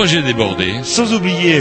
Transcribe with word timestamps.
Roger 0.00 0.22
Débordé. 0.22 0.72
sans 0.82 1.12
oublier 1.12 1.60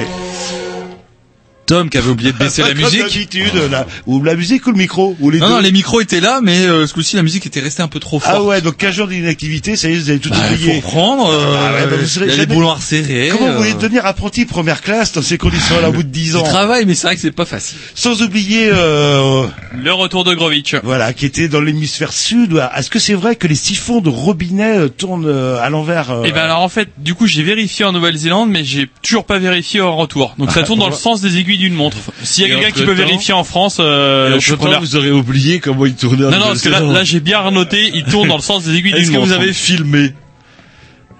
Tom 1.65 1.89
qui 1.89 1.97
avait 1.97 2.09
oublié 2.09 2.31
de 2.31 2.37
baisser 2.37 2.61
la 2.63 2.73
musique. 2.73 3.01
d'habitude, 3.01 3.51
la, 3.69 3.85
ou 4.07 4.23
la 4.23 4.35
musique 4.35 4.65
ou 4.65 4.71
le 4.71 4.77
micro 4.77 5.15
ou 5.19 5.29
les 5.29 5.39
Non, 5.39 5.47
deux. 5.47 5.53
non, 5.55 5.59
les 5.59 5.71
micros 5.73 5.99
étaient 5.99 6.21
là, 6.21 6.39
mais 6.41 6.57
euh, 6.65 6.87
ce 6.87 6.93
coup-ci, 6.93 7.15
la 7.17 7.21
musique 7.21 7.45
était 7.45 7.59
restée 7.59 7.83
un 7.83 7.87
peu 7.89 7.99
trop 7.99 8.19
forte. 8.19 8.33
Ah 8.35 8.41
ouais, 8.41 8.61
donc 8.61 8.77
15 8.77 8.95
jours 8.95 9.07
d'inactivité, 9.07 9.75
ça 9.75 9.87
y 9.89 9.93
est, 9.93 9.97
vous 9.97 10.09
avez 10.09 10.19
tout 10.19 10.29
Bah, 10.31 10.37
oublié. 10.51 10.71
faut 10.71 10.87
reprendre, 10.87 11.29
euh, 11.29 11.55
Ah 11.59 11.73
ouais, 11.73 11.87
bah, 11.87 11.97
vous 11.99 12.07
serez 12.07 12.25
il 12.25 12.29
y 12.29 12.31
a 12.31 12.35
les 12.37 12.41
jamais- 12.43 12.55
boulons 12.55 12.69
à 12.71 12.75
resserrer. 12.75 13.29
Comment 13.33 13.51
vous 13.51 13.57
voulez 13.57 13.73
euh, 13.73 13.77
devenir 13.77 14.05
apprenti 14.07 14.45
première 14.45 14.81
classe 14.81 15.11
dans 15.11 15.21
ces 15.21 15.37
conditions-là 15.37 15.89
au 15.89 15.91
bout 15.91 16.01
de 16.03 16.07
10 16.07 16.31
Je 16.31 16.37
ans 16.37 16.43
travaille, 16.43 16.85
mais 16.87 16.95
c'est 16.95 17.05
vrai 17.07 17.15
que 17.17 17.21
c'est 17.21 17.29
pas 17.31 17.45
facile. 17.45 17.77
Sans 17.93 18.21
oublier, 18.23 18.69
euh, 18.73 19.43
Le 19.77 19.93
retour 19.93 20.23
de 20.23 20.33
Grovitch. 20.33 20.75
voilà, 20.83 21.13
qui 21.13 21.25
était 21.25 21.47
dans 21.47 21.61
l'hémisphère 21.61 22.11
sud. 22.11 22.61
Est-ce 22.75 22.89
que 22.89 22.97
c'est 22.99 23.13
vrai 23.13 23.35
que 23.35 23.45
les 23.47 23.55
siphons 23.55 24.01
de 24.01 24.09
robinet 24.09 24.77
euh, 24.77 24.87
tournent 24.89 25.27
euh, 25.27 25.59
à 25.61 25.69
l'envers 25.69 26.09
euh, 26.11 26.23
Et 26.23 26.31
ben 26.31 26.41
alors 26.45 26.61
en 26.61 26.69
fait, 26.69 26.89
du 26.97 27.13
coup, 27.13 27.27
j'ai 27.27 27.43
vérifié 27.43 27.85
en 27.85 27.91
Nouvelle-Zélande, 27.91 28.49
mais 28.49 28.63
j'ai 28.63 28.89
toujours 29.03 29.25
pas 29.25 29.37
vérifié 29.37 29.81
en 29.81 29.95
retour. 29.95 30.33
Donc 30.39 30.51
ça 30.51 30.63
tourne 30.63 30.79
dans 30.79 30.89
le 30.89 30.95
sens 30.95 31.21
des 31.21 31.37
aiguilles 31.37 31.57
d'une 31.59 31.75
montre. 31.75 31.97
S'il 32.23 32.47
y 32.47 32.51
a 32.51 32.55
quelqu'un 32.55 32.71
qui 32.71 32.83
peut 32.85 32.93
vérifier 32.93 33.33
en 33.33 33.43
France, 33.43 33.77
euh, 33.79 34.39
je 34.39 34.45
suis 34.47 34.55
preneur. 34.55 34.79
vous 34.81 34.95
aurez 34.95 35.11
oublié 35.11 35.59
comment 35.59 35.85
il 35.85 35.95
tournait. 35.95 36.23
Non, 36.23 36.31
non, 36.31 36.47
parce 36.47 36.61
que 36.61 36.69
là, 36.69 36.79
là, 36.81 37.03
j'ai 37.03 37.19
bien 37.19 37.49
noté, 37.51 37.91
il 37.93 38.05
tourne 38.05 38.27
dans 38.27 38.37
le 38.37 38.41
sens 38.41 38.63
des 38.63 38.75
aiguilles 38.75 38.93
Est-ce 38.93 39.03
d'une 39.03 39.13
que 39.13 39.17
montre. 39.19 39.27
vous 39.27 39.33
avez 39.41 39.53
filmé 39.53 40.13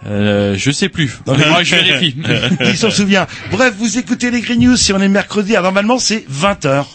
Euh, 0.08 0.56
je 0.58 0.72
sais 0.72 0.88
plus. 0.90 1.20
Non, 1.28 1.34
Mais 1.34 1.44
mais- 1.44 1.50
moi, 1.52 1.64
je 1.64 1.76
vérifie. 1.76 2.16
Il 2.62 2.78
s'en 2.78 2.90
souvient. 2.90 3.28
Bref, 3.52 3.74
vous 3.78 3.98
écoutez 3.98 4.32
les 4.32 4.40
Green 4.42 4.60
News 4.62 4.78
si 4.78 4.94
on 4.94 5.02
est 5.02 5.10
mercredi. 5.10 5.52
Alors, 5.56 5.64
normalement, 5.74 6.00
c'est 6.00 6.26
20h. 6.32 6.86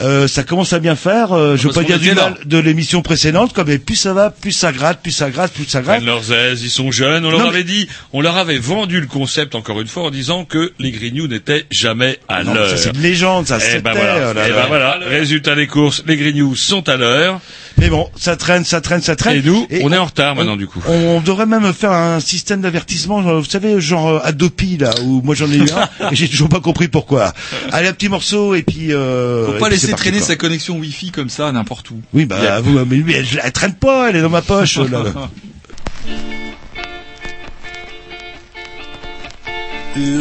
Euh, 0.00 0.28
ça 0.28 0.42
commence 0.42 0.72
à 0.72 0.78
bien 0.78 0.96
faire. 0.96 1.32
Euh, 1.32 1.56
je 1.56 1.68
veux 1.68 1.74
pas 1.74 1.82
dire 1.82 1.98
du 1.98 2.12
mal 2.12 2.36
de 2.44 2.58
l'émission 2.58 3.02
précédente, 3.02 3.52
comme 3.52 3.68
mais 3.68 3.78
plus 3.78 3.96
ça 3.96 4.12
va, 4.12 4.30
plus 4.30 4.52
ça 4.52 4.72
gratte, 4.72 5.00
plus 5.02 5.10
ça 5.12 5.30
gratte, 5.30 5.52
plus 5.52 5.64
ça 5.64 5.80
gratte. 5.80 5.96
Prennent 5.96 6.06
leurs 6.06 6.32
aises, 6.32 6.62
ils 6.62 6.70
sont 6.70 6.90
jeunes. 6.90 7.24
On 7.24 7.30
leur 7.30 7.40
Non, 7.40 7.48
avait 7.48 7.64
dit, 7.64 7.88
on 8.12 8.20
leur 8.20 8.36
avait 8.36 8.58
vendu 8.58 9.00
le 9.00 9.06
concept 9.06 9.54
encore 9.54 9.80
une 9.80 9.88
fois 9.88 10.04
en 10.04 10.10
disant 10.10 10.44
que 10.44 10.72
les 10.78 10.90
Grignoux 10.92 11.26
n'étaient 11.26 11.66
jamais 11.70 12.18
à 12.28 12.42
l'heure. 12.42 12.70
ça 12.70 12.76
c'est 12.76 12.90
une 12.90 13.00
légende, 13.00 13.46
ça. 13.46 13.58
Eh 13.58 13.64
c'était, 13.64 13.80
ben 13.80 13.94
voilà. 13.94 14.32
là 14.34 14.42
Eh 14.48 14.52
ben 14.52 14.66
voilà. 14.68 14.98
Résultat 15.08 15.54
des 15.54 15.66
courses, 15.66 16.02
les 16.06 16.16
Grignoux 16.16 16.54
sont 16.54 16.88
à 16.88 16.96
l'heure. 16.96 17.40
Mais 17.77 17.89
bon, 17.89 18.09
ça 18.15 18.35
traîne, 18.35 18.63
ça 18.65 18.81
traîne, 18.81 19.01
ça 19.01 19.15
traîne. 19.15 19.37
Et 19.37 19.41
nous, 19.41 19.67
on 19.81 19.91
est 19.91 19.97
en 19.97 20.05
retard 20.05 20.35
maintenant 20.35 20.55
du 20.55 20.67
coup. 20.67 20.81
On 20.87 21.21
devrait 21.21 21.45
même 21.45 21.73
faire 21.73 21.91
un 21.91 22.19
système 22.19 22.61
d'avertissement, 22.61 23.23
genre, 23.23 23.39
vous 23.41 23.49
savez, 23.49 23.79
genre 23.81 24.07
euh, 24.09 24.19
Adopi 24.23 24.77
là, 24.77 24.91
où 25.03 25.21
moi 25.21 25.35
j'en 25.35 25.51
ai 25.51 25.57
eu 25.57 25.69
un, 25.71 26.09
et 26.11 26.15
j'ai 26.15 26.27
toujours 26.27 26.49
pas 26.49 26.59
compris 26.59 26.87
pourquoi. 26.87 27.33
Allez, 27.71 27.87
un 27.87 27.93
petit 27.93 28.09
morceau 28.09 28.55
et 28.55 28.63
puis. 28.63 28.93
Euh, 28.93 29.45
Faut 29.45 29.55
et 29.55 29.59
pas 29.59 29.65
puis 29.65 29.73
laisser 29.75 29.85
c'est 29.87 29.91
parti, 29.91 30.03
traîner 30.03 30.17
quoi. 30.19 30.27
sa 30.27 30.35
connexion 30.35 30.77
Wi-Fi 30.77 31.11
comme 31.11 31.29
ça 31.29 31.51
n'importe 31.51 31.89
où. 31.91 32.01
Oui, 32.13 32.25
bah 32.25 32.59
vous, 32.61 32.79
mais 32.85 32.97
lui, 32.97 33.13
elle, 33.13 33.25
elle 33.43 33.51
traîne 33.51 33.75
pas, 33.75 34.09
elle 34.09 34.17
est 34.17 34.21
dans 34.21 34.29
ma 34.29 34.41
poche. 34.41 34.77
là, 34.77 35.03
là. 35.03 35.29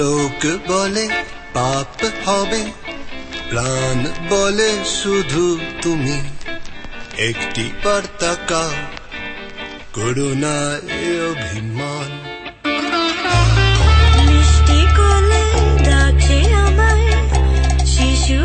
লোক 0.00 0.42
বলে 0.70 1.04
পাপ 1.54 1.98
হবে 2.26 2.62
প্রাণ 3.50 3.98
বলে 4.30 4.70
শুধু 4.84 5.44
তুমি 5.82 6.16
একটি 7.17 7.71
পার্তাকা 7.83 8.63
করুণায় 9.93 10.81
অভিমান। 11.31 12.09
মিষ্টি 14.27 14.79
কোলে 14.97 15.45
ডাকে 15.83 16.39
আমায় 16.65 17.07
শিশু 17.85 18.37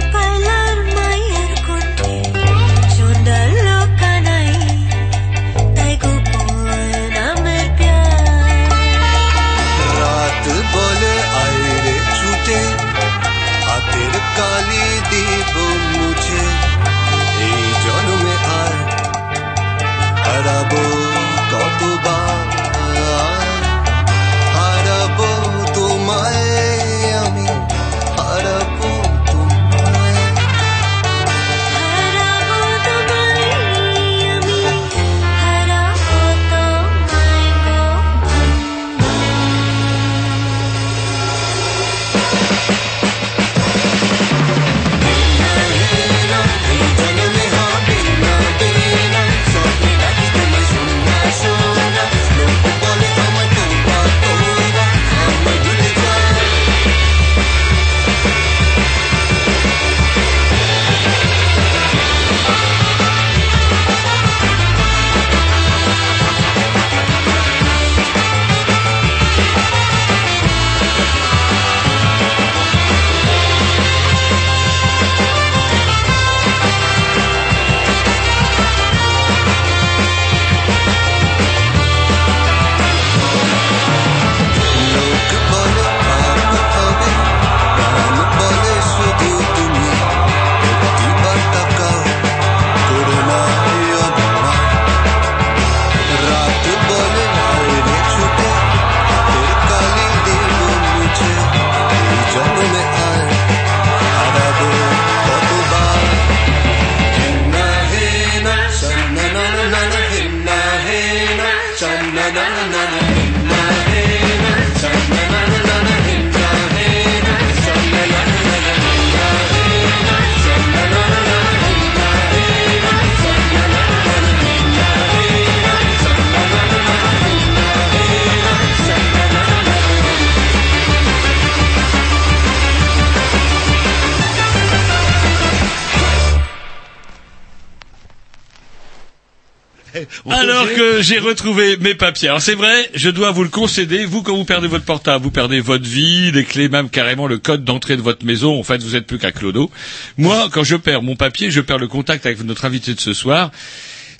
Alors 140.28 140.66
que 140.74 141.02
j'ai 141.02 141.18
retrouvé 141.18 141.76
mes 141.78 141.94
papiers. 141.94 142.28
Alors 142.28 142.42
c'est 142.42 142.54
vrai, 142.54 142.90
je 142.94 143.08
dois 143.10 143.30
vous 143.30 143.42
le 143.42 143.48
concéder. 143.48 144.04
Vous, 144.04 144.22
quand 144.22 144.36
vous 144.36 144.44
perdez 144.44 144.68
votre 144.68 144.84
portable, 144.84 145.24
vous 145.24 145.30
perdez 145.30 145.60
votre 145.60 145.86
vie, 145.88 146.30
les 146.32 146.44
clés, 146.44 146.68
même 146.68 146.90
carrément 146.90 147.26
le 147.26 147.38
code 147.38 147.64
d'entrée 147.64 147.96
de 147.96 148.02
votre 148.02 148.24
maison. 148.26 148.58
En 148.58 148.62
fait, 148.62 148.82
vous 148.82 148.96
êtes 148.96 149.06
plus 149.06 149.18
qu'à 149.18 149.32
clodo. 149.32 149.70
Moi, 150.18 150.48
quand 150.52 150.64
je 150.64 150.76
perds 150.76 151.02
mon 151.02 151.16
papier, 151.16 151.50
je 151.50 151.60
perds 151.60 151.78
le 151.78 151.88
contact 151.88 152.26
avec 152.26 152.42
notre 152.44 152.64
invité 152.64 152.94
de 152.94 153.00
ce 153.00 153.14
soir. 153.14 153.50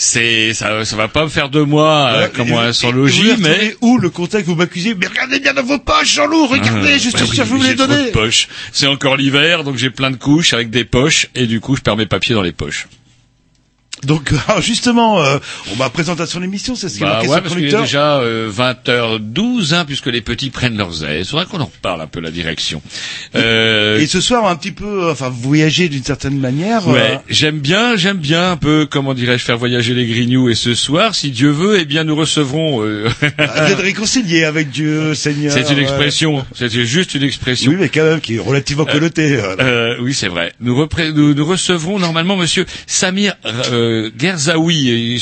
C'est 0.02 0.55
ça, 0.55 0.82
ça 0.87 0.97
va 0.97 1.08
pas 1.08 1.25
me 1.25 1.29
faire 1.29 1.50
de 1.50 1.61
moi 1.61 2.11
euh, 2.14 2.29
comme 2.35 2.55
un 2.55 2.73
sans 2.73 2.91
logis, 2.91 3.35
mais 3.38 3.76
où 3.82 3.99
le 3.99 4.08
contact 4.08 4.47
vous 4.47 4.55
m'accusez? 4.55 4.94
Mais 4.94 5.06
regardez 5.06 5.41
bien 5.41 5.52
dans 5.52 5.62
vos 5.62 5.79
poches, 5.79 6.14
Jean-Loup, 6.14 6.47
regardez, 6.47 6.93
Ah, 6.94 6.94
je 6.94 6.99
suis 7.00 7.11
sûr 7.11 7.29
que 7.29 7.37
je 7.37 7.43
vous 7.43 7.58
mais 7.58 7.75
les 7.75 8.11
poches. 8.11 8.49
C'est 8.73 8.87
encore 8.87 9.19
l'hiver, 9.19 9.62
donc 9.62 9.76
j'ai 9.76 9.91
plein 9.91 10.11
de 10.11 10.17
couches 10.17 10.55
avec 10.55 10.70
des 10.70 10.87
poches, 10.87 11.26
et 11.35 11.47
du 11.47 11.61
coup, 11.61 11.76
je 11.76 11.82
perds 11.82 11.99
mes 11.99 12.06
papiers 12.06 12.35
dans 12.35 12.41
les 12.41 12.52
poches. 12.52 12.88
Donc 14.05 14.32
alors, 14.49 14.61
justement, 14.62 15.23
euh, 15.23 15.38
on 15.73 15.76
ma 15.76 15.91
présentation 15.91 16.38
de 16.41 16.44
l'émission, 16.44 16.75
c'est 16.75 16.88
ce 16.88 16.97
qui 16.99 17.02
est 17.02 17.06
Bah 17.06 17.12
marqué 17.14 17.29
ouais, 17.29 17.35
sur 17.37 17.43
le 17.44 17.49
parce 17.50 17.75
est 17.75 17.82
déjà 17.82 18.17
euh, 18.19 18.50
20h12, 18.50 19.75
hein, 19.75 19.85
puisque 19.85 20.06
les 20.06 20.20
petits 20.20 20.50
prennent 20.50 20.76
leurs 20.76 21.05
ailes. 21.05 21.25
Il 21.31 21.47
qu'on 21.47 21.61
en 21.61 21.67
reparle 21.67 22.00
un 22.00 22.06
peu 22.06 22.20
la 22.20 22.31
direction. 22.31 22.82
Euh, 23.35 23.99
Et 23.99 24.06
ce 24.06 24.20
soir, 24.20 24.47
un 24.47 24.56
petit 24.56 24.73
peu, 24.73 25.11
enfin, 25.11 25.29
vous 25.29 25.41
voyagez 25.49 25.88
d'une 25.88 26.05
certaine 26.05 26.38
manière. 26.38 26.87
Ouais, 26.87 27.14
euh, 27.14 27.17
j'aime 27.29 27.58
bien, 27.61 27.97
j'aime 27.97 28.19
bien 28.19 28.52
un 28.52 28.56
peu, 28.56 28.87
comment 28.91 29.14
dirais-je, 29.14 29.44
faire 29.44 29.58
voyager 29.58 29.94
les 29.94 30.06
grignoux. 30.06 30.49
Et 30.49 30.55
ce 30.55 30.75
soir, 30.75 31.14
si 31.14 31.31
Dieu 31.31 31.50
veut, 31.50 31.79
eh 31.81 31.85
bien, 31.85 32.05
nous 32.05 32.17
recevrons. 32.17 32.82
euh, 32.82 33.08
vous 33.20 33.73
êtes 33.73 33.81
réconcilié 33.81 34.44
avec 34.44 34.70
Dieu, 34.70 35.14
Seigneur. 35.14 35.52
c'est 35.52 35.70
une 35.70 35.76
ouais. 35.76 35.82
expression, 35.82 36.44
c'est 36.55 36.70
juste 36.87 37.14
une 37.14 37.23
expression. 37.23 37.70
Oui, 37.73 37.76
mais 37.81 37.88
quand 37.88 38.05
même, 38.05 38.20
qui 38.20 38.37
est 38.37 38.41
relativement 38.41 38.85
connotée. 38.85 39.37
euh, 39.37 39.56
Euh, 39.61 39.97
oui, 40.00 40.14
c'est 40.14 40.29
vrai. 40.29 40.52
Nous, 40.61 40.87
nous, 41.14 41.35
nous 41.35 41.47
recevrons 41.47 41.99
normalement 41.99 42.37
Monsieur 42.37 42.64
Samir 42.87 43.35
euh, 43.44 43.90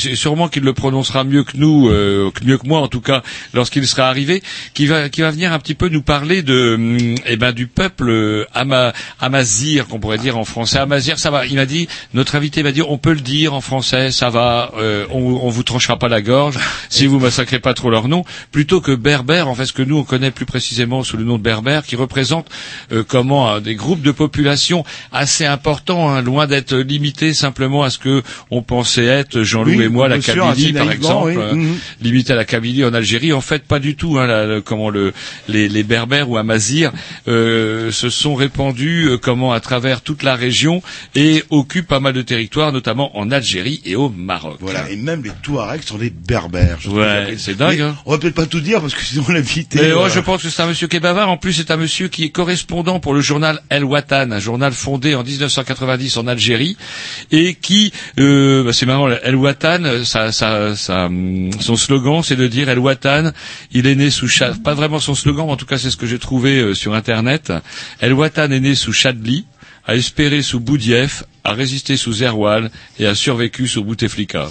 C'est 0.01 0.15
sûrement 0.15 0.47
qu'il 0.47 0.63
le 0.63 0.73
prononcera 0.73 1.23
mieux 1.23 1.43
que 1.43 1.57
nous, 1.57 1.89
euh, 1.89 2.31
mieux 2.43 2.57
que 2.57 2.67
moi 2.67 2.79
en 2.79 2.87
tout 2.87 3.01
cas, 3.01 3.21
lorsqu'il 3.53 3.85
sera 3.87 4.07
arrivé, 4.07 4.41
qui 4.73 4.85
va, 4.85 5.09
qui 5.09 5.21
va 5.21 5.31
venir 5.31 5.53
un 5.53 5.59
petit 5.59 5.75
peu 5.75 5.89
nous 5.89 6.01
parler 6.01 6.41
de, 6.41 6.77
eh 7.25 7.37
ben, 7.37 7.51
du 7.51 7.67
peuple 7.67 8.09
euh, 8.09 8.45
Ama, 8.53 8.93
Amazir, 9.19 9.87
qu'on 9.87 9.99
pourrait 9.99 10.17
dire 10.17 10.37
en 10.37 10.45
français. 10.45 10.79
Amazir, 10.79 11.19
ça 11.19 11.31
va. 11.31 11.45
Il 11.45 11.55
m'a 11.55 11.65
dit, 11.65 11.87
notre 12.13 12.35
invité 12.35 12.63
m'a 12.63 12.71
dit, 12.71 12.81
on 12.81 12.97
peut 12.97 13.13
le 13.13 13.21
dire 13.21 13.53
en 13.53 13.61
français, 13.61 14.11
ça 14.11 14.29
va. 14.29 14.71
euh, 14.77 15.05
on, 15.11 15.39
on 15.41 15.49
vous 15.49 15.63
tranchera 15.63 15.97
pas 15.97 16.07
la 16.09 16.21
gorge 16.21 16.57
si 16.89 17.05
vous 17.05 17.19
massacrez 17.19 17.59
pas 17.59 17.73
trop 17.73 17.89
leur 17.89 18.07
nom, 18.07 18.23
plutôt 18.51 18.81
que 18.81 18.93
berbère, 18.93 19.47
en 19.47 19.55
fait, 19.55 19.65
ce 19.65 19.73
que 19.73 19.83
nous 19.83 19.97
on 19.97 20.03
connaît 20.03 20.31
plus 20.31 20.45
précisément 20.45 21.03
sous 21.03 21.17
le 21.17 21.23
nom 21.23 21.37
de 21.37 21.43
berbère, 21.43 21.85
qui 21.85 21.95
représente 21.95 22.47
euh, 22.91 23.03
comment 23.07 23.49
euh, 23.49 23.59
des 23.59 23.75
groupes 23.75 24.01
de 24.01 24.11
population 24.11 24.83
assez 25.11 25.45
importants, 25.45 26.09
hein, 26.09 26.21
loin 26.21 26.47
d'être 26.47 26.75
limités 26.75 27.33
simplement 27.33 27.83
à 27.83 27.89
ce 27.89 27.97
que 27.97 28.23
pensait 28.61 29.05
être 29.05 29.41
Jean-Loup 29.43 29.71
Oui, 29.77 29.83
et 29.83 29.89
moi 29.89 30.07
la 30.07 30.19
Kabylie 30.19 30.73
par 30.73 30.91
exemple, 30.91 31.27
oui. 31.29 31.35
euh, 31.37 31.53
Mhm. 31.55 31.75
limité 32.01 32.33
à 32.33 32.35
la 32.35 32.45
Kabylie 32.45 32.83
en 32.85 32.93
Algérie. 32.93 33.33
En 33.33 33.41
fait, 33.41 33.63
pas 33.63 33.79
du 33.79 33.95
tout. 33.95 34.17
Hein, 34.17 34.27
la- 34.27 34.45
le- 34.45 34.61
comment 34.61 34.89
le, 34.89 35.13
les, 35.47 35.67
les 35.69 35.83
Berbères 35.83 36.29
ou 36.29 36.37
Amazirs 36.37 36.91
euh, 37.27 37.91
se 37.91 38.09
sont 38.09 38.35
répandus 38.35 39.07
euh, 39.09 39.17
comment 39.17 39.51
à 39.53 39.59
travers 39.59 40.01
toute 40.01 40.23
la 40.23 40.35
région 40.35 40.81
et 41.15 41.43
occupent 41.49 41.87
pas 41.87 41.99
mal 41.99 42.13
de 42.13 42.21
territoires, 42.21 42.71
notamment 42.71 43.17
en 43.17 43.31
Algérie 43.31 43.81
et 43.85 43.95
au 43.95 44.09
Maroc. 44.09 44.57
Voilà, 44.59 44.89
et 44.89 44.95
même 44.95 45.23
les 45.23 45.31
Touaregs 45.43 45.83
sont 45.83 45.97
des 45.97 46.09
berbères. 46.09 46.77
Ouais, 46.87 47.35
c'est 47.37 47.57
dingue, 47.57 47.81
hein. 47.81 47.95
On 48.05 48.11
va 48.11 48.17
peut-être 48.17 48.35
pas 48.35 48.45
tout 48.45 48.59
dire 48.61 48.81
parce 48.81 48.93
que 48.93 49.03
sinon 49.03 49.25
l'invité. 49.29 49.79
Mais 49.81 49.93
ouais, 49.93 49.99
euh, 50.05 50.09
je 50.09 50.19
pense 50.19 50.43
que 50.43 50.49
c'est 50.49 50.61
un 50.61 50.67
monsieur 50.67 50.87
qui 50.87 50.95
est 50.97 50.99
bavard. 50.99 51.29
En 51.29 51.37
plus, 51.37 51.53
c'est 51.53 51.71
un 51.71 51.77
monsieur 51.77 52.07
qui 52.07 52.23
est 52.25 52.29
correspondant 52.29 52.99
pour 52.99 53.13
le 53.13 53.21
journal 53.21 53.61
El 53.69 53.83
Watan, 53.83 54.31
un 54.31 54.39
journal 54.39 54.73
fondé 54.73 55.15
en 55.15 55.23
1990 55.23 56.17
en 56.17 56.27
Algérie, 56.27 56.77
et 57.31 57.55
qui, 57.55 57.91
euh, 58.19 58.48
bah, 58.65 58.73
c'est 58.73 58.85
marrant, 58.85 59.09
El 59.23 59.35
Watan, 59.35 59.83
hum, 59.85 61.51
son 61.59 61.75
slogan, 61.75 62.21
c'est 62.23 62.35
de 62.35 62.47
dire 62.47 62.69
El 62.69 62.79
Watan, 62.79 63.31
il 63.71 63.87
est 63.87 63.95
né 63.95 64.09
sous 64.09 64.27
Cha- 64.27 64.53
pas 64.63 64.73
vraiment 64.73 64.99
son 64.99 65.15
slogan, 65.15 65.45
mais 65.45 65.51
en 65.53 65.57
tout 65.57 65.65
cas, 65.65 65.77
c'est 65.77 65.91
ce 65.91 65.97
que 65.97 66.05
j'ai 66.07 66.19
trouvé 66.19 66.59
euh, 66.59 66.73
sur 66.73 66.93
Internet. 66.93 67.51
El 67.99 68.13
Watan 68.13 68.51
est 68.51 68.59
né 68.59 68.75
sous 68.75 68.93
Chadli, 68.93 69.45
a 69.85 69.95
espéré 69.95 70.41
sous 70.41 70.59
Boudiaf, 70.59 71.23
a 71.43 71.53
résisté 71.53 71.97
sous 71.97 72.21
Erwal 72.23 72.69
et 72.99 73.05
a 73.07 73.15
survécu 73.15 73.67
sous 73.67 73.83
Bouteflika. 73.83 74.47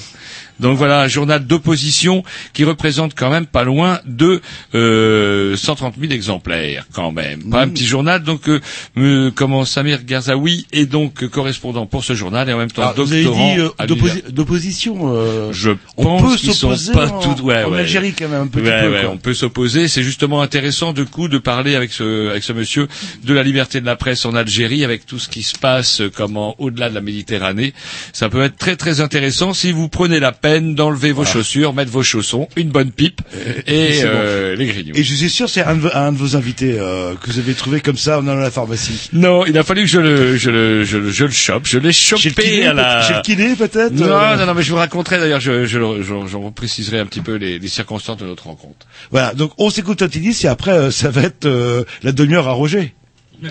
Donc 0.60 0.76
voilà, 0.78 1.02
un 1.02 1.08
journal 1.08 1.46
d'opposition 1.46 2.22
qui 2.52 2.64
représente 2.64 3.14
quand 3.14 3.30
même 3.30 3.46
pas 3.46 3.64
loin 3.64 4.00
de 4.06 4.40
euh, 4.74 5.56
130 5.56 5.94
000 6.00 6.12
exemplaires, 6.12 6.86
quand 6.92 7.12
même. 7.12 7.50
Pas 7.50 7.62
un 7.62 7.68
petit 7.68 7.86
journal, 7.86 8.22
donc 8.22 8.48
euh, 8.48 8.60
me- 8.96 9.30
comment 9.30 9.64
Samir 9.64 10.04
Ghazaoui 10.04 10.66
est 10.72 10.86
donc 10.86 11.26
correspondant 11.28 11.86
pour 11.86 12.04
ce 12.04 12.14
journal 12.14 12.48
et 12.48 12.52
en 12.52 12.58
même 12.58 12.70
temps 12.70 12.82
alors, 12.82 12.94
vous 13.06 13.12
avez 13.12 13.24
doctorant 13.24 13.54
dit 13.54 13.60
euh, 13.60 14.30
d'opposition. 14.32 15.14
euh, 15.14 15.52
Je 15.52 15.70
on 15.96 16.04
pense 16.04 16.32
peut 16.32 16.36
qu'ils 16.38 16.54
sont 16.54 16.74
pas 16.92 17.08
en, 17.08 17.20
tout- 17.34 17.42
ouais, 17.44 17.64
en 17.64 17.70
ouais. 17.70 17.80
Algérie 17.80 18.12
quand 18.12 18.28
même 18.28 18.42
un 18.42 18.46
petit 18.46 18.62
Ouais, 18.66 18.82
peu. 18.82 18.92
ouais, 18.92 19.00
quoi. 19.02 19.10
on 19.10 19.16
peut 19.18 19.34
s'opposer. 19.34 19.88
C'est 19.88 20.02
justement 20.02 20.42
intéressant 20.42 20.92
de 20.92 21.04
coup 21.04 21.28
de 21.28 21.38
parler 21.38 21.74
avec 21.74 21.92
ce 21.92 22.30
avec 22.30 22.42
ce 22.42 22.52
monsieur 22.52 22.88
de 23.24 23.34
la 23.34 23.42
liberté 23.42 23.80
de 23.80 23.86
la 23.86 23.96
presse 23.96 24.24
en 24.24 24.34
Algérie, 24.34 24.84
avec 24.84 25.06
tout 25.06 25.18
ce 25.18 25.28
qui 25.28 25.42
se 25.42 25.58
passe 25.58 26.00
euh, 26.00 26.10
comment 26.14 26.54
au-delà 26.58 26.88
de 26.90 26.94
la 26.94 27.00
Méditerranée. 27.00 27.74
Ça 28.12 28.28
peut 28.28 28.42
être 28.42 28.56
très 28.56 28.76
très 28.76 29.00
intéressant 29.00 29.52
si 29.54 29.72
vous 29.72 29.88
prenez 29.88 30.18
la 30.20 30.32
peine 30.32 30.47
d'enlever 30.74 31.12
vos 31.12 31.24
chaussures, 31.24 31.72
mettre 31.74 31.90
vos 31.90 32.02
chaussons, 32.02 32.48
une 32.56 32.68
bonne 32.70 32.90
pipe 32.90 33.20
et 33.66 34.00
bon. 34.02 34.08
euh, 34.08 34.56
les 34.56 34.66
grignoux. 34.66 34.92
Et 34.94 35.02
je 35.04 35.14
suis 35.14 35.30
sûr, 35.30 35.48
c'est 35.48 35.62
un, 35.62 35.74
de 35.76 35.80
vos- 35.80 35.94
un 35.94 36.12
de 36.12 36.16
vos 36.18 36.36
invités 36.36 36.76
euh, 36.78 37.14
que 37.14 37.30
vous 37.30 37.38
avez 37.38 37.54
trouvé 37.54 37.80
comme 37.80 37.96
ça 37.96 38.18
en 38.18 38.26
allant 38.26 38.40
à 38.40 38.44
la 38.44 38.50
pharmacie. 38.50 39.08
Non, 39.12 39.44
il 39.46 39.56
a 39.58 39.62
fallu 39.62 39.82
que 39.82 39.88
je 39.88 40.00
le 40.00 40.36
je 40.36 40.50
le 40.50 40.84
je 40.84 40.98
le, 40.98 41.10
je 41.10 41.24
le 41.24 41.30
chope. 41.30 41.66
Je 41.66 41.78
l'ai 41.78 41.92
Chez 41.92 42.16
le 42.16 42.20
chopé 42.20 42.42
kiné, 42.42 42.66
à 42.66 42.72
la. 42.72 43.02
chez 43.02 43.14
le 43.14 43.22
kiné 43.22 43.54
peut-être. 43.56 43.92
Non, 43.92 44.06
euh, 44.06 44.36
non, 44.36 44.46
non, 44.46 44.54
mais 44.54 44.62
je 44.62 44.70
vous 44.70 44.76
raconterai 44.76 45.18
d'ailleurs, 45.18 45.40
je, 45.40 45.64
je, 45.66 45.78
je, 46.02 46.14
je 46.26 46.36
repréciserai 46.36 46.98
un 46.98 47.06
petit 47.06 47.20
peu 47.20 47.34
les, 47.36 47.58
les 47.58 47.68
circonstances 47.68 48.16
de 48.18 48.26
notre 48.26 48.44
rencontre. 48.44 48.86
Voilà, 49.10 49.34
donc 49.34 49.52
on 49.58 49.70
s'écoute 49.70 50.02
un 50.02 50.08
petit 50.08 50.20
disque 50.20 50.44
et 50.44 50.48
après 50.48 50.72
euh, 50.72 50.90
ça 50.90 51.10
va 51.10 51.22
être 51.22 51.46
euh, 51.46 51.84
la 52.02 52.12
demi-heure 52.12 52.48
à 52.48 52.52
Roger. 52.52 52.94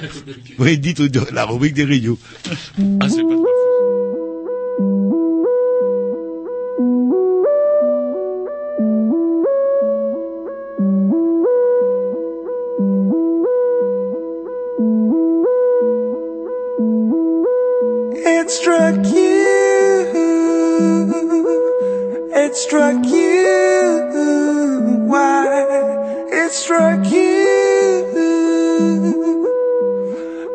Oui, 0.59 0.77
dites 0.77 0.99
la 1.31 1.45
rubrique 1.45 1.73
des 1.73 1.85
Rio. 1.85 2.17
Ah, 2.99 3.07
c'est 3.07 3.21
pas 3.21 3.35
It 18.47 18.51
struck 18.51 19.05
you. 19.07 19.43
It 22.33 22.55
struck 22.55 23.05
you. 23.05 25.03
Why? 25.05 25.65
It 26.31 26.53
struck 26.53 27.11
you. 27.11 28.07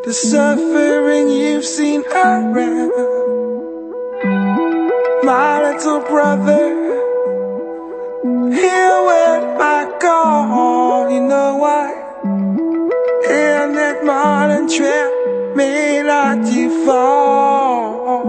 The 0.07 0.13
suffering 0.15 1.29
you've 1.29 1.67
seen 1.67 2.03
around. 2.07 2.93
My 5.23 5.61
little 5.63 6.01
brother. 6.01 6.73
Here 8.55 9.05
went 9.05 9.59
my 9.59 9.99
call. 10.01 11.11
You 11.11 11.21
know 11.21 11.57
why? 11.57 11.93
In 13.29 13.75
that 13.75 14.03
modern 14.03 14.67
trap 14.67 15.22
may 15.55 16.03
not 16.03 16.47
fall. 16.85 18.23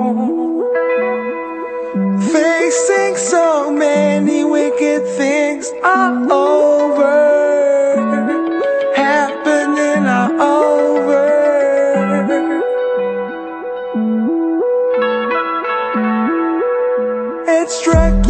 Facing 2.34 3.15
so 3.18 3.72
many 3.72 4.44
wicked 4.44 5.06
things 5.18 5.72
all 5.84 6.32
over, 6.32 7.15
happening 8.96 10.06
all 10.08 10.42
over. 10.42 11.24
It 17.48 17.70
struck 17.70 18.23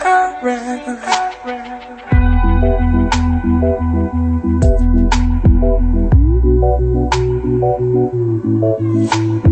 and 0.00 0.42
around. 8.78 9.51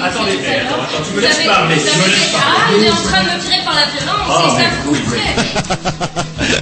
Attendez, 0.00 0.32
attends, 0.32 0.76
tu 0.96 1.12
Vous 1.12 1.18
avez- 1.18 1.26
vous 1.26 1.50
avez- 1.50 1.50
Ah, 2.36 2.70
il 2.78 2.84
est 2.84 2.90
en 2.90 2.94
train 2.94 3.22
de 3.24 3.28
me 3.30 3.40
tirer 3.42 3.64
par 3.64 3.74
la 3.74 3.86
violence, 3.86 4.28
c'est 4.44 4.62
ça 4.62 4.68
que 4.70 4.88
vous 4.88 4.94
faites. 5.10 6.58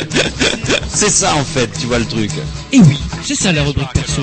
C'est 0.89 1.11
ça 1.11 1.35
en 1.35 1.45
fait, 1.45 1.69
tu 1.79 1.87
vois 1.87 1.99
le 1.99 2.07
truc. 2.07 2.31
Et 2.73 2.79
oui, 2.79 2.99
c'est 3.23 3.35
ça 3.35 3.53
la 3.53 3.63
rubrique 3.63 3.93
perso. 3.93 4.23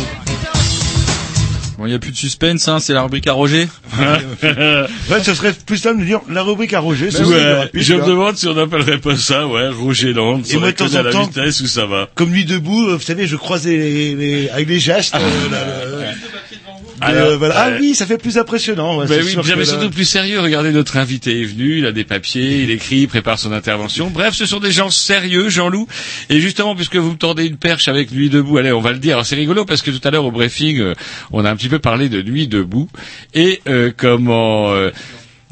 Bon, 1.78 1.86
il 1.86 1.90
n'y 1.90 1.96
a 1.96 2.00
plus 2.00 2.12
de 2.12 2.18
suspense, 2.18 2.68
hein, 2.68 2.80
c'est 2.80 2.94
la 2.94 3.04
rubrique 3.04 3.28
à 3.28 3.34
Roger. 3.34 3.68
Ouais, 4.02 5.22
ce 5.24 5.34
serait 5.36 5.54
plus 5.54 5.78
simple 5.78 6.00
de 6.00 6.06
dire 6.06 6.22
la 6.30 6.42
rubrique 6.42 6.74
à 6.74 6.80
Roger. 6.80 7.12
ce 7.12 7.22
Ouais, 7.24 7.54
rapide, 7.54 7.82
je 7.82 7.94
tu 7.94 8.00
me 8.00 8.06
demande 8.08 8.36
si 8.38 8.48
on 8.48 8.54
n'appellerait 8.56 8.98
pas 9.00 9.16
ça, 9.16 9.46
ouais, 9.48 9.70
Roger 9.70 10.14
Land, 10.14 10.42
Et 10.50 10.58
moi, 10.58 10.72
de 10.72 10.76
temps 10.78 10.94
en 10.96 11.04
la 11.04 11.12
temps- 11.12 11.26
vitesse 11.26 11.62
où 11.62 11.68
ça 11.68 11.86
va. 11.86 12.10
Comme 12.16 12.32
lui 12.34 12.46
debout, 12.46 12.88
euh, 12.90 12.96
vous 12.96 13.02
savez, 13.04 13.28
je 13.28 13.36
croise 13.36 13.66
les, 13.66 14.16
les- 14.16 14.50
avec 14.50 14.68
les 14.70 14.80
gestes. 14.80 15.14
euh, 15.16 15.20
là, 15.52 15.58
là, 15.60 16.14
Alors, 17.06 17.28
euh, 17.30 17.38
voilà. 17.38 17.56
Ah 17.58 17.70
ouais. 17.72 17.78
oui, 17.80 17.96
ça 17.96 18.06
fait 18.06 18.18
plus 18.18 18.38
impressionnant. 18.38 18.98
ouais, 19.00 19.08
c'est 19.08 19.22
oui, 19.24 19.36
là- 19.58 19.66
surtout 19.66 19.90
plus 19.90 20.06
sérieux. 20.06 20.40
Regardez, 20.40 20.72
notre 20.72 20.98
invité 20.98 21.42
est 21.42 21.46
venu, 21.46 21.80
il 21.80 21.86
a 21.86 21.92
des 21.92 22.04
papiers, 22.04 22.62
il 22.64 22.72
écrit, 22.72 22.98
il 23.02 23.08
prépare 23.08 23.40
son 23.40 23.52
intervention. 23.52 24.10
Bref, 24.10 24.34
ce 24.34 24.46
sont 24.46 24.60
des 24.60 24.72
gens 24.72 24.90
sérieux, 24.90 25.50
Jean-Loup. 25.50 25.88
Et 26.30 26.40
justement, 26.40 26.76
puisque 26.76 26.96
vous 26.96 27.12
me 27.12 27.18
tendez 27.18 27.46
une 27.46 27.58
perche 27.58 27.88
avec 27.88 28.12
Nuit 28.12 28.30
debout, 28.30 28.58
allez, 28.58 28.72
on 28.72 28.82
va 28.82 28.92
le 28.92 29.00
dire. 29.00 29.14
Alors 29.16 29.26
c'est 29.26 29.36
rigolo 29.36 29.66
parce 29.66 29.82
que 29.82 29.92
tout 29.92 30.06
à 30.08 30.12
l'heure 30.12 30.26
au 30.26 30.32
briefing, 30.32 30.80
euh, 30.80 30.94
on 31.32 31.46
a 31.46 31.52
un 31.52 31.56
petit 31.56 31.70
peu 31.70 31.80
parlé 31.80 32.10
de 32.10 32.22
Nuit 32.22 32.48
debout 32.48 32.90
et 33.34 33.62
euh, 33.68 33.92
comment. 33.96 34.74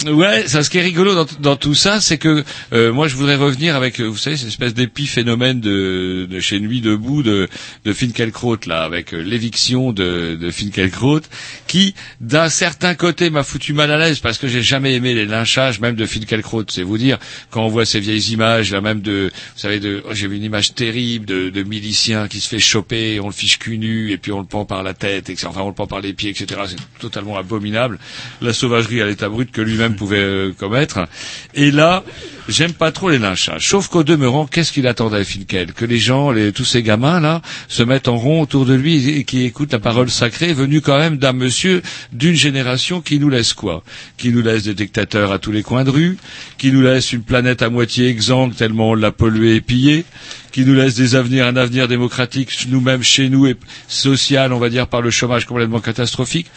Ouais, 0.06 0.48
ça, 0.48 0.64
ce 0.64 0.70
qui 0.70 0.80
est 0.80 0.82
rigolo 0.82 1.14
dans, 1.14 1.28
dans 1.40 1.56
tout 1.56 1.76
ça, 1.76 2.02
c'est 2.02 2.18
que 2.18 2.44
euh, 2.74 2.92
moi 2.92 3.08
je 3.08 3.16
voudrais 3.16 3.36
revenir 3.36 3.76
avec, 3.76 4.00
euh, 4.00 4.06
vous 4.06 4.18
savez, 4.18 4.36
cette 4.36 4.48
espèce 4.48 4.74
d'épiphénomène 4.74 5.60
de, 5.60 6.28
de 6.30 6.40
chez 6.40 6.60
Nuit 6.60 6.82
debout 6.82 7.22
de, 7.22 7.48
de 7.86 7.94
Finkielkraut 7.94 8.58
là, 8.66 8.84
avec 8.84 9.14
euh, 9.14 9.22
l'éviction 9.22 9.92
de, 9.92 10.36
de 10.40 10.50
Finkielkraut, 10.52 11.22
qui 11.68 11.94
d'un 12.20 12.50
certain 12.50 12.96
côté 12.96 13.30
m'a 13.30 13.44
foutu 13.44 13.74
mal 13.74 13.92
à 13.92 13.98
l'aise 13.98 14.20
parce 14.20 14.40
que 14.40 14.48
j'ai 14.48 14.64
jamais 14.64 14.96
aimé 14.96 15.14
les 15.14 15.26
lynchages, 15.26 15.80
même 15.80 15.96
de 15.96 16.06
Finkielkraut. 16.06 16.64
C'est 16.70 16.84
vous 16.84 16.98
dire 16.98 17.20
quand 17.52 17.64
on 17.64 17.70
voit 17.70 17.86
ces 17.86 18.00
vieilles 18.00 18.32
images 18.32 18.72
là, 18.72 18.82
même 18.82 19.02
de, 19.02 19.32
vous 19.54 19.60
savez, 19.60 19.80
de, 19.80 20.02
oh, 20.06 20.14
j'ai 20.14 20.28
vu 20.28 20.38
une 20.38 20.44
image 20.44 20.74
terrible 20.74 21.26
de, 21.26 21.50
de 21.50 21.64
milicien 21.64 22.28
qui 22.28 22.40
se 22.40 22.50
fait 22.50 22.60
choper, 22.60 23.20
on 23.20 23.28
le 23.28 23.34
fiche 23.34 23.60
cul 23.60 23.78
nu 23.78 24.12
et 24.12 24.18
puis 24.18 24.32
on 24.32 24.40
le 24.40 24.48
pend 24.48 24.66
par 24.66 24.82
la 24.82 24.96
tête, 24.96 25.30
etc. 25.30 25.48
Enfin 25.50 25.62
on 25.62 25.68
le 25.68 25.76
pend 25.76 25.88
par 25.88 26.02
les 26.02 26.14
pieds, 26.14 26.32
etc. 26.32 26.62
C'est 26.66 27.00
totalement 27.00 27.38
abominable. 27.38 28.00
La 28.42 28.54
sauvagerie 28.54 29.02
à 29.02 29.06
l'état 29.06 29.30
brut 29.30 29.52
que 29.52 29.62
lui-même 29.62 29.91
pouvait 29.96 30.18
euh, 30.18 30.54
commettre. 30.58 31.08
Et 31.54 31.72
là, 31.72 32.04
j'aime 32.48 32.74
pas 32.74 32.92
trop 32.92 33.10
les 33.10 33.20
lynchages. 33.20 33.68
Sauf 33.68 33.88
qu'au 33.88 34.04
demeurant, 34.04 34.46
qu'est-ce 34.46 34.72
qu'il 34.72 34.88
attendait, 34.88 35.24
Finkel? 35.24 35.74
Que 35.74 35.86
les 35.86 36.00
gens, 36.00 36.34
tous 36.54 36.66
ces 36.66 36.84
gamins 36.84 37.20
là, 37.20 37.42
se 37.68 37.84
mettent 37.84 38.08
en 38.08 38.18
rond 38.18 38.42
autour 38.42 38.66
de 38.66 38.74
lui 38.74 39.10
et 39.10 39.24
qui 39.24 39.44
écoutent 39.44 39.74
la 39.74 39.80
parole 39.80 40.10
sacrée 40.10 40.54
venue 40.54 40.82
quand 40.82 40.98
même 40.98 41.18
d'un 41.18 41.34
monsieur 41.34 41.82
d'une 42.12 42.36
génération 42.36 43.02
qui 43.02 43.20
nous 43.20 43.30
laisse 43.30 43.54
quoi? 43.54 43.84
Qui 44.18 44.30
nous 44.30 44.42
laisse 44.42 44.64
des 44.64 44.74
dictateurs 44.74 45.32
à 45.32 45.40
tous 45.40 45.52
les 45.52 45.64
coins 45.64 45.84
de 45.84 45.90
rue, 45.90 46.18
qui 46.58 46.72
nous 46.72 46.82
laisse 46.82 47.14
une 47.14 47.24
planète 47.24 47.62
à 47.62 47.70
moitié 47.70 48.08
exsangue 48.08 48.56
tellement 48.56 48.92
on 48.92 48.96
l'a 48.96 49.12
polluée 49.12 49.56
et 49.56 49.62
pillée, 49.62 50.06
qui 50.52 50.66
nous 50.66 50.74
laisse 50.74 50.96
des 50.96 51.16
avenirs, 51.16 51.48
un 51.48 51.56
avenir 51.56 51.88
démocratique 51.88 52.68
nous-mêmes 52.70 53.04
chez 53.04 53.30
nous 53.30 53.48
et 53.48 53.56
social, 53.88 54.54
on 54.54 54.60
va 54.60 54.70
dire, 54.70 54.88
par 54.88 55.02
le 55.02 55.12
chômage 55.12 55.46
complètement 55.46 55.80
catastrophique. 55.80 56.48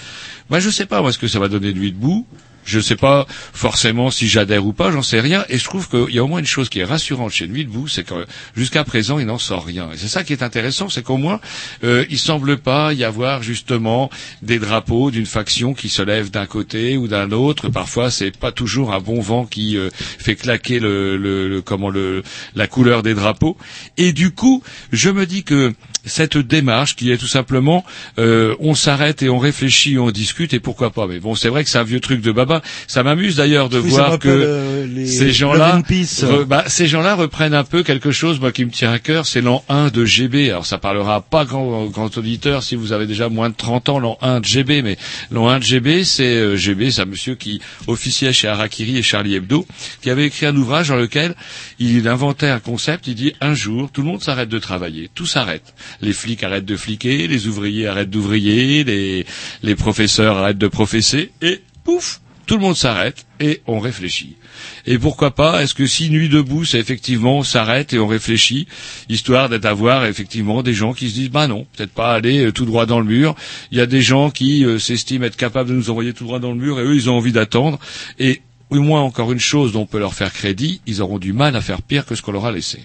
Moi, 0.51 0.61
je 0.61 0.71
sais 0.71 0.87
pas, 0.87 1.01
moi, 1.01 1.13
ce 1.13 1.19
que 1.19 1.29
ça 1.29 1.39
va 1.39 1.49
donner 1.49 1.73
de 1.73 1.79
lui 1.79 1.93
debout. 1.93 2.27
Je 2.65 2.79
ne 2.79 2.83
sais 2.83 2.97
pas 2.97 3.27
forcément 3.53 4.11
si 4.11 4.29
j'adhère 4.29 4.67
ou 4.67 4.73
pas, 4.73 4.91
j'en 4.91 5.03
sais 5.03 5.21
rien. 5.21 5.45
Et 5.49 5.59
je 5.59 5.65
trouve 5.65 5.89
qu'il 5.89 6.15
y 6.15 6.19
a 6.19 6.25
au 6.25 6.29
moins 6.29 6.41
une 6.41 6.47
chose 6.47 6.69
qui 6.69 6.81
est 6.81 6.85
rassurante 6.85 7.31
chez 7.33 7.47
Nuit 7.47 7.65
debout, 7.65 7.89
c'est 7.89 8.05
que 8.05 8.27
jusqu'à 8.57 8.85
présent, 8.85 9.19
il 9.19 9.27
n'en 9.27 9.39
sort 9.39 9.65
rien. 9.65 9.91
Et 9.93 9.97
c'est 9.97 10.09
ça 10.09 10.25
qui 10.25 10.33
est 10.33 10.43
intéressant, 10.43 10.89
c'est 10.89 11.03
qu'au 11.03 11.17
moins, 11.17 11.41
euh, 11.85 12.05
il 12.11 12.19
semble 12.19 12.57
pas 12.59 12.93
y 12.95 13.05
avoir 13.05 13.43
justement 13.43 14.11
des 14.43 14.59
drapeaux 14.59 15.11
d'une 15.11 15.27
faction 15.27 15.75
qui 15.75 15.89
se 15.89 16.03
lève 16.03 16.31
d'un 16.31 16.47
côté 16.47 16.97
ou 16.97 17.09
d'un 17.09 17.31
autre. 17.33 17.69
Parfois, 17.69 18.11
c'est 18.11 18.37
pas 18.37 18.53
toujours 18.53 18.93
un 18.95 19.01
bon 19.01 19.21
vent 19.21 19.45
qui 19.47 19.77
euh, 19.77 19.91
fait 19.95 20.37
claquer 20.37 20.79
le- 20.81 21.63
comment 21.65 21.91
le 21.91 22.23
la 22.55 22.67
couleur 22.67 23.03
des 23.03 23.15
drapeaux. 23.15 23.57
Et 23.97 24.13
du 24.13 24.31
coup, 24.33 24.63
je 24.93 25.11
me 25.11 25.27
dis 25.27 25.45
que 25.45 25.73
cette 26.07 26.37
démarche 26.37 26.97
qui 26.97 27.11
est 27.11 27.17
tout 27.17 27.27
simplement 27.27 27.83
euh, 28.19 28.55
on 28.61 28.75
s'arrête 28.75 29.23
et 29.23 29.31
on 29.31 29.39
réfléchit, 29.39 29.99
on 29.99 30.11
discute 30.11 30.53
et 30.53 30.61
pourquoi 30.61 30.91
pas. 30.91 31.07
Mais 31.07 31.19
bon, 31.19 31.35
c'est 31.35 31.49
vrai 31.49 31.65
que 31.65 31.71
c'est 31.71 31.79
un 31.79 31.83
vieux 31.85 32.01
truc 32.01 32.21
de 32.21 32.31
baba 32.33 32.54
Ça 32.87 33.03
m'amuse 33.03 33.37
d'ailleurs 33.37 33.69
de 33.69 33.79
Oui, 33.79 33.91
voir 33.91 34.19
que 34.19 34.29
euh, 34.29 34.87
les 34.87 35.07
ces 35.07 35.33
gens-là, 35.33 35.79
re- 36.27 36.45
bah, 36.45 36.65
ces 36.67 36.87
gens-là 36.87 37.15
reprennent 37.15 37.55
un 37.55 37.65
peu 37.65 37.83
quelque 37.83 38.11
chose, 38.11 38.41
moi, 38.41 38.53
qui 38.53 38.65
me 38.65 38.71
tient 38.71 38.93
à 38.93 38.99
cœur, 38.99 39.27
c'est 39.27 39.41
l'an 39.41 39.65
1 39.69 39.89
de 39.89 40.05
GB. 40.05 40.51
Alors, 40.51 40.67
ça 40.67 40.79
parlera 40.79 41.21
pas 41.21 41.45
grand, 41.45 41.87
grand 41.87 42.17
auditeur 42.19 42.63
si 42.63 42.77
vous 42.77 42.93
avez 42.93 43.07
déjà 43.07 43.29
moins 43.29 43.49
de 43.51 43.55
30 43.55 43.89
ans, 43.89 43.99
l'an 43.99 44.19
1 44.23 44.41
de 44.41 44.45
GB, 44.45 44.83
mais 44.83 44.97
l'an 45.31 45.49
1 45.49 45.59
de 45.59 45.65
GB, 45.65 46.05
c'est 46.05 46.25
euh, 46.25 46.57
GB, 46.57 46.91
c'est 46.91 47.03
un 47.03 47.07
monsieur 47.07 47.35
qui 47.35 47.61
officiait 47.87 48.33
chez 48.33 48.49
Harakiri 48.49 48.99
et 48.99 49.03
Charlie 49.03 49.35
Hebdo, 49.35 49.67
qui 50.03 50.11
avait 50.11 50.27
écrit 50.27 50.47
un 50.47 50.57
ouvrage 50.57 50.89
dans 50.89 50.97
lequel 50.97 51.35
il 51.79 52.07
inventait 52.09 52.49
un 52.49 52.61
concept, 52.61 53.07
il 53.07 53.15
dit, 53.15 53.33
un 53.41 53.55
jour, 53.55 53.91
tout 53.93 54.03
le 54.03 54.09
monde 54.09 54.23
s'arrête 54.23 54.49
de 54.49 54.59
travailler, 54.59 55.11
tout 55.15 55.27
s'arrête. 55.27 55.75
Les 56.01 56.13
flics 56.13 56.43
arrêtent 56.43 56.65
de 56.65 56.77
fliquer, 56.77 57.27
les 57.27 57.47
ouvriers 57.47 57.87
arrêtent 57.89 58.11
d'ouvrier, 58.11 58.85
les, 58.85 59.27
les 59.63 59.75
professeurs 59.75 60.37
arrêtent 60.39 60.59
de 60.59 60.69
professer, 60.69 61.31
et 61.43 61.61
pouf, 61.85 62.21
tout 62.47 62.57
le 62.57 62.61
monde 62.61 62.77
s'arrête 62.77 63.27
et 63.41 63.61
on 63.67 63.79
réfléchit. 63.79 64.37
Et 64.87 64.99
pourquoi 64.99 65.35
pas, 65.35 65.63
est-ce 65.63 65.75
que 65.75 65.87
si 65.87 66.11
Nuit 66.11 66.29
debout, 66.29 66.65
c'est 66.65 66.79
effectivement, 66.79 67.43
s'arrête 67.43 67.93
et 67.93 67.99
on 67.99 68.07
réfléchit, 68.07 68.67
histoire 69.09 69.49
d'être 69.49 69.65
avoir 69.65 70.05
effectivement 70.07 70.63
des 70.63 70.75
gens 70.75 70.93
qui 70.93 71.09
se 71.09 71.15
disent, 71.15 71.31
bah 71.31 71.47
non, 71.47 71.67
peut-être 71.77 71.93
pas 71.93 72.13
aller 72.13 72.47
euh, 72.47 72.53
tout 72.53 72.65
droit 72.65 72.87
dans 72.87 73.01
le 73.01 73.07
mur. 73.07 73.35
Il 73.71 73.79
y 73.79 73.81
a 73.81 73.87
des 73.87 74.03
gens 74.03 74.31
qui 74.31 74.65
euh, 74.65 74.79
s'estiment 74.79 75.27
être 75.27 75.37
capables 75.37 75.71
de 75.71 75.75
nous 75.75 75.91
envoyer 75.91 76.13
tout 76.13 76.25
droit 76.25 76.39
dans 76.39 76.53
le 76.53 76.59
mur 76.59 76.79
et 76.79 76.85
eux, 76.85 76.95
ils 76.95 77.11
ont 77.11 77.17
envie 77.17 77.33
d'attendre. 77.33 77.79
Et 78.19 78.43
au 78.71 78.81
moins, 78.81 79.03
encore 79.03 79.33
une 79.33 79.41
chose 79.41 79.73
dont 79.73 79.83
on 79.83 79.87
peut 79.87 79.99
leur 79.99 80.15
faire 80.15 80.33
crédit, 80.33 80.81
ils 80.87 81.03
auront 81.03 81.19
du 81.19 81.33
mal 81.33 81.57
à 81.57 81.61
faire 81.61 81.83
pire 81.83 82.07
que 82.07 82.15
ce 82.15 82.23
qu'on 82.23 82.33
leur 82.33 82.47
a 82.47 82.53
laissé. 82.53 82.81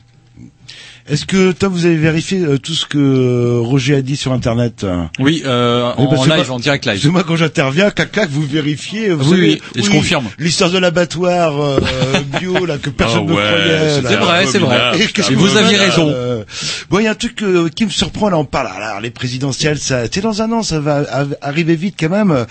Est-ce 1.09 1.25
que 1.25 1.51
toi 1.53 1.69
vous 1.69 1.85
avez 1.85 1.97
vérifié 1.97 2.39
euh, 2.41 2.57
tout 2.59 2.73
ce 2.73 2.85
que 2.85 2.97
euh, 2.99 3.59
Roger 3.61 3.95
a 3.95 4.01
dit 4.01 4.15
sur 4.15 4.31
Internet 4.31 4.85
Oui, 5.19 5.41
euh, 5.45 5.91
en 5.97 6.07
que 6.07 6.15
live, 6.29 6.45
moi- 6.47 6.51
en 6.51 6.59
direct 6.59 6.85
live. 6.85 7.01
Que 7.01 7.07
moi 7.07 7.23
quand 7.23 7.35
j'interviens, 7.35 7.89
clac 7.89 8.11
clac, 8.11 8.29
vous 8.29 8.45
vérifiez. 8.45 9.09
Vous 9.09 9.23
Oui, 9.31 9.37
savez, 9.37 9.61
oui, 9.75 9.81
et 9.81 9.83
je 9.83 9.89
confirme. 9.89 10.25
L'histoire 10.37 10.69
de 10.69 10.77
l'abattoir 10.77 11.59
euh, 11.59 11.79
bio 12.39 12.65
là 12.65 12.77
que 12.77 12.89
personne 12.91 13.25
Ah 13.27 13.31
ne 13.31 13.31
croyait. 13.31 13.89
c'est 13.95 14.01
là. 14.03 14.09
C'est 14.09 14.15
vrai, 14.17 14.45
c'est 14.45 14.59
vrai. 14.59 14.99
Et 15.01 15.07
que 15.07 15.33
vous 15.33 15.57
aviez 15.57 15.77
raison. 15.77 16.09
euh, 16.09 16.43
Bon, 16.89 16.99
il 16.99 17.05
y 17.05 17.07
a 17.07 17.11
un 17.11 17.15
truc 17.15 17.41
euh, 17.41 17.69
qui 17.69 17.85
me 17.85 17.89
surprend 17.89 18.29
là. 18.29 18.37
On 18.37 18.45
parle 18.45 18.67
alors 18.67 19.01
les 19.01 19.09
présidentielles, 19.11 19.79
ça, 19.79 20.03
c'est 20.11 20.21
dans 20.21 20.41
un 20.43 20.51
an, 20.51 20.61
ça 20.63 20.79
va 20.79 21.03
arriver 21.41 21.75
vite 21.75 21.95
quand 21.99 22.09
même. 22.09 22.45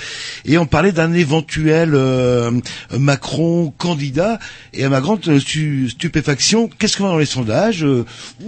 Et 0.44 0.58
on 0.58 0.66
parlait 0.66 0.92
d'un 0.92 1.12
éventuel 1.12 1.92
euh, 1.94 2.50
Macron 2.96 3.72
candidat. 3.78 4.38
Et 4.74 4.84
à 4.84 4.88
ma 4.88 5.00
grande 5.00 5.20
stu- 5.38 5.88
stupéfaction, 5.90 6.68
qu'est-ce 6.78 6.96
qu'on 6.96 7.04
voit 7.04 7.12
dans 7.12 7.18
les 7.18 7.24
sondages? 7.26 7.86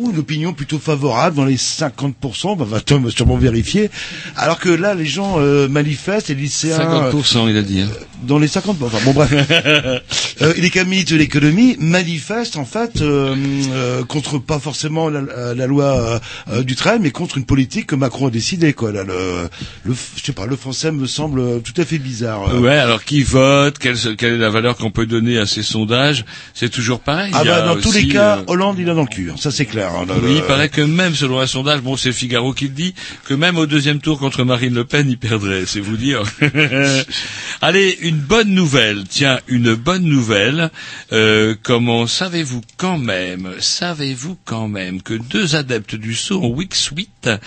Ou 0.01 0.11
une 0.11 0.19
opinion 0.19 0.55
plutôt 0.55 0.79
favorable 0.79 1.37
dans 1.37 1.45
les 1.45 1.57
50%. 1.57 2.57
Bah, 2.57 2.65
va 2.67 3.11
sûrement 3.11 3.37
vérifier. 3.37 3.91
Alors 4.35 4.59
que 4.59 4.71
là, 4.71 4.95
les 4.95 5.05
gens 5.05 5.35
euh, 5.39 5.69
manifestent, 5.69 6.29
les 6.29 6.35
lycéens. 6.37 6.79
euh, 6.81 7.13
50%, 7.13 7.51
il 7.51 7.57
a 7.57 7.63
dit. 7.63 7.81
hein. 7.83 7.89
Dans 8.23 8.39
les 8.39 8.49
50 8.49 8.79
bon, 8.79 8.87
enfin 8.87 8.99
bon 9.05 9.13
bref 9.13 9.33
euh, 10.43 10.53
les 10.57 10.71
camis 10.71 11.05
de 11.05 11.17
l'économie 11.17 11.77
manifestent 11.79 12.57
en 12.57 12.65
fait 12.65 13.01
euh, 13.01 13.35
euh, 13.73 14.05
contre 14.05 14.39
pas 14.39 14.59
forcément 14.59 15.09
la, 15.09 15.55
la 15.55 15.67
loi 15.67 15.85
euh, 15.85 16.19
euh, 16.53 16.63
du 16.63 16.77
train 16.77 16.99
mais 16.99 17.11
contre 17.11 17.39
une 17.39 17.45
politique 17.45 17.87
que 17.87 17.95
Macron 17.97 18.29
a 18.29 18.31
décidé 18.31 18.73
quoi 18.73 18.93
là 18.93 19.05
le, 19.05 19.49
le 19.85 19.95
je 20.17 20.25
sais 20.25 20.33
pas 20.33 20.47
le 20.47 20.57
français 20.57 20.93
me 20.93 21.07
semble 21.07 21.63
tout 21.63 21.79
à 21.81 21.85
fait 21.85 21.99
bizarre 21.99 22.55
euh. 22.55 22.59
Ouais, 22.61 22.77
alors 22.77 23.05
qui 23.05 23.23
vote 23.23 23.79
quelle, 23.79 23.97
quelle 24.17 24.35
est 24.35 24.39
la 24.39 24.51
valeur 24.51 24.77
qu'on 24.77 24.91
peut 24.91 25.07
donner 25.07 25.39
à 25.39 25.47
ces 25.47 25.63
sondages 25.63 26.25
C'est 26.55 26.71
toujours 26.71 27.01
pareil. 27.01 27.31
ah 27.35 27.45
bah 27.45 27.63
dans 27.63 27.77
tous 27.77 27.93
les 27.93 28.09
cas 28.09 28.43
Hollande 28.47 28.77
il 28.79 28.89
a 28.91 28.95
dans 28.95 29.03
le 29.03 29.07
cul 29.09 29.31
hein, 29.31 29.37
ça 29.39 29.51
c'est 29.51 29.67
clair 29.67 29.91
hein, 29.95 30.05
là, 30.09 30.15
Oui, 30.23 30.31
le- 30.31 30.37
il 30.37 30.43
paraît 30.43 30.69
que 30.69 30.81
même 30.83 31.15
selon 31.15 31.41
un 31.41 31.47
sondage, 31.47 31.81
bon 31.81 31.97
c'est 31.97 32.13
Figaro 32.13 32.53
qui 32.53 32.65
le 32.65 32.71
dit, 32.75 32.95
que 33.27 33.35
même 33.35 33.57
au 33.57 33.67
deuxième 33.67 34.01
tour 34.01 34.19
contre 34.19 34.45
Marine 34.45 34.75
Le 34.75 34.85
Pen, 34.85 35.09
il 35.09 35.19
perdrait, 35.19 35.65
c'est 35.67 35.81
vous 35.81 35.97
dire. 35.97 36.23
Allez, 37.61 37.99
une 38.03 38.10
bonne 38.17 38.51
nouvelle, 38.51 39.05
tiens, 39.09 39.41
une 39.49 39.75
bonne 39.75 40.05
nouvelle. 40.05 40.71
Euh, 41.13 41.55
comment 41.63 42.07
savez-vous 42.07 42.63
quand 42.77 42.99
même, 42.99 43.55
savez-vous 43.59 44.39
quand 44.45 44.69
même 44.69 45.03
que 45.03 45.15
deux 45.15 45.57
adeptes 45.57 45.95
du 45.95 46.15
saut 46.15 46.43
en 46.43 46.49
Wix-8 46.49 47.39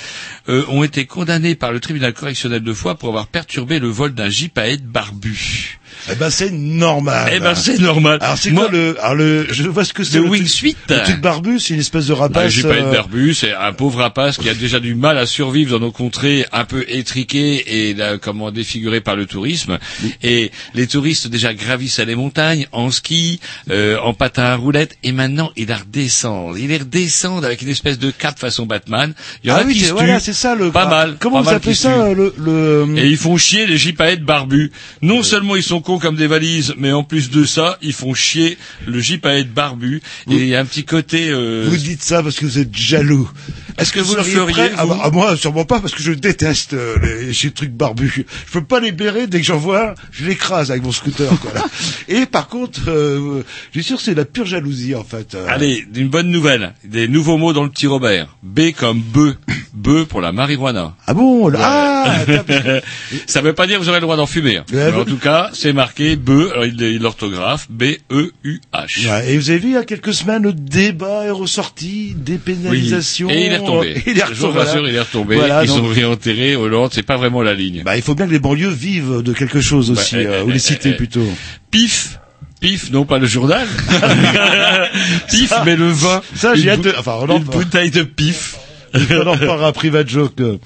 euh, 0.50 0.64
ont 0.68 0.84
été 0.84 1.06
condamnés 1.06 1.56
par 1.56 1.72
le 1.72 1.80
tribunal 1.80 2.14
correctionnel 2.14 2.64
de 2.64 2.74
Foix 2.74 2.96
pour 2.96 3.10
avoir 3.10 3.28
perturbé 3.28 3.80
le 3.80 3.88
vol 3.90 4.14
d'un 4.14 4.30
gypaète 4.30 4.86
barbu? 4.86 5.80
Eh 6.12 6.16
ben 6.16 6.30
c'est 6.30 6.52
normal 6.52 7.32
Eh 7.36 7.40
ben 7.40 7.56
c'est 7.56 7.80
normal. 7.80 8.18
alors 8.22 8.38
c'est 8.38 8.52
quoi 8.52 8.70
le 8.70 8.96
alors 9.02 9.16
le 9.16 9.48
je 9.52 9.64
vois 9.68 9.86
ce 9.86 9.94
que 9.94 10.04
c'est 10.04 10.20
Le 10.20 10.26
le 10.26 10.38
8 10.38 10.78
le 10.90 11.04
truc 11.04 11.22
barbu 11.22 11.60
c'est 11.60 11.74
une 11.74 11.80
espèce 11.80 12.08
de 12.08 12.14
rapace 12.14 12.52
j'ai 12.52 12.64
pas 12.64 12.70
euh, 12.76 12.92
barbu, 12.92 13.34
c'est 13.34 13.54
un 13.54 13.74
pauvre 13.74 14.00
rapace 14.00 14.38
qui 14.38 14.50
a 14.50 14.54
déjà 14.54 14.80
du 14.80 14.96
mal 14.96 15.18
à 15.18 15.26
survivre 15.26 15.72
dans 15.72 15.86
nos 15.86 15.92
contrées 15.92 16.46
un 16.52 16.66
peu 16.66 16.86
étriquées 16.88 17.90
et 17.90 17.94
là, 17.94 18.18
comment 18.18 18.52
défigurées 18.52 19.02
par 19.02 19.16
le 19.16 19.26
tourisme. 19.26 19.80
Et 20.22 20.52
les 20.74 20.88
touristes 20.88 21.28
déjà 21.28 21.54
gravissaient 21.54 22.06
les 22.06 22.16
montagnes 22.16 22.68
en 22.72 22.92
ski, 22.92 23.40
euh, 23.70 23.98
en 24.00 24.14
patin 24.14 24.44
à 24.44 24.56
roulettes, 24.56 24.98
et 25.04 25.12
maintenant 25.12 25.52
il 25.56 25.68
la 25.70 25.78
redescend. 25.78 26.56
Il 26.58 26.68
les 26.68 26.78
redescend 26.78 27.44
avec 27.44 27.62
une 27.62 27.70
espèce 27.70 28.00
de 28.00 28.12
cape 28.12 28.40
façon 28.40 28.66
Batman. 28.66 29.14
Il 29.44 29.50
y 29.50 29.54
en 29.54 29.56
ah 29.56 29.60
a 29.60 29.64
oui 29.64 29.74
qui 29.74 29.80
c'est 29.82 29.88
se 29.88 29.92
voilà 29.94 30.20
c'est 30.20 30.34
ça 30.34 30.56
le 30.56 30.72
Pas 30.72 30.88
mal. 30.88 31.18
comment 31.20 31.38
pas 31.38 31.42
vous 31.42 31.46
mal 31.48 31.56
appelez 31.56 31.76
ça 31.76 32.14
le 32.14 32.34
le 32.38 32.86
Et 32.98 33.08
ils 33.08 33.18
font 33.18 33.38
chier 33.38 33.66
les 33.66 33.78
gypaètes 33.78 34.24
barbus. 34.24 34.72
Non 35.02 35.24
seulement 35.24 35.56
ils 35.56 35.64
sont 35.64 35.82
cons 35.84 36.00
comme 36.00 36.16
des 36.16 36.26
valises, 36.28 36.74
mais 36.78 36.92
en 36.92 37.04
plus 37.04 37.30
de 37.30 37.46
ça, 37.46 37.78
ils 37.84 37.94
font 37.94 38.14
chier 38.16 38.58
le 38.88 39.00
gypaète 39.00 39.54
barbu. 39.54 40.02
Et 40.32 40.36
il 40.36 40.48
y 40.48 40.56
a 40.56 40.60
un 40.60 40.66
petit 40.66 40.86
côté... 40.86 41.30
euh, 41.30 41.68
Vous 41.70 41.78
dites 41.78 42.02
ça 42.04 42.24
parce 42.24 42.38
que 42.40 42.46
vous 42.46 42.58
êtes 42.58 42.76
jaloux. 42.76 43.30
Est-ce 43.78 43.92
que 43.92 44.00
vous 44.00 44.16
le 44.16 44.24
feriez, 44.24 44.70
ah, 44.78 45.10
Moi, 45.12 45.36
sûrement 45.38 45.66
pas, 45.66 45.80
parce 45.80 45.94
que 45.94 46.02
je 46.04 46.12
déteste 46.14 46.74
euh, 46.74 46.96
les, 47.02 47.34
ces 47.34 47.52
trucs 47.52 47.72
barbus. 47.72 48.26
Je 48.48 48.52
peux 48.52 48.64
pas 48.66 48.80
les 48.80 48.92
bérer 48.92 49.28
dès 49.28 49.40
que 49.40 49.46
j'en 49.46 49.58
vois, 49.58 49.96
je 50.12 50.26
l'écrase 50.26 50.72
avec 50.72 50.84
mon 50.84 50.92
scooter. 50.92 51.30
Quoi, 51.42 51.54
là. 51.54 51.66
Et 52.08 52.26
par 52.26 52.48
contre, 52.48 52.82
euh, 52.90 53.44
je 53.72 53.80
suis 53.80 53.84
sûr 53.88 53.98
que 53.98 54.04
c'est 54.04 54.14
la 54.16 54.26
pure 54.26 54.46
jalousie 54.46 54.96
en 54.96 55.04
fait. 55.04 55.36
euh. 55.36 55.46
Allez, 55.50 55.86
une 55.96 56.10
bonne 56.10 56.30
nouvelle. 56.30 56.74
Des 56.84 57.08
nouveaux 57.08 57.38
mots 57.38 57.54
dans 57.54 57.64
le 57.64 57.70
petit 57.70 57.88
Robert. 57.88 58.28
B 58.44 58.72
comme 58.78 59.00
bœuf. 59.02 59.36
Bœuf 59.74 60.08
pour 60.08 60.22
la 60.22 60.32
marijuana. 60.32 60.96
Ah 61.08 61.14
bon 61.16 61.48
là- 61.48 62.04
Ah 62.06 62.26
ça 63.26 63.42
veut 63.42 63.54
pas 63.54 63.66
dire 63.66 63.78
que 63.80 63.84
vous 63.84 63.90
aurez 63.90 63.98
le 64.00 64.04
droit 64.04 64.18
d'en 64.18 64.28
fumer. 64.28 64.58
hein. 64.58 64.66
Mais 64.72 64.92
en 64.94 65.04
tout 65.06 65.18
cas, 65.18 65.50
c'est 65.54 65.74
marqué 65.74 66.16
bœuf, 66.16 66.52
alors 66.52 66.66
il 66.66 67.00
l'orthographe, 67.00 67.68
B-E-U-H. 67.72 69.08
Ouais, 69.10 69.32
et 69.34 69.38
vous 69.38 69.50
avez 69.50 69.60
vu 69.60 69.68
il 69.70 69.74
y 69.74 69.78
a 69.78 69.84
quelques 69.84 70.14
semaines 70.14 70.44
le 70.44 70.54
débat 70.54 71.26
est 71.26 71.32
ressorti, 71.32 72.14
dépénalisation. 72.16 73.30
Et 73.30 73.48
il 73.48 73.54
est 73.54 73.63
retombé. 73.66 74.04
Il 74.08 74.18
est 74.20 74.24
retombé. 74.24 74.54
voilà. 74.54 74.90
il 74.90 74.96
est 74.96 75.00
retombé. 75.00 75.36
Voilà, 75.36 75.64
Ils 75.64 75.68
donc- 75.68 75.78
sont 75.80 75.88
réenterrés. 75.88 76.56
Hollande, 76.56 76.92
c'est 76.94 77.04
pas 77.04 77.18
vraiment 77.18 77.42
la 77.42 77.54
ligne. 77.54 77.84
Bah, 77.84 77.96
il 77.98 78.02
faut 78.04 78.16
bien 78.16 78.28
que 78.28 78.32
les 78.32 78.40
banlieues 78.40 78.70
vivent 78.70 79.22
de 79.22 79.34
quelque 79.34 79.62
chose 79.62 79.92
aussi, 79.92 80.16
Bah, 80.16 80.22
eh, 80.22 80.28
euh, 80.28 80.40
eh, 80.42 80.44
ou 80.44 80.50
les 80.50 80.56
eh, 80.56 80.60
cités 80.60 80.94
plutôt. 80.94 81.28
Pif. 81.72 82.20
Pif, 82.62 82.92
non 82.92 83.04
pas 83.06 83.20
le 83.20 83.28
journal. 83.28 83.68
pif, 85.30 85.54
mais 85.66 85.76
le 85.76 85.90
vin. 85.92 86.22
Ça, 86.36 86.56
j'ai 86.56 86.70
hâte 86.70 86.82
de- 86.82 86.94
enfin, 86.98 87.16
Hollande 87.16 87.44
Une 87.46 87.52
va- 87.52 87.58
bouteille 87.58 87.92
de 87.92 88.04
pif. 88.04 88.56
On 88.94 89.22
en 89.28 89.36
parlera 89.38 89.68
à 89.70 89.72
private 89.72 90.08
joke. 90.08 90.34
euh. 90.40 90.58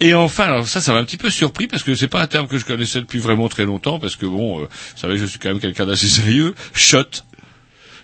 Et 0.00 0.12
enfin, 0.12 0.44
alors 0.44 0.68
ça, 0.68 0.80
ça 0.82 0.92
m'a 0.92 0.98
un 0.98 1.04
petit 1.04 1.16
peu 1.16 1.30
surpris 1.30 1.66
parce 1.68 1.82
que 1.82 1.94
c'est 1.94 2.06
pas 2.08 2.20
un 2.20 2.26
terme 2.26 2.46
que 2.46 2.58
je 2.58 2.64
connaissais 2.66 3.00
depuis 3.00 3.18
vraiment 3.18 3.48
très 3.48 3.64
longtemps 3.64 3.98
parce 3.98 4.14
que 4.16 4.26
bon, 4.26 4.58
euh, 4.60 4.62
vous 4.64 5.00
savez, 5.00 5.16
je 5.16 5.24
suis 5.24 5.38
quand 5.38 5.48
même 5.48 5.58
quelqu'un 5.60 5.86
d'assez 5.86 6.06
sérieux. 6.06 6.54
Shot, 6.74 7.04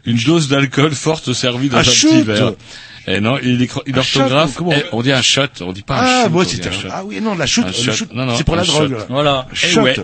une 0.07 0.17
dose 0.17 0.49
d'alcool 0.49 0.93
forte 0.93 1.33
servie 1.35 1.69
dans 1.69 1.77
Un 1.77 1.81
un 1.81 1.85
shoot 1.85 2.11
petit 2.11 2.23
verre. 2.23 2.53
Et 3.09 3.21
non, 3.21 3.39
il, 3.43 3.63
est, 3.63 3.71
il 3.87 3.95
Un 3.95 3.99
orthographe. 3.99 4.51
shot, 4.51 4.55
comment- 4.59 4.73
eh, 4.77 4.85
on 4.93 5.03
dit 5.03 5.13
un 5.13 5.23
shot, 5.23 5.43
on 5.63 5.73
dit 5.73 5.83
pas 5.83 5.97
un 5.97 6.03
Ah, 6.03 6.23
shoot. 6.25 6.33
moi 6.33 6.43
on 6.43 6.45
dit 6.45 6.51
c'était 6.57 6.69
un 6.69 6.73
shot. 6.73 6.89
Ah 6.93 7.03
oui, 7.05 7.21
non, 7.21 7.35
la 7.37 7.47
shoot, 7.47 7.65
shoot, 7.73 8.13
Non, 8.13 8.27
non, 8.27 8.37
c'est 8.37 8.45
pour 8.45 8.57
la 8.57 8.65
drogue. 8.65 8.93
là. 8.93 9.07
Voilà. 9.09 9.47
Eh 9.53 9.57
Shot. 9.57 9.81
ouais. 9.83 9.97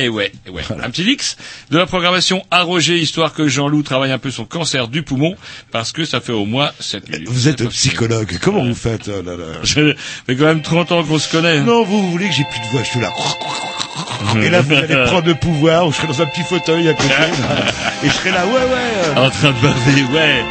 Eh 0.00 0.08
ouais, 0.08 0.30
eh 0.46 0.50
ouais. 0.50 0.62
Un 0.80 0.90
petit 0.90 1.02
X 1.02 1.36
de 1.70 1.78
la 1.78 1.84
programmation 1.86 2.44
à 2.52 2.62
Roger, 2.62 2.98
histoire 2.98 3.32
que 3.32 3.48
Jean-Loup 3.48 3.82
travaille 3.82 4.12
un 4.12 4.18
peu 4.18 4.30
son 4.30 4.44
cancer 4.44 4.86
du 4.86 5.02
poumon, 5.02 5.34
parce 5.72 5.90
que 5.90 6.04
ça 6.04 6.20
fait 6.20 6.30
au 6.32 6.44
moins 6.44 6.70
7 6.78 7.08
minutes. 7.10 7.28
Vous 7.28 7.48
êtes 7.48 7.58
C'est 7.62 7.68
psychologue. 7.68 8.38
Comment 8.40 8.64
vous 8.64 8.76
faites 8.76 9.08
oh 9.08 9.22
là 9.22 9.32
là. 9.36 9.44
Ça 9.64 9.80
fait 10.26 10.36
quand 10.36 10.44
même 10.44 10.62
30 10.62 10.92
ans 10.92 11.02
qu'on 11.02 11.18
se 11.18 11.28
connaît. 11.28 11.60
Non, 11.62 11.82
vous, 11.84 12.00
vous 12.02 12.10
voulez 12.12 12.28
que 12.28 12.34
j'ai 12.34 12.44
plus 12.44 12.60
de 12.60 12.66
voix, 12.70 12.82
je 12.84 12.90
suis 12.90 13.00
là. 13.00 13.10
Et 14.42 14.50
là, 14.50 14.60
vous 14.60 14.72
allez 14.74 15.04
prendre 15.06 15.26
le 15.26 15.34
pouvoir, 15.34 15.86
ou 15.88 15.92
je 15.92 15.96
serai 15.96 16.06
dans 16.08 16.22
un 16.22 16.26
petit 16.26 16.42
fauteuil 16.42 16.88
à 16.88 16.94
côté, 16.94 17.08
et 18.04 18.08
je 18.08 18.12
serai 18.12 18.30
là, 18.30 18.46
ouais, 18.46 18.52
ouais. 18.52 19.18
En 19.18 19.30
train 19.30 19.48
de 19.50 19.60
baver, 19.62 20.02
ouais. 20.12 20.44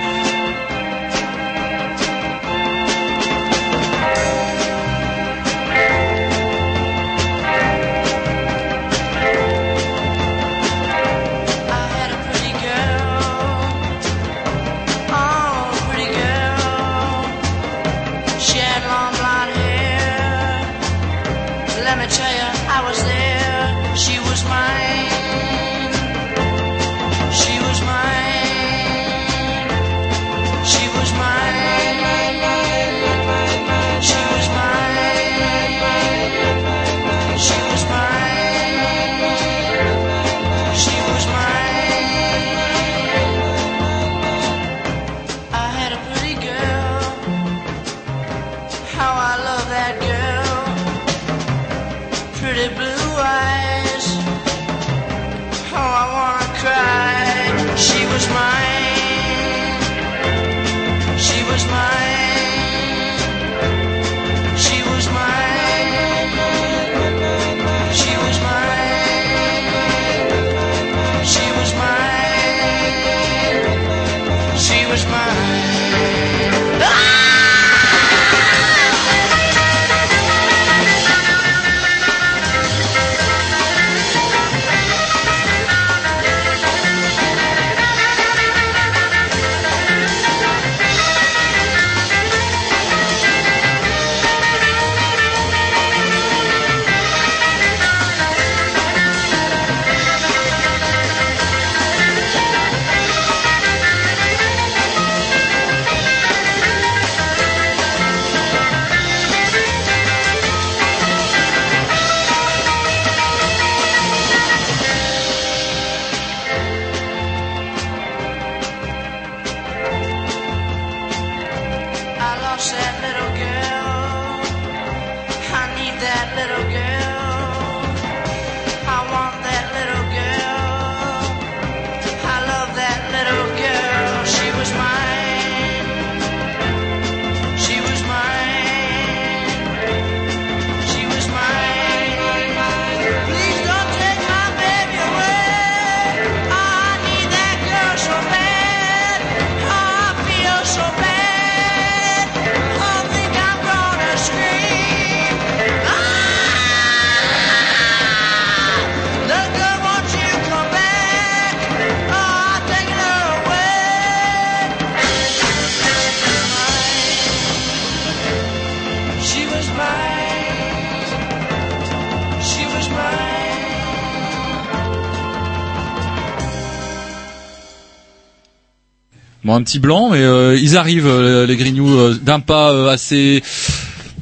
Un 179.57 179.63
petit 179.63 179.79
blanc, 179.79 180.09
mais 180.11 180.19
euh, 180.21 180.57
ils 180.61 180.77
arrivent, 180.77 181.07
euh, 181.07 181.45
les 181.45 181.55
Grignoux, 181.57 181.97
euh, 181.97 182.17
d'un 182.21 182.39
pas 182.39 182.71
euh, 182.71 182.89
assez 182.89 183.43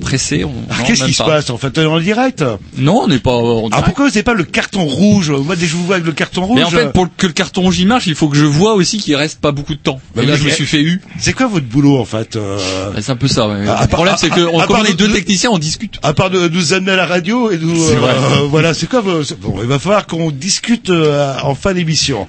pressé. 0.01 0.43
On, 0.43 0.51
Ah, 0.69 0.75
Qu'est-ce 0.85 1.05
qui 1.05 1.13
se 1.13 1.23
pas. 1.23 1.29
passe 1.29 1.49
en 1.49 1.57
fait? 1.57 1.77
En 1.79 1.99
direct? 2.01 2.43
Non, 2.77 3.03
on 3.03 3.07
n'est 3.07 3.19
pas 3.19 3.31
en 3.31 3.69
Ah 3.71 3.81
pourquoi 3.81 4.05
n'avez 4.07 4.23
pas 4.23 4.33
le 4.33 4.43
carton 4.43 4.83
rouge? 4.83 5.29
Moi 5.31 5.55
dès 5.55 5.61
que 5.65 5.71
je 5.71 5.77
vous 5.77 5.85
vois 5.85 5.95
avec 5.95 6.05
le 6.05 6.11
carton 6.11 6.45
rouge. 6.45 6.57
Mais 6.57 6.63
en 6.65 6.69
fait, 6.69 6.91
pour 6.91 7.07
que 7.15 7.27
le 7.27 7.31
carton 7.33 7.61
rouge 7.61 7.79
y 7.79 7.85
marche, 7.85 8.05
il 8.07 8.13
faut 8.15 8.27
que 8.27 8.35
je 8.35 8.43
vois 8.43 8.73
aussi 8.73 8.97
qu'il 8.97 9.15
reste 9.15 9.39
pas 9.39 9.51
beaucoup 9.53 9.73
de 9.73 9.79
temps. 9.79 10.01
Bah, 10.13 10.23
Et 10.23 10.25
là, 10.25 10.35
je 10.35 10.43
me 10.43 10.49
suis 10.49 10.65
fait 10.65 10.81
eu. 10.81 11.01
C'est 11.17 11.31
quoi 11.31 11.47
votre 11.47 11.65
boulot 11.65 11.97
en 11.97 12.03
fait 12.03 12.35
euh, 12.35 12.57
Bah, 12.93 12.99
C'est 13.01 13.11
un 13.13 13.15
peu 13.15 13.29
ça. 13.29 13.47
ouais. 13.47 13.53
À 13.55 13.59
le 13.59 13.65
part- 13.65 13.87
problème, 13.87 14.15
c'est 14.17 14.29
que 14.29 14.41
à- 14.41 14.49
on- 14.51 14.59
à 14.59 14.67
comme 14.67 14.83
de- 14.85 14.91
deux 14.91 15.07
de- 15.07 15.13
techniciens, 15.13 15.51
on 15.53 15.59
discute. 15.59 15.95
À 16.03 16.13
part 16.13 16.29
de 16.29 16.49
nous 16.49 16.73
amener 16.73 16.91
à 16.91 16.95
la 16.97 17.05
radio 17.05 17.49
et 17.51 17.57
nous, 17.57 17.73
C'est 17.87 17.95
vrai. 17.95 18.11
euh, 18.17 18.47
voilà, 18.49 18.73
c'est 18.73 18.89
quoi 18.89 19.01
c'est- 19.23 19.39
Bon, 19.39 19.55
il 19.61 19.67
va 19.67 19.79
falloir 19.79 20.05
qu'on 20.07 20.29
discute 20.29 20.89
euh, 20.89 21.33
en 21.41 21.55
fin 21.55 21.73
d'émission. 21.73 22.27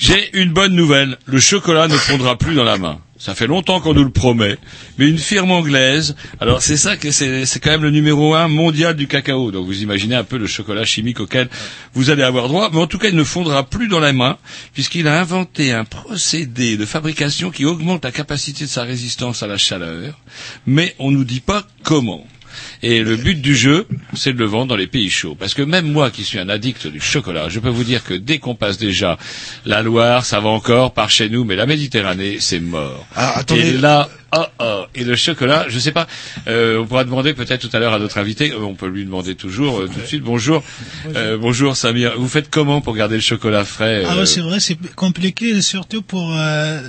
J'ai 0.00 0.30
une 0.40 0.52
bonne 0.52 0.74
nouvelle. 0.76 1.18
Le 1.26 1.40
chocolat 1.40 1.88
ne 1.88 1.96
fondra 1.96 2.38
plus 2.38 2.54
dans 2.54 2.62
la 2.62 2.78
main. 2.78 3.00
Ça 3.18 3.34
fait 3.34 3.48
longtemps 3.48 3.80
qu'on 3.80 3.94
nous 3.94 4.04
le 4.04 4.10
promet, 4.12 4.56
mais 4.96 5.08
une 5.08 5.18
firme 5.18 5.50
anglaise. 5.50 6.14
Alors 6.40 6.62
c'est 6.62 6.76
ça 6.76 6.96
que 6.96 7.10
c'est, 7.10 7.44
c'est 7.46 7.58
quand 7.58 7.70
même 7.72 7.82
le 7.82 7.90
numéro 7.90 8.36
un 8.36 8.46
mondial 8.46 8.94
du 8.94 9.08
cacao. 9.08 9.50
Donc 9.50 9.66
vous 9.66 9.82
imaginez 9.82 10.14
un 10.14 10.22
peu 10.22 10.38
le 10.38 10.46
chocolat 10.46 10.84
chimique 10.84 11.18
auquel 11.18 11.48
vous 11.94 12.10
allez 12.10 12.22
avoir 12.22 12.46
droit. 12.46 12.70
Mais 12.72 12.78
en 12.78 12.86
tout 12.86 12.98
cas, 12.98 13.08
il 13.08 13.16
ne 13.16 13.24
fondra 13.24 13.64
plus 13.68 13.88
dans 13.88 13.98
la 13.98 14.12
main 14.12 14.38
puisqu'il 14.72 15.08
a 15.08 15.18
inventé 15.20 15.72
un 15.72 15.84
procédé 15.84 16.76
de 16.76 16.86
fabrication 16.86 17.50
qui 17.50 17.64
augmente 17.64 18.04
la 18.04 18.12
capacité 18.12 18.66
de 18.66 18.70
sa 18.70 18.84
résistance 18.84 19.42
à 19.42 19.48
la 19.48 19.58
chaleur. 19.58 20.16
Mais 20.64 20.94
on 21.00 21.10
nous 21.10 21.24
dit 21.24 21.40
pas 21.40 21.66
comment. 21.82 22.24
Et 22.82 23.02
le 23.02 23.16
but 23.16 23.40
du 23.40 23.56
jeu, 23.56 23.86
c'est 24.14 24.32
de 24.32 24.38
le 24.38 24.44
vendre 24.44 24.66
dans 24.66 24.76
les 24.76 24.86
pays 24.86 25.10
chauds. 25.10 25.34
Parce 25.34 25.54
que 25.54 25.62
même 25.62 25.90
moi, 25.90 26.10
qui 26.10 26.24
suis 26.24 26.38
un 26.38 26.48
addict 26.48 26.86
du 26.86 27.00
chocolat, 27.00 27.48
je 27.48 27.60
peux 27.60 27.68
vous 27.68 27.84
dire 27.84 28.04
que 28.04 28.14
dès 28.14 28.38
qu'on 28.38 28.54
passe 28.54 28.78
déjà 28.78 29.18
la 29.66 29.82
Loire, 29.82 30.24
ça 30.24 30.40
va 30.40 30.48
encore 30.48 30.92
par 30.92 31.10
chez 31.10 31.28
nous, 31.28 31.44
mais 31.44 31.56
la 31.56 31.66
Méditerranée, 31.66 32.38
c'est 32.40 32.60
mort. 32.60 33.06
Ah, 33.14 33.38
attendez. 33.38 33.68
Et 33.68 33.72
là, 33.72 34.08
oh 34.36 34.44
oh, 34.60 34.84
et 34.94 35.04
le 35.04 35.16
chocolat, 35.16 35.66
je 35.68 35.78
sais 35.78 35.92
pas, 35.92 36.06
euh, 36.46 36.80
on 36.80 36.86
pourra 36.86 37.04
demander 37.04 37.34
peut-être 37.34 37.66
tout 37.66 37.74
à 37.74 37.78
l'heure 37.78 37.94
à 37.94 37.98
notre 37.98 38.18
invité, 38.18 38.52
on 38.54 38.74
peut 38.74 38.88
lui 38.88 39.04
demander 39.04 39.34
toujours 39.34 39.80
euh, 39.80 39.88
tout 39.92 40.00
de 40.00 40.06
suite, 40.06 40.22
bonjour, 40.22 40.62
euh, 41.14 41.38
bonjour 41.38 41.76
Samir, 41.76 42.14
vous 42.18 42.28
faites 42.28 42.50
comment 42.50 42.80
pour 42.80 42.94
garder 42.94 43.16
le 43.16 43.22
chocolat 43.22 43.64
frais 43.64 44.04
Ah 44.06 44.12
euh, 44.12 44.20
ouais, 44.20 44.26
c'est 44.26 44.40
vrai, 44.40 44.60
c'est 44.60 44.78
compliqué, 44.94 45.60
surtout 45.62 46.02
pour 46.02 46.34
euh, 46.36 46.80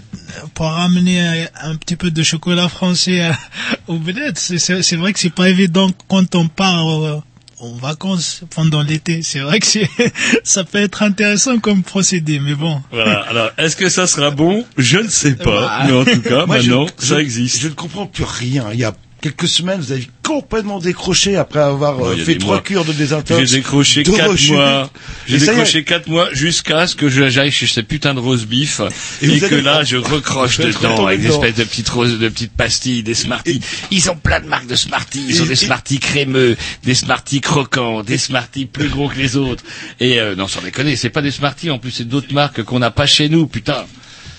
pour 0.53 0.67
ramener 0.67 1.47
un, 1.61 1.75
petit 1.75 1.95
peu 1.95 2.11
de 2.11 2.23
chocolat 2.23 2.67
français 2.67 3.29
au 3.87 3.95
bled. 3.95 4.37
C'est 4.37 4.95
vrai 4.95 5.13
que 5.13 5.19
c'est 5.19 5.33
pas 5.33 5.49
évident 5.49 5.78
quand 6.07 6.35
on 6.35 6.47
part 6.47 6.89
euh, 6.89 7.21
en 7.59 7.73
vacances 7.73 8.41
pendant 8.55 8.81
l'été. 8.81 9.21
C'est 9.21 9.39
vrai 9.39 9.59
que 9.59 9.67
ça 10.43 10.63
peut 10.63 10.79
être 10.79 11.03
intéressant 11.03 11.59
comme 11.59 11.83
procédé, 11.83 12.39
mais 12.39 12.55
bon. 12.55 12.81
Voilà. 12.91 13.19
Alors, 13.21 13.51
est-ce 13.57 13.75
que 13.75 13.89
ça 13.89 14.07
sera 14.07 14.31
bon? 14.31 14.65
Je 14.77 14.97
ne 14.99 15.09
sais 15.09 15.35
pas. 15.35 15.61
Bah. 15.61 15.83
Mais 15.87 15.93
en 15.93 16.05
tout 16.05 16.21
cas, 16.21 16.45
maintenant, 16.47 16.87
ça 16.97 17.21
existe. 17.21 17.59
Je 17.61 17.67
ne 17.67 17.73
comprends 17.73 18.05
plus 18.05 18.23
rien. 18.23 18.67
Il 18.73 18.79
y 18.79 18.85
a 18.85 18.93
quelques 19.21 19.47
semaines, 19.47 19.79
vous 19.79 19.91
avez 19.91 20.07
complètement 20.23 20.79
décroché 20.79 21.35
après 21.37 21.59
avoir 21.59 21.99
euh, 22.05 22.15
fait 22.15 22.35
trois 22.37 22.55
mois. 22.55 22.61
cures 22.61 22.85
de 22.85 22.93
désintox. 22.93 23.39
J'ai 23.49 23.57
décroché 23.57 24.03
quatre 24.03 24.27
mois. 24.53 24.89
J'ai 25.27 25.37
décroché 25.55 25.83
quatre 25.83 26.07
mois 26.07 26.29
jusqu'à 26.33 26.85
ce 26.85 26.95
que 26.95 27.09
je- 27.09 27.29
j'aille 27.29 27.51
chez 27.51 27.65
ces 27.65 27.81
putains 27.83 28.13
de 28.13 28.19
roast 28.19 28.45
beef 28.45 28.79
Et 29.21 29.39
que 29.39 29.55
là 29.55 29.83
je 29.83 29.97
recroche 29.97 30.57
dedans 30.59 31.05
avec 31.07 31.21
des 31.21 31.27
espèces 31.35 31.55
de 31.55 31.63
petites 31.63 31.89
roses, 31.89 32.19
de 32.19 32.29
petites 32.29 32.51
pastilles, 32.53 33.01
des 33.03 33.15
Smarties. 33.15 33.59
Ils 33.91 34.09
ont 34.11 34.15
plein 34.15 34.39
de 34.39 34.45
marques 34.47 34.67
de 34.67 34.75
Smarties. 34.75 35.25
Ils 35.27 35.41
ont 35.41 35.45
des 35.45 35.55
Smarties 35.55 35.99
crémeux, 35.99 36.55
des 36.83 36.93
Smarties 36.95 37.41
croquants, 37.41 38.03
des 38.03 38.17
Smarties 38.19 38.65
plus 38.67 38.89
gros 38.89 39.09
que 39.09 39.17
les 39.17 39.35
autres. 39.35 39.63
Et 39.99 40.19
euh, 40.19 40.35
non, 40.35 40.47
sans 40.47 40.61
déconner, 40.61 40.95
c'est 40.95 41.09
pas 41.09 41.21
des 41.23 41.31
Smarties. 41.31 41.71
En 41.71 41.79
plus, 41.79 41.91
c'est 41.91 42.07
d'autres 42.07 42.33
marques 42.33 42.61
qu'on 42.63 42.79
n'a 42.79 42.91
pas 42.91 43.07
chez 43.07 43.29
nous, 43.29 43.47
putain. 43.47 43.85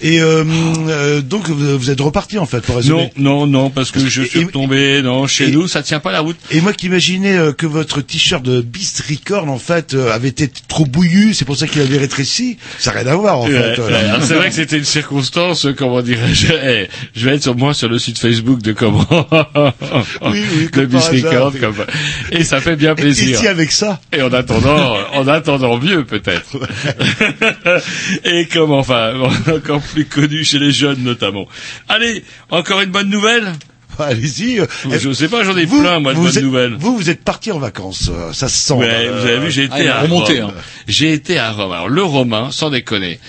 Et 0.03 0.21
euh, 0.21 0.45
euh, 0.89 1.21
donc 1.21 1.49
vous 1.51 1.91
êtes 1.91 2.01
reparti 2.01 2.39
en 2.39 2.47
fait 2.47 2.61
pour 2.61 2.77
résumer. 2.77 3.11
Non, 3.17 3.41
non, 3.41 3.47
non, 3.47 3.71
parce 3.71 3.91
que 3.91 4.01
je 4.01 4.23
suis 4.23 4.45
retombé. 4.45 5.03
Non, 5.03 5.27
chez 5.27 5.49
et- 5.49 5.51
nous, 5.53 5.69
ça 5.69 5.83
tient 5.83 6.01
pas 6.01 6.11
la 6.13 6.21
route. 6.21 6.37
Et 6.51 6.61
moi 6.61 6.73
qui 6.73 6.87
imaginais 6.87 7.37
euh, 7.37 7.53
que 7.53 7.67
votre 7.67 8.01
t-shirt 8.01 8.43
de 8.43 8.61
Beast 8.63 9.03
Record 9.09 9.49
en 9.49 9.59
fait 9.59 9.93
euh, 9.95 10.11
avait 10.13 10.29
été 10.29 10.49
trop 10.69 10.87
bouillu, 10.87 11.35
c'est 11.35 11.45
pour 11.45 11.57
ça 11.57 11.67
qu'il 11.67 11.83
avait 11.83 11.99
rétréci. 11.99 12.57
Ça 12.79 12.93
n'a 12.95 13.01
rien 13.01 13.13
à 13.13 13.17
voir 13.17 13.39
en 13.41 13.47
Ouais, 13.47 13.75
fait. 13.75 13.81
ouais. 13.83 13.93
C'est 14.23 14.35
vrai 14.35 14.49
que 14.49 14.55
c'était 14.55 14.79
une 14.79 14.85
circonstance, 14.85 15.67
comment 15.77 16.01
dirais-je, 16.03 16.47
eh, 16.65 16.89
je 17.15 17.29
vais 17.29 17.37
être 17.37 17.43
sur 17.43 17.55
moi 17.57 17.75
sur 17.75 17.89
le 17.89 17.99
site 17.99 18.19
Facebook 18.19 18.63
de 18.63 18.73
comment 18.73 19.07
Oui, 20.23 20.43
oui, 20.57 20.65
de 20.65 20.69
comme 20.73 20.89
par 20.89 21.11
Beast. 21.11 21.25
Record, 21.27 21.53
comme- 21.61 21.85
et 22.33 22.45
ça 22.45 22.61
fait 22.61 22.77
bien 22.77 22.93
Et 22.93 22.95
plaisir. 22.97 23.37
ici 23.37 23.47
avec 23.47 23.71
ça. 23.73 24.01
Et 24.17 24.23
en 24.23 24.33
attendant, 24.33 24.97
en 25.15 25.29
attendant 25.29 25.79
mieux 25.79 26.05
peut-être. 26.05 26.57
et 28.25 28.47
comme 28.47 28.73
enfin 28.73 29.13
encore 29.49 29.83
plus 29.93 30.05
connu 30.07 30.45
chez 30.45 30.59
les 30.59 30.73
jeunes 30.73 31.03
notamment. 31.03 31.47
Allez, 31.89 32.25
encore 32.51 32.81
une 32.81 32.91
bonne 32.91 33.11
nouvelle. 33.11 33.53
Allez-y. 33.99 34.61
euh, 34.61 34.67
Je 34.99 35.13
sais 35.13 35.29
pas, 35.29 35.45
j'en 35.45 35.57
ai 35.59 35.67
vous- 35.67 35.81
plein 35.83 35.99
moi 36.01 36.13
de 36.15 36.19
vous 36.19 36.25
bonnes 36.25 36.37
êtes- 36.39 36.43
nouvelles. 36.45 36.75
Vous, 36.79 36.97
vous 36.97 37.11
êtes 37.11 37.23
parti 37.23 37.53
en 37.53 37.59
vacances, 37.59 38.09
euh, 38.11 38.33
ça 38.33 38.49
se 38.49 38.57
sent. 38.57 38.73
Ouais, 38.75 38.87
euh, 38.89 39.21
vous 39.21 39.27
avez 39.27 39.39
vu, 39.41 39.51
j'ai 39.51 39.69
ah, 39.71 39.79
été 39.79 39.89
à 39.91 40.01
remonté, 40.01 40.41
Rome. 40.41 40.53
hein. 40.57 40.61
J'ai 40.89 41.13
été 41.13 41.39
à 41.39 41.51
Rome. 41.53 41.73
Alors 41.73 41.89
le 41.89 42.03
Romain, 42.03 42.51
sans 42.51 42.71
déconner. 42.71 43.21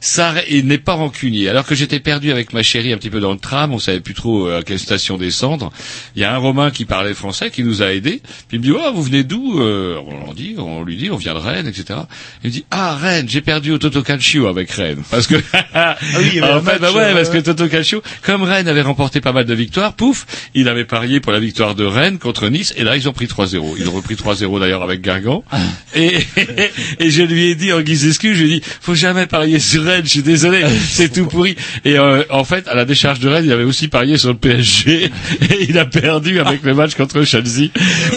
Ça 0.00 0.34
il 0.48 0.66
n'est 0.66 0.78
pas 0.78 0.94
rancunier. 0.94 1.48
Alors 1.48 1.66
que 1.66 1.74
j'étais 1.74 2.00
perdu 2.00 2.30
avec 2.30 2.52
ma 2.52 2.62
chérie 2.62 2.92
un 2.92 2.96
petit 2.96 3.10
peu 3.10 3.20
dans 3.20 3.32
le 3.32 3.38
tram, 3.38 3.72
on 3.72 3.78
savait 3.78 4.00
plus 4.00 4.14
trop 4.14 4.46
euh, 4.46 4.60
à 4.60 4.62
quelle 4.62 4.78
station 4.78 5.16
descendre. 5.18 5.70
Il 6.16 6.22
y 6.22 6.24
a 6.24 6.34
un 6.34 6.38
Romain 6.38 6.70
qui 6.70 6.84
parlait 6.84 7.14
français 7.14 7.50
qui 7.50 7.62
nous 7.64 7.82
a 7.82 7.92
aidés. 7.92 8.20
Puis 8.48 8.56
il 8.56 8.58
me 8.58 8.64
dit 8.64 8.72
oh 8.72 8.92
vous 8.94 9.02
venez 9.02 9.24
d'où 9.24 9.60
Euh, 9.60 9.98
On 10.26 10.32
dit, 10.32 10.54
on 10.58 10.82
lui 10.82 10.96
dit 10.96 11.10
on 11.10 11.16
vient 11.16 11.34
de 11.34 11.38
Rennes, 11.38 11.66
etc. 11.66 12.00
Il 12.42 12.48
me 12.48 12.52
dit 12.52 12.64
ah 12.70 12.96
Rennes, 12.96 13.28
j'ai 13.28 13.40
perdu 13.40 13.72
au 13.72 13.78
Toto 13.78 14.02
Calcio 14.02 14.46
avec 14.46 14.70
Rennes 14.70 15.02
parce 15.10 15.26
que 15.26 15.34
oui, 16.18 16.30
y 16.34 16.40
avait 16.40 16.52
en 16.52 16.60
fait 16.62 16.72
match, 16.72 16.80
bah 16.80 16.92
ouais 16.92 17.02
euh, 17.04 17.14
parce 17.14 17.30
que 17.30 17.38
Toto 17.38 17.68
Calcio 17.68 18.02
comme 18.22 18.42
Rennes 18.42 18.68
avait 18.68 18.82
remporté 18.82 19.20
pas 19.20 19.32
mal 19.32 19.44
de 19.44 19.54
victoires, 19.54 19.92
pouf, 19.94 20.26
il 20.54 20.68
avait 20.68 20.84
parié 20.84 21.20
pour 21.20 21.32
la 21.32 21.40
victoire 21.40 21.74
de 21.74 21.84
Rennes 21.84 22.18
contre 22.18 22.48
Nice 22.48 22.72
et 22.76 22.84
là 22.84 22.96
ils 22.96 23.08
ont 23.08 23.12
pris 23.12 23.26
3-0. 23.26 23.74
Ils 23.78 23.88
ont 23.88 23.92
repris 23.92 24.14
3-0 24.14 24.60
d'ailleurs 24.60 24.82
avec 24.82 25.00
Guingamp. 25.02 25.44
Et, 25.94 26.18
et 27.00 27.10
je 27.10 27.22
lui 27.22 27.46
ai 27.46 27.54
dit 27.56 27.72
en 27.72 27.80
guise 27.80 28.04
d'excuse, 28.04 28.36
je 28.36 28.44
lui 28.44 28.52
ai 28.52 28.60
dit 28.60 28.66
faut 28.80 28.94
jamais 28.94 29.26
parier 29.26 29.58
sur 29.58 29.89
Rennes, 29.90 30.04
je 30.04 30.10
suis 30.10 30.22
désolé, 30.22 30.64
c'est 30.90 31.12
tout 31.12 31.26
pourri. 31.26 31.56
Et 31.84 31.98
euh, 31.98 32.22
en 32.30 32.44
fait, 32.44 32.66
à 32.68 32.74
la 32.74 32.84
décharge 32.84 33.20
de 33.20 33.28
Rennes, 33.28 33.44
il 33.44 33.52
avait 33.52 33.64
aussi 33.64 33.88
parié 33.88 34.16
sur 34.16 34.28
le 34.30 34.36
PSG 34.36 35.10
et 35.50 35.66
il 35.68 35.78
a 35.78 35.84
perdu 35.86 36.40
avec 36.40 36.62
le 36.62 36.74
match 36.74 36.94
contre 36.94 37.22
Chelsea, 37.22 37.68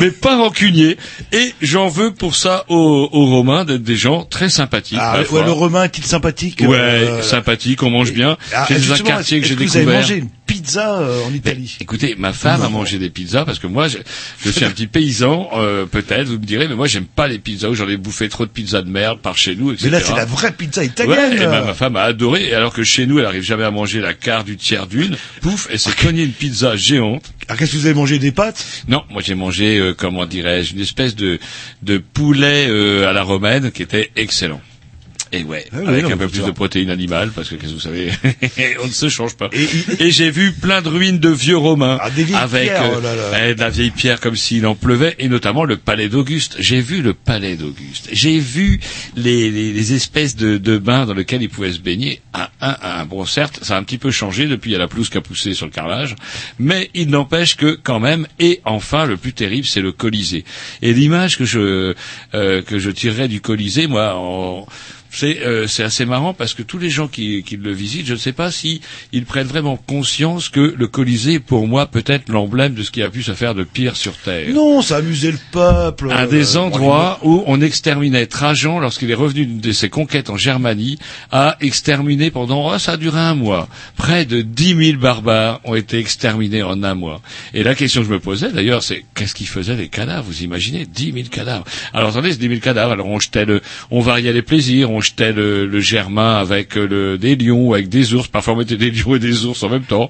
mais 0.02 0.12
pas 0.12 0.38
rancunier. 0.38 0.98
Et 1.32 1.54
j'en 1.62 1.88
veux 1.88 2.12
pour 2.14 2.36
ça 2.36 2.66
aux, 2.70 3.10
aux 3.12 3.26
Romains 3.26 3.66
d'être 3.66 3.84
des 3.84 3.96
gens 3.96 4.24
très 4.24 4.50
sympathiques. 4.50 5.00
Ah, 5.02 5.20
ouais, 5.32 5.44
le 5.44 5.52
Romain 5.52 5.84
est-il 5.86 6.06
sympathique 6.06 6.62
Ouais, 6.66 6.78
euh, 6.78 7.22
sympathique, 7.22 7.84
on 7.84 7.90
mange 7.90 8.14
bien. 8.14 8.38
Ah, 8.54 8.66
C'est 8.68 8.88
dans 8.88 8.94
un 8.94 8.98
quartier 9.00 9.42
que 9.42 9.48
j'ai 9.48 9.56
vous 9.56 9.62
avez 9.64 9.86
découvert. 9.86 10.02
mangé 10.02 10.24
pizza 10.46 11.00
euh, 11.00 11.24
en 11.26 11.34
Italie 11.34 11.78
Écoutez, 11.82 12.16
ma 12.18 12.34
femme 12.34 12.62
a 12.62 12.70
mangé 12.70 12.98
des 13.00 13.10
pizzas 13.10 13.46
parce 13.46 13.60
que 13.60 13.68
moi, 13.68 13.88
je, 13.88 13.98
je 14.44 14.50
suis 14.52 14.66
un 14.66 14.70
petit 14.70 14.88
paysan, 14.88 15.50
euh, 15.56 15.86
peut-être, 15.86 16.28
vous 16.28 16.34
me 16.40 16.46
direz, 16.46 16.68
mais 16.68 16.76
moi, 16.76 16.88
j'aime 16.88 17.06
pas 17.06 17.28
les 17.28 17.40
pizzas 17.40 17.70
où 17.70 17.76
j'en 17.76 17.88
ai 17.90 17.98
bouffé 17.98 18.30
trop 18.30 18.46
de 18.46 18.52
pizzas 18.52 18.82
de 18.82 18.90
merde 18.90 19.20
par 19.20 19.38
chez 19.38 19.56
nous, 19.56 19.72
etc. 19.72 19.86
Mais 19.92 20.00
là, 20.00 20.04
c'est 20.06 20.16
la 20.16 20.26
vraie 20.26 20.52
pizza 20.52 20.82
Ouais, 20.82 20.88
italienne. 20.88 21.34
et 21.34 21.38
ben, 21.46 21.66
ma 21.66 21.74
femme 21.74 21.96
a 21.96 22.04
adoré, 22.04 22.50
et 22.50 22.54
alors 22.54 22.74
que 22.74 22.84
chez 22.84 23.06
nous, 23.06 23.20
elle 23.20 23.26
arrive 23.26 23.44
jamais 23.44 23.64
à 23.64 23.72
manger 23.72 24.00
la 24.00 24.14
quart 24.14 24.44
du 24.44 24.58
tiers 24.58 24.88
d'une, 24.88 25.16
pouf, 25.42 25.68
elle 25.72 25.80
s'est 25.80 25.92
cognée 25.94 26.24
une 26.24 26.32
pizza 26.32 26.76
géante. 26.76 27.24
Ah, 27.48 27.58
qu'est-ce 27.58 27.74
que 27.74 27.78
vous 27.78 27.86
avez 27.86 27.96
mangé 27.96 28.20
des 28.20 28.32
pâtes? 28.32 28.66
Non, 28.88 29.04
moi 29.10 29.22
j'ai 29.26 29.36
mangé, 29.36 29.78
euh, 29.78 29.94
comment 29.94 30.26
dirais-je, 30.26 30.74
une 30.74 30.80
espèce 30.82 31.16
de, 31.16 31.40
de 31.82 31.98
poulet 31.98 32.68
euh, 32.70 33.10
à 33.10 33.14
la 33.14 33.24
romaine 33.24 33.72
qui 33.72 33.82
était 33.84 34.12
excellent. 34.16 34.62
Et 35.34 35.44
ouais, 35.44 35.66
Ah 35.74 35.78
oui, 35.82 35.88
avec 35.88 36.04
non, 36.04 36.12
un 36.12 36.18
peu 36.18 36.28
plus 36.30 36.42
ça. 36.42 36.46
de 36.46 36.52
protéines 36.52 36.92
animales, 36.92 37.32
parce 37.36 37.50
que 37.50 37.56
qu'est-ce 37.56 37.72
que 37.72 37.76
vous 37.76 37.80
savez, 37.82 38.12
on 38.84 38.88
ne 38.88 38.92
se 38.92 39.10
change 39.10 39.36
pas. 39.36 39.50
Et, 40.00 40.12
j'ai 40.12 40.30
vu 40.30 40.54
plein 40.54 40.82
de 40.84 40.90
ruines 40.90 41.18
de 41.20 41.30
vieux 41.30 41.58
romains, 41.58 41.98
Ah, 42.00 42.06
avec 42.44 42.68
pierres, 42.68 42.84
euh, 42.84 42.96
oh 42.98 43.02
là 43.02 43.16
là. 43.16 43.50
eh, 43.50 43.56
de 43.56 43.60
la 43.60 43.70
vieille 43.72 43.90
pierre 43.92 44.20
comme 44.20 44.36
s'il 44.36 44.66
en 44.68 44.76
pleuvait, 44.76 45.16
et 45.18 45.28
notamment 45.30 45.66
le 45.66 45.78
palais 45.78 46.08
d'Auguste. 46.08 46.56
J'ai 46.60 46.82
vu 46.82 47.02
le 47.02 47.14
palais 47.16 47.56
d'Auguste. 47.56 48.10
J'ai 48.12 48.38
vu 48.40 48.80
les, 49.16 49.50
les, 49.50 49.74
les 49.74 49.94
espèces 49.94 50.36
de, 50.36 50.58
de 50.58 50.78
bains 50.78 51.06
dans 51.08 51.14
lesquels 51.16 51.42
ils 51.42 51.50
pouvaient 51.50 51.74
se 51.74 51.80
baigner. 51.80 52.22
Un, 52.36 52.48
un, 52.62 52.78
un. 52.82 53.06
Bon, 53.06 53.26
certes, 53.26 53.60
ça 53.64 53.76
a 53.76 53.80
un 53.80 53.84
petit 53.84 53.98
peu 53.98 54.12
changé 54.12 54.46
depuis, 54.46 54.70
il 54.70 54.74
y 54.74 54.76
a 54.76 54.80
la 54.80 54.88
pelouse 54.88 55.10
qui 55.10 55.18
a 55.18 55.22
poussé 55.22 55.54
sur 55.56 55.66
le 55.66 55.72
carrelage, 55.72 56.16
mais 56.60 56.92
il 56.94 57.10
n'empêche 57.10 57.56
que 57.58 57.78
quand 57.82 58.00
même, 58.00 58.28
et 58.40 58.62
enfin, 58.66 59.06
le 59.06 59.18
plus 59.18 59.34
terrible, 59.34 59.66
c'est 59.66 59.82
le 59.82 59.92
Colisée. 59.92 60.46
Et 60.84 60.94
l'image 60.94 61.38
que 61.40 61.46
je 61.46 61.96
euh, 62.36 62.62
que 62.62 62.78
je 62.78 62.92
tirerais 62.92 63.28
du 63.28 63.42
Colisée, 63.42 63.88
moi, 63.88 64.14
en 64.16 64.68
c'est 65.14 65.40
euh, 65.46 65.68
assez 65.80 66.06
marrant 66.06 66.34
parce 66.34 66.56
que 66.56 66.64
tous 66.64 66.80
les 66.80 66.90
gens 66.90 67.08
qui, 67.08 67.44
qui 67.44 67.56
le 67.56 67.72
visitent, 67.72 68.08
je 68.08 68.14
ne 68.14 68.18
sais 68.18 68.32
pas 68.32 68.50
si 68.50 68.82
ils 69.12 69.26
prennent 69.26 69.48
vraiment 69.48 69.78
conscience 69.78 70.50
que 70.50 70.74
le 70.76 70.88
Colisée 70.88 71.34
est 71.34 71.40
pour 71.40 71.68
moi 71.68 71.86
peut-être 71.86 72.30
l'emblème 72.30 72.74
de 72.74 72.82
ce 72.82 72.90
qui 72.90 73.04
a 73.04 73.10
pu 73.10 73.22
se 73.22 73.34
faire 73.34 73.54
de 73.54 73.64
pire 73.64 73.96
sur 73.96 74.18
Terre. 74.18 74.48
Non, 74.54 74.82
ça 74.82 74.98
amusait 74.98 75.32
le 75.32 75.40
peuple. 75.52 76.12
Un 76.12 76.24
euh, 76.24 76.28
des 76.28 76.58
endroits 76.58 77.20
où 77.22 77.44
on 77.46 77.62
exterminait 77.62 78.26
Trajan 78.26 78.80
lorsqu'il 78.80 79.12
est 79.12 79.16
revenu 79.16 79.46
de 79.46 79.72
ses 79.72 79.90
conquêtes 79.90 80.32
en 80.32 80.38
Germanie 80.38 80.98
a 81.32 81.58
exterminé 81.62 82.32
pendant 82.32 82.74
oh, 82.74 82.80
ça 82.80 82.94
a 82.94 82.98
duré 82.98 83.20
un 83.20 83.36
mois. 83.36 83.68
Près 83.96 84.26
de 84.26 84.42
10 84.42 84.86
000 84.94 85.00
barbares 85.00 85.62
ont 85.64 85.76
été 85.76 86.00
exterminés 86.00 86.64
en 86.64 86.82
un 86.82 86.96
mois. 86.96 87.22
Et 87.54 87.62
la 87.62 87.76
question 87.76 88.02
que 88.02 88.08
je 88.08 88.14
me 88.14 88.20
posais 88.20 88.52
d'ailleurs, 88.52 88.82
c'est 88.82 89.06
qu'est-ce 89.14 89.36
qu'ils 89.36 89.48
faisaient 89.48 89.76
les 89.76 89.90
cadavres 89.90 90.26
Vous 90.26 90.42
imaginez? 90.42 90.88
10 90.88 91.14
000 91.14 91.26
cadavres. 91.30 91.66
Alors 91.94 92.10
attendez, 92.10 92.32
c'est 92.32 92.40
10 92.40 92.48
000 92.48 92.60
cadavres. 92.62 92.94
Alors 92.94 93.08
on 93.08 93.20
jetait 93.20 93.46
le, 93.46 93.62
on 93.92 94.02
variait 94.02 94.34
les 94.34 94.42
plaisirs, 94.42 94.90
on 94.90 95.03
jetait 95.04 95.32
le, 95.34 95.66
le 95.66 95.80
germain 95.80 96.38
avec 96.38 96.78
euh, 96.78 96.88
le, 96.88 97.18
des 97.18 97.36
lions, 97.36 97.74
avec 97.74 97.90
des 97.90 98.14
ours. 98.14 98.28
Parfois 98.28 98.54
on 98.54 98.58
mettait 98.58 98.78
des 98.78 98.92
lions 98.92 99.16
et 99.16 99.20
des 99.20 99.46
ours 99.46 99.62
en 99.64 99.70
même 99.70 99.84
temps. 99.84 100.10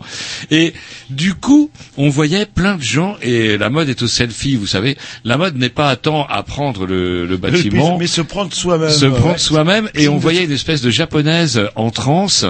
Et 0.51 0.73
du 1.09 1.33
coup, 1.33 1.69
on 1.97 2.09
voyait 2.09 2.45
plein 2.45 2.75
de 2.75 2.83
gens. 2.83 3.17
Et 3.21 3.57
la 3.57 3.69
mode 3.69 3.89
est 3.89 4.01
au 4.01 4.07
selfie, 4.07 4.55
vous 4.55 4.67
savez. 4.67 4.97
La 5.23 5.37
mode 5.37 5.57
n'est 5.57 5.69
pas 5.69 5.89
à 5.89 5.95
temps 5.95 6.25
à 6.29 6.43
prendre 6.43 6.85
le, 6.85 7.25
le 7.25 7.37
bâtiment 7.43 7.97
Mais 7.97 8.07
se 8.07 8.21
prendre 8.21 8.53
soi-même. 8.53 8.89
se 8.89 9.05
prendre 9.05 9.33
ouais. 9.33 9.37
soi-même 9.37 9.89
et 9.95 10.07
on 10.07 10.17
voyait 10.17 10.43
une 10.43 10.51
espèce 10.51 10.81
de 10.81 10.89
japonaise 10.89 11.61
en 11.75 11.89
transe 11.91 12.45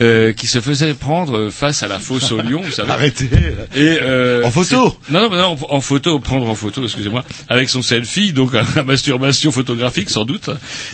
euh, 0.00 0.32
qui 0.32 0.46
se 0.46 0.60
faisait 0.60 0.94
prendre 0.94 1.50
face 1.50 1.82
à 1.82 1.88
la 1.88 1.98
fosse 1.98 2.32
au 2.32 2.40
lion, 2.40 2.60
vous 2.62 2.70
savez. 2.72 2.90
Arrêtez. 2.90 3.28
Et 3.76 3.98
euh, 4.02 4.42
En 4.44 4.50
photo 4.50 4.96
Non, 5.10 5.22
non, 5.22 5.30
non, 5.36 5.56
en, 5.68 5.76
en 5.76 5.80
photo, 5.80 6.18
prendre 6.18 6.48
en 6.48 6.54
photo, 6.54 6.82
excusez-moi, 6.84 7.24
avec 7.48 7.68
son 7.68 7.82
selfie, 7.82 8.32
donc 8.32 8.52
la 8.52 8.82
masturbation 8.84 9.52
photographique 9.52 10.10
sans 10.10 10.24
doute. 10.24 10.50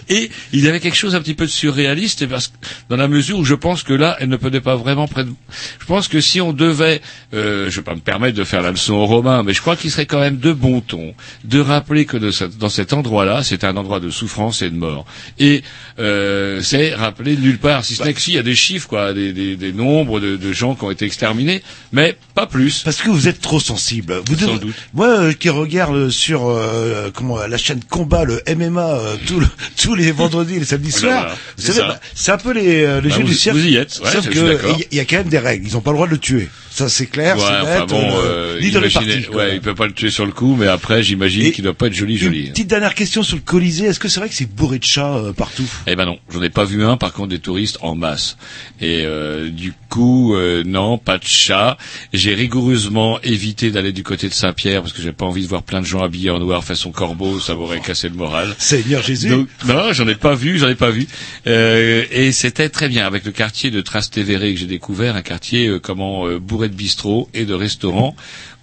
Et 0.08 0.30
il 0.52 0.68
avait 0.68 0.80
quelque 0.86 0.96
chose 0.96 1.14
un 1.14 1.20
petit 1.20 1.34
peu 1.34 1.44
de 1.46 1.50
surréaliste, 1.50 2.26
parce 2.28 2.48
que, 2.48 2.54
dans 2.88 2.96
la 2.96 3.08
mesure 3.08 3.38
où 3.38 3.44
je 3.44 3.54
pense 3.54 3.82
que 3.82 3.92
là, 3.92 4.16
elle 4.20 4.28
ne 4.28 4.36
peut 4.36 4.50
pas 4.60 4.76
vraiment 4.76 5.06
prendre. 5.08 5.32
Je 5.80 5.86
pense 5.86 6.08
que 6.08 6.20
si 6.20 6.40
on 6.40 6.52
devait, 6.52 7.00
euh, 7.34 7.70
je 7.70 7.76
vais 7.76 7.82
pas 7.84 7.94
me 7.94 8.00
permettre 8.00 8.36
de 8.36 8.44
faire 8.44 8.62
la 8.62 8.70
leçon 8.70 8.94
aux 8.94 9.06
Romains, 9.06 9.42
mais 9.42 9.52
je 9.52 9.60
crois 9.60 9.76
qu'il 9.76 9.90
serait 9.90 10.06
quand 10.06 10.20
même 10.20 10.38
de 10.38 10.52
bon 10.52 10.80
ton 10.80 11.14
de 11.44 11.60
rappeler 11.60 12.04
que 12.06 12.16
de 12.16 12.30
dans 12.58 12.68
cet 12.68 12.92
endroit-là, 12.92 13.42
c'est 13.42 13.64
un 13.64 13.76
endroit 13.76 14.00
de 14.00 14.10
souffrance 14.10 14.62
et 14.62 14.70
de 14.70 14.76
mort. 14.76 15.06
Et 15.38 15.62
euh, 15.98 16.60
c'est 16.62 16.94
rappelé 16.94 17.36
nulle 17.36 17.58
part, 17.58 17.84
si 17.84 17.94
ce 17.94 18.02
n'est 18.04 18.14
que 18.14 18.20
s'il 18.20 18.34
y 18.34 18.38
a 18.38 18.42
des 18.42 18.54
chiffres, 18.54 18.88
quoi, 18.88 19.12
des, 19.12 19.32
des, 19.32 19.56
des 19.56 19.72
nombres 19.72 20.20
de, 20.20 20.36
de 20.36 20.52
gens 20.52 20.74
qui 20.74 20.84
ont 20.84 20.90
été 20.90 21.04
exterminés, 21.04 21.62
mais 21.92 22.16
pas 22.34 22.46
plus. 22.46 22.82
Parce 22.84 23.00
que 23.00 23.08
vous 23.10 23.28
êtes 23.28 23.40
trop 23.40 23.60
sensible. 23.60 24.20
Vous 24.26 24.36
Sans 24.38 24.46
devez- 24.54 24.58
doute. 24.60 24.74
Moi, 24.94 25.08
euh, 25.08 25.32
qui 25.32 25.48
regarde 25.48 26.10
sur 26.10 26.46
euh, 26.48 27.10
comment 27.14 27.38
la 27.46 27.56
chaîne 27.56 27.80
Combat, 27.88 28.24
le 28.24 28.42
MMA, 28.48 28.80
euh, 28.94 29.16
tout 29.26 29.40
le- 29.40 29.46
tous 29.82 29.94
les 29.94 30.12
vendredis, 30.12 30.58
Ah 30.74 30.76
ben 30.78 30.90
voilà, 31.16 31.34
c'est 31.56 31.66
savez, 31.72 31.78
ça. 31.80 31.88
bah, 31.88 32.00
c'est 32.14 32.32
un 32.32 32.38
peu 32.38 32.52
les, 32.52 32.82
euh, 32.84 33.00
les 33.00 33.08
Bah, 33.10 33.14
jeux 33.16 33.22
vous- 33.22 33.28
du 33.28 33.34
cirque. 33.34 33.56
vous 33.56 33.64
y 33.66 33.76
êtes, 33.76 34.00
ouais, 34.04 34.10
Sauf 34.10 34.24
je 34.24 34.30
que 34.30 34.38
suis 34.38 34.46
d'accord. 34.46 34.70
il 34.78 34.82
y- 34.82 34.88
il 34.92 34.96
y, 34.98 35.00
a 35.00 35.04
quand 35.04 35.16
même 35.16 35.28
des 35.28 35.38
règles. 35.38 35.66
Ils 35.68 35.72
n'ont 35.74 35.80
pas 35.80 35.90
le 35.90 35.96
droit 35.96 36.06
de 36.06 36.12
le 36.12 36.18
tuer. 36.18 36.48
Ça, 36.76 36.90
c'est 36.90 37.06
clair. 37.06 37.36
Ouais, 37.38 37.42
c'est 37.42 37.54
enfin 37.62 37.80
net, 37.80 37.88
bon, 37.88 38.02
euh, 38.18 38.56
euh, 38.56 38.60
imaginez- 38.60 39.28
ouais, 39.30 39.54
il 39.54 39.62
peut 39.62 39.74
pas 39.74 39.86
le 39.86 39.94
tuer 39.94 40.10
sur 40.10 40.26
le 40.26 40.32
coup, 40.32 40.56
mais 40.58 40.66
après, 40.66 41.02
j'imagine 41.02 41.50
qu'il 41.50 41.64
doit 41.64 41.72
pas 41.72 41.86
être 41.86 41.94
joli, 41.94 42.12
Une 42.14 42.18
joli. 42.20 42.50
petite 42.50 42.68
dernière 42.68 42.94
question 42.94 43.22
sur 43.22 43.36
le 43.36 43.42
Colisée. 43.42 43.86
Est-ce 43.86 43.98
que 43.98 44.08
c'est 44.08 44.20
vrai 44.20 44.28
que 44.28 44.34
c'est 44.34 44.44
bourré 44.54 44.78
de 44.78 44.84
chats 44.84 45.16
euh, 45.16 45.32
partout? 45.32 45.64
Eh 45.86 45.96
ben 45.96 46.04
non, 46.04 46.18
j'en 46.30 46.42
ai 46.42 46.50
pas 46.50 46.64
vu 46.66 46.84
un, 46.84 46.98
par 46.98 47.14
contre 47.14 47.28
des 47.28 47.38
touristes 47.38 47.78
en 47.80 47.94
masse. 47.94 48.36
Et 48.82 49.04
euh, 49.06 49.48
du 49.48 49.72
coup, 49.88 50.34
euh, 50.34 50.64
non, 50.66 50.98
pas 50.98 51.16
de 51.16 51.24
chat. 51.24 51.78
J'ai 52.12 52.34
rigoureusement 52.34 53.20
évité 53.22 53.70
d'aller 53.70 53.92
du 53.92 54.02
côté 54.02 54.28
de 54.28 54.34
Saint-Pierre 54.34 54.82
parce 54.82 54.92
que 54.92 55.00
j'ai 55.00 55.12
pas 55.12 55.24
envie 55.24 55.44
de 55.44 55.48
voir 55.48 55.62
plein 55.62 55.80
de 55.80 55.86
gens 55.86 56.02
habillés 56.02 56.28
en 56.28 56.40
noir 56.40 56.62
façon 56.62 56.90
corbeau, 56.92 57.40
ça 57.40 57.54
m'aurait 57.54 57.80
cassé 57.80 58.10
le 58.10 58.16
moral. 58.16 58.54
Seigneur 58.58 59.02
Jésus. 59.02 59.30
Donc, 59.30 59.48
non, 59.66 59.94
j'en 59.94 60.06
ai 60.08 60.14
pas 60.14 60.34
vu, 60.34 60.58
j'en 60.58 60.68
ai 60.68 60.74
pas 60.74 60.90
vu. 60.90 61.06
Euh, 61.46 62.04
et 62.10 62.32
c'était 62.32 62.68
très 62.68 62.90
bien 62.90 63.06
avec 63.06 63.24
le 63.24 63.32
quartier 63.32 63.70
de 63.70 63.80
Trastevere 63.80 64.40
que 64.40 64.56
j'ai 64.56 64.66
découvert, 64.66 65.16
un 65.16 65.22
quartier 65.22 65.68
euh, 65.68 65.78
comment 65.78 66.26
euh, 66.26 66.38
bourré 66.38 66.65
de 66.68 66.74
bistrots 66.74 67.28
et 67.34 67.44
de 67.44 67.54
restaurants 67.54 68.14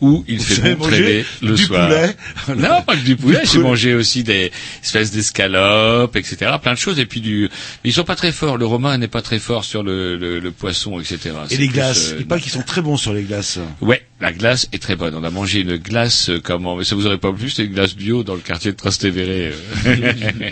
où 0.03 0.23
il 0.27 0.39
fait 0.39 0.75
bon 0.75 0.83
mangé 0.85 1.01
traîner 1.03 1.25
le 1.41 1.55
du 1.55 1.63
soir. 1.63 1.87
poulet 1.87 2.15
Non, 2.61 2.81
pas 2.81 2.95
que 2.95 3.03
du 3.03 3.15
poulet. 3.15 3.39
J'ai 3.51 3.59
mangé 3.59 3.93
aussi 3.93 4.23
des 4.23 4.51
espèces 4.83 5.11
d'escalopes, 5.11 6.15
etc. 6.15 6.51
Plein 6.61 6.73
de 6.73 6.77
choses. 6.77 6.99
Et 6.99 7.05
puis 7.05 7.21
du. 7.21 7.49
Ils 7.83 7.93
sont 7.93 8.03
pas 8.03 8.15
très 8.15 8.31
forts. 8.33 8.57
Le 8.57 8.65
romain 8.65 8.97
n'est 8.97 9.07
pas 9.07 9.21
très 9.21 9.39
fort 9.39 9.63
sur 9.63 9.81
le, 9.81 10.17
le, 10.17 10.39
le 10.39 10.51
poisson, 10.51 10.99
etc. 10.99 11.31
Et 11.51 11.57
les 11.57 11.67
glaces. 11.69 12.11
euh, 12.11 12.17
Il 12.19 12.27
paraît 12.27 12.41
qu'ils 12.41 12.51
sont 12.51 12.61
très 12.61 12.81
bons 12.81 12.97
sur 12.97 13.13
les 13.13 13.23
glaces. 13.23 13.59
Ouais, 13.81 14.03
la 14.19 14.33
glace 14.33 14.67
est 14.73 14.81
très 14.81 14.95
bonne. 14.97 15.15
On 15.15 15.23
a 15.23 15.29
mangé 15.29 15.61
une 15.61 15.77
glace, 15.77 16.29
euh, 16.29 16.39
comment, 16.43 16.75
mais 16.75 16.83
ça 16.83 16.95
vous 16.95 17.05
aurait 17.07 17.17
pas 17.17 17.31
plu, 17.31 17.49
c'était 17.49 17.65
une 17.65 17.73
glace 17.73 17.95
bio 17.95 18.23
dans 18.23 18.35
le 18.35 18.41
quartier 18.41 18.71
de 18.71 18.77
Trastevere. 18.77 19.51
euh. 19.85 20.51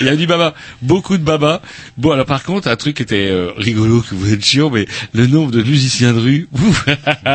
Il 0.00 0.06
y 0.06 0.10
a 0.10 0.16
du 0.16 0.26
baba, 0.26 0.54
beaucoup 0.80 1.18
de 1.18 1.22
baba. 1.22 1.60
Bon, 1.98 2.12
alors 2.12 2.24
par 2.24 2.42
contre, 2.42 2.68
un 2.68 2.76
truc 2.76 2.96
qui 2.96 3.02
était 3.02 3.28
euh, 3.28 3.50
rigolo, 3.56 4.00
que 4.00 4.14
vous 4.14 4.32
êtes 4.32 4.42
chiant, 4.44 4.70
mais 4.70 4.86
le 5.12 5.26
nombre 5.26 5.50
de 5.50 5.62
musiciens 5.62 6.14
de 6.14 6.18
rue, 6.18 6.48
ouf, 6.52 6.86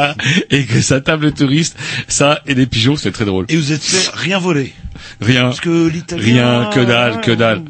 et 0.50 0.66
ça 0.82 1.02
table 1.02 1.32
touriste, 1.34 1.78
ça 2.08 2.42
et 2.48 2.54
les 2.56 2.66
pigeons, 2.66 2.96
c'était 2.96 3.12
très 3.12 3.26
drôle. 3.26 3.46
Et 3.50 3.56
vous 3.56 3.72
êtes 3.72 3.84
fait 3.84 4.10
rien 4.14 4.40
voler. 4.40 4.74
Rien, 5.22 5.44
Parce 5.44 5.60
que 5.60 5.88
l'italien. 5.88 6.24
rien, 6.24 6.70
que 6.74 6.80
dalle, 6.80 7.22
que 7.22 7.32
dalle, 7.32 7.64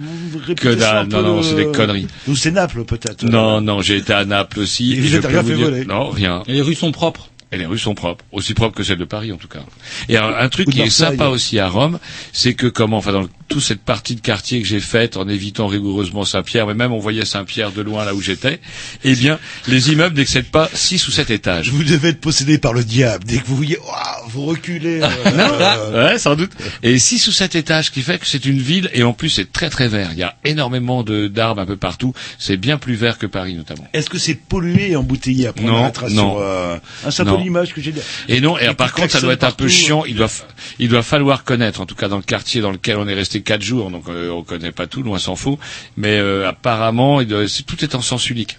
que 0.58 0.70
dalle. 0.76 1.08
Non, 1.08 1.22
non, 1.22 1.42
c'est 1.44 1.56
des 1.56 1.68
conneries. 1.72 2.08
Ou 2.28 2.36
c'est 2.36 2.52
Naples 2.52 2.84
peut-être. 2.84 3.24
Non, 3.24 3.62
non, 3.62 3.82
j'ai 3.82 3.98
été 3.98 4.14
à 4.14 4.26
Naples 4.26 4.60
aussi. 4.60 4.94
Et 4.94 5.00
vous 5.00 5.16
êtes 5.16 5.26
rien 5.26 5.42
vous 5.42 5.48
fait 5.50 5.56
dire- 5.56 5.66
voler 5.70 5.86
Non, 5.86 6.10
rien. 6.10 6.44
Et 6.48 6.54
les 6.54 6.62
rues 6.62 6.76
sont 6.76 6.92
propres. 6.92 7.30
Et 7.54 7.58
les 7.58 7.66
rues 7.68 7.78
sont 7.78 7.94
propres, 7.94 8.26
aussi 8.32 8.56
propres 8.56 8.76
que 8.76 8.84
celles 8.84 8.98
de 8.98 9.06
Paris 9.06 9.32
en 9.32 9.38
tout 9.38 9.48
cas. 9.48 9.64
Et 10.10 10.18
un, 10.18 10.28
un 10.36 10.50
truc 10.50 10.70
qui 10.70 10.82
est 10.82 10.90
sympa 10.90 11.28
aussi 11.28 11.60
à 11.60 11.68
Rome, 11.68 12.00
c'est 12.32 12.56
que 12.56 12.66
comment, 12.68 12.98
enfin 12.98 13.12
dans 13.12 13.28
toute 13.48 13.62
cette 13.62 13.82
partie 13.82 14.16
de 14.16 14.22
quartier 14.22 14.60
que 14.62 14.68
j'ai 14.68 14.80
faite 14.80 15.18
en 15.18 15.28
évitant 15.28 15.68
rigoureusement 15.68 16.26
Saint-Pierre, 16.26 16.66
mais 16.66 16.74
même 16.74 16.92
on 16.92 16.98
voyait 16.98 17.26
Saint-Pierre 17.26 17.72
de 17.72 17.82
loin 17.84 18.06
là 18.06 18.16
où 18.16 18.22
j'étais, 18.22 18.60
eh 19.04 19.14
bien, 19.16 19.38
les 19.68 19.92
immeubles 19.92 20.18
n'excèdent 20.18 20.50
pas 20.50 20.68
6 20.74 21.08
ou 21.08 21.12
7 21.12 21.30
étages. 21.30 21.70
Vous 21.70 21.84
devez 21.84 22.10
être 22.10 22.22
possédé 22.22 22.58
par 22.58 22.74
le 22.74 22.84
diable. 22.84 23.24
Dès 23.26 23.38
que 23.38 23.46
vous 23.46 23.56
voyez, 23.56 23.78
Ouah, 23.78 24.24
vous 24.30 24.46
reculez. 24.46 25.02
euh, 25.04 25.08
euh, 25.28 26.12
ouais, 26.14 26.18
sans 26.18 26.36
doute. 26.36 26.52
Et 26.82 26.98
6 26.98 27.28
ou 27.28 27.32
7 27.32 27.56
étages, 27.56 27.86
ce 27.86 27.92
qui 27.92 28.02
fait 28.02 28.18
que 28.18 28.26
c'est 28.26 28.46
une 28.46 28.60
ville, 28.60 28.90
et 28.94 29.04
en 29.04 29.14
plus 29.14 29.30
c'est 29.30 29.52
très 29.52 29.70
très 29.70 29.88
vert. 29.88 30.10
Il 30.14 30.18
y 30.18 30.24
a 30.24 30.36
énormément 30.44 31.04
de 31.04 31.28
d'arbres 31.28 31.62
un 31.62 31.66
peu 31.68 31.78
partout. 31.78 32.14
C'est 32.40 32.58
bien 32.58 32.78
plus 32.78 32.96
vert 32.96 33.20
que 33.20 33.28
Paris 33.28 33.54
notamment. 33.54 33.88
Est-ce 33.94 34.10
que 34.10 34.18
c'est 34.18 34.36
pollué 34.36 34.92
et 34.92 34.96
embouteillé 34.96 35.48
après 35.48 35.66
on 35.66 35.68
Non, 35.68 35.84
non. 35.84 36.10
sur, 36.10 36.38
euh, 36.40 36.78
Non. 37.26 37.43
L'image 37.44 37.74
que 37.74 37.82
j'ai 37.82 37.94
Et 38.28 38.42
non, 38.42 38.58
et 38.58 38.74
par 38.74 38.94
contre, 38.94 39.12
ça 39.12 39.22
doit 39.22 39.34
être 39.34 39.44
un 39.44 39.52
peu 39.52 39.68
chiant. 39.68 40.04
Il 40.06 40.16
doit, 40.16 40.30
il 40.80 40.90
doit 40.90 41.04
falloir 41.04 41.44
connaître, 41.44 41.82
en 41.82 41.86
tout 41.86 41.96
cas 41.96 42.08
dans 42.08 42.18
le 42.18 42.24
quartier 42.24 42.62
dans 42.62 42.72
lequel 42.72 42.98
on 42.98 43.08
est 43.08 43.14
resté 43.14 43.42
quatre 43.42 43.62
jours, 43.62 43.92
donc 43.92 44.06
euh, 44.10 44.30
on 44.30 44.44
connaît 44.44 44.72
pas 44.72 44.88
tout, 44.88 45.04
loin 45.04 45.20
s'en 45.20 45.36
faut. 45.36 45.60
Mais 45.98 46.18
euh, 46.18 46.48
apparemment, 46.48 47.22
il 47.22 47.28
doit- 47.28 47.46
tout 47.68 47.84
est 47.84 47.96
en 47.96 48.02
sens 48.02 48.30
unique. 48.30 48.58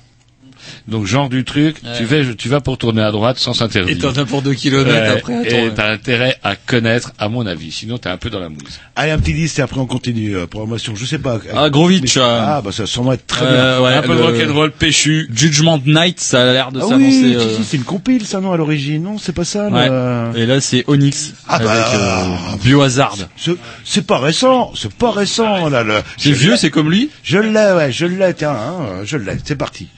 Donc 0.88 1.06
genre 1.06 1.28
du 1.28 1.44
truc, 1.44 1.76
Ouais. 1.84 1.90
tu 1.98 2.04
vas, 2.04 2.34
tu 2.34 2.48
vas 2.48 2.60
pour 2.60 2.78
tourner 2.78 3.02
à 3.02 3.10
droite 3.10 3.38
sans 3.38 3.52
s'interdire. 3.54 3.94
Et 3.96 3.98
t'en 3.98 4.12
as 4.20 4.24
pour 4.24 4.42
deux 4.42 4.54
kilomètres 4.54 5.16
après, 5.18 5.34
attends, 5.34 5.44
Et 5.56 5.62
ouais. 5.68 5.72
t'as 5.74 5.90
intérêt 5.90 6.36
à 6.42 6.56
connaître, 6.56 7.12
à 7.18 7.28
mon 7.28 7.46
avis. 7.46 7.70
Sinon, 7.72 7.98
t'es 7.98 8.08
un 8.08 8.16
peu 8.16 8.30
dans 8.30 8.40
la 8.40 8.48
mouise. 8.48 8.80
Allez, 8.96 9.10
un 9.12 9.18
petit 9.18 9.34
disque 9.34 9.58
et 9.58 9.62
après 9.62 9.80
on 9.80 9.86
continue. 9.86 10.36
euh, 10.36 10.46
programmation, 10.46 10.94
je 10.94 11.04
sais 11.04 11.18
pas. 11.18 11.38
Ah, 11.54 11.70
Grovitch, 11.70 12.16
Mais- 12.16 12.22
euh, 12.22 12.40
Ah, 12.46 12.62
bah 12.62 12.70
ça 12.72 12.86
semble 12.86 13.14
être 13.14 13.26
très 13.26 13.44
Euh, 13.46 13.78
bien. 13.78 13.84
ouais, 13.86 13.94
un 13.94 14.02
peu 14.02 14.14
de 14.16 14.20
rock'n'roll 14.22 14.72
péchu. 14.72 15.28
Judgment 15.34 15.80
Night, 15.84 16.20
ça 16.20 16.42
a 16.42 16.52
l'air 16.52 16.72
de 16.72 16.80
Ah 16.80 16.88
s'annoncer. 16.88 17.04
oui, 17.06 17.34
euh, 17.36 17.58
c'est 17.64 17.76
une 17.76 17.84
compile, 17.84 18.26
ça 18.26 18.40
non 18.40 18.52
à 18.52 18.56
l'origine, 18.56 19.02
non 19.02 19.18
C'est 19.18 19.32
pas 19.34 19.44
ça. 19.44 19.68
Ouais. 19.68 19.88
le- 19.88 20.38
Et 20.38 20.46
là, 20.46 20.60
c'est 20.60 20.84
Onyx 20.86 21.32
Ah 21.48 21.56
avec 21.56 21.66
bah, 21.68 21.92
euh, 21.94 22.56
Biohazard. 22.62 23.16
C'est- 23.84 24.02
pas 24.06 24.18
récent, 24.18 24.72
c'est 24.76 24.92
pas 24.92 25.10
récent 25.10 25.68
là. 25.68 25.82
Le... 25.82 25.94
C'est 26.16 26.32
vieux, 26.32 26.56
c'est 26.56 26.70
comme 26.70 26.90
lui 26.90 27.10
Je 27.22 27.38
l'ai, 27.38 27.72
ouais, 27.76 27.90
je 27.92 28.06
l'ai, 28.06 28.34
tiens, 28.34 28.50
hein, 28.52 29.02
je 29.04 29.16
l'ai. 29.16 29.32
C'est 29.44 29.56
parti. 29.56 29.88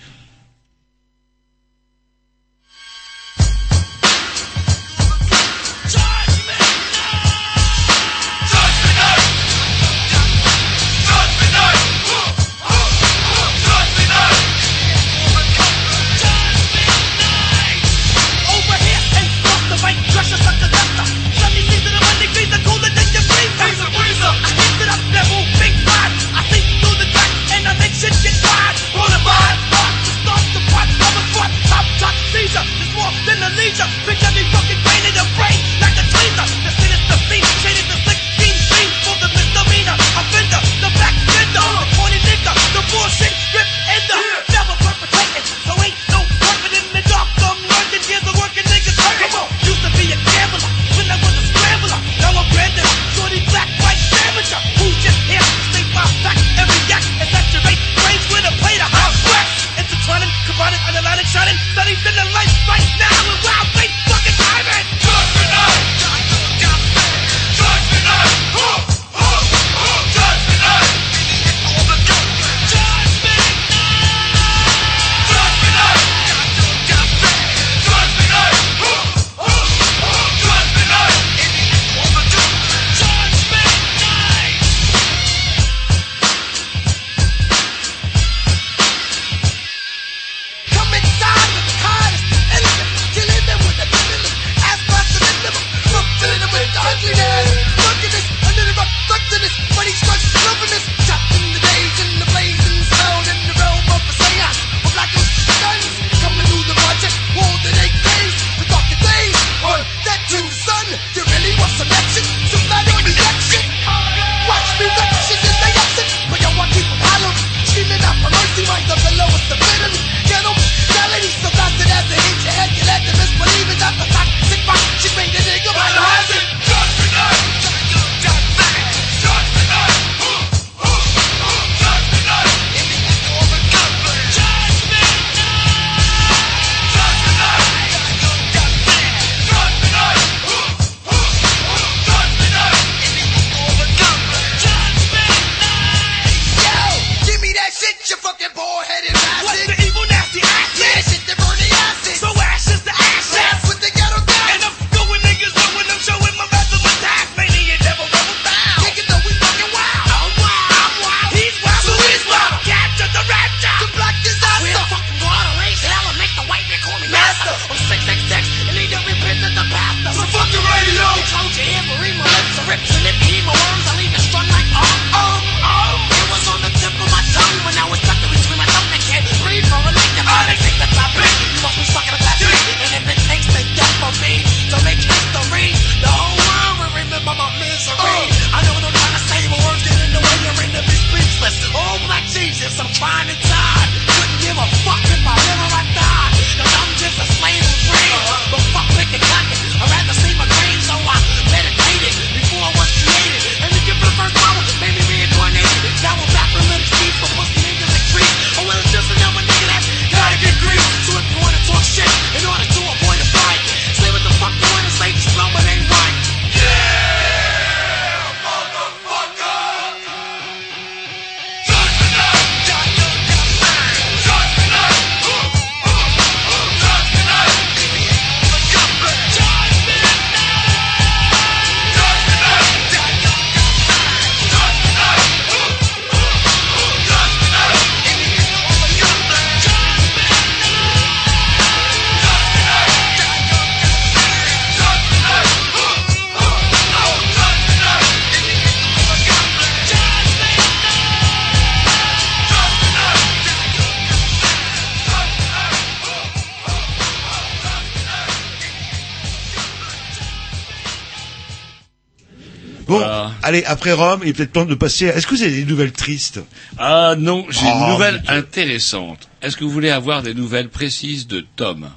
Allez, 263.56 263.64
après 263.66 263.92
Rome, 263.92 264.20
il 264.22 264.28
est 264.30 264.32
peut-être 264.34 264.52
temps 264.52 264.64
de 264.64 264.74
passer. 264.74 265.08
à- 265.10 265.16
Est-ce 265.16 265.26
que 265.26 265.34
vous 265.34 265.42
avez 265.42 265.52
des 265.52 265.64
nouvelles 265.64 265.92
tristes? 265.92 266.40
Ah 266.78 267.14
non, 267.16 267.46
j'ai 267.48 267.60
Oh, 267.64 267.68
une 267.86 267.92
nouvelle 267.92 268.16
mon 268.16 268.20
Dieu. 268.22 268.30
intéressante. 268.32 269.28
Est-ce 269.42 269.56
que 269.56 269.64
vous 269.64 269.70
voulez 269.70 269.90
avoir 269.90 270.22
des 270.22 270.34
nouvelles 270.34 270.68
précises 270.68 271.26
de 271.26 271.44
Tom? 271.56 271.88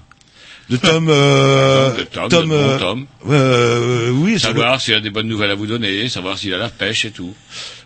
De 0.70 0.78
Tom. 0.78 1.07
Euh, 1.10 1.95
De 1.97 2.03
Tom, 2.03 2.30
Tom. 2.30 2.41
de 2.43 2.47
bon 2.47 2.53
euh, 2.55 2.78
Tom. 2.80 3.07
euh, 3.30 4.10
oui, 4.12 4.39
Savoir 4.39 4.80
s'il 4.80 4.93
a 4.93 4.99
des 5.01 5.10
bonnes 5.10 5.28
nouvelles 5.28 5.51
à 5.51 5.55
vous 5.55 5.66
donner, 5.68 6.07
savoir 6.10 6.38
s'il 6.38 6.53
a 6.53 6.57
la 6.57 6.70
pêche 6.70 7.05
et 7.05 7.12
tout. 7.12 7.34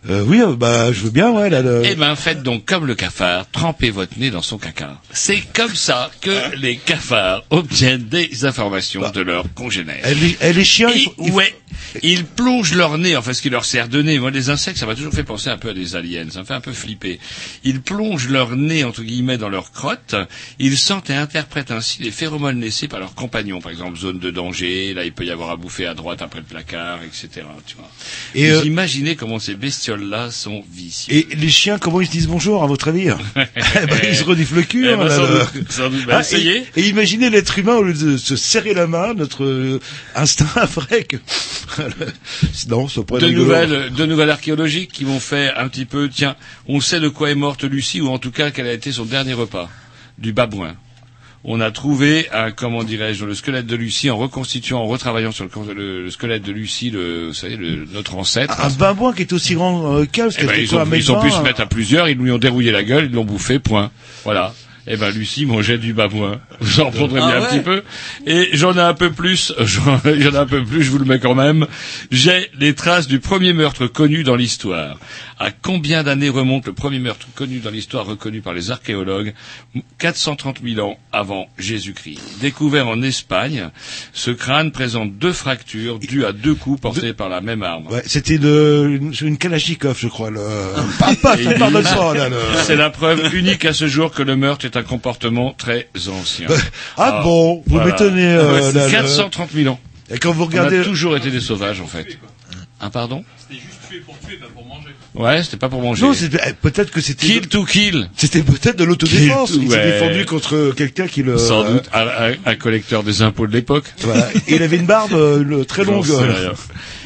Euh, 0.10 0.24
oui, 0.28 0.42
euh, 0.42 0.56
bah, 0.56 0.92
je 0.92 1.02
veux 1.02 1.10
bien, 1.10 1.32
ouais. 1.32 1.50
Là, 1.50 1.62
le- 1.62 1.82
Eh 1.86 1.96
ben, 1.96 2.16
faites 2.16 2.44
donc 2.44 2.66
comme 2.66 2.86
le 2.86 2.96
cafard, 2.96 3.50
trempez 3.52 3.90
votre 3.90 4.18
nez 4.20 4.32
dans 4.32 4.42
son 4.42 4.58
caca. 4.58 5.00
C'est 5.12 5.42
comme 5.54 5.74
ça 5.76 6.12
que 6.22 6.56
les 6.58 6.76
cafards 6.78 7.44
obtiennent 7.50 8.04
des 8.04 8.46
informations 8.46 9.10
de 9.12 9.22
leurs 9.22 9.46
congénères. 9.54 10.00
Elle 10.04 10.24
est, 10.24 10.38
elle 10.42 10.58
est 10.58 10.64
chiant. 10.64 10.90
Et, 10.90 10.98
il 10.98 11.04
faut- 11.06 11.14
il 11.20 11.30
faut- 11.32 11.38
ouais, 11.38 11.56
ils 12.02 12.26
plongent 12.26 12.74
leur 12.74 12.98
nez, 12.98 13.16
enfin 13.16 13.34
ce 13.34 13.42
qui 13.42 13.50
leur 13.50 13.66
sert 13.66 13.88
de 13.88 14.02
nez. 14.02 14.20
Moi, 14.20 14.32
les 14.32 14.50
insectes, 14.50 14.78
ça 14.78 14.86
m'a 14.86 14.96
toujours 14.96 15.14
fait 15.14 15.24
penser 15.24 15.50
un 15.50 15.58
peu 15.58 15.70
à 15.70 15.74
des 15.74 15.96
aliens. 15.96 16.26
Ça 16.32 16.40
me 16.42 16.46
fait 16.46 16.54
un 16.54 16.62
peu 16.62 16.74
flipper. 16.74 17.20
Ils 17.64 17.82
plongent 17.82 18.28
leur 18.30 18.56
nez, 18.56 18.84
entre 18.84 19.04
guillemets, 19.04 19.38
dans 19.38 19.50
leur 19.50 19.72
crotte. 19.72 20.16
Ils 20.60 20.78
sentent 20.78 21.10
et 21.10 21.16
interprètent 21.16 21.72
ainsi 21.72 22.02
les 22.02 22.12
phéromones 22.12 22.60
laissés 22.60 22.88
par 22.88 23.00
leurs 23.00 23.16
compagnons. 23.16 23.62
Par 23.62 23.72
exemple, 23.72 23.98
zone 23.98 24.20
de 24.20 24.32
danger, 24.32 24.94
là, 24.94 25.06
il 25.06 25.14
peut 25.14 25.26
y 25.26 25.32
avoir 25.32 25.50
à 25.52 25.56
bouffer 25.56 25.86
à 25.86 25.94
droite 25.94 26.22
après 26.22 26.40
le 26.40 26.46
placard, 26.46 27.00
etc. 27.04 27.46
Tu 27.66 27.76
vois. 27.76 27.90
Et, 28.36 28.52
Vous 28.52 28.60
euh, 28.60 28.66
imaginez 28.66 29.16
comment 29.16 29.40
ces 29.40 29.56
bestioles-là 29.96 30.32
sont 30.32 30.64
vicieux. 30.72 31.14
Et 31.14 31.28
les 31.36 31.50
chiens, 31.50 31.78
comment 31.78 32.02
ils 32.02 32.08
se 32.08 32.12
disent 32.12 32.28
bonjour, 32.28 32.64
à 32.64 32.68
votre 32.68 32.88
avis 32.88 33.10
Eh 33.36 33.86
ben, 33.86 34.00
Ils 34.08 34.16
se 34.16 34.24
rediffent 34.24 34.56
le 34.56 34.64
cul. 34.64 34.86
Eh 34.88 34.94
hein, 34.94 34.98
ben, 34.98 35.06
là, 35.06 35.16
sans 35.16 35.24
là. 35.24 35.46
doute, 35.54 35.72
sans 35.72 35.90
doute. 35.90 36.06
Ben, 36.06 36.18
Ah, 36.18 36.22
essayez. 36.22 36.64
Et, 36.76 36.82
et 36.82 36.90
imaginez 36.90 37.30
l'être 37.30 37.58
humain, 37.58 37.76
au 37.76 37.84
lieu 37.84 37.94
de 37.94 38.18
se 38.18 38.36
serrer 38.36 38.74
la 38.74 38.88
main, 38.88 39.14
notre 39.14 39.44
euh, 39.44 39.80
instinct 40.16 40.46
ferait 40.68 41.04
que... 41.04 41.18
non, 42.70 42.88
ça 42.88 43.04
pourrait 43.04 43.22
de 43.22 43.30
nouvelles, 43.30 43.92
de 43.94 44.06
nouvelles 44.06 44.30
archéologiques 44.30 44.92
qui 44.92 45.04
vont 45.04 45.20
faire 45.20 45.60
un 45.60 45.68
petit 45.68 45.86
peu, 45.86 46.10
tiens, 46.10 46.36
on 46.68 46.80
sait 46.80 47.00
de 47.00 47.10
quoi 47.10 47.32
est 47.32 47.36
morte 47.36 47.64
Lucie, 47.64 48.02
ou 48.02 48.10
en 48.10 48.20
tout 48.20 48.32
cas 48.32 48.52
quel 48.52 48.68
a 48.68 48.74
été 48.74 48.92
son 48.92 49.06
dernier 49.06 49.34
repas, 49.34 49.70
du 50.18 50.34
babouin. 50.34 50.76
On 51.46 51.60
a 51.60 51.72
trouvé 51.72 52.28
un, 52.32 52.52
comment 52.52 52.84
dirais-je, 52.86 53.26
le 53.26 53.34
squelette 53.34 53.66
de 53.66 53.76
Lucie 53.76 54.10
en 54.10 54.16
reconstituant, 54.18 54.80
en 54.80 54.88
retravaillant 54.88 55.32
sur 55.34 55.44
le, 55.46 55.74
le- 55.74 56.04
le 56.04 56.10
squelette 56.10 56.44
de 56.44 56.54
Lucie, 56.54 56.90
le, 56.90 57.28
vous 57.28 57.34
savez, 57.34 57.58
le- 57.58 57.86
notre 57.92 58.16
ancêtre. 58.16 58.62
Un 58.64 58.70
babouin 58.70 59.12
qui 59.14 59.24
est 59.24 59.34
aussi 59.34 59.56
grand 59.56 59.94
euh, 59.98 60.06
qu'elle, 60.06 60.28
Eh 60.30 60.32
c'était 60.32 60.46
ben, 60.48 60.62
ils, 60.62 60.74
ont, 60.76 60.86
ils 60.94 61.12
ont 61.12 61.20
pu 61.20 61.26
mec 61.26 61.34
se 61.36 61.42
mettre 61.42 61.60
à 61.62 61.66
plusieurs, 61.66 62.08
ils 62.08 62.18
lui 62.18 62.32
ont 62.32 62.38
dérouillé 62.38 62.72
la 62.72 62.84
gueule, 62.84 63.08
ils 63.10 63.12
l'ont 63.16 63.26
bouffé, 63.26 63.60
point. 63.60 63.92
Voilà. 64.24 64.54
Eh 64.86 64.98
ben, 64.98 65.12
Lucie 65.12 65.46
mangeait 65.46 65.78
du 65.78 65.94
babouin. 65.94 66.40
Vous 66.60 66.80
en 66.82 66.92
prendrez 66.92 67.20
Ah 67.24 67.28
bien 67.28 67.42
un 67.42 67.46
petit 67.46 67.60
peu. 67.62 67.84
Et 68.28 68.50
j'en 68.54 68.74
ai 68.76 68.82
un 68.82 68.94
peu 68.94 69.12
plus, 69.12 69.54
j'en 69.60 70.00
ai 70.06 70.26
un 70.38 70.46
peu 70.46 70.64
plus, 70.64 70.84
je 70.84 70.92
vous 70.92 70.98
le 71.00 71.06
mets 71.06 71.20
quand 71.20 71.36
même. 71.36 71.68
J'ai 72.12 72.50
les 72.60 72.74
traces 72.74 73.08
du 73.08 73.20
premier 73.20 73.54
meurtre 73.54 73.88
connu 73.88 74.24
dans 74.24 74.36
l'histoire. 74.36 74.98
À 75.40 75.52
combien 75.52 76.04
d'années 76.04 76.30
remonte 76.30 76.68
le 76.68 76.74
premier 76.74 77.00
meurtre 77.00 77.28
connu 77.36 77.60
dans 77.60 77.70
l'histoire 77.72 78.06
reconnu 78.06 78.42
par 78.42 78.54
les 78.54 78.72
archéologues 78.72 79.34
430 79.98 80.60
000 80.64 80.88
ans 80.88 80.98
avant 81.12 81.48
Jésus-Christ. 81.58 82.20
Découvert 82.40 82.88
en 82.88 83.02
Espagne, 83.02 83.70
ce 84.14 84.32
crâne 84.32 84.72
présente 84.72 85.18
deux 85.18 85.34
fractures 85.34 86.00
dues 86.00 86.26
à 86.26 86.32
deux 86.34 86.56
coups 86.56 86.80
portés 86.80 87.14
par 87.14 87.30
la 87.30 87.42
même 87.42 87.64
arme. 87.64 87.88
Ouais, 87.88 88.04
c'était 88.06 88.38
de, 88.38 88.88
une, 89.02 89.14
une 89.28 89.38
Kalachnikov, 89.38 89.98
je 90.00 90.08
crois. 90.08 90.30
Le... 90.30 90.40
Il 91.40 91.50
là, 91.50 91.70
le- 92.30 92.36
C'est 92.64 92.76
la 92.76 92.90
preuve 92.90 93.34
unique 93.36 93.66
à 93.66 93.74
ce 93.74 93.88
jour 93.88 94.12
que 94.12 94.24
le 94.24 94.36
meurtre 94.36 94.66
est 94.66 94.78
un 94.78 94.84
comportement 94.84 95.54
très 95.54 95.88
ancien. 96.10 96.48
Ah 96.98 97.22
bon, 97.24 97.64
vous 97.66 97.76
voilà. 97.76 97.92
m'étonnez, 97.92 98.26
euh, 98.36 98.54
Ouais, 98.70 98.72
là, 98.74 98.86
le- 98.86 98.92
430 98.92 99.52
000 99.52 99.74
ans. 99.74 99.80
Et 100.10 100.20
quand 100.20 100.32
vous 100.32 100.44
On 100.44 100.48
regardez... 100.48 100.80
a 100.80 100.84
toujours 100.84 101.18
été 101.18 101.32
des 101.32 101.40
sauvages, 101.42 101.82
en 101.82 101.88
fait. 101.88 102.20
Un 102.82 102.90
pardon? 102.90 103.24
C'était 103.38 103.60
juste 103.62 103.80
tuer 103.90 104.00
pour 104.02 104.20
tuer, 104.20 104.36
pas 104.38 104.48
pour 104.54 104.66
manger. 104.66 104.90
Ouais, 105.16 105.44
c'était 105.44 105.58
pas 105.58 105.70
pour 105.70 105.82
manger. 105.82 106.02
Non, 106.06 106.14
c'était- 106.14 106.40
eh, 106.48 106.54
peut-être 106.54 106.90
que 106.92 107.00
c'était... 107.02 107.28
Kill 107.28 107.48
to 107.48 107.66
kill. 107.66 108.10
C'était 108.18 108.42
peut-être 108.42 108.78
de 108.78 108.84
l'autodéfense. 108.84 109.52
Il 109.56 109.70
s'est 109.70 109.76
ouais. 109.78 109.92
défendu 110.00 110.26
contre 110.26 110.74
quelqu'un 110.76 111.08
qui 111.08 111.22
le... 111.24 111.38
Sans 111.38 111.64
doute, 111.64 111.84
un, 111.94 112.08
un- 112.08 112.34
un 112.46 112.56
collecteur 112.56 113.04
des 113.04 113.22
impôts 113.22 113.46
de 113.48 113.54
l'époque. 113.54 113.86
Voilà. 114.02 114.28
Il 114.48 114.64
avait 114.64 114.78
une 114.78 114.86
barbe 114.88 115.14
euh, 115.14 115.64
très 115.66 115.84
longue. 115.84 116.08
Euh. 116.10 116.52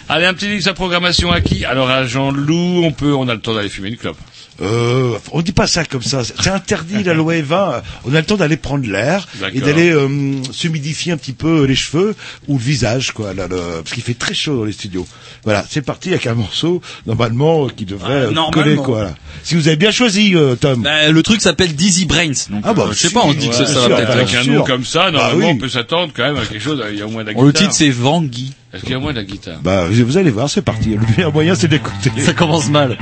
Allez, 0.09 0.25
un 0.25 0.33
petit 0.33 0.47
link 0.47 0.65
à 0.67 0.73
programmation 0.73 1.31
à 1.33 1.41
qui 1.41 1.65
Alors 1.65 1.89
à 1.89 2.05
Jean-Loup, 2.05 2.83
on 2.85 2.91
peut, 2.93 3.13
on 3.13 3.27
a 3.27 3.33
le 3.33 3.41
temps 3.41 3.53
d'aller 3.53 3.67
fumer 3.69 3.89
une 3.89 3.97
clope. 3.97 4.17
Euh, 4.59 5.15
on 5.33 5.43
dit 5.43 5.51
pas 5.51 5.67
ça 5.67 5.85
comme 5.85 6.01
ça. 6.01 6.23
C'est 6.23 6.49
interdit 6.49 7.03
la 7.03 7.13
loi 7.13 7.35
E20. 7.35 7.83
On 8.05 8.15
a 8.15 8.19
le 8.19 8.25
temps 8.25 8.37
d'aller 8.37 8.57
prendre 8.57 8.89
l'air 8.89 9.27
et 9.53 9.59
d'aller 9.59 9.91
euh, 9.91 10.41
s'humidifier 10.51 11.11
un 11.11 11.17
petit 11.17 11.33
peu 11.33 11.65
les 11.65 11.75
cheveux 11.75 12.15
ou 12.47 12.57
le 12.57 12.63
visage, 12.63 13.11
quoi. 13.11 13.35
Là, 13.35 13.47
parce 13.47 13.91
qu'il 13.93 14.01
fait 14.01 14.15
très 14.15 14.33
chaud 14.33 14.57
dans 14.57 14.63
les 14.65 14.71
studios. 14.71 15.05
Voilà, 15.43 15.63
c'est 15.69 15.83
parti 15.83 16.09
avec 16.09 16.25
un 16.25 16.33
morceau 16.33 16.81
normalement 17.05 17.67
qui 17.67 17.85
devrait 17.97 18.25
Ah, 18.29 18.31
normalement. 18.31 18.51
coller, 18.51 18.75
quoi. 18.75 19.03
Là. 19.03 19.15
Si 19.43 19.55
vous 19.55 19.67
avez 19.67 19.77
bien 19.77 19.91
choisi, 19.91 20.35
euh, 20.35 20.55
Tom. 20.55 20.81
Bah, 20.83 21.09
le 21.09 21.23
truc 21.23 21.41
s'appelle 21.41 21.75
Dizzy 21.75 22.05
Brains. 22.05 22.31
Donc, 22.49 22.61
Ah 22.63 22.73
bah, 22.73 22.83
euh, 22.87 22.91
je 22.91 22.97
sais 22.97 23.07
si, 23.09 23.13
pas, 23.13 23.21
on 23.23 23.33
dit 23.33 23.49
que 23.49 23.55
ça, 23.55 23.65
ça 23.65 23.73
sûr, 23.73 23.89
va 23.89 23.95
peut-être. 23.97 24.11
Avec 24.11 24.33
un 24.35 24.43
nom 24.43 24.63
comme 24.63 24.83
ça, 24.85 25.05
Bah 25.05 25.11
normalement, 25.11 25.47
oui. 25.47 25.51
on 25.55 25.57
peut 25.57 25.69
s'attendre 25.69 26.11
quand 26.15 26.23
même 26.23 26.37
à 26.37 26.45
quelque 26.45 26.61
chose. 26.63 26.83
Il 26.91 26.97
y 26.97 27.01
a 27.01 27.05
au 27.05 27.09
moins 27.09 27.23
de 27.23 27.29
la 27.29 27.33
Bon, 27.33 27.43
le 27.43 27.47
guitare. 27.51 27.61
titre 27.63 27.73
c'est 27.75 27.89
Vangui. 27.89 28.53
Est-ce 28.73 28.81
qu'il 28.81 28.91
y 28.91 28.93
a 28.93 28.97
au 28.97 29.01
moins 29.01 29.11
de 29.13 29.17
la 29.17 29.23
guitare 29.23 29.59
Bah, 29.63 29.85
vous 29.89 30.17
allez 30.17 30.31
voir, 30.31 30.49
c'est 30.49 30.61
parti. 30.61 30.89
Le 30.89 30.99
meilleur 31.15 31.31
moyen, 31.33 31.55
c'est 31.55 31.67
d'écouter. 31.67 32.11
Ça 32.19 32.33
commence 32.33 32.69
mal. 32.69 32.97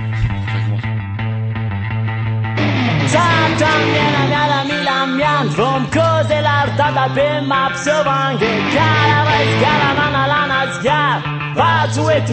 Lanas 10.28 10.82
gar 10.84 11.22
Vacu 11.56 12.02
et 12.12 12.24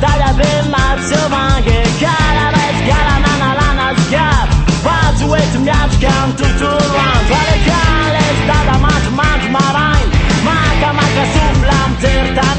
pantalla 0.00 0.32
del 0.32 0.68
marzo 0.70 1.28
mange 1.28 1.82
Karabeş 2.00 2.78
karanan 2.88 3.40
alan 3.50 3.78
asker 3.88 4.48
Bazı 4.86 5.36
eğitim 5.36 5.66
yaşkan 5.66 6.36
tutulan 6.36 7.20
Vale 7.30 7.58
kales 7.66 8.38
dada 8.48 8.78
mat 8.78 9.04
mat 9.16 9.42
marayn 9.52 10.06
Maka 10.44 10.92
maka 10.92 11.24
suflam 11.34 11.90
tırtan 12.00 12.55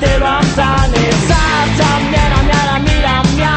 te 0.00 0.18
lo 0.18 0.26
amzane 0.26 1.02
Sarcia 1.28 1.90
mia 2.10 2.28
la 2.32 2.42
mia 2.48 2.62
la 2.70 2.78
mira 2.86 3.22
mia 3.36 3.56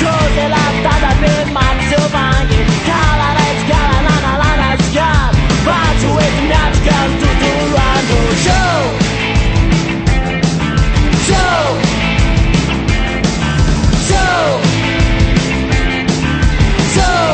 Cose 0.00 0.48
la 0.54 0.64
tada 0.84 1.12
de 1.20 1.50
manzo 1.50 2.00
vangi 2.14 2.60
Cala 2.86 3.28
la 3.36 3.44
etica 3.50 3.80
la 3.90 3.98
la 4.06 4.16
la 4.24 4.34
la 4.42 4.52
la 4.60 4.70
sga 4.84 5.10
Vaggio 5.66 6.18
et 6.26 6.36
mia 6.46 6.64
tica 6.74 6.98
tutto 7.18 7.50
oh, 7.74 8.32
Show! 8.44 8.82
Show! 11.26 11.66
Show! 14.08 14.46
Show! 16.94 17.32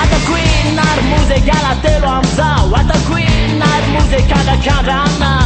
Ata 0.00 0.18
qui 0.28 0.42
in 0.68 0.78
armuse 0.78 1.38
gala 1.44 1.74
te 1.82 1.98
lo 2.00 2.08
amzau 2.08 2.74
Ata 2.74 2.98
qui 3.08 3.24
in 3.24 3.62
armuse 3.62 4.26
cada 4.26 4.56
cada 4.64 5.39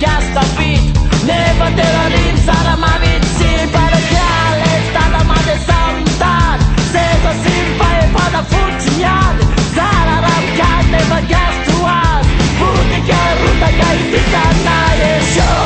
gas 0.00 0.24
da 0.34 0.42
beat 0.56 0.82
Never 1.26 1.70
did 1.76 1.94
I 2.04 2.06
leave 2.14 2.38
Sada 2.46 2.76
ma 2.76 2.92
vid 3.02 3.22
sin 3.36 3.68
Para 3.74 4.00
kjale 4.10 4.70
Stada 4.90 5.22
ma 5.30 5.38
det 5.46 5.58
samtal 5.68 6.58
Seta 6.92 7.32
sin 7.42 7.66
Faje 7.78 8.06
pada 8.16 8.42
fort 8.50 8.76
sin 8.82 8.98
jad 9.02 9.36
Zara 9.76 10.16
ram 10.26 10.44
kan 10.58 10.84
Never 10.94 11.22
gas 11.32 11.54
to 11.66 11.76
us 12.02 12.26
Butiker 12.58 13.30
ruta 13.40 13.68
Jag 13.80 13.94
inte 14.00 14.20
stannar 14.28 14.96
i 15.10 15.12
show 15.34 15.63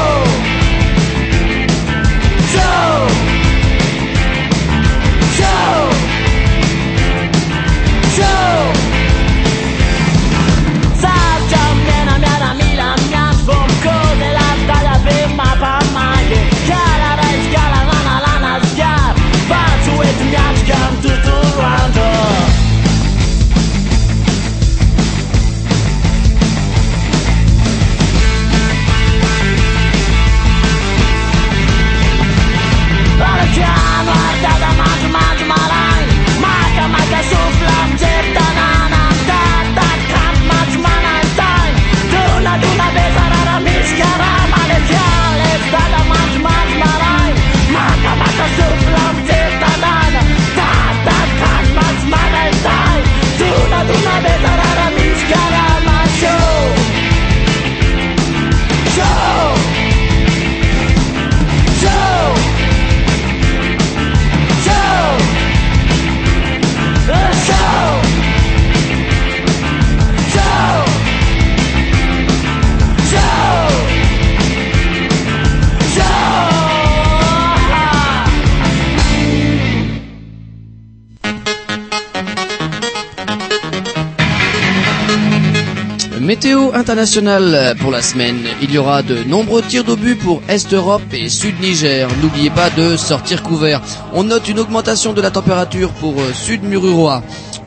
Météo 86.39 86.70
internationale 86.72 87.74
pour 87.80 87.91
la 87.91 88.01
semaine. 88.01 88.47
Il 88.62 88.70
y 88.70 88.78
aura 88.78 89.03
de 89.03 89.24
nombreux 89.24 89.61
tirs 89.61 89.82
d'obus 89.82 90.14
pour 90.14 90.41
Est-Europe 90.49 91.03
et 91.12 91.28
Sud-Niger. 91.28 92.07
N'oubliez 92.22 92.51
pas 92.51 92.70
de 92.70 92.97
sortir 92.97 93.43
couvert. 93.43 93.80
On 94.12 94.22
note 94.22 94.49
une 94.49 94.61
augmentation 94.61 95.12
de 95.12 95.20
la 95.20 95.32
température 95.32 95.91
pour 95.95 96.12
euh, 96.20 96.32
Sud-Mururoa. 96.32 97.24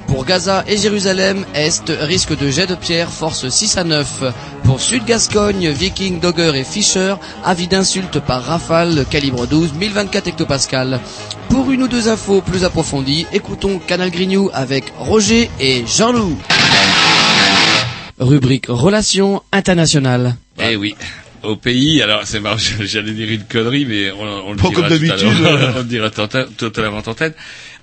Pour 0.08 0.24
Gaza 0.24 0.64
et 0.70 0.78
Jérusalem, 0.78 1.44
Est, 1.54 1.84
risque 1.90 2.38
de 2.38 2.50
jet 2.50 2.66
de 2.66 2.76
pierre, 2.76 3.10
force 3.12 3.50
6 3.50 3.76
à 3.78 3.84
9. 3.84 4.24
Pour 4.64 4.80
Sud-Gascogne, 4.80 5.68
Viking, 5.72 6.22
Dogger 6.22 6.54
et 6.56 6.64
Fischer, 6.64 7.16
avis 7.44 7.68
d'insulte 7.68 8.22
par 8.22 8.42
rafale, 8.42 9.04
calibre 9.10 9.48
12, 9.48 9.74
1024 9.74 10.28
hectopascal. 10.30 11.02
Pour 11.50 11.72
une 11.72 11.84
ou 11.84 11.88
deux 11.90 12.08
infos 12.08 12.40
plus 12.40 12.64
approfondies, 12.64 13.28
écoutons 13.34 13.82
Canal 13.86 14.12
Grignou 14.12 14.50
avec 14.54 14.94
Roger 14.98 15.52
et 15.60 15.84
Jean-Loup. 15.86 16.38
Rubrique 18.22 18.68
Relations 18.70 19.42
internationales. 19.52 20.36
Eh 20.60 20.76
oui. 20.78 20.96
Au 21.44 21.56
pays, 21.56 22.02
alors 22.04 22.22
c'est 22.26 22.40
marrant, 22.40 22.58
j'allais 22.82 23.14
dire 23.14 23.30
une 23.30 23.44
connerie, 23.46 23.86
mais 23.86 24.12
on, 24.12 24.22
on 24.50 24.52
le 24.52 24.58
Pas 24.58 24.70
dira 24.70 24.82
comme 24.82 24.90
d'habitude. 24.90 25.18
on 25.76 25.78
le 25.80 25.84
dira 25.84 26.10
l'heure 26.78 26.94
en 26.94 27.00
antenne. 27.10 27.34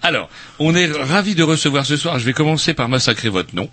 Alors, 0.00 0.30
on 0.60 0.74
est 0.76 0.86
ravis 0.92 1.34
de 1.34 1.42
recevoir 1.42 1.84
ce 1.84 1.96
soir. 1.96 2.18
Je 2.20 2.24
vais 2.24 2.32
commencer 2.32 2.72
par 2.72 2.88
massacrer 2.88 3.28
votre 3.28 3.54
nom. 3.56 3.68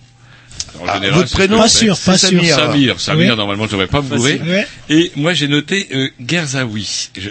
En 0.79 0.85
Ah, 0.87 0.95
général, 0.95 1.19
votre 1.19 1.31
prénom, 1.31 1.59
Pas 1.59 1.67
sûr, 1.69 1.95
pas 1.99 2.17
sûr. 2.17 2.29
Samir. 2.43 2.99
Samir, 2.99 3.31
Oui. 3.31 3.37
normalement, 3.37 3.65
je 3.65 3.71
devrais 3.71 3.87
pas 3.87 4.01
me 4.01 4.09
bourrer. 4.09 4.41
Et 4.89 5.11
moi, 5.15 5.33
j'ai 5.33 5.47
noté 5.47 5.87
euh, 5.93 6.09
Gerzaoui. 6.19 7.09
Je- 7.15 7.29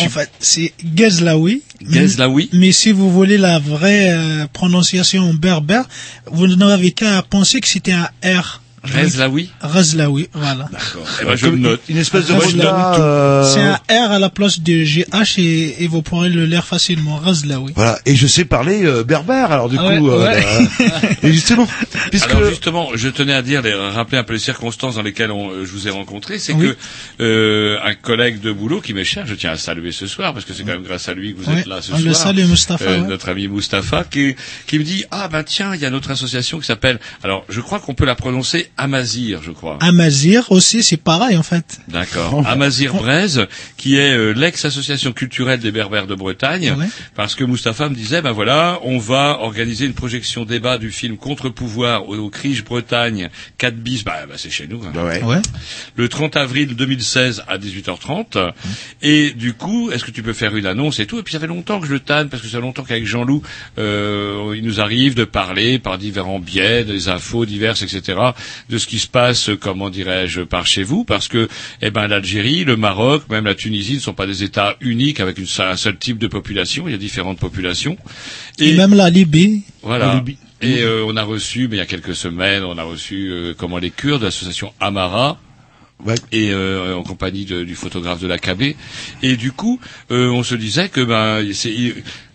En 0.00 0.08
fait, 0.08 0.30
c'est 0.40 0.72
Gezlaoui. 0.96 1.62
Gezlaoui. 1.88 2.50
Mais 2.52 2.72
si 2.72 2.90
vous 2.90 3.10
voulez 3.10 3.38
la 3.38 3.58
vraie 3.58 4.10
euh, 4.10 4.46
prononciation 4.52 5.32
berbère, 5.32 5.88
vous 6.26 6.48
n'avez 6.48 6.90
qu'à 6.90 7.22
penser 7.22 7.60
que 7.60 7.68
c'était 7.68 7.92
un 7.92 8.08
R. 8.24 8.62
Rezlaoui 8.94 9.50
Razlaoui, 9.60 10.28
voilà. 10.32 10.68
D'accord. 10.72 11.06
Eh 11.20 11.24
ben, 11.24 11.36
je 11.36 11.46
me 11.46 11.56
note. 11.56 11.80
Une 11.88 11.98
espèce 11.98 12.26
de 12.26 12.34
euh, 12.34 13.42
C'est 13.44 13.60
un 13.60 14.06
R 14.08 14.12
à 14.12 14.18
la 14.18 14.30
place 14.30 14.60
de 14.60 14.84
GH 14.84 15.38
et, 15.38 15.84
et 15.84 15.88
vous 15.88 16.02
pourrez 16.02 16.28
le 16.28 16.46
lire 16.46 16.64
facilement. 16.64 17.16
Razlaoui. 17.16 17.72
Voilà, 17.74 17.98
et 18.06 18.14
je 18.16 18.26
sais 18.26 18.44
parler 18.44 18.84
euh, 18.84 19.04
berbère, 19.04 19.52
alors 19.52 19.68
du 19.68 19.76
Ah 19.78 19.86
ouais, 19.88 19.98
coup, 19.98 20.10
euh, 20.10 20.26
ouais. 20.26 20.42
bah, 20.78 21.08
et 21.22 21.32
justement, 21.32 21.66
puisque 22.10 22.30
Alors 22.30 22.48
justement, 22.48 22.88
je 22.94 23.08
tenais 23.08 23.32
à 23.34 23.42
dire, 23.42 23.62
les- 23.62 23.74
rappeler 23.74 24.18
un 24.18 24.24
peu 24.24 24.32
les 24.34 24.38
circonstances 24.38 24.96
dans 24.96 25.02
lesquelles 25.02 25.30
on- 25.30 25.50
euh, 25.50 25.64
je 25.64 25.70
vous 25.72 25.88
ai 25.88 25.90
rencontré, 25.90 26.38
c'est 26.38 26.52
Oui. 26.52 26.68
que 26.68 26.76
euh, 27.22 27.78
un 27.84 27.94
collègue 27.94 28.40
de 28.40 28.52
boulot 28.52 28.80
qui 28.80 28.92
m'est 28.94 29.04
cher, 29.04 29.26
je 29.26 29.34
tiens 29.34 29.52
à 29.52 29.56
saluer 29.56 29.92
ce 29.92 30.06
soir 30.06 30.32
parce 30.32 30.44
que 30.44 30.52
c'est 30.54 30.62
quand 30.64 30.72
même 30.72 30.82
grâce 30.82 31.08
à 31.08 31.14
lui 31.14 31.34
que 31.34 31.40
vous 31.42 31.50
êtes 31.50 31.66
là 31.66 31.80
ce 31.82 31.92
on 31.92 31.96
soir. 31.96 32.06
le 32.08 32.14
salue, 32.14 32.44
Mustapha, 32.46 32.84
Euh, 32.84 33.00
ouais. 33.02 33.06
Notre 33.08 33.28
ami 33.28 33.48
Mustapha, 33.48 34.04
qui, 34.04 34.34
qui 34.66 34.78
me 34.78 34.84
dit 34.84 35.04
ah 35.10 35.28
ben 35.28 35.42
tiens, 35.42 35.74
il 35.74 35.80
y 35.80 35.86
a 35.86 35.90
notre 35.90 36.10
association 36.10 36.58
qui 36.58 36.66
s'appelle. 36.66 36.98
Alors 37.22 37.44
je 37.48 37.60
crois 37.60 37.78
qu'on 37.80 37.94
peut 37.94 38.04
la 38.04 38.14
prononcer 38.14 38.70
Amazir, 38.78 39.40
je 39.42 39.50
crois. 39.52 39.78
Amazir 39.80 40.50
aussi, 40.52 40.82
c'est 40.82 40.96
pareil 40.98 41.36
en 41.36 41.42
fait. 41.42 41.78
D'accord. 41.88 42.42
Amazir 42.46 42.92
Braise, 42.94 43.46
qui 43.76 43.96
est 43.96 44.10
euh, 44.16 44.32
l'ex-association 44.32 45.12
culturelle 45.12 45.60
des 45.60 45.70
Berbères 45.70 46.06
de 46.06 46.14
Bretagne, 46.14 46.74
Ouais. 46.78 46.86
parce 47.14 47.34
que 47.34 47.44
Mustapha 47.44 47.88
me 47.88 47.94
disait, 47.94 48.20
ben 48.22 48.32
voilà, 48.32 48.78
on 48.82 48.98
va 48.98 49.38
organiser 49.40 49.86
une 49.86 49.94
projection 49.94 50.44
débat 50.44 50.76
du 50.78 50.90
film 50.90 51.16
Contre-pouvoir 51.16 52.08
au, 52.08 52.16
au 52.16 52.28
Crige 52.30 52.64
Bretagne 52.64 53.30
4 53.58 53.76
bis, 53.76 54.04
bah, 54.04 54.26
bah, 54.28 54.34
c'est 54.36 54.50
chez 54.50 54.66
nous. 54.66 54.82
hein. 54.84 54.92
ouais. 55.06 55.22
Ouais. 55.22 55.40
Le 55.96 56.08
30 56.08 56.36
avril 56.36 56.74
2016 56.76 57.44
à 57.48 57.58
18h30. 57.58 58.52
Et 59.02 59.30
du 59.32 59.54
coup, 59.54 59.90
est-ce 59.90 60.04
que 60.04 60.10
tu 60.10 60.22
peux 60.22 60.32
faire 60.32 60.54
une 60.56 60.66
annonce 60.66 60.98
et 61.00 61.06
tout? 61.06 61.18
Et 61.18 61.22
puis 61.22 61.32
ça 61.32 61.40
fait 61.40 61.46
longtemps 61.46 61.80
que 61.80 61.86
je 61.86 61.92
le 61.92 62.00
tanne, 62.00 62.28
parce 62.28 62.42
que 62.42 62.48
ça 62.48 62.58
fait 62.58 62.62
longtemps 62.62 62.82
qu'avec 62.84 63.06
Jean-Loup, 63.06 63.42
euh, 63.78 64.52
il 64.56 64.64
nous 64.64 64.80
arrive 64.80 65.14
de 65.14 65.24
parler 65.24 65.78
par 65.78 65.98
différents 65.98 66.38
biais, 66.38 66.84
des 66.84 67.08
infos 67.08 67.46
diverses, 67.46 67.82
etc., 67.82 68.18
de 68.68 68.78
ce 68.78 68.86
qui 68.86 68.98
se 68.98 69.06
passe, 69.08 69.50
comment 69.60 69.90
dirais-je, 69.90 70.42
par 70.42 70.66
chez 70.66 70.82
vous, 70.82 71.04
parce 71.04 71.28
que, 71.28 71.48
eh 71.82 71.90
ben, 71.90 72.06
l'Algérie, 72.08 72.64
le 72.64 72.76
Maroc, 72.76 73.24
même 73.30 73.44
la 73.44 73.54
Tunisie 73.54 73.94
ne 73.94 74.00
sont 74.00 74.14
pas 74.14 74.26
des 74.26 74.42
États 74.42 74.76
uniques 74.80 75.20
avec 75.20 75.38
une, 75.38 75.46
un 75.58 75.76
seul 75.76 75.96
type 75.98 76.18
de 76.18 76.26
population. 76.26 76.88
Il 76.88 76.92
y 76.92 76.94
a 76.94 76.98
différentes 76.98 77.38
populations. 77.38 77.96
Et, 78.58 78.74
même 78.74 78.94
la 78.94 79.10
Libye. 79.10 79.62
Voilà. 79.82 80.14
Libye. 80.14 80.38
Et 80.62 80.80
euh, 80.80 81.04
on 81.06 81.16
a 81.16 81.22
reçu, 81.22 81.68
mais 81.68 81.76
il 81.76 81.78
y 81.78 81.82
a 81.82 81.86
quelques 81.86 82.16
semaines, 82.16 82.64
on 82.64 82.78
a 82.78 82.82
reçu 82.82 83.28
euh, 83.30 83.54
comment 83.56 83.78
les 83.78 83.90
Kurdes 83.90 84.20
de 84.20 84.26
l'association 84.26 84.72
Amara. 84.80 85.38
Ouais. 86.04 86.14
Et 86.30 86.50
euh, 86.52 86.94
en 86.94 87.02
compagnie 87.02 87.46
de- 87.46 87.64
du 87.64 87.74
photographe 87.74 88.20
de 88.20 88.26
la 88.26 88.38
KB. 88.38 88.74
Et 89.22 89.36
du 89.36 89.52
coup, 89.52 89.80
euh, 90.10 90.28
on 90.28 90.42
se 90.42 90.54
disait 90.54 90.90
que 90.90 91.00
ben 91.02 91.42
c'est 91.54 91.72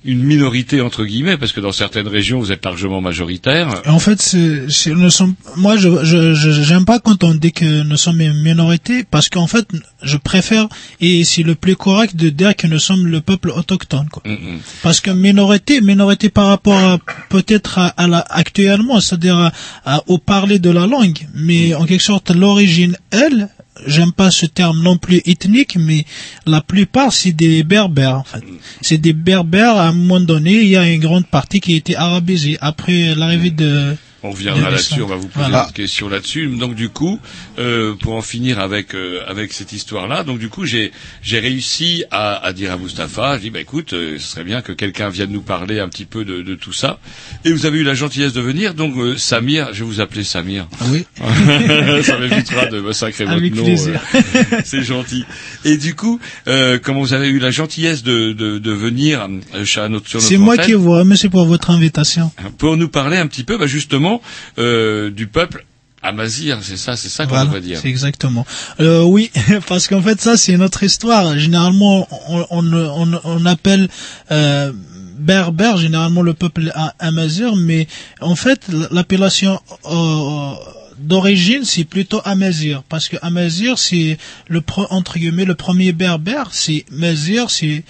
une 0.04 0.24
minorité 0.24 0.82
entre 0.82 1.06
guillemets, 1.06 1.38
parce 1.38 1.52
que 1.52 1.60
dans 1.60 1.72
certaines 1.72 2.08
régions 2.08 2.40
vous 2.40 2.52
êtes 2.52 2.66
largement 2.66 3.02
majoritaire. 3.02 3.82
En 3.86 4.00
fait, 4.00 4.20
c'est, 4.22 4.70
c'est- 4.70 4.92
nous 4.96 5.12
sommes, 5.12 5.36
moi, 5.58 5.78
je, 5.78 6.04
je, 6.04 6.34
je- 6.34 6.64
j'aime 6.64 6.86
pas 6.86 7.00
quand 7.00 7.24
on 7.24 7.36
dit 7.36 7.52
que 7.52 7.84
nous 7.84 7.98
sommes 7.98 8.20
une 8.22 8.42
minorité, 8.42 9.04
parce 9.04 9.30
qu'en 9.30 9.48
fait, 9.48 9.68
je 10.02 10.18
préfère, 10.18 10.68
et 11.02 11.24
c'est 11.24 11.44
le 11.44 11.54
plus 11.56 11.76
correct 11.76 12.16
de 12.16 12.30
dire 12.30 12.56
que 12.56 12.66
nous 12.68 12.80
sommes 12.80 13.06
le 13.08 13.22
peuple 13.22 13.50
autochtone, 13.52 14.08
quoi. 14.12 14.24
Mm, 14.26 14.34
mm. 14.56 14.60
Parce 14.82 15.02
que 15.02 15.12
minorité, 15.12 15.82
minorité 15.82 16.30
par 16.30 16.48
rapport 16.48 16.78
à, 16.80 16.98
peut-être 17.30 17.78
à, 17.78 17.88
à 17.88 18.08
la, 18.08 18.20
actuellement, 18.30 19.00
c'est-à-dire 19.02 19.38
à- 19.38 19.52
à- 19.86 20.04
au 20.08 20.18
parler 20.18 20.58
de 20.60 20.72
la 20.72 20.88
langue, 20.88 21.20
mais 21.36 21.76
en 21.76 21.86
quelque 21.86 22.02
sorte, 22.04 22.32
l'origine, 22.32 22.98
elle, 23.12 23.50
j'aime 23.86 24.12
pas 24.12 24.32
ce 24.32 24.46
terme 24.46 24.82
non 24.82 24.98
plus 24.98 25.22
ethnique, 25.26 25.78
mais 25.80 26.06
la 26.46 26.62
plupart, 26.62 27.14
c'est 27.14 27.32
des 27.32 27.64
berbères, 27.64 28.18
en 28.18 28.24
fait. 28.24 28.44
C'est 28.82 28.98
des 28.98 29.14
berbères, 29.14 29.78
à 29.78 29.88
un 29.88 29.94
moment 29.94 30.20
donné, 30.20 30.62
il 30.62 30.68
y 30.68 30.78
a 30.78 30.90
une 30.90 31.02
grande 31.02 31.28
partie 31.28 31.60
qui 31.60 31.74
a 31.74 31.78
été 31.78 31.96
arabisée, 31.96 32.58
après 32.62 33.16
l'arrivée 33.16 33.52
de... 33.52 33.96
On 34.24 34.32
reviendra 34.32 34.68
de 34.70 34.76
là-dessus, 34.76 35.02
on 35.02 35.08
va 35.08 35.16
vous 35.16 35.28
poser 35.28 35.46
Voilà. 35.50 35.66
une 35.68 35.74
question 35.74 36.08
là-dessus. 36.08 36.46
Donc 36.48 36.76
du 36.76 36.90
coup, 36.90 37.20
euh, 37.58 37.96
pour 37.96 38.14
en 38.16 38.22
finir 38.22 38.60
avec 38.60 38.94
euh, 38.94 39.22
avec 39.28 39.52
cette 39.54 39.74
histoire-là, 39.74 40.24
donc 40.24 40.38
du 40.40 40.48
coup 40.50 40.66
j'ai 40.66 40.92
j'ai 41.24 41.40
réussi 41.40 42.04
à, 42.12 42.36
à 42.46 42.54
dire 42.54 42.72
à 42.72 42.78
Mustapha, 42.78 43.38
je 43.38 43.42
dis 43.44 43.50
bah 43.50 43.60
écoute, 43.62 43.94
euh, 43.94 44.18
ce 44.20 44.28
serait 44.28 44.44
bien 44.44 44.62
que 44.62 44.72
quelqu'un 44.74 45.10
vienne 45.10 45.32
nous 45.32 45.42
parler 45.42 45.80
un 45.80 45.90
petit 45.90 46.06
peu 46.06 46.24
de, 46.26 46.42
de 46.42 46.56
tout 46.56 46.74
ça. 46.74 47.00
Et 47.46 47.52
vous 47.52 47.66
avez 47.66 47.80
eu 47.80 47.84
la 47.84 47.96
gentillesse 47.96 48.34
de 48.34 48.42
venir, 48.42 48.74
donc 48.74 48.96
euh, 48.98 49.18
Samir, 49.18 49.70
je 49.74 49.80
vais 49.84 49.90
vous 49.90 50.02
appeler 50.02 50.24
Samir. 50.24 50.68
Oui. 50.90 51.06
ça 52.04 52.18
m'évitera 52.20 52.66
de 52.68 52.80
massacrer 52.80 53.26
votre 53.26 53.38
Avec 53.38 53.56
nom. 53.56 53.66
euh, 53.68 54.22
C'est 54.66 54.84
gentil. 54.84 55.26
Et 55.66 55.78
du 55.78 55.96
coup, 55.96 56.20
euh, 56.48 56.78
comme 56.80 56.98
vous 56.98 57.14
avez 57.14 57.30
eu 57.30 57.40
la 57.40 57.52
gentillesse 57.52 58.04
de, 58.04 58.34
de, 58.34 58.58
de 58.60 58.72
venir 58.72 59.28
euh, 59.56 59.66
chez 59.66 59.88
notre, 59.90 60.08
sur 60.08 60.20
notre 60.20 60.28
C'est 60.30 60.38
moi 60.38 60.58
qui 60.58 60.74
vous 60.74 60.92
remercie 60.92 61.30
pour 61.30 61.46
votre 61.46 61.70
invitation. 61.70 62.32
pour 62.58 62.78
nous 62.78 62.90
parler 62.90 63.18
un 63.18 63.28
petit 63.28 63.44
peu 63.44 63.58
bah, 63.58 63.68
justement 63.68 64.11
euh, 64.58 65.10
du 65.12 65.28
peuple 65.28 65.66
amazir, 66.04 66.58
c'est 66.64 66.78
ça, 66.78 66.96
c'est 66.98 67.10
ça 67.10 67.26
qu'on 67.26 67.30
Voilà, 67.30 67.46
devrait 67.46 67.62
dire. 67.62 67.80
c'est 67.80 67.88
exactement. 67.88 68.44
Euh, 68.80 69.04
oui, 69.04 69.30
parce 69.68 69.88
qu'en 69.88 70.02
fait 70.02 70.20
ça 70.20 70.36
c'est 70.36 70.58
notre 70.58 70.82
histoire. 70.84 71.38
Généralement 71.38 72.08
on, 72.28 72.46
on, 72.50 72.74
on, 72.74 73.22
on 73.24 73.46
appelle 73.46 73.88
euh, 74.32 74.72
berbère 75.20 75.78
généralement 75.78 76.24
le 76.24 76.34
peuple 76.34 76.72
amazir, 76.98 77.56
mais 77.56 77.88
en 78.20 78.36
fait 78.36 78.62
l'appellation 78.90 79.60
euh, 79.86 80.54
d'origine 80.98 81.64
c'est 81.66 81.84
plutôt 81.84 82.22
amazir 82.26 82.82
parce 82.90 83.08
que 83.08 83.18
amazir 83.22 83.78
c'est 83.78 84.18
le 84.48 84.62
pro- 84.62 84.88
entre 84.90 85.20
guillemets 85.20 85.46
le 85.46 85.56
premier 85.56 85.92
berbère, 85.92 86.50
c'est 86.52 86.86
mazir, 86.92 87.52
c'est 87.52 87.84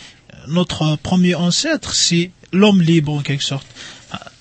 notre 0.49 0.97
premier 0.97 1.36
ancêtre, 1.36 1.93
c'est 1.93 2.32
l'homme 2.51 2.82
libre 2.82 3.13
en 3.13 3.22
quelque 3.22 3.43
sorte. 3.43 3.65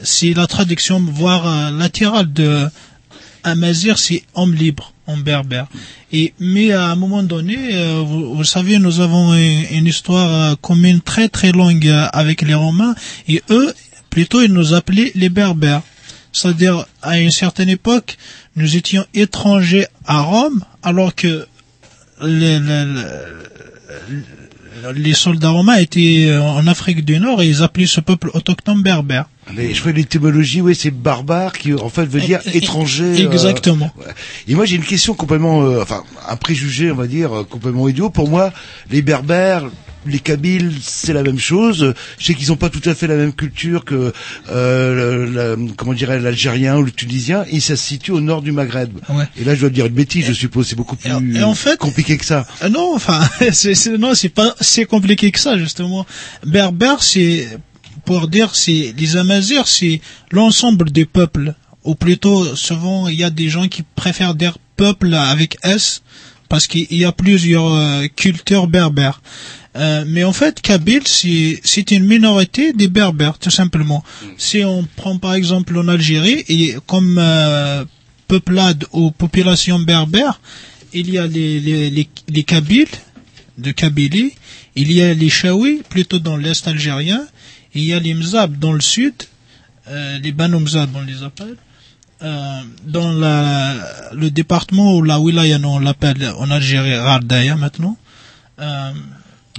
C'est 0.02 0.34
la 0.34 0.46
traduction 0.46 1.00
voire 1.00 1.46
euh, 1.46 1.70
latérale 1.70 2.32
de 2.32 2.66
Amazir, 3.42 3.98
c'est 3.98 4.22
homme 4.34 4.54
libre 4.54 4.92
en 5.06 5.16
berbère. 5.16 5.66
Et 6.12 6.34
mais 6.40 6.72
à 6.72 6.86
un 6.90 6.94
moment 6.96 7.22
donné, 7.22 7.56
euh, 7.72 8.02
vous, 8.04 8.44
savez, 8.44 8.78
nous 8.78 9.00
avons 9.00 9.32
une, 9.34 9.64
une 9.70 9.86
histoire 9.86 10.30
euh, 10.52 10.54
commune 10.60 11.00
très 11.00 11.28
très 11.28 11.52
longue 11.52 11.88
avec 12.12 12.42
les 12.42 12.54
Romains 12.54 12.94
et 13.28 13.42
eux, 13.50 13.72
plutôt, 14.10 14.42
ils 14.42 14.52
nous 14.52 14.74
appelaient 14.74 15.12
les 15.14 15.28
berbères. 15.30 15.82
C'est-à-dire, 16.32 16.84
à 17.02 17.18
une 17.18 17.30
certaine 17.30 17.68
époque, 17.70 18.16
nous 18.56 18.76
étions 18.76 19.04
étrangers 19.14 19.86
à 20.06 20.20
Rome, 20.20 20.62
alors 20.82 21.14
que 21.14 21.46
les, 22.22 22.58
les- 22.60 22.84
les- 24.94 25.14
soldats 25.14 25.48
romains 25.50 25.76
étaient 25.76 26.36
en 26.40 26.66
Afrique 26.66 27.04
du 27.04 27.18
Nord 27.18 27.42
et 27.42 27.48
ils 27.48 27.62
appelaient 27.62 27.86
ce 27.86 28.00
peuple 28.00 28.30
autochtone 28.34 28.82
berbère. 28.82 29.26
Mais 29.56 29.74
je 29.74 29.82
fais 29.82 29.92
l'étymologie, 29.92 30.60
oui, 30.60 30.74
c'est 30.74 30.90
barbare 30.90 31.52
qui 31.52 31.74
en 31.74 31.88
fait 31.88 32.04
veut 32.04 32.20
dire 32.20 32.40
étranger. 32.54 33.04
euh, 33.24 33.30
exactement. 33.30 33.92
ouais. 33.98 34.04
Et 34.48 34.54
moi 34.54 34.64
j'ai 34.66 34.76
une 34.76 34.84
question 34.84 35.14
complètement, 35.14 35.62
euh, 35.62 35.82
enfin 35.82 36.02
un 36.28 36.36
préjugé, 36.36 36.90
on 36.90 36.96
va 36.96 37.06
dire 37.06 37.32
euh, 37.40 37.44
complètement 37.44 37.88
idiot. 37.88 38.10
Pour 38.10 38.28
moi, 38.28 38.52
les 38.90 39.02
berbères, 39.02 39.64
les 40.06 40.18
kabyles, 40.18 40.72
c'est 40.80 41.12
la 41.12 41.22
même 41.22 41.38
chose. 41.38 41.92
Je 42.18 42.24
sais 42.24 42.32
qu'ils 42.34 42.48
n'ont 42.48 42.56
pas 42.56 42.70
tout 42.70 42.80
à 42.88 42.94
fait 42.94 43.06
la 43.06 43.16
même 43.16 43.34
culture 43.34 43.84
que 43.84 44.14
euh, 44.50 45.26
le- 45.26 45.56
la- 45.66 45.72
comment 45.76 45.92
dirais 45.92 46.18
l'algérien 46.18 46.78
ou 46.78 46.82
le 46.82 46.90
tunisien. 46.90 47.44
Et 47.50 47.60
ça 47.60 47.76
se 47.76 47.86
situe 47.86 48.10
au 48.12 48.20
nord 48.22 48.40
du 48.40 48.50
Maghreb. 48.50 48.90
Ouais. 49.10 49.24
Et 49.38 49.44
là, 49.44 49.54
je 49.54 49.60
dois 49.60 49.68
dire 49.70 49.84
une 49.86 49.92
bêtise, 49.92 50.24
je 50.26 50.32
suppose. 50.32 50.66
C'est 50.68 50.74
beaucoup 50.76 50.96
plus 50.96 51.10
et 51.36 51.42
en 51.42 51.54
fait- 51.54 51.78
compliqué 51.78 52.16
que 52.16 52.24
ça. 52.24 52.46
Euh, 52.62 52.70
non, 52.70 52.94
enfin, 52.94 53.20
c'est, 53.52 53.74
c'est- 53.74 53.98
non, 53.98 54.14
c'est 54.14 54.30
pas 54.30 54.54
si 54.62 54.86
compliqué 54.86 55.30
que 55.32 55.38
ça 55.38 55.58
justement. 55.58 56.06
Berbère, 56.46 57.02
c'est 57.02 57.46
pour 58.10 58.26
dire, 58.26 58.56
c'est 58.56 58.92
les 58.98 59.16
Amazirs, 59.16 59.68
c'est 59.68 60.00
l'ensemble 60.32 60.90
des 60.90 61.04
peuples 61.04 61.54
ou 61.84 61.94
plutôt 61.94 62.56
souvent 62.56 63.06
il 63.06 63.14
y 63.14 63.22
a 63.22 63.30
des 63.30 63.48
gens 63.48 63.68
qui 63.68 63.84
préfèrent 63.84 64.34
dire 64.34 64.58
peuple 64.76 65.14
avec 65.14 65.58
S 65.62 66.02
parce 66.48 66.66
qu'il 66.66 66.92
y 66.92 67.04
a 67.04 67.12
plusieurs 67.12 67.72
euh, 67.72 68.08
cultures 68.08 68.66
berbères. 68.66 69.22
Euh, 69.76 70.02
mais 70.08 70.24
en 70.24 70.32
fait, 70.32 70.60
Kabyle, 70.60 71.04
c'est 71.06 71.90
une 71.92 72.04
minorité 72.04 72.72
des 72.72 72.88
berbères, 72.88 73.38
tout 73.38 73.52
simplement. 73.52 74.02
Si 74.36 74.64
on 74.64 74.88
prend 74.96 75.16
par 75.18 75.34
exemple 75.34 75.78
en 75.78 75.86
Algérie, 75.86 76.44
et 76.48 76.74
comme 76.88 77.16
euh, 77.16 77.84
peuplade 78.26 78.86
ou 78.92 79.12
population 79.12 79.78
berbère, 79.78 80.40
il 80.92 81.08
y 81.10 81.18
a 81.18 81.28
les, 81.28 81.60
les, 81.60 81.90
les, 81.90 82.08
les 82.28 82.42
Kabyles 82.42 82.88
de 83.56 83.70
Kabylie, 83.70 84.32
il 84.74 84.90
y 84.90 85.00
a 85.00 85.14
les 85.14 85.28
Chaouis, 85.28 85.82
plutôt 85.88 86.18
dans 86.18 86.36
l'est 86.36 86.66
algérien, 86.66 87.24
il 87.74 87.84
y 87.84 87.92
a 87.92 88.00
les 88.00 88.14
Mzab 88.14 88.58
dans 88.58 88.72
le 88.72 88.80
sud, 88.80 89.14
euh, 89.88 90.18
les 90.18 90.32
Banu 90.32 90.58
Mzab 90.60 90.90
on 90.94 91.02
les 91.02 91.22
appelle. 91.22 91.56
Euh, 92.22 92.60
dans 92.84 93.12
la, 93.12 93.74
le 94.12 94.30
département 94.30 94.94
ou 94.96 95.02
la 95.02 95.18
wilaya, 95.18 95.58
on 95.64 95.78
l'appelle 95.78 96.30
en 96.36 96.50
Algérie 96.50 96.94
Rardaya 96.94 97.56
maintenant. 97.56 97.96
Euh, 98.60 98.90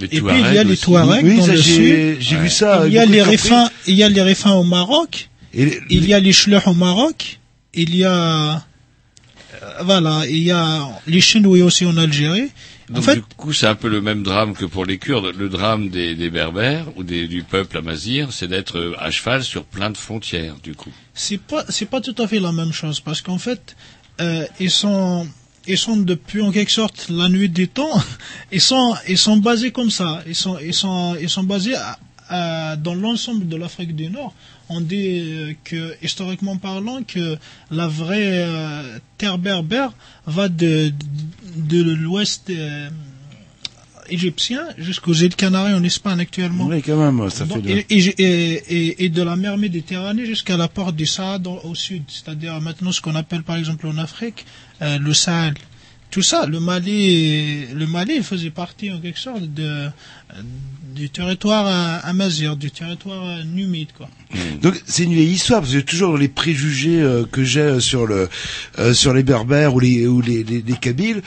et 0.00 0.20
puis 0.20 0.38
il 0.38 0.54
y 0.54 0.58
a 0.58 0.64
les. 0.64 0.76
Touaregs 0.76 1.24
Oui, 1.24 1.38
dans 1.38 1.46
ça, 1.46 1.52
le 1.52 1.62
sud. 1.62 2.16
j'ai 2.20 2.36
vu 2.36 2.48
ça 2.48 2.86
Il 2.86 2.92
y 2.92 2.98
a 2.98 3.04
les 3.04 3.22
Réfins, 3.22 3.68
il 3.86 3.94
y 3.94 4.02
a 4.02 4.08
les 4.08 4.22
Réfins 4.22 4.52
au 4.52 4.64
Maroc. 4.64 5.28
Et 5.54 5.80
il 5.90 6.06
y 6.06 6.14
a 6.14 6.20
les 6.20 6.32
Chleuh 6.32 6.60
au 6.66 6.72
Maroc. 6.74 7.40
Il 7.74 7.94
y 7.94 8.04
a, 8.04 8.12
euh, 8.54 8.58
voilà, 9.82 10.22
il 10.28 10.38
y 10.42 10.50
a 10.50 10.88
les 11.06 11.20
Chenouis 11.20 11.62
aussi 11.62 11.84
en 11.84 11.96
Algérie. 11.96 12.50
Donc 12.88 12.98
en 12.98 13.02
fait, 13.02 13.14
du 13.16 13.22
coup, 13.36 13.52
c'est 13.52 13.66
un 13.66 13.74
peu 13.74 13.88
le 13.88 14.00
même 14.00 14.22
drame 14.22 14.54
que 14.54 14.64
pour 14.64 14.84
les 14.84 14.98
Kurdes. 14.98 15.34
Le 15.36 15.48
drame 15.48 15.88
des, 15.88 16.14
des 16.14 16.30
Berbères 16.30 16.86
ou 16.96 17.02
des, 17.04 17.28
du 17.28 17.42
peuple 17.42 17.78
amazir, 17.78 18.32
c'est 18.32 18.48
d'être 18.48 18.78
euh, 18.78 18.94
à 18.98 19.10
cheval 19.10 19.42
sur 19.44 19.64
plein 19.64 19.90
de 19.90 19.96
frontières, 19.96 20.56
du 20.62 20.74
coup. 20.74 20.90
c'est 21.14 21.38
pas 21.38 21.64
c'est 21.68 21.86
pas 21.86 22.00
tout 22.00 22.14
à 22.18 22.26
fait 22.26 22.40
la 22.40 22.52
même 22.52 22.72
chose 22.72 23.00
parce 23.00 23.20
qu'en 23.22 23.38
fait 23.38 23.76
euh, 24.20 24.44
ils 24.60 24.70
sont 24.70 25.26
ils 25.66 25.78
sont 25.78 25.96
depuis 25.96 26.42
en 26.42 26.50
quelque 26.50 26.72
sorte 26.72 27.06
la 27.08 27.28
nuit 27.28 27.48
des 27.48 27.66
temps 27.68 27.96
ils 28.52 28.60
sont 28.60 28.94
ils 29.08 29.18
sont 29.18 29.36
basés 29.36 29.70
comme 29.72 29.90
ça 29.90 30.22
ils 30.26 30.34
sont 30.34 30.58
ils 30.58 30.74
sont 30.74 31.16
ils 31.20 31.28
sont 31.30 31.44
basés 31.44 31.74
à- 31.76 31.98
à- 32.28 32.76
dans 32.76 32.94
l'ensemble 32.94 33.46
de 33.48 33.56
l'Afrique 33.56 33.94
du 33.94 34.08
Nord 34.10 34.34
on 34.72 34.80
dit 34.80 35.20
euh, 35.20 35.52
que 35.64 35.94
historiquement 36.02 36.56
parlant 36.56 37.02
que 37.06 37.36
la 37.70 37.86
vraie 37.88 38.44
euh, 38.46 38.98
terre 39.18 39.38
berbère 39.38 39.92
va 40.26 40.48
de 40.48 40.92
de 41.56 41.82
l'ouest 41.82 42.48
euh, 42.50 42.88
égyptien 44.08 44.62
jusqu'aux 44.78 45.14
îles 45.14 45.34
Canaries 45.36 45.74
en 45.74 45.84
Espagne 45.84 46.20
actuellement. 46.20 46.66
Oui, 46.66 46.82
quand 46.82 46.96
même, 46.96 47.30
ça 47.30 47.46
fait 47.46 47.60
de- 47.62 47.68
et, 47.70 47.86
et, 47.88 48.22
et, 48.22 48.52
et- 48.88 49.04
et 49.04 49.08
de 49.08 49.22
la 49.22 49.36
mer 49.36 49.56
Méditerranée 49.56 50.26
jusqu'à 50.26 50.56
la 50.56 50.68
porte 50.68 50.96
du 50.96 51.06
Sahara 51.06 51.38
dans- 51.38 51.60
au 51.64 51.74
sud, 51.74 52.02
c'est-à-dire 52.08 52.60
maintenant 52.60 52.92
ce 52.92 53.00
qu'on 53.00 53.14
appelle 53.14 53.42
par 53.42 53.56
exemple 53.56 53.86
en 53.86 53.96
Afrique 53.98 54.44
euh, 54.82 54.98
le 54.98 55.14
Sahel. 55.14 55.54
Tout 56.10 56.20
ça, 56.22 56.44
le 56.44 56.60
Mali, 56.60 57.66
le 57.72 57.86
Mali 57.86 58.22
faisait 58.22 58.50
partie 58.50 58.90
en 58.92 59.00
quelque 59.00 59.18
sorte 59.18 59.44
de, 59.54 59.88
du 60.94 61.10
territoire 61.10 61.66
euh, 61.66 61.98
amazigh, 62.10 62.56
du 62.58 62.70
territoire 62.70 63.26
euh, 63.26 63.42
numide 63.44 63.88
quoi. 63.96 64.08
Donc 64.62 64.80
c'est 64.86 65.04
une 65.04 65.12
vieille 65.14 65.32
histoire 65.32 65.60
parce 65.60 65.72
que 65.74 65.80
toujours 65.80 66.12
dans 66.12 66.16
les 66.18 66.28
préjugés 66.28 67.00
euh, 67.00 67.24
que 67.30 67.44
j'ai 67.44 67.60
euh, 67.60 67.80
sur 67.80 68.06
le 68.06 68.28
euh, 68.78 68.94
sur 68.94 69.12
les 69.12 69.22
Berbères 69.22 69.74
ou 69.74 69.80
les 69.80 70.06
ou 70.06 70.20
les 70.20 70.42
les, 70.44 70.62
les 70.62 70.76
Kabyles, 70.76 71.22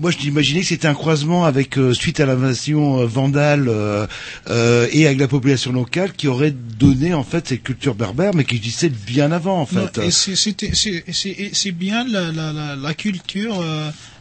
moi 0.00 0.10
je 0.10 0.18
t'imaginais 0.18 0.60
que 0.62 0.66
c'était 0.66 0.88
un 0.88 0.94
croisement 0.94 1.44
avec 1.44 1.76
suite 1.92 2.20
à 2.20 2.26
l'invasion 2.26 3.04
vandale 3.06 3.70
et 4.92 5.06
avec 5.06 5.18
la 5.18 5.28
population 5.28 5.72
locale 5.72 6.12
qui 6.12 6.28
aurait 6.28 6.50
donné 6.52 7.14
en 7.14 7.24
fait 7.24 7.48
cette 7.48 7.62
culture 7.62 7.94
berbère 7.94 8.34
mais 8.34 8.44
qui 8.44 8.56
existait 8.56 8.88
bien 8.90 9.32
avant 9.32 9.56
en 9.62 9.68
Non, 9.72 9.88
fait. 9.88 9.98
et 9.98 10.10
c'est- 10.10 11.72
bien 11.72 12.06
la, 12.06 12.30
la, 12.32 12.52
la, 12.52 12.76
la 12.76 12.94
culture, 12.94 13.62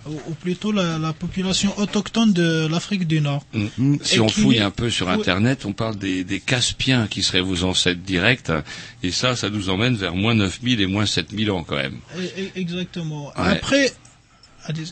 ou, 0.07 0.11
ou 0.27 0.33
plutôt 0.33 0.71
la, 0.71 0.97
la 0.97 1.13
population 1.13 1.77
autochtone 1.79 2.33
de 2.33 2.67
l'Afrique 2.69 3.07
du 3.07 3.21
Nord. 3.21 3.45
Mm. 3.53 3.95
Si 4.01 4.15
Et 4.15 4.19
on 4.19 4.27
fouille 4.29 4.59
un 4.59 4.71
peu 4.71 4.89
sur. 4.89 5.09
Internet, 5.09 5.65
on 5.65 5.73
parle 5.73 5.97
des, 5.97 6.23
des 6.23 6.39
Caspiens 6.39 7.07
qui 7.07 7.21
seraient 7.23 7.41
vos 7.41 7.63
ancêtres 7.63 8.01
directs, 8.01 8.51
et 9.03 9.11
ça, 9.11 9.35
ça 9.35 9.49
nous 9.49 9.69
emmène 9.69 9.95
vers 9.95 10.15
moins 10.15 10.33
9000 10.35 10.81
et 10.81 10.87
moins 10.87 11.05
7000 11.05 11.51
ans 11.51 11.63
quand 11.63 11.75
même. 11.75 11.97
Exactement. 12.55 13.27
Ouais. 13.27 13.31
Après, 13.35 13.91
allez- 14.65 14.83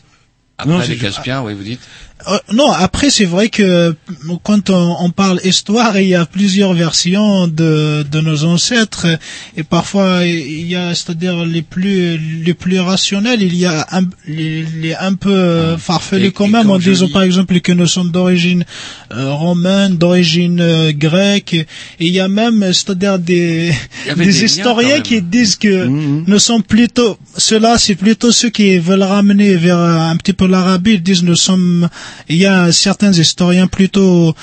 Après 0.58 0.70
Non, 0.72 0.78
les 0.80 0.86
c'est- 0.86 0.96
Caspiens, 0.98 1.42
oui, 1.42 1.54
vous 1.54 1.64
dites 1.64 1.80
Euh, 2.28 2.38
non, 2.52 2.70
après 2.70 3.10
c'est 3.10 3.24
vrai 3.24 3.48
que 3.48 3.94
quand 4.44 4.70
on, 4.70 4.96
on 5.00 5.10
parle 5.10 5.40
histoire, 5.44 5.98
il 5.98 6.08
y 6.08 6.14
a 6.14 6.24
plusieurs 6.26 6.72
versions 6.72 7.48
de, 7.48 8.04
de 8.10 8.20
nos 8.20 8.44
ancêtres. 8.44 9.06
Et 9.56 9.62
parfois 9.62 10.24
il 10.24 10.66
y 10.66 10.76
a, 10.76 10.94
c'est-à-dire 10.94 11.44
les 11.44 11.62
plus 11.62 12.18
les 12.18 12.54
plus 12.54 12.78
rationnels, 12.80 13.42
il 13.42 13.56
y 13.56 13.66
a 13.66 13.86
un, 13.92 14.02
les, 14.26 14.62
les 14.80 14.94
un 14.94 15.14
peu 15.14 15.32
euh, 15.34 15.76
farfelus 15.78 16.26
Et- 16.26 16.32
quand 16.32 16.46
et 16.46 16.50
même. 16.50 16.70
en 16.70 16.78
disant 16.78 17.08
par 17.08 17.22
exemple 17.22 17.58
que 17.60 17.72
nous 17.72 17.86
sommes 17.86 18.10
d'origine 18.10 18.64
euh, 19.12 19.32
romaine, 19.32 19.96
d'origine 19.96 20.60
euh, 20.60 20.92
grecque. 20.92 21.54
Et 21.54 21.66
il 22.00 22.12
y 22.12 22.20
a 22.20 22.28
même 22.28 22.72
c'est-à-dire 22.72 23.18
des 23.18 23.72
des 24.16 24.44
historiens 24.44 25.00
qui 25.00 25.22
disent 25.22 25.56
que 25.56 25.86
nous 26.26 26.38
sommes 26.38 26.62
plutôt 26.62 27.16
ceux-là 27.36 27.78
c'est 27.78 27.94
plutôt 27.96 28.30
ceux 28.32 28.50
qui 28.50 28.78
veulent 28.78 29.02
ramener 29.02 29.54
vers 29.56 29.78
euh, 29.78 29.98
un 30.12 30.16
petit 30.16 30.32
peu 30.34 30.46
l'Arabie. 30.46 30.92
Ils 30.94 31.02
disent 31.02 31.24
nous 31.24 31.36
sommes 31.36 31.88
il 32.28 32.36
y 32.36 32.46
a 32.46 32.72
certains 32.72 33.12
historiens 33.12 33.66
plutôt 33.66 34.34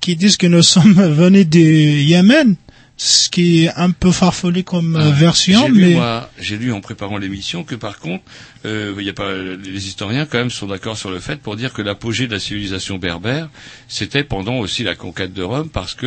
qui 0.00 0.16
disent 0.16 0.36
que 0.36 0.46
nous 0.46 0.62
sommes 0.62 0.92
venus 1.14 1.46
du 1.46 1.60
Yémen 1.60 2.56
ce 3.00 3.28
qui 3.28 3.64
est 3.64 3.72
un 3.76 3.90
peu 3.92 4.10
farfelu 4.10 4.64
comme 4.64 4.96
euh, 4.96 5.12
version 5.12 5.66
J'ai 5.68 5.72
lu, 5.72 5.80
mais 5.86 5.94
moi, 5.94 6.28
j'ai 6.40 6.56
lu 6.56 6.72
en 6.72 6.80
préparant 6.80 7.16
l'émission 7.16 7.62
que 7.62 7.76
par 7.76 8.00
contre, 8.00 8.24
euh, 8.66 8.92
il 8.98 9.04
y 9.06 9.08
a 9.08 9.12
pas, 9.12 9.32
les 9.36 9.86
historiens 9.86 10.26
quand 10.26 10.38
même 10.38 10.50
sont 10.50 10.66
d'accord 10.66 10.98
sur 10.98 11.08
le 11.10 11.20
fait 11.20 11.36
pour 11.36 11.54
dire 11.54 11.72
que 11.72 11.80
l'apogée 11.80 12.26
de 12.26 12.32
la 12.32 12.40
civilisation 12.40 12.98
berbère, 12.98 13.48
c'était 13.86 14.24
pendant 14.24 14.56
aussi 14.56 14.82
la 14.82 14.96
conquête 14.96 15.32
de 15.32 15.44
Rome, 15.44 15.68
parce 15.68 15.94
que 15.94 16.06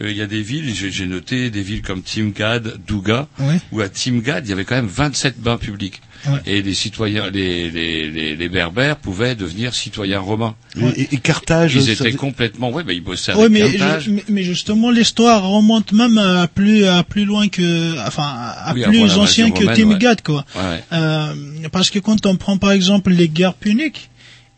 euh, 0.00 0.10
il 0.10 0.16
y 0.16 0.22
a 0.22 0.26
des 0.26 0.40
villes, 0.40 0.74
j'ai 0.74 0.90
j'ai 0.90 1.06
noté 1.06 1.50
des 1.50 1.62
villes 1.62 1.82
comme 1.82 2.00
Timgad, 2.02 2.78
Douga, 2.86 3.28
Oui. 3.38 3.56
où 3.72 3.82
à 3.82 3.90
Timgad 3.90 4.46
il 4.46 4.50
y 4.50 4.52
avait 4.54 4.64
quand 4.64 4.76
même 4.76 4.86
27 4.86 5.38
bains 5.40 5.58
publics. 5.58 6.00
Ouais. 6.26 6.38
Et 6.46 6.60
les 6.62 6.74
citoyens, 6.74 7.30
les, 7.30 7.70
les, 7.70 8.10
les, 8.10 8.36
les 8.36 8.48
berbères 8.50 8.96
pouvaient 8.96 9.34
devenir 9.34 9.74
citoyens 9.74 10.20
romains. 10.20 10.54
Et, 10.76 11.02
et- 11.02 11.14
et 11.14 11.16
Carthage. 11.16 11.74
Ils 11.76 11.96
ça- 11.96 12.04
étaient 12.06 12.16
complètement, 12.16 12.70
ouais, 12.70 12.82
bah, 12.84 12.92
ils 12.92 13.02
bossaient 13.02 13.32
Oui, 13.34 13.44
avec 13.46 13.52
mais, 13.52 13.78
Carthage. 13.78 14.08
mais- 14.10 14.24
mais 14.28 14.42
justement, 14.42 14.90
l'histoire 14.90 15.42
remonte 15.48 15.92
même 15.92 16.18
à 16.18 16.46
plus, 16.46 16.84
à 16.84 17.02
plus 17.04 17.24
loin 17.24 17.48
que, 17.48 17.92
enfin, 18.06 18.22
à 18.24 18.74
Oui, 18.74 18.82
plus 18.82 19.12
ancien 19.16 19.50
que 19.50 19.64
Timgad, 19.74 20.20
quoi. 20.22 20.44
Ouais. 20.54 20.84
Euh, 20.92 21.32
parce 21.72 21.88
que 21.88 21.98
quand 21.98 22.26
on 22.26 22.36
prend 22.36 22.58
par 22.58 22.72
exemple 22.72 23.10
les 23.12 23.28
guerres 23.28 23.54
puniques, 23.54 24.09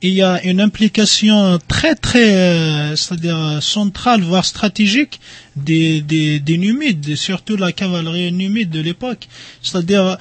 il 0.03 0.15
y 0.15 0.23
a 0.23 0.45
une 0.45 0.61
implication 0.61 1.59
très 1.69 1.95
très, 1.95 2.35
euh, 2.35 2.97
c'est-à-dire 2.97 3.39
euh, 3.39 3.61
centrale 3.61 4.23
voire 4.23 4.45
stratégique 4.45 5.21
des, 5.55 6.01
des, 6.01 6.41
des 6.41 6.59
Numides, 6.59 7.15
surtout 7.15 7.57
la 7.57 7.73
cavalerie 7.73 8.33
numide 8.33 8.71
de 8.71 8.81
l'époque. 8.81 9.29
C'est-à-dire 9.63 10.19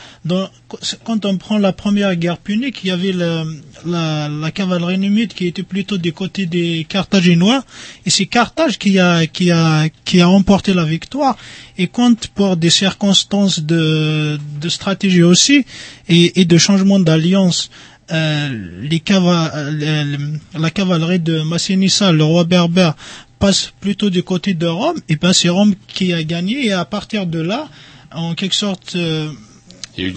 quand 1.03 1.25
on 1.25 1.37
prend 1.37 1.57
la 1.57 1.73
première 1.73 2.15
guerre 2.15 2.37
punique, 2.37 2.83
il 2.83 2.87
y 2.87 2.91
avait 2.91 3.11
la, 3.13 3.43
la, 3.85 4.29
la 4.29 4.51
cavalerie 4.51 4.97
numide 4.97 5.33
qui 5.33 5.47
était 5.47 5.63
plutôt 5.63 5.97
du 5.97 6.13
côté 6.13 6.45
des 6.45 6.85
Carthaginois, 6.87 7.63
et 8.05 8.09
c'est 8.09 8.25
Carthage 8.25 8.77
qui 8.77 8.99
a 8.99 9.25
qui 9.25 9.51
a 9.51 9.87
qui 10.05 10.21
a 10.21 10.27
remporté 10.27 10.73
la 10.73 10.83
victoire. 10.85 11.37
Et 11.77 11.87
quand 11.87 12.27
pour 12.35 12.57
des 12.57 12.69
circonstances 12.69 13.61
de, 13.61 14.37
de 14.59 14.69
stratégie 14.69 15.23
aussi 15.23 15.65
et, 16.09 16.41
et 16.41 16.45
de 16.45 16.57
changement 16.57 16.99
d'alliance, 16.99 17.71
les 18.11 18.99
cava- 18.99 19.51
euh, 19.55 20.17
la 20.59 20.69
cavalerie 20.69 21.19
de 21.19 21.41
Massinissa, 21.43 22.11
le 22.11 22.23
roi 22.23 22.43
berbère, 22.43 22.95
passe 23.39 23.71
plutôt 23.79 24.09
du 24.09 24.21
côté 24.23 24.53
de 24.53 24.67
Rome, 24.67 24.99
et 25.09 25.15
ben 25.15 25.33
c'est 25.33 25.49
Rome 25.49 25.73
qui 25.87 26.13
a 26.13 26.23
gagné, 26.23 26.67
et 26.67 26.73
à 26.73 26.85
partir 26.85 27.25
de 27.25 27.39
là, 27.39 27.69
en 28.13 28.35
quelque 28.35 28.55
sorte, 28.55 28.93
euh, 28.95 29.29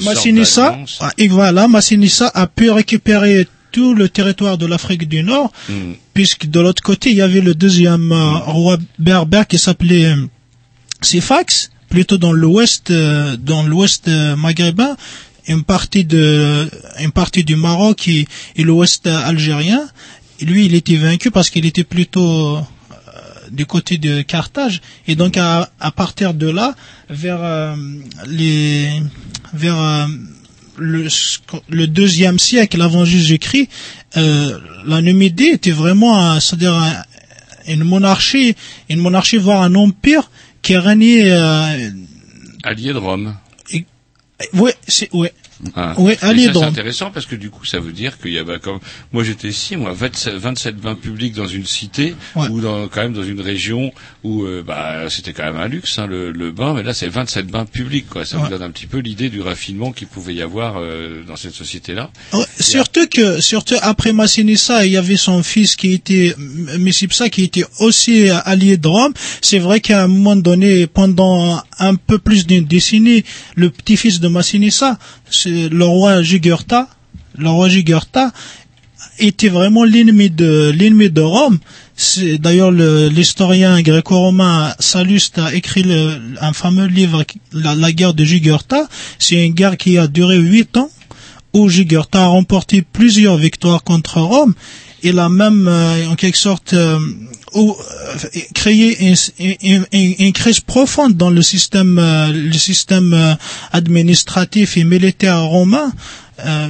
Massinissa, 0.04 0.76
et 1.18 1.28
voilà, 1.28 1.66
Massinissa 1.68 2.30
a 2.34 2.46
pu 2.46 2.70
récupérer 2.70 3.48
tout 3.72 3.94
le 3.94 4.08
territoire 4.08 4.56
de 4.58 4.66
l'Afrique 4.66 5.08
du 5.08 5.22
Nord, 5.22 5.50
Hmm. 5.68 5.92
puisque 6.12 6.46
de 6.46 6.60
l'autre 6.60 6.82
côté, 6.82 7.10
il 7.10 7.16
y 7.16 7.22
avait 7.22 7.40
le 7.40 7.54
deuxième 7.54 8.12
euh, 8.12 8.38
roi 8.46 8.76
berbère 8.98 9.46
qui 9.48 9.58
s'appelait 9.58 10.06
euh, 10.06 10.26
Sifax, 11.00 11.70
plutôt 11.88 12.18
dans 12.18 12.32
l'ouest, 12.32 12.90
euh, 12.90 13.36
dans 13.36 13.62
l'ouest 13.64 14.06
euh, 14.08 14.36
maghrébin, 14.36 14.96
une 15.48 15.62
partie 15.62 16.04
de, 16.04 16.68
une 17.00 17.12
partie 17.12 17.44
du 17.44 17.56
Maroc 17.56 18.08
et, 18.08 18.26
et 18.56 18.62
l'ouest 18.62 19.06
algérien. 19.06 19.82
Lui, 20.40 20.66
il 20.66 20.74
était 20.74 20.96
vaincu 20.96 21.30
parce 21.30 21.50
qu'il 21.50 21.64
était 21.66 21.84
plutôt 21.84 22.56
euh, 22.56 22.60
du 23.50 23.66
côté 23.66 23.98
de 23.98 24.22
Carthage. 24.22 24.80
Et 25.06 25.14
donc, 25.16 25.36
à, 25.36 25.68
à 25.80 25.90
partir 25.90 26.34
de 26.34 26.48
là, 26.48 26.74
vers 27.08 27.38
euh, 27.40 27.76
les, 28.26 28.88
vers 29.52 29.78
euh, 29.80 30.06
le, 30.76 31.06
le 31.68 31.86
deuxième 31.86 32.38
siècle 32.38 32.80
avant 32.82 33.04
Jésus-Christ, 33.04 33.68
euh, 34.16 34.58
la 34.86 35.00
Numidie 35.02 35.48
était 35.48 35.70
vraiment, 35.70 36.40
c'est-à-dire 36.40 36.74
un- 36.74 37.02
une 37.66 37.84
monarchie, 37.84 38.54
une 38.90 39.00
monarchie 39.00 39.38
voire 39.38 39.62
un 39.62 39.74
empire 39.74 40.30
qui 40.60 40.76
régnait 40.76 41.30
euh, 41.30 41.90
Allié 42.62 42.92
de 42.92 42.98
Rome. 42.98 43.34
Ouais, 44.54 44.74
c'est 44.86 45.12
ouais. 45.14 45.32
Ah. 45.76 45.94
Et 45.98 46.16
allié 46.22 46.46
ça, 46.46 46.52
c'est 46.54 46.64
intéressant 46.64 47.10
parce 47.10 47.26
que 47.26 47.36
du 47.36 47.50
coup, 47.50 47.64
ça 47.64 47.78
veut 47.80 47.92
dire 47.92 48.18
qu'il 48.18 48.32
y 48.32 48.38
a, 48.38 48.44
bah, 48.44 48.58
comme, 48.58 48.78
moi 49.12 49.22
j'étais 49.24 49.48
ici, 49.48 49.76
moi, 49.76 49.92
27, 49.92 50.34
27 50.34 50.76
bains 50.76 50.94
publics 50.94 51.34
dans 51.34 51.46
une 51.46 51.64
cité, 51.66 52.14
Ouais. 52.36 52.48
ou 52.48 52.60
dans, 52.60 52.88
quand 52.88 53.02
même 53.02 53.12
dans 53.12 53.22
une 53.22 53.40
région 53.40 53.92
où, 54.24 54.44
euh, 54.44 54.62
bah, 54.66 55.08
c'était 55.10 55.32
quand 55.32 55.44
même 55.44 55.56
un 55.56 55.68
luxe, 55.68 55.98
hein, 55.98 56.06
le, 56.06 56.32
le 56.32 56.50
bain, 56.50 56.74
mais 56.74 56.82
là 56.82 56.92
c'est 56.92 57.08
27 57.08 57.46
bains 57.46 57.66
publics, 57.66 58.06
quoi. 58.08 58.24
Ça 58.24 58.36
vous 58.38 58.48
donne 58.48 58.62
un 58.62 58.70
petit 58.70 58.86
peu 58.86 58.98
l'idée 58.98 59.28
du 59.28 59.40
raffinement 59.40 59.92
qu'il 59.92 60.08
pouvait 60.08 60.34
y 60.34 60.42
avoir, 60.42 60.76
euh, 60.78 61.22
dans 61.26 61.36
cette 61.36 61.54
société-là. 61.54 62.10
Ouais, 62.32 62.44
surtout 62.58 63.06
que, 63.06 63.40
surtout 63.40 63.76
après 63.82 64.12
Massinissa, 64.12 64.84
il 64.86 64.92
y 64.92 64.96
avait 64.96 65.16
son 65.16 65.42
fils 65.42 65.76
qui 65.76 65.92
était, 65.92 66.34
Messipsa, 66.78 67.28
qui 67.28 67.44
était 67.44 67.64
aussi 67.78 68.28
allié 68.28 68.76
de 68.76 68.88
Rome. 68.88 69.12
C'est 69.40 69.58
vrai 69.58 69.80
qu'à 69.80 70.04
un 70.04 70.08
moment 70.08 70.36
donné, 70.36 70.86
pendant 70.86 71.62
un 71.78 71.94
peu 71.94 72.18
plus 72.18 72.46
d'une 72.46 72.64
décennie, 72.64 73.24
le 73.54 73.70
petit-fils 73.70 74.20
de 74.20 74.28
Massinissa, 74.28 74.98
c'est 75.30 75.53
le 75.70 75.84
roi 75.84 76.22
Jugurtha, 76.22 76.88
le 77.36 77.48
roi 77.48 77.68
était 79.18 79.48
vraiment 79.48 79.84
l'ennemi 79.84 80.30
de 80.30 80.72
l'ennemi 80.76 81.10
de 81.10 81.20
Rome. 81.20 81.58
D'ailleurs 82.40 82.70
le- 82.72 83.08
l'historien 83.08 83.80
gréco-romain 83.80 84.74
Salluste 84.80 85.38
a 85.38 85.54
écrit 85.54 85.84
un 86.40 86.52
fameux 86.52 86.86
livre, 86.86 87.24
la, 87.52 87.74
la 87.74 87.92
guerre 87.92 88.14
de 88.14 88.24
Jugurtha. 88.24 88.88
C'est 89.18 89.44
une 89.46 89.54
guerre 89.54 89.76
qui 89.76 89.98
a 89.98 90.06
duré 90.08 90.36
huit 90.38 90.76
ans 90.76 90.90
où 91.52 91.68
Jugurtha 91.68 92.24
a 92.24 92.26
remporté 92.26 92.82
plusieurs 92.82 93.36
victoires 93.36 93.84
contre 93.84 94.20
Rome. 94.20 94.54
Il 95.06 95.18
a 95.18 95.28
même, 95.28 95.68
euh, 95.68 96.08
en 96.08 96.14
quelque 96.16 96.38
sorte, 96.38 96.72
euh, 96.72 96.98
ou, 97.52 97.72
euh, 97.78 98.28
créé 98.54 99.06
une, 99.06 99.84
une- 99.92 100.14
une- 100.18 100.32
crise 100.32 100.60
profonde 100.60 101.14
dans 101.16 101.30
le 101.30 101.42
système, 101.42 101.98
euh, 101.98 102.32
le 102.32 102.52
système 102.54 103.12
euh, 103.12 103.34
administratif 103.72 104.76
et 104.78 104.84
militaire 104.84 105.42
romain. 105.42 105.92
Euh, 106.44 106.68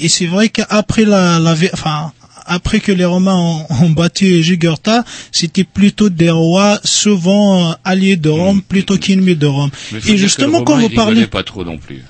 et- 0.00 0.08
c'est 0.08 0.26
vrai 0.26 0.48
qu'après 0.48 1.04
la, 1.04 1.38
la, 1.38 1.54
enfin, 1.72 2.12
après 2.44 2.80
que 2.80 2.92
les 2.92 3.04
Romains 3.04 3.34
ont, 3.36 3.66
ont 3.82 3.90
battu 3.90 4.42
Jugurtha, 4.42 5.04
c'était 5.32 5.64
plutôt 5.64 6.08
des 6.08 6.30
rois 6.30 6.80
souvent 6.84 7.74
alliés 7.84 8.16
de 8.16 8.30
Rome 8.30 8.62
plutôt 8.62 8.96
qu'ennemis 8.98 9.36
de 9.36 9.46
Rome. 9.46 9.70
Mais 9.92 9.98
Et 9.98 10.16
justement, 10.16 10.62
quand 10.64 10.76
vous 10.78 10.88
parlez, 10.96 11.26
pas 11.26 11.42
trop 11.42 11.64
non 11.64 11.78
plus. 11.78 12.02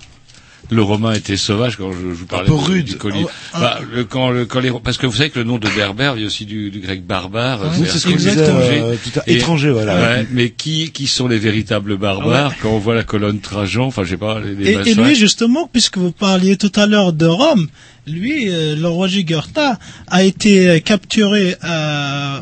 Le 0.71 0.83
Romain 0.83 1.13
était 1.15 1.37
sauvage 1.39 1.77
quand 1.77 1.93
je, 1.93 1.99
je 1.99 2.05
vous 2.15 2.27
parlais 2.27 2.47
peu 2.47 2.53
de- 2.55 2.59
rude. 2.59 2.85
du 2.87 2.97
colis. 2.99 3.25
Ah, 3.55 3.61
Bah, 3.61 3.81
le- 3.91 4.05
quand, 4.05 4.31
le, 4.31 4.45
quand 4.45 4.61
les, 4.61 4.71
parce 4.71 4.99
que 4.99 5.07
vous 5.07 5.15
savez 5.17 5.31
que 5.31 5.39
le 5.39 5.45
nom 5.47 5.57
de 5.59 5.69
berbère 5.71 6.15
vient 6.15 6.27
aussi 6.27 6.45
du, 6.45 6.71
du 6.71 6.81
grec 6.81 7.07
barbare. 7.07 7.61
Ouais, 7.63 7.69
c'est-à-dire 7.73 7.93
c'est 7.93 7.99
ce 8.01 8.09
étranger. 8.41 8.81
euh, 8.83 8.95
tout 9.03 9.19
à- 9.19 9.23
Et- 9.27 9.37
étranger, 9.37 9.71
voilà. 9.71 9.97
ouais, 9.97 10.27
mais 10.31 10.51
qui, 10.51 10.91
qui 10.91 11.07
sont 11.07 11.27
les 11.27 11.39
véritables 11.39 11.97
barbares 11.97 12.53
quand 12.61 12.71
on 12.71 12.79
voit 12.79 12.95
la 12.95 13.03
colonne 13.05 13.41
Trajan, 13.41 13.87
enfin 13.87 14.05
je 14.05 14.11
sais 14.11 14.17
pas, 14.19 14.41
les, 14.41 14.55
les 14.55 14.71
Et, 14.73 14.91
et 14.91 14.95
lui, 14.95 15.15
justement, 15.15 15.69
puisque 15.73 15.97
vous 15.97 16.13
parliez 16.13 16.57
tout 16.59 16.73
à 16.77 16.87
l'heure 16.87 17.13
de 17.15 17.27
Rome, 17.27 17.69
lui, 18.07 18.45
euh, 18.51 18.77
le 18.77 18.89
roi 18.89 19.09
Jugurtha, 19.09 19.79
a 20.09 20.23
été 20.23 20.81
capturé, 20.83 21.57
euh, 21.65 22.39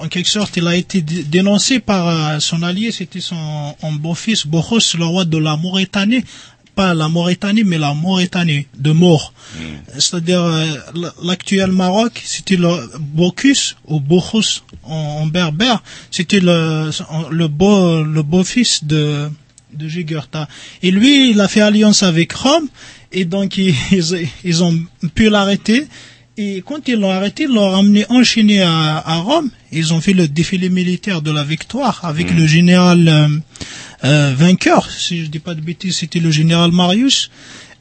en 0.00 0.06
quelque 0.08 0.28
sorte, 0.28 0.56
il 0.56 0.66
a 0.68 0.76
été 0.76 1.00
dé- 1.02 1.24
dénoncé 1.24 1.80
par 1.80 2.08
euh, 2.08 2.38
son 2.38 2.62
allié, 2.62 2.92
c'était 2.92 3.20
son, 3.20 3.74
son 3.80 3.92
beau-fils, 3.92 4.46
Bochos, 4.46 4.96
le 4.96 5.04
roi 5.04 5.24
de 5.24 5.38
la 5.38 5.56
Mauritanie, 5.56 6.22
pas 6.78 6.94
la 6.94 7.08
Mauritanie, 7.08 7.64
mais 7.64 7.76
la 7.76 7.92
Mauritanie, 7.92 8.68
de 8.78 8.92
mort. 8.92 9.32
C'est-à-dire, 9.94 10.44
euh, 10.44 10.64
l'actuel 11.24 11.72
Maroc, 11.72 12.12
c'était 12.24 12.54
le 12.54 12.68
Bocus, 13.00 13.74
ou 13.88 13.98
Bochos, 13.98 14.62
en, 14.84 15.22
en 15.22 15.26
berbère, 15.26 15.82
c'était 16.12 16.38
le, 16.38 16.90
le 17.30 17.48
beau, 17.48 18.04
le 18.04 18.22
beau-fils 18.22 18.84
de, 18.84 19.28
de 19.72 19.88
Jugurtha. 19.88 20.46
Et 20.84 20.92
lui, 20.92 21.30
il 21.32 21.40
a 21.40 21.48
fait 21.48 21.62
alliance 21.62 22.04
avec 22.04 22.32
Rome, 22.32 22.68
et 23.10 23.24
donc 23.24 23.58
ils, 23.58 23.74
ils 24.44 24.62
ont 24.62 24.78
pu 25.16 25.30
l'arrêter. 25.30 25.88
Et 26.40 26.62
quand 26.64 26.86
ils 26.86 26.94
l'ont 26.94 27.10
arrêté, 27.10 27.42
ils 27.42 27.48
l'ont 27.52 27.68
ramené 27.68 28.06
enchaîné 28.10 28.62
à, 28.62 29.02
à 29.04 29.16
Rome. 29.16 29.50
Ils 29.72 29.92
ont 29.92 30.00
fait 30.00 30.12
le 30.12 30.28
défilé 30.28 30.68
militaire 30.68 31.20
de 31.20 31.32
la 31.32 31.42
victoire 31.42 32.04
avec 32.04 32.32
le 32.32 32.46
général 32.46 33.08
euh, 33.08 33.28
euh, 34.04 34.34
vainqueur, 34.36 34.88
si 34.88 35.24
je 35.24 35.26
dis 35.26 35.40
pas 35.40 35.54
de 35.54 35.60
bêtises, 35.60 35.96
c'était 35.96 36.20
le 36.20 36.30
général 36.30 36.70
Marius. 36.70 37.28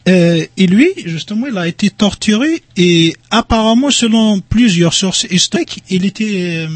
Euh, 0.07 0.43
et 0.57 0.67
lui, 0.67 0.87
justement, 1.05 1.45
il 1.47 1.57
a 1.57 1.67
été 1.67 1.91
torturé 1.91 2.63
et 2.77 3.15
apparemment, 3.29 3.91
selon 3.91 4.39
plusieurs 4.39 4.95
sources 4.95 5.27
historiques, 5.29 5.83
il 5.89 6.05
était 6.05 6.65
euh, 6.65 6.67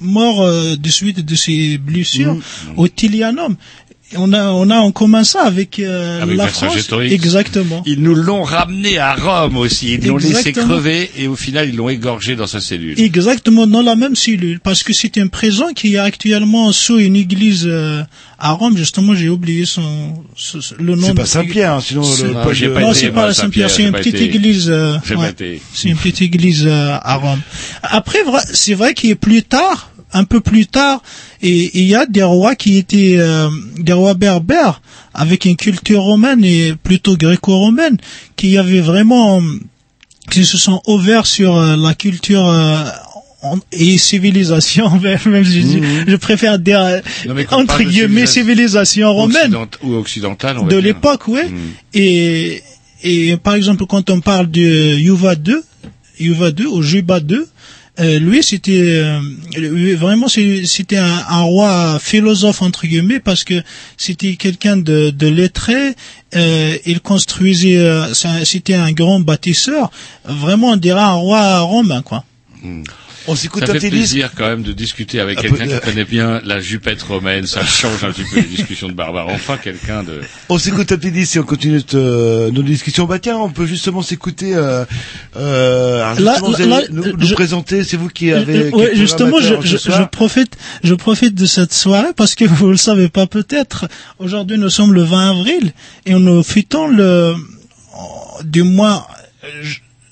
mort 0.00 0.42
euh, 0.42 0.76
de 0.76 0.88
suite 0.88 1.24
de 1.24 1.34
ses 1.34 1.78
blessures 1.78 2.36
au 2.76 2.86
Tilianum. 2.86 3.56
On 4.16 4.32
a, 4.32 4.44
on 4.50 4.70
a 4.70 4.76
en 4.78 4.92
commun 4.92 5.24
ça 5.24 5.42
avec, 5.42 5.78
euh, 5.78 6.22
Avec 6.22 6.36
la 6.36 6.46
France. 6.48 6.74
Exactement. 7.10 7.82
Ils 7.86 8.00
nous 8.00 8.14
l'ont 8.14 8.42
ramené 8.42 8.98
à 8.98 9.14
Rome 9.14 9.56
aussi. 9.56 9.94
Ils 9.94 10.06
l'ont 10.06 10.16
laissé 10.16 10.52
crever 10.52 11.10
et 11.16 11.26
au 11.28 11.36
final 11.36 11.68
ils 11.68 11.76
l'ont 11.76 11.88
égorgé 11.88 12.36
dans 12.36 12.46
sa 12.46 12.60
cellule. 12.60 13.00
Exactement, 13.00 13.66
dans 13.66 13.82
la 13.82 13.96
même 13.96 14.16
cellule, 14.16 14.60
parce 14.60 14.82
que 14.82 14.92
c'est 14.92 15.18
un 15.18 15.26
prison 15.28 15.72
qui 15.74 15.94
est 15.94 15.98
actuellement 15.98 16.72
sous 16.72 16.98
une 16.98 17.16
église 17.16 17.64
euh, 17.66 18.02
à 18.38 18.52
Rome. 18.52 18.76
Justement, 18.76 19.14
j'ai 19.14 19.28
oublié 19.28 19.64
son, 19.66 20.14
ce- 20.36 20.60
ce- 20.60 20.74
le 20.78 20.94
nom. 20.96 21.06
C'est 21.06 21.12
de- 21.12 21.16
pas 21.18 21.26
Saint-Pierre, 21.26 21.72
hein, 21.74 21.80
sinon 21.84 22.02
C'est- 22.02 22.22
le 22.24 22.28
Non, 22.28 22.34
pas 22.34 22.44
non, 22.80 22.90
été, 22.92 22.94
c'est 23.00 23.10
pas 23.10 23.32
Saint-Pierre, 23.34 23.70
c'est 23.70 23.82
une 23.84 23.92
petite 23.92 24.20
église. 24.20 24.68
euh, 24.70 24.96
ouais. 25.16 25.34
C'est 25.72 25.88
une 25.88 25.96
petite 25.96 26.22
église 26.22 26.64
euh, 26.66 26.96
à 27.02 27.16
Rome. 27.16 27.40
Après, 27.82 28.18
c'est 28.52 28.74
vrai 28.74 28.94
qu'il 28.94 29.10
a 29.12 29.14
plus 29.16 29.42
tard, 29.42 29.90
un 30.14 30.24
peu 30.24 30.40
plus 30.40 30.66
tard, 30.66 31.02
et 31.42 31.78
il 31.78 31.84
y 31.84 31.94
a 31.94 32.06
des 32.06 32.22
rois 32.22 32.54
qui 32.54 32.78
étaient 32.78 33.16
euh, 33.18 33.50
des 33.78 33.92
rois 33.92 34.14
berbères 34.14 34.80
avec 35.12 35.44
une 35.44 35.56
culture 35.56 36.02
romaine 36.02 36.44
et 36.44 36.74
plutôt 36.82 37.16
gréco-romaine, 37.16 37.98
qui 38.36 38.56
avaient 38.56 38.80
vraiment, 38.80 39.42
qui 40.30 40.44
se 40.44 40.56
sont 40.56 40.80
ouverts 40.86 41.26
sur 41.26 41.56
euh, 41.56 41.76
la 41.76 41.94
culture 41.94 42.48
euh, 42.48 42.84
et 43.72 43.98
civilisation, 43.98 44.88
même 45.26 45.44
je, 45.44 46.04
je 46.06 46.16
préfère 46.16 46.58
dire 46.60 47.02
Non, 47.26 47.34
entre 47.50 47.82
guillemets 47.82 48.26
civilisation 48.26 49.12
romaine 49.12 49.54
ou 49.82 49.94
occidentale, 49.94 50.58
on 50.58 50.66
de 50.66 50.76
l'époque, 50.76 51.26
ouais. 51.26 51.48
Mm. 51.48 51.58
Et, 51.94 52.62
et 53.02 53.36
par 53.36 53.54
exemple, 53.54 53.84
quand 53.86 54.10
on 54.10 54.20
parle 54.20 54.48
de 54.48 54.96
Yuva 54.96 55.34
II, 55.34 55.56
Yuva 56.20 56.50
II 56.50 56.66
ou 56.66 56.82
Juba 56.82 57.18
II, 57.18 57.40
euh, 58.00 58.18
lui, 58.18 58.42
c'était 58.42 59.02
euh, 59.04 59.20
vraiment 59.96 60.26
c'était 60.26 60.96
un, 60.96 61.42
roi 61.42 61.98
philosophe 62.00 62.60
entre 62.62 62.86
guillemets 62.86 63.20
parce 63.20 63.44
que 63.44 63.62
c'était 63.96 64.34
quelqu'un 64.34 64.76
de, 64.76 65.12
lettré. 65.28 65.94
Euh, 66.34 66.76
il 66.86 67.00
construisait, 67.00 67.76
euh, 67.76 68.12
c'était 68.44 68.74
un 68.74 68.90
grand 68.92 69.20
bâtisseur. 69.20 69.92
Vraiment, 70.24 70.70
on 70.70 70.76
dirait 70.76 71.00
un 71.00 71.12
roi 71.12 71.60
romain, 71.60 72.02
quoi. 72.02 72.24
On 73.26 73.34
s'écoute 73.34 73.64
Ça 73.64 73.70
un 73.70 73.74
fait 73.74 73.80
petit 73.80 73.90
disque. 73.90 74.10
plaisir 74.12 74.30
quand 74.36 74.46
même 74.46 74.62
de 74.62 74.72
discuter 74.72 75.18
avec 75.20 75.38
Un 75.38 75.42
quelqu'un 75.42 75.68
euh, 75.68 75.78
qui 75.78 75.86
connaît 75.86 76.04
bien 76.04 76.40
la 76.44 76.60
jupette 76.60 77.00
romaine. 77.02 77.46
Ça 77.46 77.64
change 77.64 78.04
un 78.04 78.10
petit 78.12 78.24
peu 78.24 78.36
les 78.36 78.42
discussions 78.42 78.88
de 78.88 78.92
barbares. 78.92 79.28
Enfin, 79.28 79.56
quelqu'un 79.56 80.02
de... 80.02 80.20
On 80.50 80.58
s'écoute 80.58 80.92
un 80.92 80.96
petit 80.98 81.10
disque 81.10 81.36
et 81.36 81.38
on 81.38 81.44
continue 81.44 81.80
euh, 81.94 82.50
nos 82.50 82.62
discussions. 82.62 83.06
Bah 83.06 83.18
tiens, 83.18 83.38
on 83.38 83.48
peut 83.50 83.64
justement 83.66 84.02
s'écouter. 84.02 84.54
Euh, 84.54 84.84
euh, 85.36 86.14
nous, 86.90 87.02
nous 87.16 87.26
je- 87.26 87.34
présenter. 87.34 87.82
C'est 87.84 87.96
vous 87.96 88.08
qui 88.08 88.30
avez. 88.32 88.68
Ouais, 88.70 88.90
êtes 88.92 88.96
justement, 88.96 89.38
je, 89.40 89.54
profite, 90.04 90.56
je 90.82 90.94
profite 90.94 91.34
de 91.34 91.46
cette 91.46 91.72
soirée 91.72 92.12
parce 92.14 92.34
que 92.34 92.44
vous 92.44 92.68
le 92.70 92.76
savez 92.76 93.08
pas 93.08 93.26
peut-être. 93.26 93.86
Aujourd'hui, 94.18 94.58
nous 94.58 94.70
sommes 94.70 94.92
le 94.92 95.02
20 95.02 95.30
avril 95.30 95.72
et 96.06 96.12
nous 96.14 96.42
fêtons 96.42 96.88
le, 96.88 97.34
du 98.44 98.62
moins, 98.62 99.06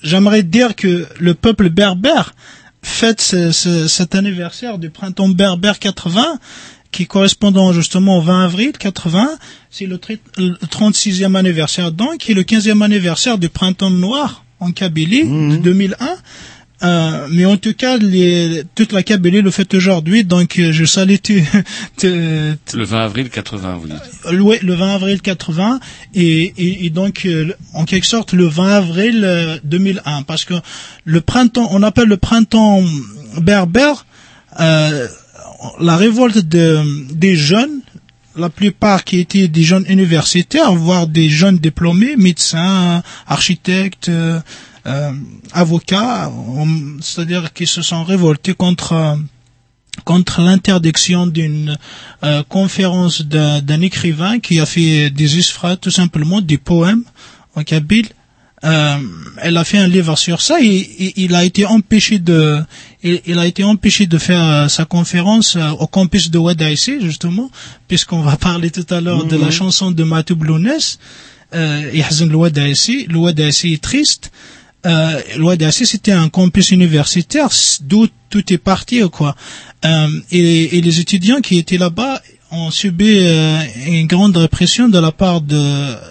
j'aimerais 0.01 0.43
dire 0.43 0.75
que 0.75 1.05
le 1.19 1.33
peuple 1.33 1.69
berbère 1.69 2.33
fête 2.83 3.21
ce- 3.21 3.51
ce- 3.51 3.87
cet 3.87 4.13
anniversaire 4.13 4.77
du 4.77 4.89
printemps 4.89 5.29
berbère 5.29 5.79
80 5.79 6.37
qui 6.91 7.07
correspondant 7.07 7.73
justement 7.73 8.19
au 8.19 8.21
20 8.21 8.43
avril 8.45 8.71
80, 8.77 9.27
c'est 9.71 9.87
le, 9.87 9.97
tri- 9.97 10.19
le 10.37 10.53
36e 10.67 11.35
anniversaire 11.35 11.91
donc, 11.91 12.29
et 12.29 12.35
le 12.35 12.43
15e 12.43 12.83
anniversaire 12.83 13.39
du 13.39 13.49
printemps 13.49 13.89
noir 13.89 14.43
en 14.59 14.71
Kabylie 14.71 15.23
de 15.23 15.57
2001. 15.57 15.95
Euh, 16.81 17.27
mais 17.31 17.45
en 17.45 17.55
tout 17.55 17.73
cas, 17.73 17.97
les, 17.97 18.63
toute 18.75 18.91
la 18.91 19.03
Kabylie 19.03 19.41
le 19.41 19.51
fait 19.51 19.73
aujourd'hui, 19.73 20.25
donc 20.25 20.59
euh, 20.59 20.73
je 20.73 20.83
salue 20.83 21.15
tu, 21.23 21.41
tu- 21.97 22.07
Le 22.09 22.57
20 22.83 22.99
avril 23.05 23.29
80, 23.29 23.77
vous 23.77 23.87
dites. 23.87 24.01
euh, 24.25 24.39
ouais, 24.39 24.59
le 24.61 24.73
20 24.73 24.95
avril 24.95 25.21
80 25.21 25.79
et, 26.13 26.41
et, 26.57 26.85
et 26.85 26.89
donc 26.89 27.25
euh, 27.25 27.53
en 27.73 27.85
quelque 27.85 28.05
sorte 28.07 28.33
le 28.33 28.47
20 28.47 28.67
avril 28.67 29.21
euh, 29.23 29.57
2001 29.63 30.23
parce 30.23 30.43
que 30.43 30.55
le 31.05 31.21
printemps 31.21 31.69
on 31.71 31.83
appelle 31.83 32.09
le 32.09 32.17
printemps 32.17 32.83
berbère 33.39 34.05
euh, 34.59 35.07
la 35.79 35.95
révolte 35.95 36.39
de, 36.39 36.81
des 37.13 37.35
jeunes 37.37 37.79
la 38.35 38.49
plupart 38.49 39.03
qui 39.05 39.19
étaient 39.19 39.47
des 39.47 39.63
jeunes 39.63 39.85
universitaires 39.87 40.73
voire 40.73 41.07
des 41.07 41.29
jeunes 41.29 41.59
diplômés 41.59 42.15
médecins 42.17 43.03
architectes 43.27 44.09
avocats 45.53 46.29
on- 46.29 46.97
c'est-à-dire 47.01 47.53
qui 47.53 47.65
se 47.67 47.81
sont 47.81 48.03
révoltés 48.03 48.53
contre 48.53 48.93
euh, 48.93 49.15
contre 50.05 50.41
l'interdiction 50.41 51.27
d'une 51.27 51.77
euh, 52.23 52.41
conférence 52.49 53.21
d'un 53.21 53.81
écrivain 53.81 54.39
qui 54.39 54.59
a 54.59 54.65
fait 54.65 55.09
des 55.11 55.37
isfras, 55.37 55.75
tout 55.77 55.91
simplement 55.91 56.41
des 56.41 56.57
poèmes 56.57 57.03
en 57.55 57.63
kabyle. 57.63 58.07
Euh, 58.65 58.97
elle 59.41 59.57
a 59.57 59.63
fait 59.65 59.77
un 59.77 59.87
livre 59.87 60.17
sur 60.17 60.41
ça 60.41 60.55
et, 60.61 60.65
et 60.67 61.13
il 61.23 61.35
a 61.35 61.43
été 61.43 61.65
empêché 61.65 62.17
de 62.17 62.59
il, 63.03 63.21
il 63.25 63.37
a 63.37 63.45
été 63.45 63.63
empêché 63.65 64.07
de 64.07 64.17
faire 64.17 64.43
euh, 64.43 64.67
sa 64.69 64.85
conférence 64.85 65.57
euh, 65.57 65.69
au 65.71 65.85
campus 65.85 66.31
de 66.31 66.37
Wadaïsé 66.39 66.99
justement 67.01 67.51
puisqu'on 67.89 68.21
va 68.21 68.35
parler 68.37 68.71
tout 68.71 68.87
à 68.89 68.99
l'heure 69.01 69.25
de 69.25 69.35
la 69.35 69.47
Mhm. 69.47 69.51
chanson 69.51 69.91
de 69.91 70.03
Matou 70.05 70.35
Blounès 70.37 70.97
euh, 71.53 71.91
Yahzan 71.93 72.27
le 72.27 72.35
Wadaïsé 72.37 73.05
le 73.09 73.17
Wadaïsé 73.17 73.73
est 73.73 73.83
triste 73.83 74.31
euh, 74.85 75.19
Wadaïsé 75.39 75.85
c'était 75.85 76.11
un 76.11 76.29
campus 76.29 76.71
universitaire 76.71 77.49
d'où 77.81 78.07
tout 78.29 78.51
est 78.53 78.57
parti 78.57 79.01
quoi 79.11 79.35
euh, 79.85 80.07
et, 80.31 80.77
et 80.77 80.81
les 80.81 80.99
étudiants 80.99 81.41
qui 81.41 81.57
étaient 81.57 81.77
là-bas 81.77 82.21
ont 82.51 82.69
subi 82.69 83.17
euh, 83.19 83.59
une 83.87 84.05
grande 84.05 84.37
répression 84.37 84.87
de 84.87 84.99
la 84.99 85.11
part 85.11 85.41
de 85.41 85.63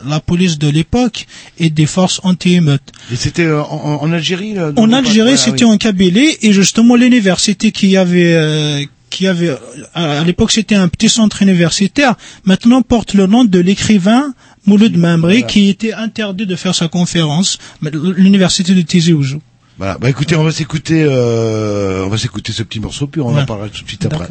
la 0.08 0.18
police 0.20 0.58
de 0.58 0.68
l'époque 0.68 1.26
et 1.60 1.70
des 1.70 1.86
forces 1.86 2.18
anti-émeutes. 2.24 2.90
Et 3.12 3.16
c'était 3.16 3.44
euh, 3.44 3.62
en, 3.62 4.02
en 4.02 4.12
Algérie 4.12 4.54
là, 4.54 4.72
En 4.76 4.90
Algérie, 4.92 5.28
parle- 5.34 5.38
Ah, 5.40 5.44
c'était 5.50 5.64
oui. 5.64 5.70
en 5.70 5.78
Kabylie 5.78 6.36
et 6.42 6.52
justement 6.52 6.96
l'université 6.96 7.70
qui 7.70 7.96
avait 7.96 8.34
euh, 8.34 8.82
qui 9.08 9.28
avait 9.28 9.50
à 9.94 10.20
à 10.20 10.24
l'époque 10.24 10.50
c'était 10.50 10.74
un 10.74 10.88
petit 10.88 11.08
centre 11.08 11.42
universitaire. 11.42 12.14
Maintenant 12.44 12.82
porte 12.82 13.14
le 13.14 13.26
nom 13.28 13.44
de 13.44 13.60
l'écrivain 13.60 14.34
Mouloud 14.66 14.96
Mamri 14.96 15.32
Voilà. 15.40 15.46
qui 15.46 15.68
était 15.68 15.92
interdit 15.92 16.46
de 16.46 16.56
faire 16.56 16.74
sa 16.74 16.88
conférence. 16.88 17.58
L'université 17.82 18.74
de 18.74 18.82
Tizi 18.82 19.12
Ouzou. 19.12 19.40
Voilà. 19.78 19.98
Bah 19.98 20.10
écoutez, 20.10 20.36
on 20.36 20.44
va 20.44 20.52
s'écouter, 20.52 21.02
euh, 21.04 22.04
on 22.04 22.08
va 22.08 22.18
s'écouter 22.18 22.52
ce 22.52 22.62
petit 22.62 22.78
morceau, 22.78 23.06
puis 23.06 23.20
on 23.20 23.36
en 23.36 23.44
parlera 23.46 23.68
tout 23.68 23.82
de 23.82 23.88
suite 23.88 24.06
après. 24.06 24.28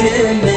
in 0.00 0.47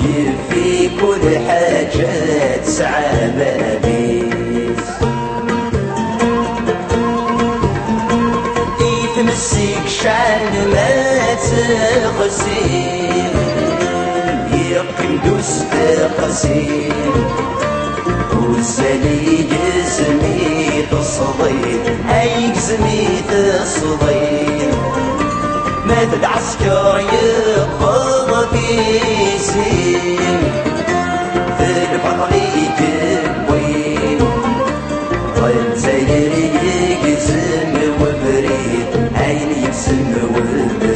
نجيب 0.00 0.34
في 0.50 0.88
كل 1.00 1.38
حاجة 1.48 2.56
تسعى 2.64 3.26
ما 3.36 3.80
يتمسك 8.80 9.88
شعر 10.02 10.52
ما 10.72 11.34
تقسيم 12.04 13.34
يقن 14.70 15.18
دوس 15.24 15.52
تقسيم 15.70 16.92
وسالي 18.36 19.44
جسمي 19.50 20.82
تصدي 20.90 21.80
أي 22.10 22.50
جسمي 22.52 23.22
تصدي 23.28 24.85
مات 25.86 26.14
العسكر 26.20 27.00
يقبض 27.12 28.48
بيسير 28.52 30.00
في 31.58 31.68
البطل 31.92 32.34
يجوين 32.56 34.20
والزير 35.42 36.32
يقسم 37.02 37.74
وبريد 38.00 39.10
عين 39.16 39.50
يقسم 39.64 40.14
وبريد. 40.34 40.95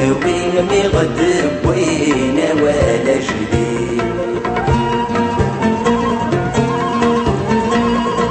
وين 0.00 0.66
مي 0.70 0.82
غدر 0.86 1.50
وين 1.64 2.38
ولا 2.62 3.16
جديد 3.16 4.02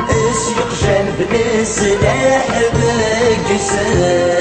اسيق 0.10 0.70
جنب 0.82 1.30
السلاح 1.60 2.48
بجسد 2.74 4.37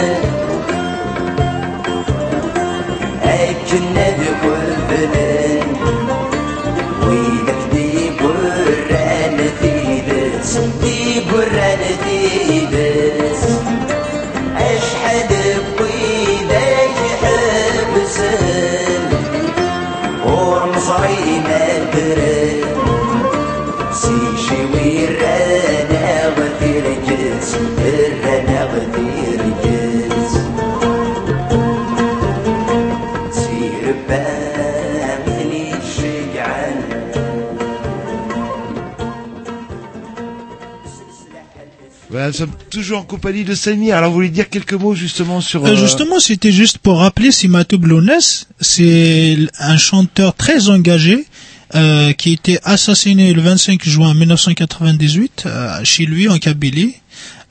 nous 42.28 42.32
sommes 42.32 42.50
toujours 42.70 43.00
en 43.00 43.02
compagnie 43.02 43.44
de 43.44 43.54
Samir. 43.54 43.96
Alors, 43.96 44.10
vous 44.10 44.16
voulez 44.16 44.28
dire 44.28 44.48
quelques 44.48 44.72
mots 44.72 44.94
justement 44.94 45.40
sur... 45.40 45.64
Euh, 45.64 45.70
euh, 45.70 45.76
justement, 45.76 46.20
c'était 46.20 46.52
juste 46.52 46.78
pour 46.78 46.98
rappeler 46.98 47.30
Simatou 47.30 47.78
Blounès, 47.78 48.48
c'est 48.60 49.36
un 49.58 49.76
chanteur 49.76 50.34
très 50.34 50.68
engagé 50.68 51.26
euh, 51.74 52.12
qui 52.12 52.30
a 52.30 52.32
été 52.32 52.58
assassiné 52.64 53.32
le 53.32 53.42
25 53.42 53.84
juin 53.84 54.14
1998 54.14 55.44
euh, 55.46 55.80
chez 55.84 56.06
lui 56.06 56.28
en 56.28 56.38
Kabylie, 56.38 56.94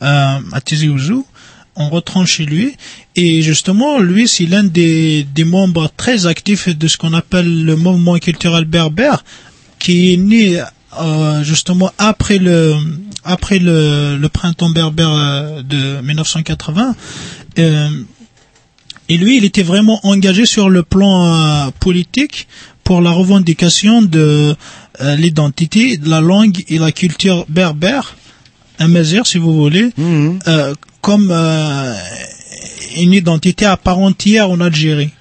à 0.01 0.39
Tizi 0.63 0.89
Ouzou. 0.89 1.25
On 1.77 1.89
rentrant 1.89 2.25
chez 2.25 2.45
lui 2.45 2.73
et 3.17 3.41
justement 3.41 3.99
lui 3.99 4.29
c'est 4.29 4.45
l'un 4.45 4.63
des, 4.63 5.23
des 5.35 5.43
membres 5.43 5.91
très 5.97 6.25
actifs 6.25 6.69
de 6.69 6.87
ce 6.87 6.95
qu'on 6.97 7.13
appelle 7.13 7.65
le 7.65 7.75
mouvement 7.75 8.17
culturel 8.17 8.63
berbère 8.63 9.25
qui 9.77 10.13
est 10.13 10.17
né 10.17 10.61
euh, 10.97 11.43
justement 11.43 11.91
après 11.97 12.37
le 12.37 12.77
après 13.25 13.59
le, 13.59 14.17
le 14.17 14.29
printemps 14.29 14.69
berbère 14.69 15.11
euh, 15.11 15.61
de 15.63 16.01
1980 16.01 16.95
euh, 17.59 17.89
et 19.07 19.17
lui, 19.17 19.37
il 19.37 19.45
était 19.45 19.63
vraiment 19.63 19.99
engagé 20.03 20.45
sur 20.45 20.69
le 20.69 20.81
plan 20.81 21.25
euh, 21.25 21.69
politique 21.79 22.47
pour 22.83 23.01
la 23.01 23.11
revendication 23.11 24.01
de 24.01 24.55
euh, 25.01 25.15
l'identité, 25.15 25.97
de 25.97 26.09
la 26.09 26.21
langue 26.21 26.63
et 26.69 26.79
la 26.79 26.91
culture 26.91 27.45
berbère, 27.49 28.15
amazigh 28.79 29.23
si 29.25 29.37
vous 29.37 29.53
voulez, 29.55 29.91
euh, 30.47 30.73
comme 31.01 31.29
euh, 31.31 31.93
une 32.97 33.13
identité 33.13 33.65
à 33.65 33.77
part 33.77 33.99
entière 33.99 34.49
en 34.49 34.59
Algérie. 34.59 35.11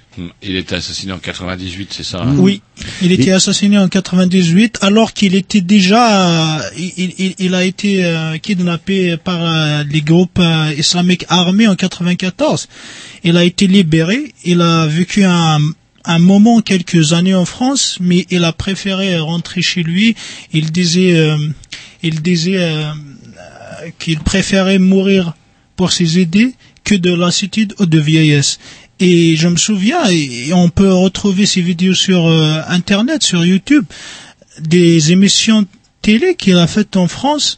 Il 0.41 0.55
était 0.55 0.75
assassiné 0.75 1.11
en 1.11 1.17
98, 1.19 1.93
c'est 1.93 2.03
ça 2.03 2.21
hein 2.21 2.35
Oui, 2.37 2.61
il 3.01 3.11
était 3.11 3.31
assassiné 3.31 3.77
en 3.77 3.87
98 3.89 4.77
alors 4.81 5.11
qu'il 5.13 5.35
était 5.35 5.61
déjà, 5.61 6.57
euh, 6.57 6.69
il, 6.77 7.13
il- 7.17 7.35
il 7.39 7.53
a 7.55 7.63
été 7.65 8.05
euh, 8.05 8.37
kidnappé 8.37 9.17
par 9.17 9.39
euh, 9.43 9.83
les 9.89 10.01
groupes 10.01 10.39
euh, 10.39 10.73
islamiques 10.77 11.25
armés 11.27 11.67
en 11.67 11.75
94. 11.75 12.67
Il 13.23 13.35
a 13.37 13.43
été 13.43 13.67
libéré, 13.67 14.33
il 14.45 14.61
a 14.61 14.85
vécu 14.85 15.23
un, 15.25 15.59
un 16.05 16.19
moment, 16.19 16.61
quelques 16.61 17.13
années 17.13 17.35
en 17.35 17.45
France, 17.45 17.97
mais 17.99 18.25
il 18.29 18.43
a 18.45 18.53
préféré 18.53 19.17
rentrer 19.17 19.61
chez 19.61 19.83
lui. 19.83 20.15
Il 20.53 20.71
disait, 20.71 21.15
euh, 21.17 21.37
il 22.03 22.21
disait 22.21 22.57
euh, 22.59 22.91
qu'il 23.99 24.19
préférait 24.19 24.79
mourir 24.79 25.33
pour 25.75 25.91
ses 25.91 26.19
idées 26.19 26.53
que 26.83 26.95
de 26.95 27.13
lassitude 27.13 27.73
ou 27.79 27.85
de 27.85 27.99
vieillesse. 27.99 28.59
Et 28.99 29.35
je 29.35 29.47
me 29.47 29.57
souviens, 29.57 30.05
et 30.09 30.53
on 30.53 30.69
peut 30.69 30.93
retrouver 30.93 31.45
ces 31.45 31.61
vidéos 31.61 31.93
sur 31.93 32.27
euh, 32.27 32.61
Internet, 32.67 33.23
sur 33.23 33.45
YouTube, 33.45 33.85
des 34.59 35.11
émissions 35.11 35.65
télé 36.01 36.35
qu'il 36.35 36.57
a 36.57 36.67
faites 36.67 36.95
en 36.95 37.07
France. 37.07 37.57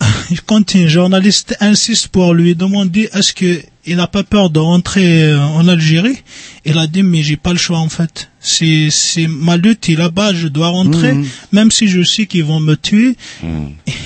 Quand 0.46 0.74
un 0.74 0.88
journaliste 0.88 1.56
insiste 1.60 2.08
pour 2.08 2.34
lui 2.34 2.56
demander 2.56 3.08
est-ce 3.12 3.32
que 3.32 3.60
il 3.86 3.96
n'a 3.96 4.06
pas 4.06 4.22
peur 4.22 4.50
de 4.50 4.58
rentrer 4.60 5.22
euh, 5.24 5.40
en 5.40 5.66
Algérie, 5.68 6.16
il 6.64 6.78
a 6.78 6.86
dit 6.86 7.02
mais 7.02 7.22
j'ai 7.22 7.36
pas 7.36 7.52
le 7.52 7.58
choix 7.58 7.78
en 7.78 7.88
fait. 7.88 8.30
C'est 8.40 8.88
c'est 8.90 9.26
ma 9.26 9.56
lutte 9.56 9.88
est 9.88 9.94
là-bas, 9.96 10.34
je 10.34 10.48
dois 10.48 10.68
rentrer, 10.68 11.12
Mhm. 11.14 11.26
même 11.52 11.70
si 11.70 11.88
je 11.88 12.02
sais 12.02 12.26
qu'ils 12.26 12.44
vont 12.44 12.60
me 12.60 12.74
tuer. 12.76 13.16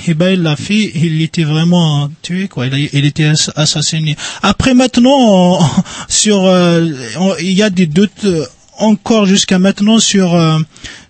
Et 0.06 0.14
ben 0.14 0.30
il 0.34 0.42
l'a 0.42 0.56
fait, 0.56 0.90
il 0.94 1.20
était 1.22 1.44
vraiment 1.44 2.10
tué 2.22 2.48
quoi, 2.48 2.66
il, 2.66 2.74
a- 2.74 2.78
il 2.92 3.04
était 3.04 3.24
ass- 3.26 3.50
assassiné. 3.56 4.16
Après 4.42 4.74
maintenant 4.74 5.16
on- 5.18 5.60
sur 6.08 6.44
euh, 6.46 6.86
on- 7.18 7.34
il 7.40 7.52
y 7.52 7.62
a 7.62 7.70
des 7.70 7.86
doutes 7.86 8.24
euh, 8.24 8.44
encore 8.78 9.26
jusqu'à 9.26 9.58
maintenant 9.58 9.98
sur 9.98 10.34
euh, 10.34 10.58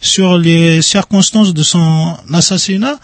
sur 0.00 0.38
les 0.38 0.80
circonstances 0.82 1.52
de 1.52 1.62
son 1.62 2.14
assassinat 2.32 2.98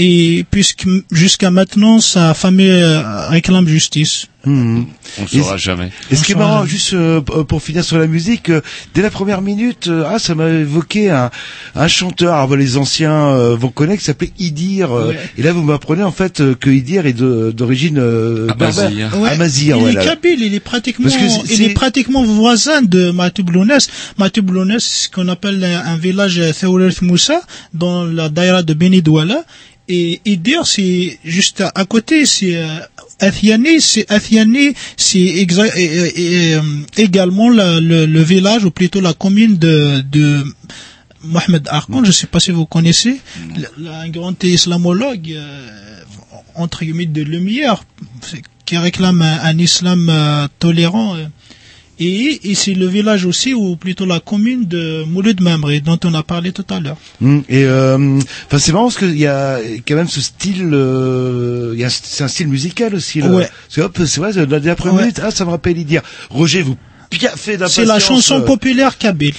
et 0.00 0.44
puisque 0.50 0.86
jusqu'à 1.12 1.50
maintenant 1.50 2.00
sa 2.00 2.32
famille 2.34 2.70
euh, 2.70 3.28
réclame 3.28 3.68
justice. 3.68 4.26
Mhm. 4.46 4.86
On 5.18 5.22
ne 5.24 5.26
saura 5.28 5.58
jamais. 5.58 5.90
Et 6.10 6.16
ce 6.16 6.24
qui 6.24 6.32
est 6.32 6.34
marrant, 6.34 6.64
juste 6.64 6.94
euh, 6.94 7.20
pour 7.20 7.60
finir 7.62 7.84
sur 7.84 7.98
la 7.98 8.06
musique, 8.06 8.48
euh, 8.48 8.62
dès 8.94 9.02
la 9.02 9.10
première 9.10 9.42
minute, 9.42 9.88
euh, 9.88 10.04
ah, 10.08 10.18
ça 10.18 10.34
m'a 10.34 10.48
évoqué 10.48 11.10
un, 11.10 11.28
un 11.74 11.88
chanteur, 11.88 12.32
alors, 12.34 12.56
les 12.56 12.78
anciens 12.78 13.12
euh, 13.36 13.54
vont 13.54 13.68
connaître, 13.68 13.98
qui 13.98 14.06
s'appelait 14.06 14.32
Idir. 14.38 14.92
euh, 14.96 15.08
Ouais. 15.10 15.18
Et 15.36 15.42
là, 15.42 15.52
vous 15.52 15.62
m'apprenez 15.62 16.02
en 16.04 16.10
fait 16.12 16.40
euh, 16.40 16.54
que 16.54 16.70
Idir 16.70 17.04
est 17.04 17.12
d'origine 17.12 17.98
euh, 17.98 18.46
berbère. 18.56 19.18
Ouais, 19.20 19.28
Amazigh, 19.28 19.74
il 19.78 19.88
est 19.98 20.04
kabyle, 20.04 20.40
il 20.42 20.54
est 20.54 20.60
pratiquement, 20.60 21.10
Parce 21.10 21.18
que 21.20 21.28
c'est- 21.28 21.54
il 21.56 21.62
est 21.62 21.74
pratiquement 21.74 22.24
voisin 22.24 22.80
de 22.80 23.10
Matublounès. 23.10 23.90
Matublounès, 24.16 24.82
c'est 24.82 25.04
ce 25.04 25.08
qu'on 25.10 25.28
appelle 25.28 25.62
un, 25.62 25.84
un 25.92 25.96
village 25.98 26.40
Thawret 26.58 26.94
Moussa, 27.02 27.42
dans 27.74 28.04
la 28.06 28.30
daïra 28.30 28.62
de 28.62 28.72
Beni 28.72 29.02
Douala. 29.02 29.44
Et 29.92 30.20
Idir, 30.24 30.66
c'est 30.66 31.18
juste 31.24 31.64
à, 31.74 31.84
côté, 31.84 32.24
c'est 32.24 32.54
euh, 32.56 32.78
Athiani, 33.18 33.80
c'est 33.80 34.06
c'est 34.96 35.46
euh, 35.48 36.62
également 36.96 37.50
la- 37.50 37.80
le, 37.80 38.06
le 38.06 38.22
village, 38.22 38.64
ou 38.64 38.70
plutôt 38.70 39.00
la 39.00 39.12
commune 39.14 39.56
de, 39.58 40.00
de 40.12 40.44
Mohamed 41.24 41.66
Arkan, 41.68 42.02
je 42.04 42.08
ne 42.08 42.12
sais 42.12 42.28
pas 42.28 42.38
si 42.40 42.50
vous 42.52 42.66
connaissez, 42.66 43.20
un 44.04 44.08
grand 44.10 44.42
islamologue, 44.44 45.32
euh, 45.32 46.00
entre 46.54 46.84
guillemets, 46.84 47.06
de 47.06 47.22
lumière, 47.22 47.82
qui 48.64 48.76
réclame 48.78 49.20
un, 49.22 49.38
un 49.42 49.58
islam 49.58 50.08
euh, 50.08 50.46
tolérant. 50.60 51.16
euh. 51.16 51.26
Et, 52.00 52.50
et 52.50 52.54
c'est 52.54 52.72
le 52.72 52.86
village 52.86 53.26
aussi, 53.26 53.52
ou 53.52 53.76
plutôt 53.76 54.06
la 54.06 54.20
commune 54.20 54.66
de 54.66 55.04
Mouloud 55.04 55.40
Mamre, 55.42 55.80
dont 55.84 55.98
on 56.04 56.14
a 56.14 56.22
parlé 56.22 56.50
tout 56.52 56.64
à 56.70 56.80
l'heure. 56.80 56.96
Mm, 57.20 57.40
Et 57.48 57.64
euh, 57.64 58.18
enfin, 58.46 58.58
c'est 58.58 58.72
marrant 58.72 58.86
parce 58.86 58.96
qu'il 58.98 59.18
y 59.18 59.26
a 59.26 59.58
quand 59.86 59.94
même 59.96 60.08
ce 60.08 60.20
style, 60.22 60.70
euh, 60.72 61.74
il 61.76 61.86
c'est 61.90 62.24
un 62.24 62.28
style 62.28 62.48
musical 62.48 62.94
aussi. 62.94 63.20
Là. 63.20 63.28
Ouais. 63.28 63.48
C'est 63.68 63.82
hop, 63.82 63.98
c'est 64.06 64.18
vrai, 64.20 64.32
la 64.32 64.74
première 64.76 64.94
Ouais. 64.94 65.02
minute, 65.02 65.20
ah, 65.22 65.30
ça 65.30 65.44
me 65.44 65.50
rappelle 65.50 65.76
Idir. 65.76 66.00
Roger, 66.30 66.62
vous. 66.62 66.76
C'est 67.36 67.84
la 67.84 67.98
chanson 67.98 68.36
euh, 68.36 68.44
populaire 68.44 68.96
kabyle. 68.96 69.34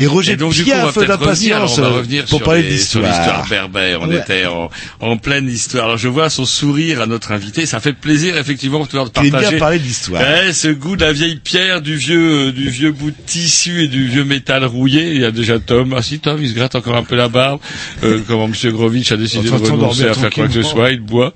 Et 0.00 0.06
Roger 0.06 0.32
Et 0.32 0.36
donc 0.36 0.52
du 0.54 0.64
coup, 0.64 0.70
on 0.72 0.86
va 0.86 0.92
peut-être 0.92 1.18
revenir, 1.18 1.56
alors, 1.56 1.68
d'impatience 1.68 1.78
on 1.78 1.82
va 1.82 1.88
euh, 1.88 1.98
revenir 1.98 2.24
pour 2.24 2.38
sur 2.38 2.44
parler 2.46 2.62
les- 2.62 2.78
sur 2.78 3.00
d'histoire. 3.00 3.18
l'histoire 3.18 3.48
berbère. 3.48 4.00
On 4.02 4.08
Ouais. 4.08 4.18
était 4.18 4.46
en, 4.46 4.70
en 5.00 5.16
pleine 5.16 5.48
histoire. 5.48 5.84
Alors 5.86 5.98
je 5.98 6.08
vois 6.08 6.30
son 6.30 6.44
sourire 6.44 7.00
à 7.02 7.06
notre 7.06 7.32
invité. 7.32 7.66
Ça 7.66 7.80
fait 7.80 7.92
plaisir 7.92 8.36
effectivement 8.38 8.80
de 8.80 8.86
pouvoir 8.86 9.10
partager 9.10 9.30
bien 9.50 9.58
parler 9.58 9.78
d'histoire. 9.78 10.22
Ouais, 10.22 10.52
ce 10.52 10.68
goût 10.68 10.96
de 10.96 11.04
la 11.04 11.12
vieille 11.12 11.36
pierre, 11.36 11.82
du 11.82 11.96
vieux, 11.96 12.48
euh, 12.48 12.52
du 12.52 12.70
vieux 12.70 12.92
bout 12.92 13.10
de 13.10 13.16
tissu 13.26 13.82
et 13.82 13.88
du 13.88 14.06
vieux 14.06 14.24
métal 14.24 14.64
rouillé. 14.64 15.12
Il 15.14 15.20
y 15.20 15.24
a 15.24 15.30
déjà 15.32 15.58
Tom. 15.58 15.94
Ah 15.98 16.02
si 16.02 16.20
Tom, 16.20 16.38
il 16.40 16.48
se 16.48 16.54
gratte 16.54 16.74
encore 16.76 16.96
un 16.96 17.02
peu 17.04 17.16
la 17.16 17.28
barbe. 17.28 17.60
Euh, 18.04 18.20
comment 18.26 18.48
Monsieur 18.48 18.70
Grovitch 18.72 19.10
a 19.12 19.16
décidé 19.16 19.50
de 19.50 19.56
de 19.58 19.70
renoncer 19.70 20.04
à 20.08 20.14
faire 20.14 20.30
quoi 20.30 20.46
que 20.46 20.54
ce 20.54 20.62
soit. 20.62 20.90
Il 20.92 21.00
boit. 21.00 21.34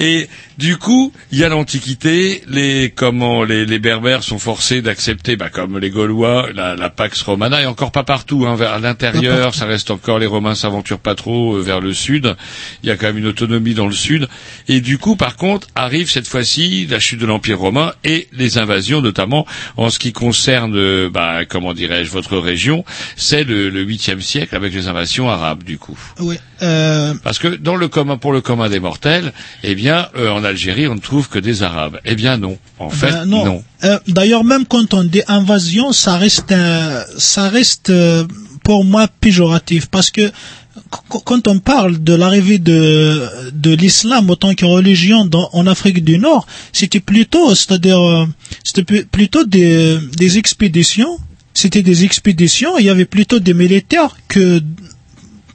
Et 0.00 0.28
du 0.58 0.76
coup, 0.76 1.12
il 1.32 1.38
y 1.38 1.44
a 1.44 1.48
l'Antiquité. 1.48 2.42
Les 2.48 2.90
comment 2.94 3.44
les, 3.44 3.64
les 3.64 3.78
Berbères 3.78 4.22
sont 4.22 4.38
forcés 4.38 4.82
d'accepter, 4.82 5.36
bah, 5.36 5.48
comme 5.48 5.78
les 5.78 5.90
Gaulois, 5.90 6.48
la, 6.54 6.74
la 6.74 6.90
Pax 6.90 7.22
romana 7.22 7.62
et 7.62 7.66
encore 7.66 7.92
pas 7.92 8.04
partout. 8.04 8.44
Hein, 8.46 8.56
vers 8.56 8.78
l'intérieur, 8.80 9.54
ça 9.54 9.66
reste 9.66 9.90
encore 9.90 10.18
les 10.18 10.26
Romains 10.26 10.54
s'aventurent 10.54 10.98
pas 10.98 11.14
trop 11.14 11.54
euh, 11.56 11.62
vers 11.62 11.80
le 11.80 11.94
sud. 11.94 12.34
Il 12.82 12.88
y 12.88 12.92
a 12.92 12.96
quand 12.96 13.06
même 13.06 13.18
une 13.18 13.26
autonomie 13.28 13.74
dans 13.74 13.86
le 13.86 13.92
sud. 13.92 14.28
Et 14.68 14.80
du 14.80 14.98
coup, 14.98 15.16
par 15.16 15.36
contre, 15.36 15.68
arrive 15.74 16.10
cette 16.10 16.26
fois-ci 16.26 16.86
la 16.90 16.98
chute 17.00 17.20
de 17.20 17.26
l'Empire 17.26 17.58
romain 17.58 17.92
et 18.04 18.28
les 18.32 18.58
invasions, 18.58 19.00
notamment 19.00 19.46
en 19.76 19.90
ce 19.90 19.98
qui 19.98 20.12
concerne, 20.12 20.76
euh, 20.76 21.08
bah, 21.08 21.44
comment 21.44 21.72
dirais-je, 21.74 22.10
votre 22.10 22.36
région. 22.38 22.84
C'est 23.16 23.44
le 23.44 23.68
le 23.70 23.82
huitième 23.82 24.20
siècle 24.20 24.56
avec 24.56 24.72
les 24.74 24.88
invasions 24.88 25.28
arabes, 25.28 25.62
du 25.62 25.78
coup. 25.78 25.98
Oui. 26.20 26.36
Euh, 26.62 27.14
Parce 27.22 27.38
que 27.38 27.48
dans 27.48 27.76
le 27.76 27.88
commun, 27.88 28.16
pour 28.16 28.32
le 28.32 28.40
commun 28.40 28.68
des 28.68 28.80
mortels, 28.80 29.32
eh 29.62 29.74
bien, 29.74 30.08
euh, 30.16 30.30
en 30.30 30.42
Algérie, 30.48 30.86
on 30.88 30.94
ne 30.96 31.00
trouve 31.00 31.28
que 31.28 31.38
des 31.38 31.62
Arabes. 31.62 31.98
Eh 32.04 32.14
bien, 32.14 32.36
non. 32.36 32.58
En 32.78 32.90
fait, 32.90 33.10
Ben, 33.10 33.24
non. 33.26 33.62
Euh, 33.84 33.98
D'ailleurs, 34.08 34.44
même 34.44 34.64
quand 34.66 34.92
on 34.94 35.04
dit 35.04 35.22
invasion, 35.28 35.92
ça 35.92 36.16
reste, 36.16 36.52
euh, 36.52 37.02
ça 37.18 37.48
reste 37.48 37.90
euh, 37.90 38.24
pour 38.64 38.84
moi 38.84 39.06
péjoratif 39.20 39.86
parce 39.86 40.10
que 40.10 40.28
qu- 40.30 41.18
quand 41.24 41.46
on 41.48 41.58
parle 41.58 42.02
de 42.02 42.14
l'arrivée 42.14 42.58
de, 42.58 43.28
de 43.52 43.72
l'islam 43.74 44.28
en 44.30 44.36
tant 44.36 44.54
que 44.54 44.64
religion 44.64 45.24
dans, 45.24 45.48
en 45.52 45.66
Afrique 45.66 46.04
du 46.04 46.18
Nord, 46.18 46.46
c'était 46.72 47.00
plutôt, 47.00 47.54
c'est-à-dire, 47.54 48.00
euh, 48.00 48.26
c'était 48.64 49.04
plutôt 49.04 49.44
des, 49.44 49.98
des 50.16 50.38
expéditions. 50.38 51.18
C'était 51.54 51.82
des 51.82 52.04
expéditions. 52.04 52.78
Il 52.78 52.84
y 52.84 52.90
avait 52.90 53.04
plutôt 53.04 53.40
des 53.40 53.54
militaires 53.54 54.16
que 54.28 54.60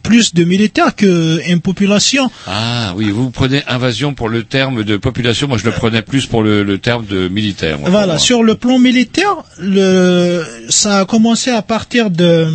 plus 0.03 0.33
de 0.33 0.43
militaires 0.43 0.95
qu'une 0.95 1.61
population. 1.61 2.29
Ah 2.45 2.93
oui, 2.95 3.09
vous 3.09 3.31
prenez 3.31 3.63
invasion 3.67 4.13
pour 4.13 4.29
le 4.29 4.43
terme 4.43 4.83
de 4.83 4.97
population. 4.97 5.47
Moi, 5.47 5.57
je 5.57 5.65
le 5.65 5.71
prenais 5.71 6.01
plus 6.01 6.27
pour 6.27 6.43
le, 6.43 6.63
le 6.63 6.77
terme 6.77 7.05
de 7.05 7.27
militaire. 7.29 7.79
moi, 7.79 7.89
Voilà, 7.89 8.19
sur 8.19 8.43
le 8.43 8.55
plan 8.55 8.77
militaire, 8.77 9.35
le, 9.59 10.43
ça 10.69 10.99
a 10.99 11.05
commencé 11.05 11.49
à 11.49 11.61
partir 11.61 12.09
de, 12.11 12.47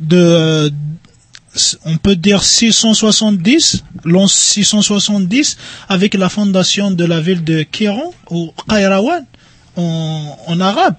de, 0.00 0.16
euh, 0.18 0.70
on 1.86 1.96
peut 1.96 2.16
dire 2.16 2.44
670, 2.44 3.84
l'an 4.04 4.26
670, 4.26 5.56
avec 5.88 6.14
la 6.14 6.28
fondation 6.28 6.90
de 6.90 7.04
la 7.04 7.20
ville 7.20 7.42
de 7.44 7.62
Kéron, 7.62 8.12
ou 8.30 8.52
Qayrawan, 8.68 9.24
en, 9.76 10.38
en 10.46 10.60
arabe, 10.60 10.94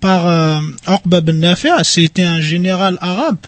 par 0.00 0.26
euh, 0.26 0.58
ben 1.06 1.24
Nafi', 1.38 1.68
c'était 1.84 2.24
un 2.24 2.40
général 2.40 2.98
arabe 3.00 3.38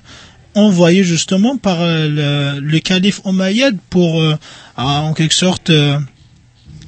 envoyé 0.55 1.05
justement 1.05 1.57
par 1.57 1.81
euh, 1.81 2.55
le, 2.57 2.61
le 2.61 2.79
calife 2.81 3.21
Omeyyade 3.25 3.76
pour, 3.91 4.21
euh, 4.21 4.35
en 4.76 5.13
quelque 5.14 5.35
sorte, 5.35 5.71
euh, 5.71 5.99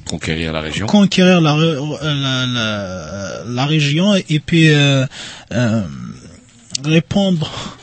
Conquérir 0.05 0.53
la 0.53 0.61
région. 0.61 0.87
conquérir 0.87 1.41
la, 1.41 1.55
la, 1.57 2.45
la, 2.45 3.43
la 3.45 3.65
région 3.65 4.15
et 4.15 4.39
puis 4.39 4.69
euh, 4.69 5.05
euh, 5.51 5.81
répandre 6.85 7.77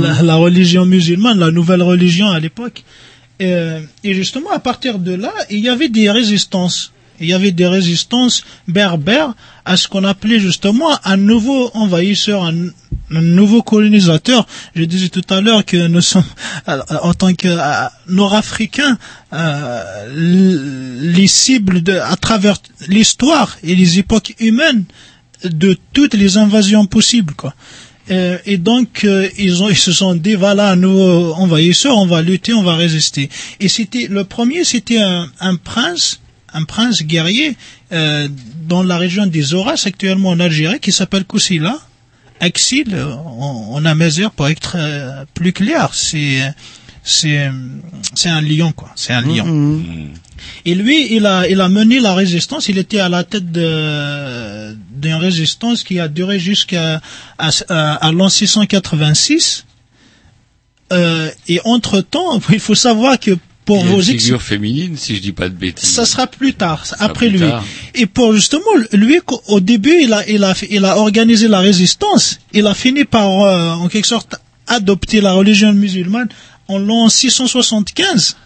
la, 0.00 0.22
la 0.22 0.34
religion 0.36 0.86
musulmane, 0.86 1.38
la 1.38 1.50
nouvelle 1.50 1.82
religion 1.82 2.28
à 2.30 2.40
l'époque. 2.40 2.82
Euh, 3.42 3.80
et 4.04 4.14
justement, 4.14 4.50
à 4.52 4.58
partir 4.58 4.98
de 4.98 5.12
là, 5.12 5.32
il 5.50 5.60
y 5.60 5.68
avait 5.68 5.88
des 5.88 6.10
résistances. 6.10 6.92
Il 7.20 7.28
y 7.28 7.34
avait 7.34 7.52
des 7.52 7.66
résistances 7.66 8.42
berbères 8.66 9.34
à 9.66 9.76
ce 9.76 9.88
qu'on 9.88 10.04
appelait 10.04 10.40
justement 10.40 10.90
un 11.04 11.18
nouveau 11.18 11.70
envahisseur, 11.74 12.44
un, 12.44 12.68
un 13.10 13.22
nouveau 13.22 13.62
colonisateur. 13.62 14.46
Je 14.74 14.84
disais 14.84 15.08
tout 15.08 15.22
à 15.30 15.40
l'heure 15.40 15.64
que 15.64 15.86
nous 15.88 16.00
sommes, 16.00 16.24
en 16.66 17.14
tant 17.14 17.34
que 17.34 17.48
euh, 17.48 17.88
Nord-Africains, 18.08 18.98
euh, 19.32 20.08
les 20.14 21.26
cibles 21.26 21.82
de, 21.82 21.94
à 21.94 22.16
travers 22.16 22.56
l'histoire 22.88 23.56
et 23.62 23.74
les 23.74 23.98
époques 23.98 24.34
humaines 24.40 24.84
de 25.44 25.76
toutes 25.92 26.14
les 26.14 26.36
invasions 26.36 26.86
possibles, 26.86 27.34
quoi. 27.34 27.54
Euh, 28.10 28.38
et 28.44 28.56
donc 28.56 29.04
euh, 29.04 29.28
ils 29.38 29.62
ont 29.62 29.68
ils 29.68 29.78
se 29.78 29.92
sont 29.92 30.14
dit 30.14 30.34
voilà 30.34 30.70
un 30.70 30.76
nouveau 30.76 31.32
envahisseur 31.34 31.96
on 31.96 32.06
va 32.06 32.22
lutter 32.22 32.52
on 32.52 32.62
va 32.62 32.74
résister 32.74 33.28
et 33.60 33.68
c'était 33.68 34.08
le 34.08 34.24
premier 34.24 34.64
c'était 34.64 34.98
un, 34.98 35.28
un 35.38 35.54
prince 35.54 36.18
un 36.52 36.64
prince 36.64 37.02
guerrier 37.02 37.56
euh, 37.92 38.26
dans 38.66 38.82
la 38.82 38.98
région 38.98 39.26
des 39.26 39.54
Horaces 39.54 39.86
actuellement 39.86 40.30
en 40.30 40.40
Algérie 40.40 40.80
qui 40.80 40.90
s'appelle 40.90 41.24
Koussila 41.24 41.78
Axil 42.40 42.94
euh, 42.94 43.14
en, 43.14 43.74
en 43.74 43.84
Amazigh 43.84 44.28
pour 44.34 44.48
être 44.48 44.76
euh, 44.76 45.24
plus 45.34 45.52
clair. 45.52 45.90
C'est 45.94 46.40
c'est 47.02 47.50
c'est 48.14 48.28
un 48.28 48.40
lion 48.40 48.72
quoi. 48.72 48.90
C'est 48.96 49.12
un 49.12 49.22
lion. 49.22 49.74
Et 50.64 50.74
lui, 50.74 51.14
il 51.14 51.26
a, 51.26 51.48
il 51.48 51.60
a 51.60 51.68
mené 51.68 52.00
la 52.00 52.14
résistance. 52.14 52.68
Il 52.68 52.78
était 52.78 53.00
à 53.00 53.08
la 53.08 53.24
tête 53.24 53.50
de, 53.52 54.74
d'une 54.90 55.14
résistance 55.14 55.84
qui 55.84 56.00
a 56.00 56.08
duré 56.08 56.38
jusqu'à 56.38 57.00
à, 57.38 57.50
à, 57.68 57.94
à 57.94 58.12
l'an 58.12 58.28
686. 58.28 59.66
Euh, 60.92 61.30
et 61.48 61.60
entre 61.64 62.00
temps, 62.00 62.40
il 62.50 62.60
faut 62.60 62.74
savoir 62.74 63.18
que 63.18 63.36
pour 63.64 63.84
vos 63.84 64.00
une 64.00 64.10
ex- 64.14 64.24
figure 64.24 64.42
féminine, 64.42 64.96
si 64.96 65.14
je 65.16 65.20
dis 65.20 65.32
pas 65.32 65.48
de 65.48 65.54
bêtises. 65.54 65.88
ça 65.88 66.04
sera 66.04 66.26
plus 66.26 66.54
tard, 66.54 66.84
après 66.98 67.28
plus 67.28 67.38
lui. 67.38 67.48
tard. 67.48 67.64
Et 67.94 68.06
pour 68.06 68.32
justement 68.32 68.64
lui, 68.92 69.20
au 69.48 69.60
début, 69.60 69.94
il 70.02 70.12
a, 70.12 70.28
il 70.28 70.42
a, 70.44 70.54
il 70.70 70.84
a 70.84 70.96
organisé 70.98 71.46
la 71.46 71.60
résistance. 71.60 72.40
Il 72.52 72.66
a 72.66 72.74
fini 72.74 73.04
par, 73.04 73.28
euh, 73.42 73.70
en 73.74 73.88
quelque 73.88 74.06
sorte, 74.06 74.36
adopter 74.66 75.20
la 75.20 75.32
religion 75.32 75.72
musulmane 75.72 76.28
en 76.68 76.78
l'an 76.78 77.08
675. 77.08 78.36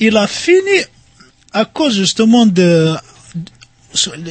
Il 0.00 0.16
a 0.16 0.26
fini 0.26 0.80
à 1.52 1.64
cause 1.64 1.96
justement 1.96 2.46
de 2.46 2.94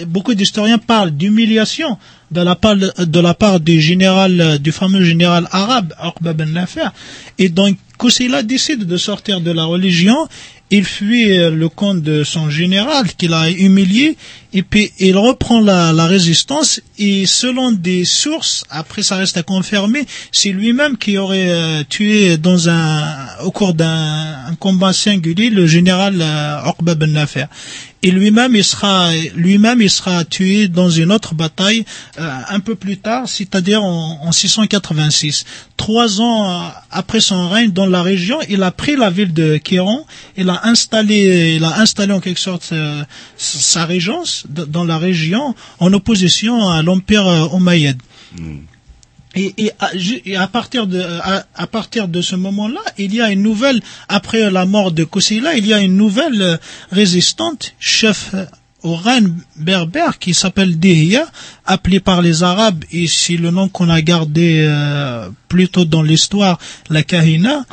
beaucoup 0.08 0.34
d'historiens 0.34 0.78
parlent 0.78 1.12
d'humiliation 1.12 1.98
de 2.32 2.42
la 2.42 2.56
part 2.56 2.76
de 2.78 3.20
la 3.20 3.34
part 3.34 3.60
du 3.60 3.82
général 3.82 4.40
euh, 4.40 4.58
du 4.58 4.72
fameux 4.72 5.04
général 5.04 5.48
arabe 5.52 5.94
Uqba 6.02 6.32
ben 6.34 6.50
Nafi' 6.52 6.80
et 7.38 7.50
donc 7.50 7.78
Kousila 8.00 8.44
décide 8.44 8.86
de 8.86 8.96
sortir 8.96 9.42
de 9.42 9.52
la 9.52 9.66
religion 9.66 10.30
il 10.72 10.86
fuit 10.86 11.38
euh, 11.38 11.50
le 11.52 11.68
camp 11.70 11.96
de 11.96 12.24
son 12.24 12.50
général 12.50 13.08
qu'il 13.18 13.34
a 13.34 13.50
humilié 13.50 14.18
et 14.54 14.64
puis 14.64 14.92
il 15.00 15.18
reprend 15.18 15.62
la, 15.62 15.94
la 15.94 16.06
résistance 16.06 16.82
et 16.98 17.26
selon 17.26 17.72
des 17.72 18.06
sources 18.06 18.64
après 18.70 19.04
ça 19.04 19.16
reste 19.16 19.38
à 19.38 19.44
confirmer 19.44 20.06
c'est 20.32 20.50
lui-même 20.50 20.98
qui 20.98 21.18
aurait 21.18 21.50
euh, 21.50 21.84
tué 21.88 22.38
dans 22.38 22.70
un 22.70 23.28
au 23.44 23.52
cours 23.52 23.74
d'un 23.74 24.36
un 24.48 24.56
combat 24.56 24.94
singulier 24.94 25.50
le 25.50 25.66
général 25.68 26.20
euh, 26.22 26.70
Uqba 26.70 26.96
ben 26.96 27.12
Nafi' 27.12 27.46
et 28.02 28.12
lui-même 28.12 28.56
il 28.56 28.64
sera 28.64 29.12
lui-même 29.36 29.82
il 29.82 29.90
sera 29.90 30.24
tué 30.24 30.68
dans 30.68 30.90
une 30.90 31.12
autre 31.12 31.36
bataille 31.36 31.86
euh, 32.20 32.40
un 32.50 32.60
peu 32.60 32.76
plus 32.76 32.98
tard, 32.98 33.28
c'est-à-dire 33.28 33.84
en, 33.84 34.20
en 34.24 34.32
686. 34.32 35.46
Trois 35.78 36.22
ans 36.22 36.50
euh, 36.50 36.70
après 36.92 37.20
son 37.20 37.50
règne 37.50 37.72
dans 37.72 37.86
la 37.86 38.02
région, 38.02 38.40
il 38.50 38.64
a 38.64 38.72
pris 38.72 38.96
la 38.96 39.10
ville 39.10 39.34
de 39.34 39.58
Kéron, 39.58 40.06
il 40.38 40.50
a 40.50 40.59
installé, 40.68 41.56
il 41.58 41.64
a 41.64 41.80
installé 41.80 42.14
en 42.14 42.20
quelque 42.20 42.40
sorte 42.40 42.70
euh, 42.72 43.04
sa 43.38 43.86
régence 43.86 44.46
dans 44.50 44.84
la 44.84 44.98
région 44.98 45.56
en 45.80 45.94
opposition 45.94 46.70
à 46.70 46.82
l'empire 46.84 47.28
euh, 47.28 47.48
omeyyade. 47.52 47.98
Et, 49.36 49.54
et, 49.58 49.72
à, 49.80 49.96
ju- 49.96 50.22
et 50.26 50.36
à 50.38 50.48
partir 50.48 50.88
de 50.88 51.02
à, 51.02 51.46
à 51.56 51.68
partir 51.68 52.08
de 52.08 52.20
ce 52.22 52.36
moment-là, 52.36 52.82
il 52.98 53.14
y 53.14 53.22
a 53.22 53.30
une 53.32 53.44
nouvelle 53.44 53.80
après 54.08 54.50
la 54.50 54.66
mort 54.66 54.92
de 54.92 55.04
Kosila, 55.04 55.56
il 55.56 55.68
y 55.68 55.74
a 55.74 55.80
une 55.82 55.96
nouvelle 55.96 56.42
euh, 56.42 56.58
résistante, 56.92 57.74
chef 57.80 58.34
au 58.84 58.96
règne 58.96 59.34
berbère 59.58 60.20
qui 60.20 60.34
s'appelle 60.34 60.80
Dihya, 60.80 61.26
appelé 61.66 62.00
par 62.00 62.22
les 62.22 62.44
Arabes 62.44 62.84
et 62.92 63.08
c'est 63.08 63.36
le 63.38 63.52
nom 63.52 63.68
qu'on 63.68 63.90
a 63.90 64.02
gardé 64.02 64.66
euh, 64.68 65.30
plutôt 65.50 65.86
dans 65.86 66.02
l'histoire, 66.02 66.58
la 66.90 67.04
Kahina, 67.04 67.66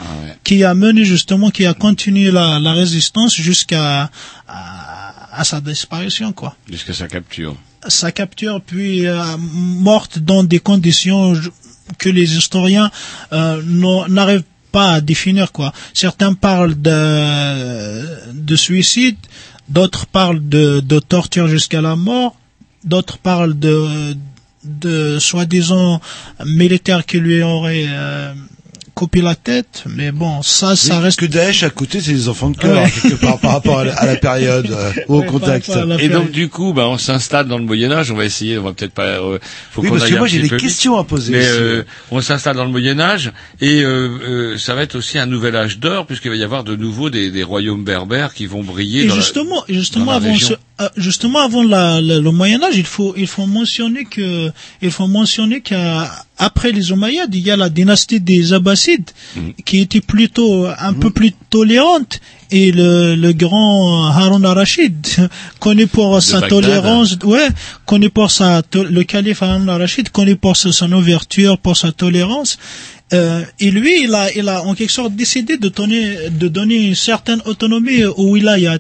qui 0.43 0.65
a 0.65 0.75
mené 0.75 1.05
justement, 1.05 1.51
qui 1.51 1.65
a 1.67 1.75
continué 1.75 2.31
la, 2.31 2.59
la 2.59 2.73
résistance 2.73 3.35
jusqu'à 3.37 4.11
à, 4.49 5.41
à 5.41 5.45
sa 5.45 5.61
disparition 5.61 6.33
quoi 6.33 6.57
Jusqu'à 6.71 6.93
sa 6.95 7.07
capture. 7.09 7.55
sa 7.89 8.11
capture 8.11 8.61
puis 8.61 9.07
euh, 9.07 9.23
morte 9.39 10.19
dans 10.19 10.43
des 10.43 10.59
conditions 10.61 11.35
que 11.99 12.09
les 12.09 12.37
historiens 12.37 12.91
euh, 13.33 13.63
n'arrivent 14.09 14.43
pas 14.73 14.95
à 14.95 15.01
définir 15.01 15.53
quoi. 15.53 15.73
Certains 15.95 16.35
parlent 16.35 16.75
de, 16.81 18.33
de 18.33 18.57
suicide, 18.57 19.17
d'autres 19.69 20.07
parlent 20.07 20.47
de, 20.49 20.81
de 20.81 20.99
torture 20.99 21.49
jusqu'à 21.49 21.81
la 21.81 21.97
mort, 21.97 22.37
d'autres 22.85 23.19
parlent 23.19 23.59
de, 23.59 24.17
de 24.65 25.19
soi-disant 25.19 26.01
militaires 26.45 27.05
qui 27.07 27.19
lui 27.19 27.43
auraient 27.43 27.87
euh, 27.89 28.35
coupé 28.97 29.21
la 29.21 29.35
tête, 29.35 29.85
mais 29.87 30.11
bon, 30.11 30.41
ça, 30.41 30.75
ça 30.75 30.97
Oui, 30.97 31.03
reste 31.05 31.21
que 31.21 31.27
Daesh 31.27 31.63
à 31.65 31.69
côté, 31.71 32.01
c'est 32.01 32.15
des 32.15 32.31
enfants 32.31 32.49
de 32.49 32.57
cœur 32.57 32.83
Ouais. 32.83 32.91
quelque 32.91 33.21
part 33.21 33.39
par 33.39 33.53
rapport 33.53 33.81
à 33.81 33.85
la, 33.85 33.95
à 33.95 34.07
la 34.07 34.17
période 34.17 34.71
euh, 34.71 34.91
ou 35.09 35.17
au 35.19 35.21
Ouais, 35.21 35.61
la 35.87 36.03
Et 36.03 36.09
donc 36.09 36.31
du 36.31 36.49
coup, 36.49 36.73
bah, 36.73 36.89
on 36.89 36.97
s'installe 36.97 37.47
dans 37.47 37.59
le 37.59 37.65
Moyen 37.65 37.93
Âge. 37.93 38.11
On 38.11 38.17
va 38.17 38.25
essayer. 38.25 38.57
On 38.57 38.63
va 38.63 38.73
peut-être 38.73 38.95
pas. 38.95 39.03
euh, 39.03 39.39
faut 39.71 39.83
Oui, 39.83 39.89
qu'on 39.91 39.99
parce 39.99 40.11
que 40.11 40.17
moi, 40.17 40.27
j'ai 40.27 40.41
des 40.41 40.49
questions 40.49 40.97
à 40.99 41.05
poser 41.05 41.33
Mais 41.33 41.45
euh, 41.47 41.83
on 42.11 42.23
s'installe 42.23 42.57
dans 42.57 42.65
le 42.65 42.71
Moyen 42.71 42.99
Âge 42.99 43.33
et 43.61 43.83
euh, 43.83 44.19
euh, 44.55 44.59
ça 44.59 44.75
va 44.75 44.83
être 44.83 44.95
aussi 44.95 45.19
un 45.19 45.27
nouvel 45.27 45.57
âge 45.57 45.79
d'or 45.79 46.07
puisqu'il 46.07 46.31
va 46.31 46.37
y 46.37 46.43
avoir 46.43 46.65
de 46.65 46.75
nouveau 46.75 47.11
des, 47.11 47.31
des 47.31 47.43
royaumes 47.43 47.85
berbères 47.85 48.33
qui 48.33 48.47
vont 48.47 48.63
briller. 48.65 49.03
Et 49.03 49.07
dans 49.09 49.15
la- 49.15 49.21
justement, 49.21 49.63
justement 49.69 50.07
dans 50.07 50.11
la 50.13 50.17
avant 50.17 50.33
région. 50.33 50.49
ce, 50.76 50.76
justement 50.97 51.41
avant 51.41 51.63
la- 51.63 52.01
la- 52.03 52.19
le 52.21 52.31
Moyen 52.31 52.63
Âge, 52.63 52.77
il 52.77 52.85
faut 52.85 53.15
il 53.17 53.27
faut 53.27 53.47
mentionner 53.47 54.05
que 54.05 54.51
il 54.83 54.91
faut 54.91 55.07
mentionner 55.07 55.61
qu'après 55.63 56.71
les 56.73 56.93
Omeyyades, 56.93 57.35
il 57.35 57.47
y 57.47 57.51
a 57.51 57.57
la 57.57 57.69
dynastie 57.69 58.21
des 58.21 58.53
Abbassides 58.53 59.11
qui 59.65 59.81
était 59.81 60.01
plutôt 60.01 60.67
un 60.67 60.93
peu 60.93 61.11
plus 61.11 61.33
tolérante 61.51 62.21
et 62.51 62.73
le, 62.73 63.15
le 63.15 63.33
grand 63.33 64.07
Harun 64.07 64.45
al-Rashid 64.45 65.07
connu 65.61 65.87
pour 65.87 66.23
sa 66.23 66.41
Bagdad. 66.41 66.51
tolérance, 66.51 67.17
ouais, 67.25 67.49
connu 67.87 68.11
pour 68.11 68.31
sa 68.31 68.63
le 68.75 69.03
calife 69.03 69.43
Harun 69.43 69.67
al-Rashid 69.69 70.11
connu 70.11 70.37
pour 70.37 70.57
sa- 70.57 70.73
son 70.73 70.93
ouverture, 70.93 71.59
pour 71.59 71.77
sa 71.77 71.91
tolérance. 71.93 72.59
Euh, 73.13 73.45
et 73.61 73.71
lui, 73.71 74.03
il 74.05 74.15
a, 74.15 74.33
il 74.33 74.49
a 74.49 74.63
en 74.65 74.75
quelque 74.75 74.93
sorte 74.93 75.15
décidé 75.15 75.59
de 75.59 75.69
donner, 75.69 76.17
de 76.31 76.49
donner 76.49 76.77
une 76.89 76.97
certaine 76.97 77.41
autonomie 77.47 78.05
au 78.05 78.33
wilaya, 78.35 78.79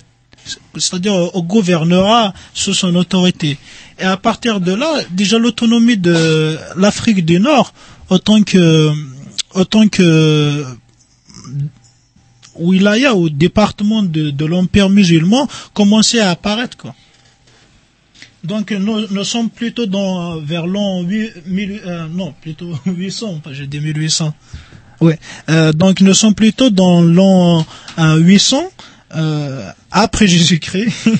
c'est-à-dire 0.77 1.15
au 1.35 1.43
gouvernorat 1.43 2.33
sous 2.55 2.75
son 2.75 2.95
autorité. 2.95 3.59
Et 3.99 4.05
à 4.05 4.17
partir 4.17 4.61
de 4.61 4.73
là, 4.73 4.91
déjà 5.11 5.39
l'autonomie 5.39 5.97
de 5.97 6.57
l'Afrique 6.77 7.25
du 7.25 7.41
Nord, 7.41 7.73
autant 8.11 8.43
que, 8.43 8.93
autant 9.55 9.89
que 9.89 10.65
wilaya 12.59 13.15
ou 13.15 13.29
département 13.29 14.03
de, 14.03 14.31
de 14.31 14.45
l'empire 14.45 14.89
musulman 14.89 15.47
commençait 15.75 16.21
à 16.21 16.31
apparaître 16.31 16.77
quoi. 16.77 16.95
Donc 18.45 18.71
nous, 18.71 19.07
nous 19.11 19.25
sommes 19.25 19.51
plutôt 19.51 19.87
dans 19.87 20.37
vers 20.39 20.67
l'an 20.67 21.03
8 21.03 21.47
mille- 21.47 21.81
euh, 21.85 22.07
non 22.09 22.33
plutôt 22.41 22.71
800 22.87 23.41
pas 23.43 23.53
j'ai 23.53 23.67
dit 23.67 23.81
1800. 23.81 24.33
Ouais. 25.01 25.19
Euh, 25.51 25.73
donc 25.73 26.01
nous 26.01 26.15
sommes 26.15 26.35
plutôt 26.35 26.71
dans 26.71 27.03
l'an 27.03 27.67
euh, 27.99 28.17
800 28.17 28.65
euh, 29.17 29.69
après 29.91 30.27
Jésus-Christ. 30.27 30.93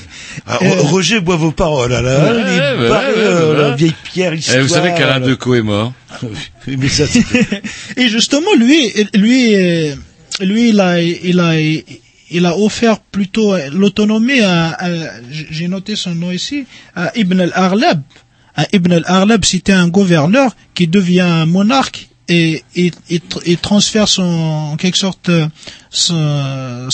Ah, 0.49 0.59
Euh, 0.63 0.69
Roger 0.83 1.21
boit 1.21 1.37
vos 1.37 1.51
paroles, 1.51 1.91
là. 1.91 2.01
Ouais, 2.03 2.31
ouais, 2.31 2.89
ouais, 2.89 2.91
euh, 3.17 3.71
la 3.71 3.75
vieille 3.75 3.95
pierre 4.05 4.35
histoire. 4.35 4.59
Eh, 4.59 4.63
vous 4.63 4.69
savez 4.69 4.91
qu'Alain 4.95 5.19
Decaux 5.19 5.55
est 5.55 5.63
mort. 5.63 5.93
Oui, 6.23 6.77
mais 6.79 6.89
ça, 6.89 7.05
Et 7.97 8.09
justement, 8.09 8.53
lui, 8.57 8.93
lui, 9.15 9.55
lui, 10.41 10.69
il 10.69 10.81
a, 10.81 11.01
il 11.03 11.41
a, 11.41 11.59
il 11.59 12.47
a 12.47 12.57
offert 12.59 12.99
plutôt 13.01 13.57
l'autonomie 13.73 14.41
à, 14.41 14.73
à- 14.79 15.11
j'ai 15.31 15.69
noté 15.69 15.97
son 15.97 16.15
nom 16.15 16.31
ici, 16.31 16.67
à 16.95 17.11
Ibn 17.17 17.41
al-Arlab. 17.41 18.03
À 18.57 18.67
Ibn 18.73 18.93
al-Arlab, 18.93 19.45
c'était 19.45 19.73
un 19.73 19.89
gouverneur 19.89 20.55
qui 20.75 20.87
devient 20.87 21.21
un 21.21 21.47
monarque 21.47 22.09
et, 22.29 22.63
et, 22.75 22.91
et, 23.11 23.21
et 23.45 23.57
transfère 23.57 24.09
son, 24.09 24.23
en 24.23 24.77
quelque 24.77 24.99
sorte, 24.99 25.29
euh, 25.29 25.47
son- 25.91 26.89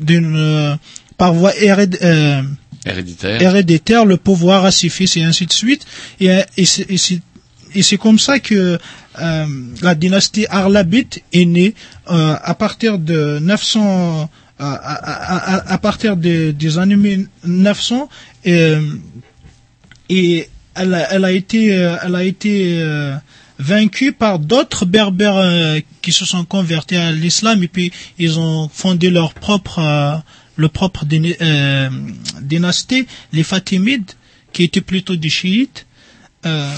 d'une, 0.00 0.36
euh, 0.36 0.74
par 1.16 1.32
voie 1.34 1.52
héréd- 1.54 1.98
euh, 2.02 2.42
Héréditaire. 2.86 3.42
héréditaire 3.42 4.04
le 4.04 4.16
pouvoir 4.16 4.64
à 4.64 4.70
ses 4.70 4.88
fils 4.88 5.16
et 5.16 5.22
ainsi 5.22 5.46
de 5.46 5.52
suite. 5.52 5.84
Et, 6.20 6.30
euh, 6.30 6.42
et 6.56 6.64
c'est- 6.64 6.86
et 6.90 6.98
c'est 6.98 7.20
et 7.74 7.82
c'est 7.82 7.98
comme 7.98 8.18
ça 8.18 8.38
que 8.38 8.78
euh, 9.20 9.46
la 9.82 9.94
dynastie 9.94 10.46
Arlabite 10.48 11.22
est 11.34 11.44
née 11.44 11.74
euh, 12.10 12.34
à 12.42 12.54
partir 12.54 12.98
de 12.98 13.38
900 13.40 14.30
à, 14.58 14.72
à, 14.72 14.94
à, 14.94 15.56
à- 15.56 15.72
à 15.74 15.78
partir 15.78 16.16
de- 16.16 16.50
des 16.52 16.78
années 16.78 17.26
900 17.44 18.08
et, 18.46 18.74
et 20.08 20.48
elle, 20.74 20.94
a, 20.94 21.12
elle 21.12 21.24
a 21.26 21.32
été 21.32 21.66
elle 21.66 22.14
a 22.14 22.24
été 22.24 22.80
vaincue 23.58 24.12
par 24.12 24.38
d'autres 24.38 24.84
berbères 24.84 25.36
euh, 25.36 25.80
qui 26.02 26.12
se 26.12 26.24
sont 26.24 26.44
convertis 26.44 26.96
à 26.96 27.12
l'islam 27.12 27.62
et 27.62 27.68
puis 27.68 27.92
ils 28.18 28.38
ont 28.38 28.68
fondé 28.72 29.10
leur 29.10 29.34
propre 29.34 29.80
euh, 29.80 30.68
propre 30.68 31.04
euh, 31.12 31.90
dynastie 32.40 33.06
les 33.32 33.42
Fatimides 33.42 34.12
qui 34.52 34.64
étaient 34.64 34.80
plutôt 34.80 35.14
des 35.14 35.28
chiites. 35.28 35.86
Euh, 36.46 36.74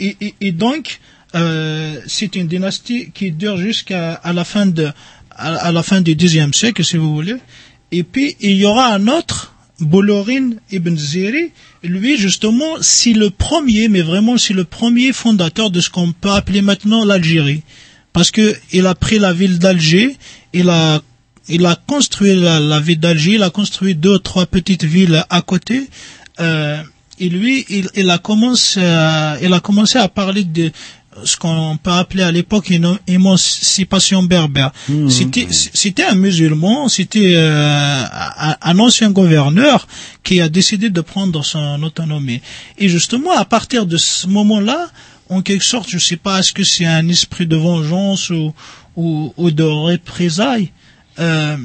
et, 0.00 0.16
et, 0.20 0.34
et 0.40 0.52
donc 0.52 1.00
euh, 1.34 2.00
c'est 2.06 2.34
une 2.36 2.48
dynastie 2.48 3.10
qui 3.12 3.30
dure 3.30 3.56
jusqu'à 3.56 4.14
à 4.14 4.32
la 4.32 4.44
fin 4.44 4.66
de 4.66 4.90
à, 5.30 5.54
à 5.54 5.72
la 5.72 5.82
fin 5.82 6.00
du 6.00 6.14
Xe 6.16 6.50
siècle 6.54 6.84
si 6.84 6.96
vous 6.96 7.14
voulez. 7.14 7.36
Et 7.90 8.02
puis 8.02 8.36
il 8.40 8.56
y 8.56 8.64
aura 8.64 8.94
un 8.94 9.08
autre 9.08 9.51
Bolorin 9.82 10.52
ibn 10.70 10.96
Ziri, 10.96 11.50
lui 11.82 12.16
justement, 12.16 12.76
c'est 12.80 13.12
le 13.12 13.30
premier, 13.30 13.88
mais 13.88 14.02
vraiment 14.02 14.38
c'est 14.38 14.54
le 14.54 14.64
premier 14.64 15.12
fondateur 15.12 15.70
de 15.70 15.80
ce 15.80 15.90
qu'on 15.90 16.12
peut 16.12 16.30
appeler 16.30 16.62
maintenant 16.62 17.04
l'Algérie, 17.04 17.62
parce 18.12 18.30
que 18.30 18.54
il 18.72 18.86
a 18.86 18.94
pris 18.94 19.18
la 19.18 19.32
ville 19.32 19.58
d'Alger, 19.58 20.16
il 20.52 20.70
a 20.70 21.02
il 21.48 21.66
a 21.66 21.74
construit 21.74 22.34
la, 22.36 22.80
ville 22.80 23.00
d'Alger, 23.00 23.34
il 23.34 23.42
a 23.42 23.50
construit 23.50 23.94
deux 23.94 24.14
ou 24.14 24.18
trois 24.18 24.46
petites 24.46 24.84
villes 24.84 25.24
à 25.28 25.42
côté. 25.42 25.88
Euh, 26.40 26.80
et 27.18 27.28
lui, 27.28 27.64
il, 27.68 27.86
a 27.88 27.90
il 27.96 28.10
a 28.10 28.18
commencé 29.60 29.98
à 29.98 30.08
parler 30.08 30.44
de 30.44 30.70
ce 31.24 31.36
qu'on 31.36 31.76
peut 31.82 31.90
appeler 31.90 32.22
à 32.22 32.32
l'époque 32.32 32.70
une 32.70 32.98
émancipation 33.06 34.22
berbère. 34.22 34.72
C'était, 35.10 35.46
c'était 35.50 36.04
un 36.04 36.14
musulman, 36.14 36.88
c'était 36.88 37.34
euh, 37.36 38.04
un, 38.62 38.78
ancien 38.78 39.10
gouverneur 39.10 39.86
qui 40.24 40.40
a 40.40 40.48
décidé 40.48 40.90
de 40.90 41.00
prendre 41.00 41.44
son 41.44 41.82
autonomie. 41.82 42.40
Et 42.78 42.88
justement, 42.88 43.32
à 43.32 43.44
partir 43.44 43.84
de 43.86 43.96
ce 43.96 44.26
moment-là, 44.26 44.88
en 45.28 45.42
quelque 45.42 45.64
sorte, 45.64 45.88
je 45.90 45.98
sais 45.98 46.16
pas, 46.16 46.40
est-ce 46.40 46.52
que 46.52 46.64
c'est 46.64 46.86
un 46.86 47.06
esprit 47.08 47.46
de 47.46 47.56
vengeance 47.56 48.30
ou, 48.30 48.52
ou, 48.96 49.32
ou 49.36 49.50
de 49.50 49.62
représailles, 49.62 50.70
euh, 51.18 51.56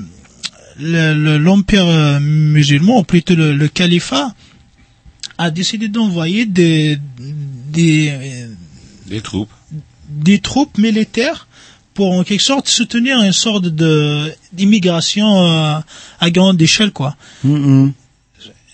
le- 0.80 1.14
le- 1.14 1.38
l'empire 1.38 1.86
euh, 1.88 2.20
musulman, 2.20 3.00
ou 3.00 3.04
plutôt 3.04 3.36
le, 3.36 3.54
le 3.56 3.68
califat, 3.68 4.34
a 5.38 5.52
décidé 5.52 5.88
d'envoyer 5.88 6.46
des, 6.46 6.98
des, 7.72 8.12
Des 9.08 9.22
troupes. 9.22 9.50
des 10.10 10.40
troupes 10.40 10.78
militaires 10.78 11.48
pour 11.94 12.12
en 12.14 12.24
quelque 12.24 12.44
sorte 12.44 12.68
soutenir 12.68 13.22
une 13.22 13.34
sorte 13.34 13.66
de 13.66 14.32
d'immigration 14.54 15.28
euh, 15.48 15.80
à 16.20 16.30
grande 16.30 16.62
échelle 16.62 16.92
quoi. 16.92 17.16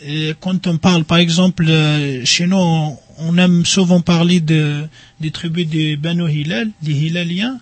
Et 0.06 0.34
quand 0.42 0.68
on 0.68 0.78
parle 0.78 1.06
par 1.06 1.18
exemple 1.20 1.66
euh, 1.70 2.26
chez 2.26 2.46
nous 2.48 2.58
on, 2.58 2.98
on 3.20 3.38
aime 3.38 3.66
souvent 3.66 4.02
parler 4.02 4.40
de 4.42 4.84
des 5.22 5.32
tribus 5.32 5.68
des 5.68 5.96
Banu 5.96 6.30
Hilal, 6.32 6.70
des 6.82 6.94
Hilaliens 6.94 7.60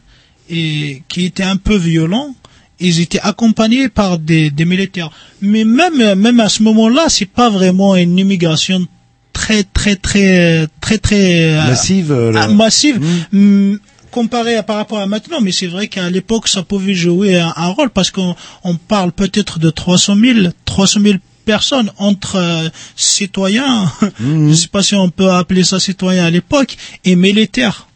et 0.49 1.03
qui 1.07 1.25
étaient 1.25 1.43
un 1.43 1.57
peu 1.57 1.75
violents. 1.77 2.33
Ils 2.79 2.99
étaient 2.99 3.19
accompagnés 3.21 3.89
par 3.89 4.17
des, 4.17 4.49
des 4.49 4.65
militaires. 4.65 5.11
Mais 5.41 5.63
même 5.65 6.15
même 6.15 6.39
à 6.39 6.49
ce 6.49 6.63
moment-là, 6.63 7.05
c'est 7.09 7.27
pas 7.27 7.49
vraiment 7.51 7.95
une 7.95 8.17
immigration 8.17 8.87
très 9.33 9.63
très 9.63 9.95
très 9.95 10.67
très 10.79 10.97
très 10.97 11.53
euh, 11.53 11.67
Massive, 11.67 12.11
euh, 12.11 12.33
ah, 12.35 12.47
massive. 12.47 12.99
Mm, 13.31 13.75
comparé 14.11 14.55
à 14.55 14.63
par 14.63 14.75
rapport 14.75 14.99
à 14.99 15.07
maintenant 15.07 15.39
mais 15.41 15.51
c'est 15.51 15.67
vrai 15.67 15.87
qu'à 15.87 16.09
l'époque 16.09 16.47
ça 16.47 16.63
pouvait 16.63 16.93
jouer 16.93 17.39
un, 17.39 17.53
un 17.55 17.67
rôle 17.67 17.89
parce 17.89 18.11
qu'on 18.11 18.35
on 18.63 18.75
parle 18.75 19.11
peut-être 19.11 19.59
de 19.59 19.69
300 19.69 20.15
000 20.15 20.39
300 20.65 20.99
000 21.01 21.15
personnes 21.45 21.91
entre 21.97 22.35
euh, 22.35 22.69
citoyens. 22.95 23.91
Je 24.19 24.53
sais 24.53 24.67
pas 24.67 24.83
si 24.83 24.95
on 24.95 25.09
peut 25.09 25.31
appeler 25.31 25.63
ça 25.63 25.79
citoyens 25.79 26.25
à 26.25 26.29
l'époque 26.29 26.77
et 27.03 27.15
militaires. 27.15 27.87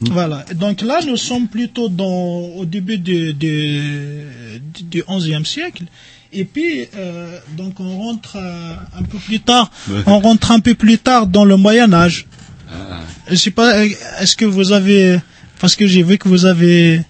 Voilà. 0.00 0.44
Donc 0.54 0.80
là, 0.80 1.00
nous 1.06 1.16
sommes 1.18 1.46
plutôt 1.46 1.88
dans, 1.90 2.40
au 2.56 2.64
début 2.64 2.96
du, 2.98 3.34
du, 3.34 3.82
du 4.82 5.02
11e 5.02 5.44
siècle. 5.44 5.84
Et 6.32 6.44
puis, 6.44 6.86
euh, 6.96 7.38
donc 7.56 7.80
on 7.80 7.98
rentre 7.98 8.36
euh, 8.36 8.74
un 8.96 9.02
peu 9.02 9.18
plus 9.18 9.40
tard, 9.40 9.70
on 10.06 10.20
rentre 10.20 10.52
un 10.52 10.60
peu 10.60 10.74
plus 10.74 10.98
tard 10.98 11.26
dans 11.26 11.44
le 11.44 11.56
Moyen 11.56 11.92
Âge. 11.92 12.26
Je 13.28 13.34
sais 13.34 13.50
pas, 13.50 13.78
euh, 13.78 13.88
est-ce 14.20 14.36
que 14.36 14.44
vous 14.44 14.72
avez, 14.72 15.18
parce 15.60 15.74
que 15.74 15.86
j'ai 15.86 16.02
vu 16.02 16.18
que 16.18 16.28
vous 16.28 16.46
avez 16.46 17.02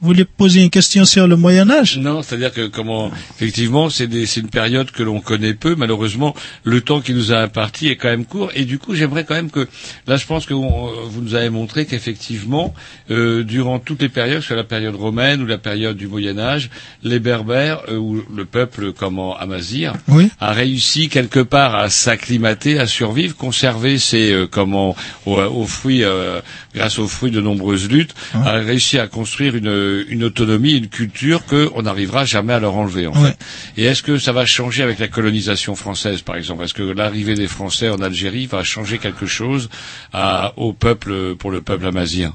voulu 0.00 0.24
poser 0.24 0.62
une 0.62 0.70
question 0.70 1.04
sur 1.04 1.26
le 1.26 1.36
Moyen 1.36 1.70
Âge? 1.70 1.98
Non, 1.98 2.22
c'est-à-dire 2.22 2.52
que 2.52 2.66
comment 2.66 3.10
effectivement 3.36 3.88
c'est 3.90 4.04
une 4.36 4.48
période 4.50 4.90
que 4.90 5.02
l'on 5.02 5.20
connaît 5.20 5.54
peu. 5.54 5.74
Malheureusement, 5.74 6.34
le 6.64 6.80
temps 6.80 7.00
qui 7.00 7.12
nous 7.14 7.32
a 7.32 7.38
imparti 7.38 7.88
est 7.88 7.96
quand 7.96 8.08
même 8.08 8.24
court. 8.24 8.50
Et 8.54 8.64
du 8.64 8.78
coup, 8.78 8.94
j'aimerais 8.94 9.24
quand 9.24 9.34
même 9.34 9.50
que 9.50 9.66
là, 10.06 10.16
je 10.16 10.26
pense 10.26 10.46
que 10.46 10.54
on- 10.54 10.90
vous 11.08 11.22
nous 11.22 11.34
avez 11.34 11.50
montré 11.50 11.86
qu'effectivement, 11.86 12.74
euh, 13.10 13.42
durant 13.42 13.78
toutes 13.78 14.02
les 14.02 14.08
périodes, 14.08 14.42
soit 14.42 14.56
la 14.56 14.64
période 14.64 14.94
romaine 14.94 15.40
ou 15.42 15.46
la 15.46 15.58
période 15.58 15.96
du 15.96 16.06
Moyen 16.08 16.38
Âge, 16.38 16.70
les 17.02 17.18
Berbères 17.18 17.80
euh, 17.88 17.96
ou 17.96 18.22
le 18.34 18.44
peuple 18.44 18.92
comment 18.92 19.36
Amazir 19.36 19.94
Oui. 20.08 20.28
a 20.40 20.52
réussi 20.52 21.08
quelque 21.08 21.40
part 21.40 21.74
à 21.74 21.88
s'acclimater, 21.90 22.78
à 22.78 22.86
survivre, 22.86 23.34
conserver 23.36 23.98
ses 23.98 24.32
euh, 24.32 24.46
comment 24.46 24.94
aux, 25.24 25.36
aux 25.40 25.66
fruits 25.66 26.04
euh, 26.04 26.40
grâce 26.76 26.98
aux 26.98 27.08
fruits 27.08 27.30
de 27.32 27.40
nombreuses 27.40 27.88
luttes, 27.88 28.14
a 28.34 28.52
réussi 28.52 28.98
à 28.98 29.06
construire 29.08 29.56
une, 29.56 30.04
une 30.08 30.22
autonomie, 30.24 30.72
une 30.72 30.88
culture 30.88 31.44
que 31.46 31.70
on 31.74 31.82
n'arrivera 31.82 32.24
jamais 32.24 32.52
à 32.52 32.60
leur 32.60 32.76
enlever 32.76 33.06
en 33.06 33.12
Ouais. 33.20 33.30
fait. 33.30 33.38
Et 33.82 33.84
est-ce 33.86 34.02
que 34.02 34.18
ça 34.18 34.32
va 34.32 34.44
changer 34.46 34.82
avec 34.82 34.98
la 34.98 35.08
colonisation 35.08 35.74
française 35.74 36.20
par 36.22 36.36
exemple? 36.36 36.62
Est-ce 36.64 36.74
que 36.74 36.82
l'arrivée 36.82 37.34
des 37.34 37.48
Français 37.48 37.88
en 37.88 38.00
Algérie 38.02 38.46
va 38.46 38.62
changer 38.62 38.98
quelque 38.98 39.26
chose 39.26 39.68
à, 40.12 40.52
au 40.56 40.72
peuple 40.72 41.34
pour 41.36 41.50
le 41.50 41.62
peuple 41.62 41.86
amazien? 41.86 42.34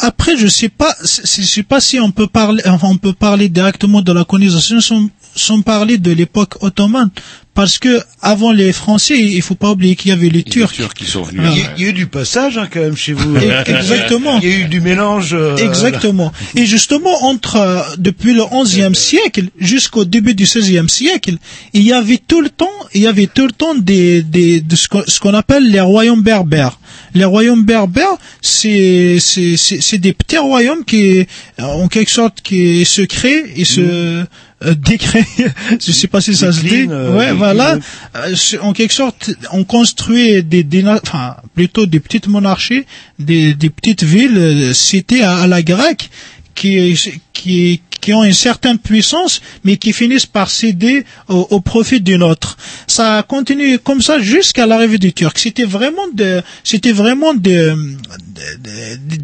Après, 0.00 0.36
je 0.36 0.46
sais 0.46 0.68
pas, 0.68 0.94
je 1.00 1.42
sais 1.42 1.62
pas 1.62 1.80
si 1.80 1.98
on 2.00 2.10
peut 2.10 2.26
parler, 2.26 2.62
enfin, 2.66 2.88
on 2.90 2.98
peut 2.98 3.14
parler 3.14 3.48
directement 3.48 4.02
de 4.02 4.12
la 4.12 4.24
colonisation, 4.24 5.08
sans 5.36 5.60
parler 5.62 5.98
de 5.98 6.10
l'époque 6.10 6.62
ottomane, 6.62 7.10
parce 7.54 7.78
que 7.78 8.00
avant 8.20 8.52
les 8.52 8.72
Français, 8.72 9.18
il 9.18 9.40
faut 9.40 9.54
pas 9.54 9.70
oublier 9.70 9.96
qu'il 9.96 10.10
y 10.10 10.12
avait 10.12 10.28
les 10.28 10.42
Turcs. 10.42 10.72
Turcs 10.74 10.92
qui 10.94 11.06
sont 11.06 11.22
venus. 11.22 11.42
Ah. 11.46 11.52
Il 11.54 11.58
y, 11.58 11.62
a- 11.64 11.72
il 11.76 11.82
y 11.82 11.86
a 11.86 11.88
eu 11.90 11.92
du 11.94 12.06
passage 12.06 12.58
hein, 12.58 12.68
quand 12.70 12.80
même 12.80 12.96
chez 12.96 13.12
vous. 13.14 13.34
Exactement. 13.36 14.38
Il 14.42 14.48
y 14.48 14.52
a 14.52 14.58
eu 14.58 14.64
du 14.64 14.80
mélange. 14.80 15.32
euh, 15.34 15.56
Exactement. 15.56 16.32
Et 16.54 16.66
justement, 16.66 17.24
entre 17.24 17.56
euh, 17.56 17.80
depuis 17.98 18.34
le 18.34 18.42
XIe 18.44 18.94
siècle 18.94 19.44
jusqu'au 19.58 20.04
début 20.04 20.34
du 20.34 20.44
XVIe 20.44 20.88
siècle, 20.88 21.36
il 21.72 21.82
y 21.82 21.92
avait 21.92 22.18
tout 22.18 22.40
le 22.42 22.50
temps, 22.50 22.68
il 22.94 23.02
y 23.02 23.06
avait 23.06 23.26
tout 23.26 23.46
le 23.46 23.52
temps 23.52 23.74
des, 23.74 24.22
des 24.22 24.60
de 24.60 24.76
ce 24.76 25.20
qu'on 25.20 25.34
appelle 25.34 25.66
les 25.70 25.80
royaumes 25.80 26.22
berbères. 26.22 26.78
Les 27.14 27.24
royaumes 27.24 27.64
berbères, 27.64 28.16
c'est 28.42 29.16
c'est 29.18 29.56
c'est 29.56 29.80
c'est 29.80 29.98
des 29.98 30.12
petits 30.12 30.36
royaumes 30.38 30.84
qui, 30.84 31.20
euh, 31.20 31.24
en 31.62 31.88
quelque 31.88 32.10
sorte, 32.10 32.42
qui 32.42 32.84
se 32.84 33.02
créent 33.02 33.44
et 33.56 33.64
se 33.64 34.24
euh, 34.64 34.74
décréent. 34.74 35.24
Je 35.80 35.92
sais 35.92 36.06
pas 36.08 36.20
si 36.20 36.34
ça 36.34 36.52
se 36.52 36.60
dit. 36.60 36.86
Euh, 36.90 37.16
ouais, 37.16 37.32
voilà. 37.32 37.78
Euh, 38.16 38.34
en 38.62 38.72
quelque 38.72 38.94
sorte, 38.94 39.30
on 39.52 39.64
construit 39.64 40.42
des, 40.42 40.66
enfin, 40.86 41.36
plutôt 41.54 41.86
des 41.86 42.00
petites 42.00 42.26
monarchies, 42.28 42.84
des, 43.18 43.54
des 43.54 43.70
petites 43.70 44.02
villes, 44.02 44.74
cités 44.74 45.22
à, 45.22 45.36
à 45.38 45.46
la 45.46 45.62
grecque, 45.62 46.10
qui, 46.54 46.98
qui, 47.34 47.82
qui 48.00 48.14
ont 48.14 48.24
une 48.24 48.32
certaine 48.32 48.78
puissance, 48.78 49.42
mais 49.64 49.76
qui 49.76 49.92
finissent 49.92 50.24
par 50.26 50.48
céder 50.48 51.04
au, 51.28 51.46
au 51.50 51.60
profit 51.60 52.00
d'une 52.00 52.22
autre. 52.22 52.56
Ça 52.86 53.18
a 53.18 53.22
continué 53.22 53.76
comme 53.78 54.00
ça 54.00 54.18
jusqu'à 54.20 54.64
l'arrivée 54.66 54.96
des 54.98 55.12
Turcs. 55.12 55.32
C'était 55.36 55.64
vraiment 55.64 56.08
de, 56.14 56.40
c'était 56.64 56.92
vraiment 56.92 57.34
de, 57.34 57.40
de- 57.40 57.76
de- 57.76 59.16
de- 59.16 59.22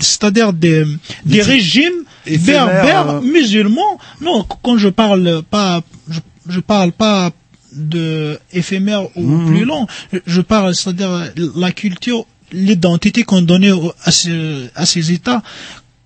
c'est-à-dire 0.00 0.52
des, 0.52 0.84
des 1.24 1.42
régimes 1.42 2.04
berbères 2.26 3.08
euh. 3.10 3.20
musulmans. 3.20 3.98
Non, 4.20 4.44
quand 4.62 4.76
je 4.78 4.88
parle 4.88 5.42
pas, 5.50 5.82
je, 6.10 6.20
je 6.48 6.60
parle 6.60 6.92
pas 6.92 7.30
de 7.72 8.38
éphémère 8.52 9.04
ou 9.16 9.22
Mhm. 9.22 9.46
plus 9.48 9.64
long. 9.64 9.86
Je, 10.26 10.40
parle, 10.40 10.74
c'est-à-dire 10.74 11.32
la 11.56 11.70
culture, 11.72 12.26
l'identité 12.52 13.22
qu'on 13.22 13.42
donnait 13.42 13.70
à, 14.04 14.10
ce- 14.10 14.66
à 14.74 14.86
ces 14.86 15.12
États. 15.12 15.42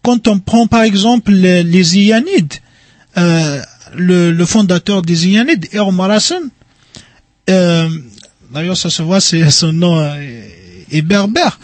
Quand 0.03 0.29
on 0.29 0.39
prend 0.39 0.67
par 0.67 0.83
exemple 0.83 1.33
les, 1.33 1.63
les 1.63 1.99
Iyanides, 1.99 2.53
euh, 3.17 3.61
le, 3.95 4.31
le 4.33 4.45
fondateur 4.47 5.01
des 5.03 5.27
Iyanides, 5.29 5.67
Ermar 5.73 6.11
Hassan, 6.11 6.43
euh, 7.51 7.89
d'ailleurs 8.53 8.77
ça 8.77 8.91
se 8.91 9.03
voit, 9.03 9.21
c'est 9.21 9.51
son 9.51 9.73
nom 9.73 9.99
euh, 9.99 10.13
est 10.91 11.03
berbère. 11.03 11.59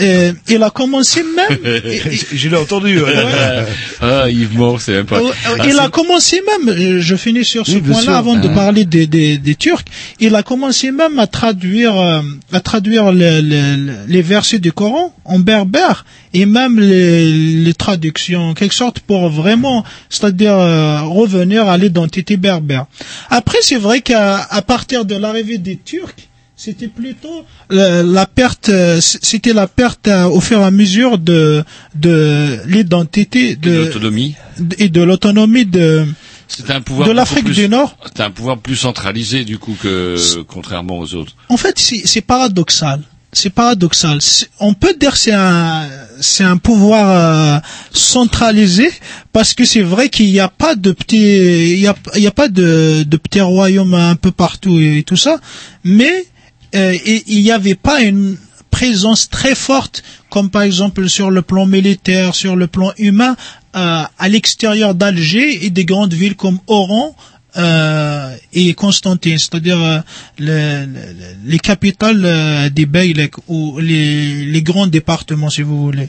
Euh, 0.00 0.32
il 0.48 0.62
a 0.62 0.70
commencé 0.70 1.22
même. 1.22 1.58
Je 2.32 2.48
l'ai 2.48 2.56
entendu. 2.56 3.00
ouais. 3.00 3.12
ah, 4.00 4.28
Yves 4.30 4.56
Mort, 4.56 4.80
c'est 4.80 4.92
même 4.92 5.06
pas. 5.06 5.18
Euh, 5.18 5.28
euh, 5.28 5.56
Ah, 5.58 5.66
il 5.68 5.78
a 5.78 5.88
commencé 5.88 6.40
même, 6.46 6.68
euh, 6.74 7.00
je 7.00 7.16
finis 7.16 7.44
sur 7.44 7.66
ce 7.66 7.72
Oui, 7.72 7.80
point-là 7.82 8.16
avant 8.18 8.36
de 8.36 8.48
Hein. 8.48 8.54
parler 8.54 8.84
des, 8.84 9.06
des, 9.06 9.36
des 9.38 9.54
Turcs, 9.54 9.84
il 10.20 10.34
a 10.34 10.42
commencé 10.42 10.90
même 10.90 11.18
à 11.18 11.26
traduire, 11.26 11.98
euh, 12.00 12.20
à 12.52 12.60
traduire 12.60 13.12
le- 13.12 13.40
le- 13.40 13.76
le- 13.76 13.92
les 14.08 14.22
versets 14.22 14.58
du 14.58 14.72
Coran 14.72 15.14
en 15.24 15.38
berbère 15.38 16.04
et 16.32 16.46
même 16.46 16.78
les, 16.80 17.24
les 17.32 17.74
traductions 17.74 18.50
en 18.50 18.54
quelque 18.54 18.74
sorte 18.74 19.00
pour 19.00 19.28
vraiment, 19.28 19.84
c'est-à-dire 20.08 20.54
euh, 20.56 21.02
revenir 21.02 21.68
à 21.68 21.76
l'identité 21.76 22.36
berbère. 22.36 22.86
Après, 23.28 23.58
c'est 23.60 23.76
vrai 23.76 24.00
qu'à 24.00 24.38
à 24.50 24.62
partir 24.62 25.04
de 25.04 25.14
l'arrivée 25.16 25.58
des 25.58 25.76
Turcs, 25.76 26.14
c'était 26.60 26.88
plutôt 26.88 27.46
la, 27.70 28.02
la 28.02 28.26
perte, 28.26 28.68
euh, 28.68 29.00
c'était 29.00 29.54
la 29.54 29.66
perte 29.66 30.08
euh, 30.08 30.24
au 30.24 30.42
fur 30.42 30.60
et 30.60 30.64
à 30.64 30.70
mesure 30.70 31.16
de 31.16 31.64
de 31.94 32.58
l'identité 32.66 33.56
de 33.56 33.86
L'autonomie. 33.86 34.34
et 34.76 34.90
de 34.90 35.00
l'autonomie 35.00 35.64
de 35.64 36.04
C'est 36.48 36.70
un 36.70 36.82
pouvoir 36.82 37.08
de 37.08 37.14
l'Afrique 37.14 37.48
du 37.48 37.66
Nord. 37.66 37.96
C'est 38.14 38.22
un 38.22 38.30
pouvoir 38.30 38.58
plus 38.58 38.76
centralisé 38.76 39.46
du 39.46 39.56
coup 39.56 39.74
que 39.80 40.16
contrairement 40.48 40.98
aux 40.98 41.14
autres. 41.14 41.34
En 41.48 41.56
fait, 41.56 41.78
c'est 41.78 42.20
paradoxal. 42.20 43.00
C'est 43.32 43.48
paradoxal. 43.48 44.18
On 44.58 44.74
peut 44.74 44.94
dire 45.00 45.12
que 45.12 45.18
c'est 45.18 45.32
un 45.32 45.88
c'est 46.20 46.44
un 46.44 46.58
pouvoir 46.58 47.06
euh, 47.08 47.58
centralisé 47.90 48.90
parce 49.32 49.54
que 49.54 49.64
c'est 49.64 49.80
vrai 49.80 50.10
qu'il 50.10 50.26
n'y 50.26 50.40
a 50.40 50.48
pas 50.48 50.74
de 50.74 50.92
petits 50.92 51.72
il 51.72 51.78
y 51.78 51.86
a 51.86 51.94
il 52.16 52.22
y 52.22 52.26
a 52.26 52.32
pas 52.32 52.48
de 52.48 53.04
de 53.06 53.16
petits 53.16 53.40
royaumes 53.40 53.94
un 53.94 54.16
peu 54.16 54.30
partout 54.30 54.78
et, 54.78 55.04
tout 55.06 55.16
ça, 55.16 55.38
mais 55.84 56.26
euh, 56.74 56.92
et- 57.04 57.24
il 57.26 57.42
n'y 57.42 57.50
avait 57.50 57.74
pas 57.74 58.00
une 58.02 58.36
présence 58.70 59.28
très 59.28 59.54
forte 59.54 60.02
comme 60.30 60.48
par 60.50 60.62
exemple 60.62 61.08
sur 61.08 61.30
le 61.30 61.42
plan 61.42 61.66
militaire, 61.66 62.34
sur 62.34 62.54
le 62.56 62.66
plan 62.68 62.92
humain 62.98 63.36
euh, 63.76 64.02
à 64.18 64.28
l'extérieur 64.28 64.94
d'Alger 64.94 65.64
et 65.66 65.70
des 65.70 65.84
grandes 65.84 66.14
villes 66.14 66.36
comme 66.36 66.58
Oran 66.68 67.16
euh, 67.56 68.32
et 68.52 68.74
Constantine, 68.74 69.36
c'est-à-dire 69.38 69.82
euh, 69.82 69.98
le- 70.38 70.86
le- 70.86 71.50
les 71.50 71.58
capitales 71.58 72.22
euh, 72.24 72.70
des 72.70 72.86
Beylek 72.86 73.34
ou 73.48 73.80
les, 73.80 74.44
les 74.44 74.62
grands 74.62 74.86
départements, 74.86 75.50
si 75.50 75.62
vous 75.62 75.82
voulez. 75.82 76.08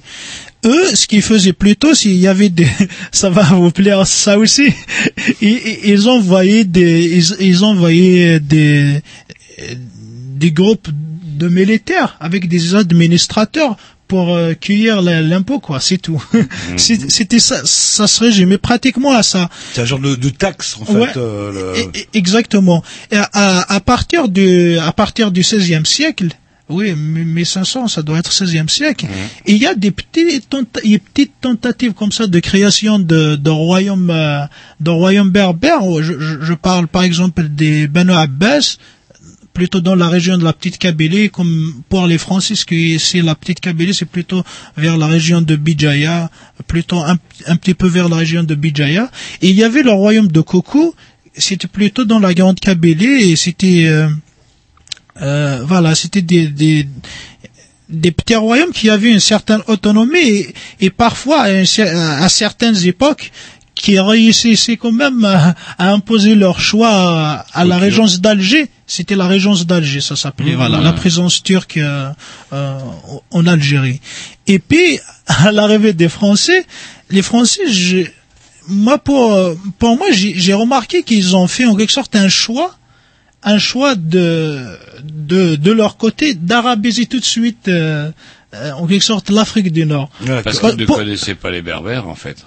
Eux, 0.65 0.95
ce 0.95 1.07
qu'ils 1.07 1.23
faisaient 1.23 1.53
plutôt, 1.53 1.95
s'il 1.95 2.17
y 2.17 2.27
avait 2.27 2.49
des, 2.49 2.67
ça 3.11 3.31
va 3.31 3.41
vous 3.41 3.71
plaire, 3.71 4.05
ça 4.05 4.37
aussi, 4.37 4.67
ils, 5.41 5.79
ils- 5.83 6.07
envoyaient 6.07 6.63
des, 6.63 7.05
ils, 7.17 7.35
ils 7.47 7.63
envoyaient 7.63 8.39
des, 8.39 9.01
des 10.41 10.51
groupes 10.51 10.89
de 11.41 11.47
militaires 11.47 12.17
avec 12.19 12.47
des 12.49 12.75
administrateurs 12.75 13.77
pour 14.07 14.35
euh, 14.35 14.53
cueillir 14.53 15.01
l'impôt, 15.01 15.59
quoi, 15.59 15.79
c'est 15.79 15.97
tout. 15.97 16.21
C'est- 16.77 17.09
C'était 17.09 17.39
ça, 17.39 17.61
ça 17.63 18.07
se 18.07 18.19
résumait 18.25 18.57
pratiquement 18.57 19.13
à 19.13 19.23
ça. 19.23 19.49
C'est 19.73 19.81
un 19.83 19.85
genre 19.85 19.99
de, 19.99 20.15
de 20.15 20.29
taxe 20.29 20.77
en 20.81 20.85
fait. 20.85 20.93
Ouais. 20.99 21.07
euh, 21.15 21.73
le- 21.77 21.91
Exactement. 22.13 22.83
Et 23.09 23.15
à, 23.17 23.73
à, 23.73 23.79
partir 23.79 24.27
du 24.27 24.77
à 24.77 24.91
partir 24.91 25.31
du 25.31 25.41
16e 25.43 25.85
siècle, 25.85 26.27
oui, 26.67 26.93
1500, 26.93 27.87
ça 27.87 28.01
doit 28.01 28.19
être 28.19 28.31
16e 28.31 28.67
siècle. 28.69 29.05
Et 29.45 29.53
il 29.53 29.61
y 29.61 29.65
a 29.65 29.75
des 29.75 29.91
petites 29.91 30.49
tenta- 30.49 30.81
il 30.83 30.91
y 30.91 30.95
a 30.95 30.97
des 30.97 31.03
petites 31.13 31.33
tentatives 31.41 31.93
comme 31.93 32.11
ça 32.11 32.27
de 32.27 32.39
création 32.39 32.99
de 32.99 33.35
de 33.37 33.49
royaumes 33.49 34.09
euh, 34.09 34.41
de 34.81 34.89
royaumes 34.89 35.31
berbères. 35.31 35.81
Je, 36.01 36.13
je, 36.19 36.33
je 36.41 36.53
parle 36.53 36.87
par 36.87 37.03
exemple 37.03 37.47
des 37.47 37.87
Banu 37.87 38.11
Abbas 38.11 38.77
plutôt 39.53 39.81
dans 39.81 39.95
la 39.95 40.07
région 40.07 40.37
de 40.37 40.43
la 40.43 40.53
petite 40.53 40.77
Kabylie, 40.77 41.29
comme 41.29 41.83
pour 41.89 42.07
les 42.07 42.17
Français, 42.17 42.55
c'est 42.55 43.21
la 43.21 43.35
petite 43.35 43.59
Kabylie, 43.59 43.93
c'est 43.93 44.05
plutôt 44.05 44.43
vers 44.77 44.97
la 44.97 45.07
région 45.07 45.41
de 45.41 45.55
Bijaya, 45.55 46.29
plutôt 46.67 46.99
un, 46.99 47.17
petit 47.57 47.73
peu 47.73 47.87
vers 47.87 48.09
la 48.09 48.17
région 48.17 48.43
de 48.43 48.55
Bijaya. 48.55 49.09
Et 49.41 49.49
il 49.49 49.55
y 49.55 49.63
avait 49.63 49.83
le 49.83 49.91
royaume 49.91 50.29
de 50.29 50.41
Koukou, 50.41 50.93
c'était 51.35 51.67
plutôt 51.67 52.05
dans 52.05 52.19
la 52.19 52.33
grande 52.33 52.59
Kabylie, 52.59 53.31
et 53.31 53.35
c'était, 53.35 53.85
euh, 53.87 54.07
euh, 55.21 55.63
voilà, 55.65 55.95
c'était 55.95 56.21
des, 56.21 56.47
des, 56.47 58.11
petits 58.11 58.35
royaumes 58.35 58.71
qui 58.71 58.89
avaient 58.89 59.11
une 59.11 59.19
certaine 59.19 59.61
autonomie 59.67 60.45
et, 60.79 60.89
parfois 60.89 61.43
à 61.43 62.29
certaines 62.29 62.85
époques 62.85 63.31
qui 63.81 63.99
réussissaient 63.99 64.77
quand 64.77 64.91
même 64.91 65.25
à, 65.25 65.55
à 65.77 65.91
imposer 65.91 66.35
leur 66.35 66.59
choix 66.59 66.89
à, 66.91 67.45
à 67.53 67.65
la 67.65 67.77
régence 67.77 68.21
d'Alger. 68.21 68.69
C'était 68.87 69.15
la 69.15 69.27
régence 69.27 69.65
d'Alger, 69.65 70.01
ça 70.01 70.15
s'appelait, 70.15 70.53
Mmh. 70.53 70.55
voilà, 70.63 70.79
la 70.81 70.93
présence 70.93 71.41
turque 71.43 71.77
euh, 71.77 72.09
euh, 72.53 72.77
en 73.31 73.47
Algérie. 73.47 73.99
Et 74.47 74.59
puis, 74.59 74.99
à 75.27 75.51
l'arrivée 75.51 75.93
des 75.93 76.09
Français, 76.09 76.65
les 77.09 77.21
Français, 77.23 77.65
je- 77.71 78.05
moi 78.67 78.97
pour 78.99 79.23
pour 79.79 79.97
moi, 79.97 80.07
j'ai 80.11 80.33
j'ai 80.43 80.53
remarqué 80.53 81.01
qu'ils 81.03 81.35
ont 81.35 81.47
fait 81.47 81.65
en 81.65 81.75
quelque 81.75 81.91
sorte 81.99 82.15
un 82.15 82.29
choix 82.29 82.69
un 83.43 83.57
choix 83.57 83.95
de 83.95 84.67
de 85.31 85.55
de 85.55 85.71
leur 85.71 85.97
côté 85.97 86.35
d'arabiser 86.35 87.05
tout 87.07 87.19
de 87.19 87.25
suite 87.25 87.67
euh, 87.67 88.11
euh, 88.53 88.71
en 88.73 88.85
quelque 88.85 89.03
sorte 89.13 89.31
l'Afrique 89.31 89.71
du 89.71 89.85
Nord. 89.87 90.09
Parce 90.43 90.59
Pour- 90.59 90.69
qu'ils 90.69 90.79
ne 90.81 90.85
pour- 90.85 90.97
connaissaient 90.97 91.33
pas 91.43 91.49
les 91.49 91.63
Berbères 91.63 92.07
en 92.07 92.15
fait. 92.15 92.37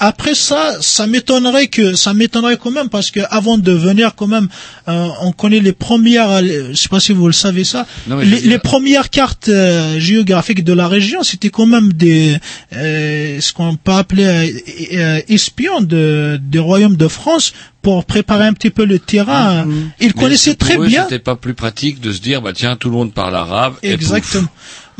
Après 0.00 0.34
ça, 0.34 0.78
ça 0.80 1.06
m'étonnerait 1.06 1.66
que 1.66 1.94
ça 1.94 2.14
m'étonnerait 2.14 2.56
quand 2.56 2.70
même 2.70 2.88
parce 2.88 3.10
que 3.10 3.20
avant 3.30 3.58
de 3.58 3.70
venir 3.70 4.14
quand 4.16 4.26
même, 4.26 4.48
euh, 4.88 5.08
on 5.20 5.32
connaît 5.32 5.60
les 5.60 5.74
premières, 5.74 6.30
euh, 6.30 6.70
je 6.70 6.74
sais 6.74 6.88
pas 6.88 7.00
si 7.00 7.12
vous 7.12 7.26
le 7.26 7.34
savez 7.34 7.64
ça, 7.64 7.86
Non, 8.06 8.16
les, 8.18 8.58
premières 8.58 9.10
cartes 9.10 9.50
euh, 9.50 10.00
géographiques 10.00 10.64
de 10.64 10.72
la 10.72 10.88
région, 10.88 11.22
c'était 11.22 11.50
quand 11.50 11.66
même 11.66 11.92
des 11.92 12.34
euh, 12.74 13.40
ce 13.42 13.52
qu'on 13.52 13.76
peut 13.76 13.92
appeler 13.92 14.54
euh, 14.94 15.20
espions 15.28 15.82
de 15.82 16.40
des 16.42 16.58
royaumes 16.58 16.96
de 16.96 17.08
France 17.08 17.52
pour 17.82 18.06
préparer 18.06 18.46
un 18.46 18.54
petit 18.54 18.70
peu 18.70 18.86
le 18.86 18.98
terrain. 18.98 19.66
Ils 20.00 20.06
Mais 20.06 20.12
connaissaient 20.12 20.54
très 20.54 20.78
eux, 20.78 20.86
bien. 20.86 21.02
C'était 21.04 21.18
pas 21.18 21.36
plus 21.36 21.54
pratique 21.54 22.00
de 22.00 22.10
se 22.10 22.20
dire 22.20 22.40
bah 22.40 22.52
tiens 22.54 22.76
tout 22.76 22.88
le 22.88 22.96
monde 22.96 23.12
parle 23.12 23.36
arabe. 23.36 23.74
et. 23.82 23.92
Exactement. 23.92 24.48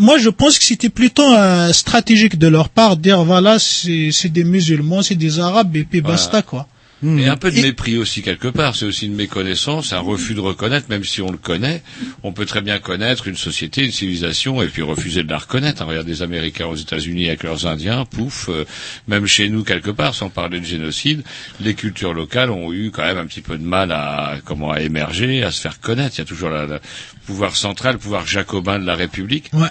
Moi, 0.01 0.19
je 0.19 0.31
pense 0.31 0.59
que 0.59 0.65
c'était 0.65 0.89
plutôt 0.89 1.31
euh, 1.31 1.73
stratégique 1.73 2.39
de 2.39 2.49
leur 2.49 2.71
part 2.71 2.97
dire 2.97 3.23
voilà, 3.23 3.59
c'est 3.59 4.11
c'est 4.13 4.31
des 4.31 4.45
musulmans, 4.45 5.03
c'est 5.03 5.15
des 5.15 5.39
arabes 5.39 5.77
et 5.77 5.85
puis 5.85 6.01
basta 6.01 6.43
quoi. 6.43 6.67
Et 7.03 7.29
un 7.29 7.37
peu 7.37 7.51
de 7.51 7.61
mépris 7.61 7.97
aussi 7.97 8.21
quelque 8.21 8.49
part. 8.49 8.77
C'est 8.77 8.85
aussi 8.85 9.07
une 9.07 9.15
méconnaissance, 9.15 9.93
un 9.93 10.01
refus 10.01 10.35
de 10.35 10.41
reconnaître, 10.41 10.87
même 10.91 11.05
si 11.05 11.23
on 11.23 11.31
le 11.31 11.39
connaît. 11.39 11.83
On 12.23 12.33
peut 12.33 12.45
très 12.45 12.61
bien 12.61 12.79
connaître 12.79 13.27
une 13.27 13.37
société, 13.37 13.85
une 13.85 13.93
civilisation, 13.93 14.61
et 14.61 14.67
puis 14.67 14.83
refuser 14.83 15.23
de 15.23 15.31
la 15.31 15.39
reconnaître. 15.39 15.85
Regarde 15.85 16.07
les 16.07 16.23
Américains 16.23 16.67
aux 16.67 16.77
États-Unis 16.77 17.29
avec 17.29 17.43
leurs 17.43 17.67
Indiens, 17.67 18.05
pouf. 18.05 18.49
euh, 18.51 18.65
même 19.09 19.27
chez 19.27 19.49
nous 19.49 19.65
quelque 19.65 19.91
part, 19.91 20.15
sans 20.15 20.29
parler 20.29 20.61
de 20.61 20.67
génocide, 20.67 21.23
les 21.61 21.75
cultures 21.75 22.13
locales 22.13 22.51
ont 22.51 22.73
eu 22.73 22.91
quand 22.91 23.05
même 23.05 23.19
un 23.19 23.27
petit 23.27 23.41
peu 23.41 23.57
de 23.57 23.65
mal 23.65 23.93
à 23.93 24.37
comment 24.45 24.71
à 24.71 24.81
émerger, 24.81 25.43
à 25.43 25.51
se 25.51 25.61
faire 25.61 25.81
connaître. 25.81 26.17
Il 26.17 26.19
y 26.19 26.23
a 26.23 26.27
toujours 26.27 26.51
le 26.51 26.81
pouvoir 27.27 27.57
central, 27.57 27.95
le 27.95 27.99
pouvoir 27.99 28.27
jacobin 28.27 28.79
de 28.79 28.85
la 28.85 28.95
République. 28.95 29.51
Ouais. 29.55 29.69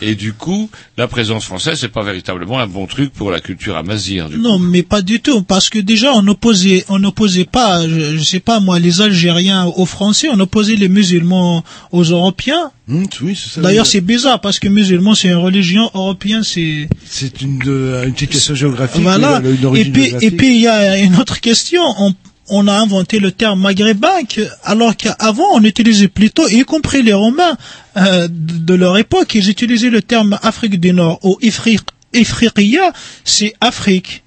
Et 0.00 0.14
du 0.14 0.32
coup, 0.32 0.68
la 0.96 1.06
présence 1.06 1.44
française, 1.44 1.78
c'est 1.80 1.88
pas 1.92 2.02
véritablement 2.02 2.58
un 2.58 2.66
bon 2.66 2.86
truc 2.86 3.12
pour 3.12 3.30
la 3.30 3.40
culture 3.40 3.76
amazigh. 3.76 4.26
Du 4.28 4.38
Non, 4.38 4.58
mais 4.58 4.82
pas 4.82 5.02
du 5.02 5.20
tout, 5.20 5.42
parce 5.42 5.70
que 5.70 5.78
déjà 5.78 6.12
on 6.14 6.26
opposait, 6.26 6.84
on 6.88 7.02
opposait 7.04 7.44
pas, 7.44 7.86
je, 7.88 8.16
je 8.16 8.22
sais 8.24 8.40
pas 8.40 8.58
moi, 8.60 8.78
les 8.78 9.00
Algériens 9.00 9.66
aux 9.66 9.86
Français, 9.86 10.28
on 10.32 10.40
opposait 10.40 10.74
les 10.76 10.88
musulmans 10.88 11.62
aux 11.92 12.02
Européens. 12.04 12.70
Hum, 12.88 13.06
oui, 13.22 13.38
c'est 13.40 13.50
ça. 13.54 13.60
D'ailleurs, 13.60 13.86
c'est 13.86 14.00
bizarre 14.00 14.40
parce 14.40 14.58
que 14.58 14.66
musulman 14.68 15.14
c'est 15.14 15.28
une 15.28 15.36
religion, 15.36 15.88
européen 15.94 16.42
c'est. 16.42 16.88
C'est 17.04 17.40
une, 17.40 17.58
de- 17.60 18.02
une 18.06 18.16
situation 18.16 18.54
géographique. 18.56 19.02
Voilà. 19.02 19.40
une 19.44 19.62
Et 19.62 19.64
origine 19.64 19.92
puis, 19.92 20.12
et 20.20 20.30
puis 20.32 20.54
il 20.56 20.60
y 20.62 20.66
a 20.68 20.98
une 20.98 21.16
autre 21.16 21.40
question. 21.40 21.82
On, 21.98 22.12
on 22.48 22.66
a 22.68 22.72
inventé 22.74 23.18
le 23.20 23.30
terme 23.32 23.60
maghrébin, 23.60 24.24
que- 24.28 24.46
alors 24.64 24.96
qu'avant 24.96 25.46
on 25.54 25.62
utilisait 25.64 26.08
plutôt, 26.08 26.48
y 26.48 26.64
compris 26.64 27.02
les 27.02 27.12
Romains 27.14 27.56
euh, 27.96 28.28
de 28.30 28.74
leur 28.74 28.98
époque, 28.98 29.34
ils 29.34 29.48
utilisaient 29.48 29.90
le 29.90 30.02
terme 30.02 30.38
Afrique 30.42 30.78
du 30.80 30.92
Nord 30.92 31.18
ou 31.22 31.38
Ifriq, 31.40 31.80
Ifriqiya, 32.14 32.92
c'est 33.24 33.54
Afrique. 33.60 34.22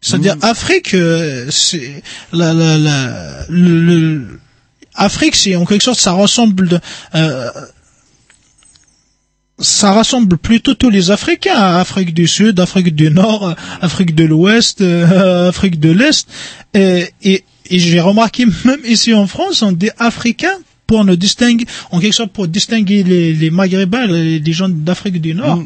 C'est-à-dire 0.00 0.36
Afrique, 0.42 0.94
euh, 0.94 1.46
c'est 1.50 2.02
la, 2.32 2.52
la, 2.52 2.76
la, 2.76 3.46
le, 3.48 3.80
le- 3.80 4.40
Afrique, 4.94 5.36
c'est 5.36 5.54
en 5.56 5.64
quelque 5.64 5.82
sorte, 5.84 6.00
ça 6.00 6.12
ressemble, 6.12 6.80
euh, 7.14 7.48
ça 9.58 9.92
rassemble 9.92 10.36
plutôt 10.38 10.74
tous 10.74 10.90
les 10.90 11.10
Africains, 11.10 11.54
Afrique 11.76 12.12
du 12.14 12.26
Sud, 12.26 12.58
Afrique 12.58 12.94
du 12.94 13.10
Nord, 13.10 13.54
Afrique 13.80 14.14
de 14.14 14.24
l'Ouest, 14.24 14.80
euh, 14.80 15.48
Afrique 15.48 15.78
de 15.78 15.90
l'Est, 15.92 16.26
et, 16.74 17.10
et, 17.22 17.44
et 17.74 17.78
j'ai 17.78 18.00
remarqué 18.00 18.44
même 18.64 18.80
ici 18.86 19.12
en 19.14 19.26
France, 19.26 19.62
on 19.62 19.72
dit 19.72 19.90
Africains 19.98 20.58
pour 20.86 21.04
nous 21.04 21.16
distinguer, 21.16 21.64
en 21.90 21.98
quelque 22.00 22.14
sorte 22.14 22.32
pour 22.32 22.46
distinguer 22.48 23.02
les, 23.02 23.32
les 23.32 23.50
Maghrébins, 23.50 24.06
les, 24.06 24.38
les 24.38 24.52
gens 24.52 24.68
d'Afrique 24.68 25.20
du 25.20 25.34
Nord, 25.34 25.62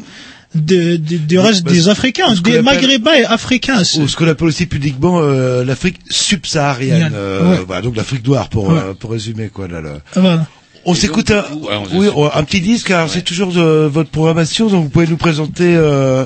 de, 0.55 0.95
de- 0.95 1.17
du 1.17 1.37
reste 1.37 1.63
Bah, 1.65 1.71
des 1.71 1.89
Africains, 1.89 2.31
des 2.33 2.39
appelle- 2.39 2.61
Maghrébins 2.63 3.13
et 3.13 3.25
Africains. 3.25 3.83
c'est- 3.83 3.99
Ou 3.99 4.07
ce 4.07 4.15
qu'on 4.15 4.27
appelle 4.27 4.47
aussi 4.47 4.65
pudiquement 4.65 5.19
euh, 5.21 5.65
l'Afrique 5.65 5.97
subsaharienne. 6.09 7.11
Euh, 7.13 7.51
ouais. 7.57 7.63
voilà, 7.67 7.81
donc 7.81 7.95
l'Afrique 7.97 8.25
noire 8.25 8.47
pour, 8.49 8.69
Ouais. 8.69 8.79
euh, 8.79 8.93
pour 8.93 9.11
résumer 9.11 9.49
quoi 9.49 9.67
là. 9.67 9.81
là. 9.81 9.97
Voilà. 10.15 10.47
On 10.85 10.93
s'écoute 10.93 11.31
un, 11.31 11.41
ouais, 11.41 11.75
on 11.91 11.97
oui, 11.99 12.07
un 12.33 12.43
petit 12.45 12.61
disque. 12.61 12.91
Alors 12.91 13.09
c'est 13.09 13.21
toujours 13.21 13.51
de 13.51 13.87
votre 13.91 14.09
programmation, 14.09 14.67
donc 14.69 14.83
vous 14.85 14.89
pouvez 14.89 15.07
nous 15.07 15.17
présenter. 15.17 15.75
euh, 15.75 16.25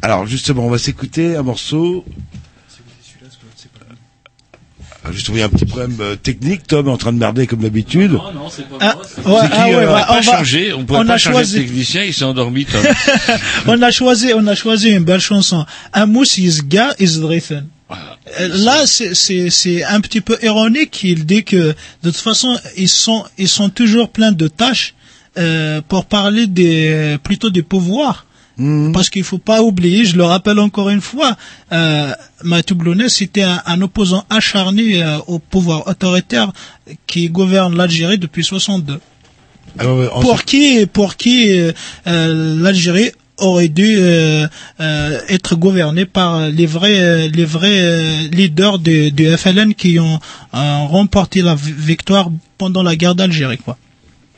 alors 0.00 0.26
justement, 0.26 0.64
on 0.66 0.70
va 0.70 0.78
s'écouter 0.78 1.36
un 1.36 1.42
morceau. 1.42 2.04
Ah, 5.06 5.12
Justement, 5.12 5.36
il 5.36 5.40
y 5.40 5.42
a 5.42 5.46
un 5.46 5.50
petit 5.50 5.66
problème 5.66 5.96
euh, 6.00 6.16
technique. 6.16 6.66
Tom 6.66 6.88
est 6.88 6.90
en 6.90 6.96
train 6.96 7.12
de 7.12 7.18
merder 7.18 7.46
comme 7.46 7.60
d'habitude. 7.60 8.12
Non, 8.12 8.32
non, 8.32 8.48
c'est 8.50 8.66
pas 8.68 8.76
Ah, 8.80 8.94
moi. 8.94 9.04
c'est- 9.06 9.20
ouais, 9.28 9.38
C'est 9.42 9.48
qui, 9.48 9.54
ah 9.58 9.66
ouais, 9.68 9.74
euh, 9.74 9.90
on 9.90 9.92
pas 9.92 10.20
va- 10.20 10.22
changer, 10.22 10.72
on 10.72 10.84
pourrait 10.84 11.00
on 11.00 11.06
pas 11.06 11.12
a 11.14 11.18
changer 11.18 11.36
choisi- 11.44 11.54
de 11.56 11.58
technicien, 11.62 12.04
il 12.04 12.14
s'est 12.14 12.24
endormi, 12.24 12.64
Tom. 12.64 12.80
on 13.66 13.82
a 13.82 13.90
choisi, 13.90 14.32
on 14.34 14.46
a 14.46 14.54
choisi 14.54 14.90
une 14.90 15.04
belle 15.04 15.20
chanson. 15.20 15.66
Amos 15.92 16.38
is 16.38 16.60
ga 16.66 16.94
is 16.98 17.18
written. 17.20 17.66
Euh, 18.40 18.48
Là, 18.64 18.86
c'est- 18.86 19.14
c'est 19.14 19.50
c'est 19.50 19.84
un 19.84 20.00
petit 20.00 20.22
peu 20.22 20.38
ironique. 20.42 21.00
Il 21.04 21.26
dit 21.26 21.44
que 21.44 21.56
de 22.02 22.10
toute 22.10 22.16
façon, 22.16 22.58
ils 22.76 22.88
sont 22.88 23.24
ils 23.36 23.48
sont 23.48 23.68
toujours 23.68 24.08
pleins 24.08 24.32
de 24.32 24.48
tâches 24.48 24.94
euh, 25.36 25.80
pour 25.86 26.06
parler 26.06 26.46
des 26.46 27.18
plutôt 27.22 27.50
des 27.50 27.62
pouvoirs. 27.62 28.24
Parce 28.92 29.10
qu'il 29.10 29.24
faut 29.24 29.38
pas 29.38 29.62
oublier, 29.62 30.04
je 30.04 30.16
le 30.16 30.24
rappelle 30.24 30.60
encore 30.60 30.88
une 30.90 31.00
fois, 31.00 31.36
euh, 31.72 32.12
Matou 32.44 32.76
c'était 33.08 33.42
un, 33.42 33.60
un 33.66 33.80
opposant 33.82 34.24
acharné 34.30 35.02
euh, 35.02 35.18
au 35.26 35.38
pouvoir 35.40 35.88
autoritaire 35.88 36.52
qui 37.06 37.28
gouverne 37.30 37.76
l'Algérie 37.76 38.18
depuis 38.18 38.44
62 38.44 39.00
Alors, 39.78 39.98
euh, 39.98 40.08
pour 40.20 40.44
qui 40.44 40.86
pour 40.86 41.16
qui 41.16 41.58
euh, 41.58 41.72
euh, 42.06 42.56
l'Algérie 42.62 43.10
aurait 43.38 43.66
dû 43.68 43.96
euh, 43.98 44.46
euh, 44.80 45.20
être 45.28 45.56
gouvernée 45.56 46.06
par 46.06 46.48
les 46.48 46.66
vrais 46.66 47.00
euh, 47.00 47.28
les 47.28 47.44
vrais 47.44 48.28
leaders 48.30 48.78
du, 48.78 49.10
FLN 49.36 49.74
qui 49.74 49.98
ont 49.98 50.20
euh, 50.54 50.76
remporté 50.86 51.42
la 51.42 51.56
vi- 51.56 51.72
victoire 51.72 52.30
pendant 52.58 52.84
la 52.84 52.94
guerre 52.94 53.16
d'Algérie 53.16 53.58
quoi. 53.58 53.76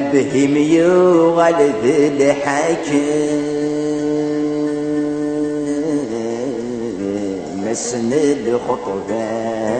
بهم 0.00 0.56
يوغلف 0.56 1.84
الحكي 1.84 3.58
مسند 7.56 8.60
خطبان 8.68 9.78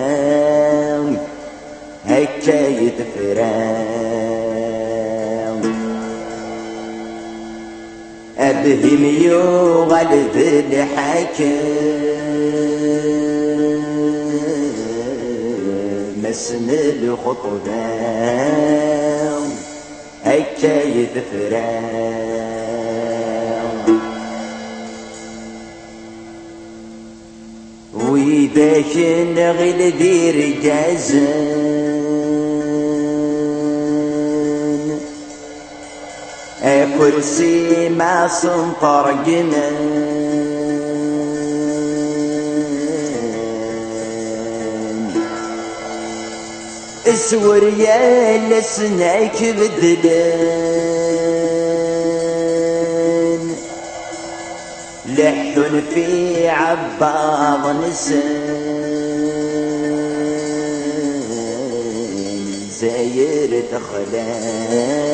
هكا 2.07 2.69
يتفرام 2.69 3.99
أبهم 8.39 9.05
يوغلف 9.05 10.37
الحكي 10.37 11.57
مسند 16.23 17.17
خطبان 17.25 19.08
حكاية 20.39 21.15
فراق 21.33 22.29
ويباش 27.95 28.97
نغل 29.37 29.81
دير 29.99 30.37
جازان 30.63 31.99
كرسي 36.99 37.89
ما 37.89 38.29
صنطر 38.29 39.13
جنان 39.27 39.98
سوريا 47.17 48.39
لسناك 48.49 49.39
بدلان 49.43 50.99
لحن 55.07 55.83
في 55.95 56.49
عباض 56.49 57.77
نسان 57.85 58.89
زاير 62.81 63.63
تخلان. 63.73 65.09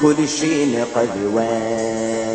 كل 0.00 0.28
شي 0.28 0.82
قدوان 0.82 2.34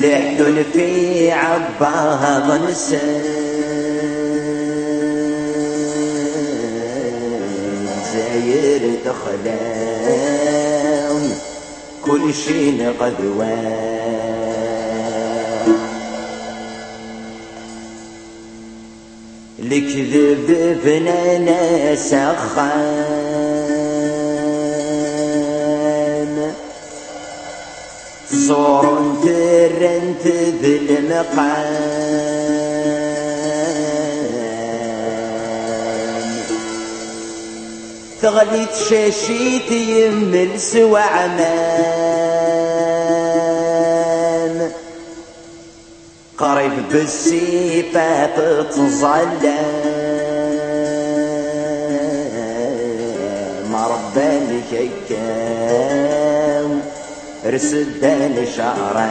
لحن 0.00 0.64
في 0.72 1.32
عباض 1.32 2.48
نسان 2.70 3.41
وعشرين 12.32 12.80
غدوة 13.00 13.48
الكذب 19.58 20.48
بنانا 20.84 21.94
سخان. 21.94 23.12
صور 28.48 28.84
ترنت 29.24 30.24
المقام 30.64 31.82
تغليت 38.22 38.74
شاشيتي 38.90 40.08
من 40.08 40.48
سوى 40.58 41.00
عمان. 41.00 41.91
طيب 46.62 46.72
الرايد 46.72 46.92
بالسيفة 46.92 48.26
تتظلم 48.26 49.52
ربنا 53.74 54.60
هيكا 54.70 55.22
رسدة 57.46 58.44
شعرا. 58.56 59.10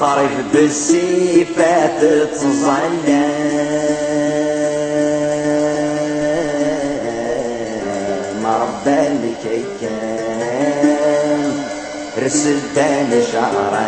قريب 0.00 0.52
بالسيفة 0.52 1.86
تتظلم 2.00 3.26
ربنا 8.44 9.30
هيكا 9.44 10.05
السلطان 12.26 13.22
شعره 13.32 13.86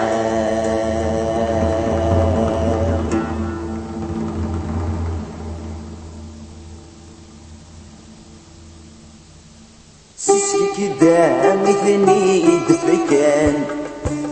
سيسك 10.17 10.77
كده 10.79 11.55
مثلني 11.55 12.43
دفكان 12.69 13.55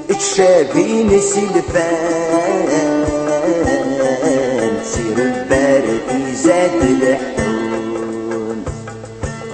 تشابين 0.09 1.21
سلفان. 1.21 2.67
سير 4.85 5.19
البارد 5.19 6.35
زاد 6.35 6.83
الحنون 6.83 8.65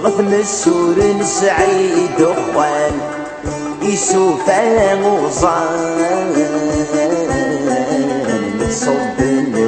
غثم 0.03 0.33
السور 0.33 1.23
سعيد 1.23 2.09
دخان 2.19 3.12
يسوف 3.83 4.47
وصان 5.03 6.33
صب 8.69 9.19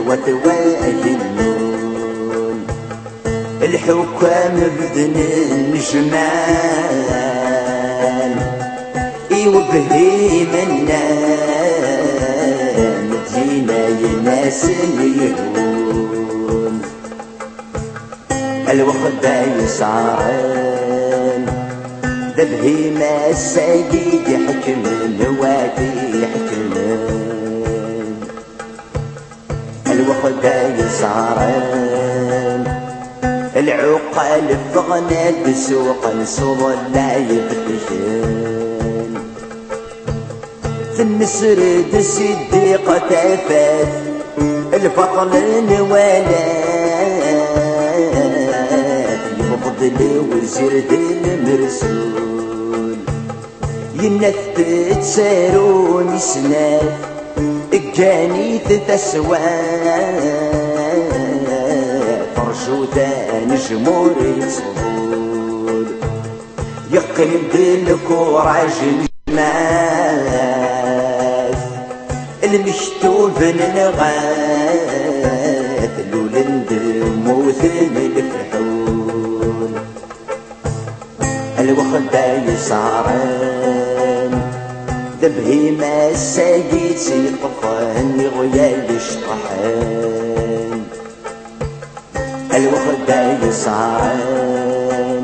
وثواد 0.07 1.03
النون 1.05 2.57
الحكام 3.61 4.55
بدن 4.79 5.15
الجمال. 5.71 6.95
يوبهي 9.31 10.45
منا 10.53 11.03
مدينة 13.09 13.79
يناس 14.01 14.63
يهون 15.21 16.75
الوقت 18.71 19.23
يسعران 19.63 20.84
ده 22.37 22.43
بهيمة 22.43 23.05
السجيد 23.29 24.27
يحكم 24.27 24.83
الوادي 25.05 26.21
يحكم. 26.21 26.73
الوقت 29.91 30.45
يسهران 30.79 32.63
العقل 33.55 34.47
بغنى 34.75 35.25
بسوق 35.47 36.13
نصر 36.21 36.59
لا 36.93 37.17
يبتشان 37.17 39.13
في 40.95 41.01
المسرد 41.01 41.93
الصديقة 41.93 42.97
تفات 42.97 43.87
البطل 44.73 45.31
نوالات 45.69 46.55
يفضل 49.39 49.99
وزير 50.31 50.73
دين 50.89 51.23
مرسول. 51.45 52.24
قنث 54.05 54.35
تسارون 54.91 56.19
سناف 56.19 56.83
تسوى 57.71 58.67
تسوان 58.87 59.37
دان 62.95 63.57
جمور 63.69 64.15
يصبور 64.37 65.85
يقن 66.91 67.31
بدلك 67.53 68.11
وراج 68.11 68.77
الماف 69.27 70.35
المشتوب 72.43 73.37
للغاث 73.41 74.75
لولند 76.11 76.69
موثم 77.25 77.93
من 77.95 78.13
الفحول 78.17 79.71
الوخد 81.59 82.15
يصارف 82.47 83.84
دبهي 85.25 85.71
ما 85.71 86.13
ساقيتي 86.13 87.31
طفاني 87.43 88.27
غيال 88.27 88.87
شطحان 89.01 90.83
الوغدا 92.55 93.37
يسعان 93.47 95.23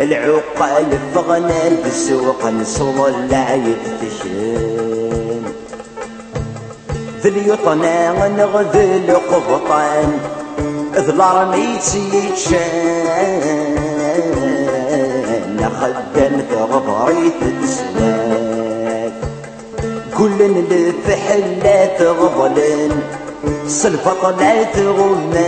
العقال 0.00 0.98
فغنى 1.14 1.62
بالسوق 1.84 2.46
نصر 2.46 3.08
لا 3.30 3.54
يفتشان 3.54 5.42
ذليطنا 7.24 8.10
غنغذل 8.10 9.16
قبطان 9.30 10.18
ذل 10.94 11.20
رميتي 11.20 12.32
تشان 12.36 13.80
خدمت 15.80 16.52
غبريت 16.52 17.40
تسلان 17.62 18.19
كل 20.20 20.40
الفحلات 20.70 22.02
غضلان 22.02 22.92
سلفة 23.68 24.12
طلعت 24.22 24.78
غمان 24.78 25.40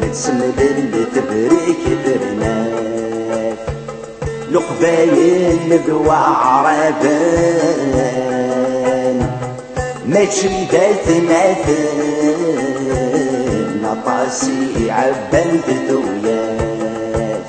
نتسلل 0.00 0.52
اللي 0.60 1.04
تبريك 1.14 1.84
درناف 2.06 3.58
لقبايل 4.50 5.80
ذو 5.88 6.10
عربان. 6.10 7.20
ما 10.06 10.24
تشريدات 10.24 11.06
ماتان 11.28 12.40
نطاسي 13.82 14.90
عبان 14.90 15.60
ذوياف 15.88 17.46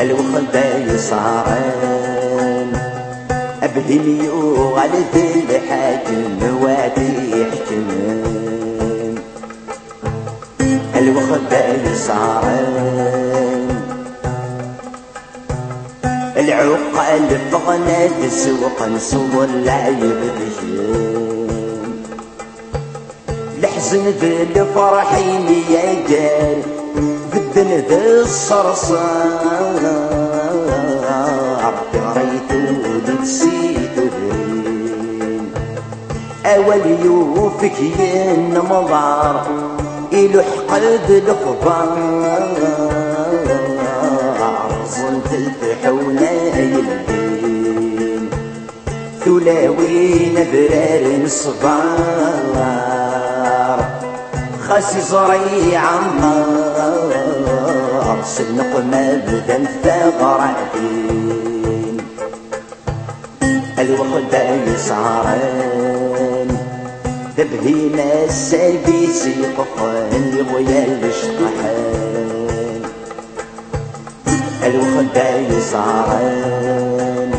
الوخل 0.00 0.44
باي 0.52 0.98
صارت 0.98 2.17
هلي 3.78 4.28
وغلت 4.28 5.14
الحاكم 5.50 6.62
وادي 6.62 7.40
يحكم 7.40 7.86
الوخد 10.96 11.52
صار 11.94 12.44
العقل 16.36 17.38
بغنى 17.52 18.06
السوق 18.26 18.82
نصور 18.82 19.46
لا 19.46 19.88
يبدشم 19.88 21.48
لحزن 23.62 24.04
ذي 24.20 24.42
الفرحين 24.42 25.48
يا 25.70 25.94
جال 26.08 26.62
بدن 27.32 27.70
ذي 27.88 28.20
الصرصار 28.20 29.38
قريت 31.92 32.52
ودي 32.52 33.12
أول 36.54 36.82
يوفك 37.04 37.80
ينمضار 37.80 39.46
إلو 40.12 40.42
حقد 40.42 41.10
الخبار 41.10 41.98
صنت 44.88 45.30
الفحونا 45.32 46.30
يلبين 46.58 48.30
ثلاوين 49.24 50.34
برار 50.52 51.04
صبار 51.28 52.58
خاسي 54.68 55.00
زري 55.00 55.76
عمار 55.76 57.08
سنق 58.24 58.72
ما 58.92 59.22
بدا 59.26 59.58
ثغرتين 59.84 61.18
الوقت 63.78 64.34
يسعران 64.66 65.67
ببدي 67.38 67.90
مسا 67.94 68.70
بيسي 68.86 69.34
قفان 69.58 70.32
يغيال 70.38 71.00
الشطحان 71.04 72.82
الوخدا 74.66 75.30
يصعان 75.56 77.30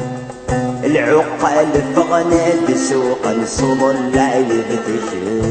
العقال 0.84 1.68
فغنا 1.96 2.46
بسوق 2.70 3.24
الصبر 3.28 3.94
لا 4.14 4.38
يبتشان 4.38 5.44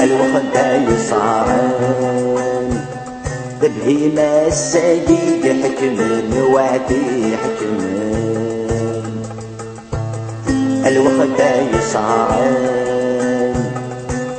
الوخدا 0.00 0.76
يصعان 0.76 2.70
بهيمة 3.62 4.46
السديد 4.46 5.44
حكم 5.64 5.96
نواتي 6.34 7.36
حكم 7.42 7.53
الوقت 10.86 11.40
يصعب 11.74 12.28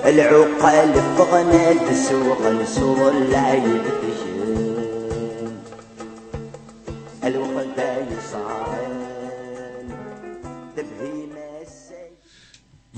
العقل 0.05 0.93
فغنى 1.17 1.79
تسوق 1.89 2.41
نسور 2.63 3.13
لا 3.31 3.53
يبدي 3.53 4.14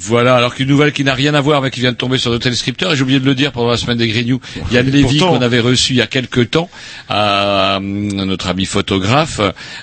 Voilà, 0.08 0.36
alors 0.36 0.56
qu'une 0.56 0.68
nouvelle 0.70 0.92
qui 0.94 1.04
n'a 1.04 1.14
rien 1.14 1.34
à 1.34 1.42
voir, 1.42 1.62
mais 1.62 1.70
qui 1.72 1.80
vient 1.82 1.92
de 1.92 1.98
tomber 1.98 2.18
sur 2.18 2.32
nos 2.32 2.40
téléscripteurs, 2.40 2.94
et 2.94 2.96
j'ai 2.96 3.04
oublié 3.04 3.20
de 3.20 3.26
le 3.26 3.36
dire 3.36 3.52
pendant 3.52 3.70
la 3.70 3.78
semaine 3.78 3.98
des 3.98 4.08
Grignoux, 4.08 4.40
Yann 4.72 4.86
Lévy 4.90 5.18
qu'on 5.30 5.42
avait 5.42 5.60
reçu 5.60 5.94
il 5.94 5.98
y 5.98 6.02
a 6.02 6.08
quelques 6.08 6.50
temps, 6.52 6.70
à, 7.10 7.78
hum, 7.78 8.08
notre 8.26 8.48
ami 8.48 8.66
photographe, 8.66 9.42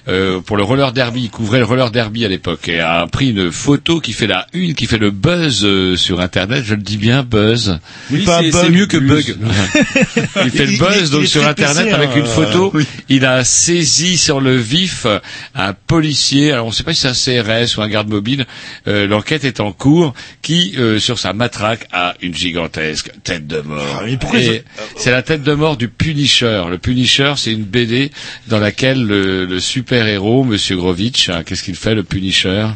euh, 0.08 0.40
pour 0.40 0.56
le 0.56 0.62
roller 0.62 0.92
derby, 0.92 1.22
il 1.24 1.30
couvrait 1.30 1.58
le 1.58 1.64
roller 1.64 1.90
derby 1.90 2.24
à 2.24 2.28
l'époque, 2.28 2.68
et 2.68 2.80
a 2.80 3.06
pris 3.06 3.30
une 3.30 3.50
photo 3.52 4.00
qui 4.00 4.12
fait 4.12 4.26
la 4.26 4.46
une, 4.52 4.74
qui 4.74 4.86
fait 4.86 4.98
le 4.98 5.10
buzz 5.10 5.64
euh, 5.64 5.96
sur 5.96 6.20
Internet, 6.20 6.64
je 6.66 6.74
le 6.74 6.82
dis 6.82 6.96
bien, 6.96 7.22
buzz. 7.22 7.78
Oui, 8.10 8.24
c'est- 8.26 8.50
c'est 8.52 8.70
mieux 8.70 8.86
que 8.86 8.96
bug. 8.96 9.36
il 10.44 10.50
fait 10.50 10.66
le 10.66 10.78
buzz 10.78 11.02
il- 11.04 11.10
donc 11.10 11.22
il 11.22 11.28
sur 11.28 11.46
internet 11.46 11.84
PC, 11.84 11.94
avec 11.94 12.10
hein, 12.10 12.16
une 12.16 12.26
photo. 12.26 12.66
euh, 12.74 12.78
oui. 12.78 12.86
Il 13.08 13.24
a 13.24 13.44
saisi 13.44 14.16
sur 14.16 14.40
le 14.40 14.56
vif 14.56 15.06
euh, 15.06 15.18
un 15.54 15.72
policier. 15.72 16.52
Alors 16.52 16.66
on 16.66 16.68
ne 16.70 16.74
sait 16.74 16.82
pas 16.84 16.94
si 16.94 17.00
c'est 17.06 17.08
un 17.38 17.42
CRS 17.42 17.76
ou 17.76 17.82
un 17.82 17.88
garde 17.88 18.08
mobile. 18.08 18.46
euh, 18.88 19.06
L'enquête 19.06 19.44
est 19.44 19.60
en 19.60 19.72
cours. 19.72 20.13
Qui 20.42 20.74
euh, 20.78 20.98
sur 20.98 21.18
sa 21.18 21.32
matraque 21.32 21.86
a 21.92 22.14
une 22.22 22.34
gigantesque 22.34 23.10
tête 23.22 23.46
de 23.46 23.60
mort. 23.60 24.02
Et 24.06 24.64
c'est 24.96 25.10
la 25.10 25.22
tête 25.22 25.42
de 25.42 25.52
mort 25.52 25.76
du 25.76 25.88
Punisher. 25.88 26.64
Le 26.70 26.78
Punisher, 26.78 27.34
c'est 27.36 27.52
une 27.52 27.64
BD 27.64 28.10
dans 28.48 28.58
laquelle 28.58 29.02
le, 29.04 29.46
le 29.46 29.60
super 29.60 30.06
héros, 30.06 30.44
Monsieur 30.44 30.76
Grovitch, 30.76 31.28
hein, 31.28 31.42
qu'est-ce 31.44 31.62
qu'il 31.62 31.76
fait 31.76 31.94
le 31.94 32.02
Punisher? 32.04 32.66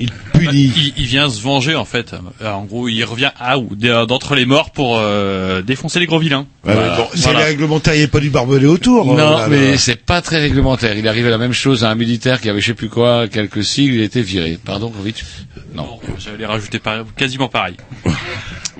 Il 0.00 0.10
punit. 0.32 0.72
Il, 0.76 0.92
il 0.96 1.06
vient 1.06 1.28
se 1.30 1.40
venger 1.40 1.74
en 1.76 1.84
fait. 1.84 2.14
Euh, 2.42 2.50
En 2.50 2.64
gros, 2.64 2.88
il 2.88 3.04
revient 3.04 3.30
à 3.38 3.58
ou 3.58 3.76
d- 3.76 4.04
d'entre 4.08 4.34
les 4.34 4.46
morts 4.46 4.70
pour 4.70 4.96
euh, 4.98 5.60
défoncer 5.62 6.00
les 6.00 6.06
gros 6.06 6.18
vilains. 6.18 6.46
Ouais, 6.64 6.74
mais 6.74 6.96
bon, 6.96 7.06
c'est 7.14 7.30
réglementaire, 7.30 7.94
il 7.94 7.98
n'y 7.98 8.04
a 8.04 8.08
pas 8.08 8.20
du 8.20 8.30
barbelé 8.30 8.66
autour. 8.66 9.04
Non, 9.06 9.12
euh, 9.14 9.16
là, 9.38 9.46
mais 9.48 9.70
là. 9.72 9.78
c'est 9.78 9.96
pas 10.02 10.22
très 10.22 10.40
réglementaire. 10.40 10.96
Il 10.96 11.06
arrivait 11.06 11.30
la 11.30 11.38
même 11.38 11.52
chose 11.52 11.84
à 11.84 11.90
un 11.90 11.94
militaire 11.94 12.40
qui 12.40 12.48
avait 12.50 12.60
je 12.60 12.66
sais 12.68 12.74
plus 12.74 12.88
quoi, 12.88 13.28
quelques 13.28 13.62
sigles, 13.62 13.94
il 13.94 14.00
était 14.02 14.22
viré. 14.22 14.58
Pardon, 14.64 14.88
Grovitch 14.90 15.22
Non. 15.74 15.98
J'allais 16.18 16.46
rajouter 16.46 16.78
par- 16.78 17.04
quasiment 17.16 17.48
pareil. 17.48 17.76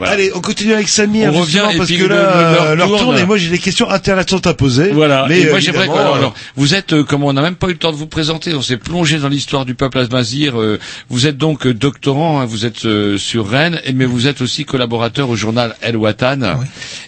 Allez, 0.08 0.30
on 0.34 0.40
continue 0.40 0.72
avec 0.72 0.88
Samir. 0.88 1.32
On 1.34 1.40
revient, 1.40 1.62
et 1.72 1.76
parce 1.76 1.88
puis 1.88 1.98
que 1.98 2.04
le- 2.04 2.08
là, 2.14 2.70
le- 2.70 2.76
l'heure 2.76 2.94
euh, 2.94 2.98
tourne. 2.98 3.18
et 3.18 3.24
moi 3.24 3.36
j'ai 3.38 3.48
des 3.50 3.58
questions 3.58 3.88
intéressantes 3.90 4.46
à 4.46 4.54
poser. 4.54 4.90
Voilà. 4.92 5.26
Mais 5.28 5.40
et 5.42 5.50
moi 5.50 5.58
j'aimerais 5.60 5.84
alors, 5.84 6.14
alors, 6.16 6.34
vous 6.56 6.74
êtes, 6.74 6.92
euh, 6.92 7.04
comme 7.04 7.24
on 7.24 7.32
n'a 7.32 7.42
même 7.42 7.54
pas 7.56 7.66
eu 7.68 7.72
le 7.72 7.78
temps 7.78 7.92
de 7.92 7.96
vous 7.96 8.06
présenter, 8.06 8.54
on 8.54 8.62
s'est 8.62 8.76
plongé 8.76 9.18
dans 9.18 9.28
l'histoire 9.28 9.64
du 9.64 9.74
peuple 9.74 9.98
azmazir. 9.98 10.60
euh, 10.60 10.78
vous 11.08 11.26
êtes 11.26 11.36
donc 11.36 11.66
euh, 11.66 11.74
doctorant, 11.74 12.40
hein, 12.40 12.44
vous 12.46 12.64
êtes 12.64 12.84
euh, 12.86 13.18
sur 13.18 13.48
Rennes, 13.48 13.80
et, 13.84 13.92
mais 13.92 14.04
vous 14.06 14.26
êtes 14.26 14.40
aussi 14.40 14.64
collaborateur 14.64 15.28
au 15.28 15.36
journal 15.36 15.76
El 15.82 15.96
Watan. 15.96 16.40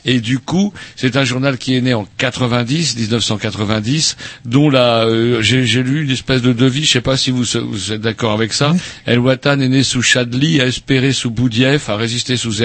Et 0.05 0.21
du 0.21 0.39
coup, 0.39 0.73
c'est 0.97 1.17
un 1.17 1.25
journal 1.25 1.59
qui 1.59 1.77
est 1.77 1.81
né 1.81 1.95
en 1.95 2.07
90, 2.19 2.97
1990, 2.97 4.17
dont 4.45 4.71
la, 4.71 5.05
euh, 5.05 5.41
j'ai 5.43 5.65
j'ai 5.67 5.83
lu 5.83 6.05
une 6.05 6.11
espèce 6.11 6.43
de 6.43 6.53
devis, 6.53 6.85
je 6.85 6.91
sais 6.93 7.01
pas 7.01 7.17
si 7.17 7.31
vous, 7.31 7.45
vous 7.71 7.93
êtes 7.93 8.01
d'accord 8.01 8.33
avec 8.33 8.53
ça. 8.53 8.75
El 9.07 9.19
Watan 9.21 9.61
est 9.61 9.69
né 9.69 9.83
sous 9.83 10.03
Chadli, 10.03 10.61
a 10.61 10.67
espéré 10.67 11.13
sous 11.13 11.31
Boudief, 11.31 11.89
a 11.89 11.97
résisté 11.97 12.37
sous 12.37 12.63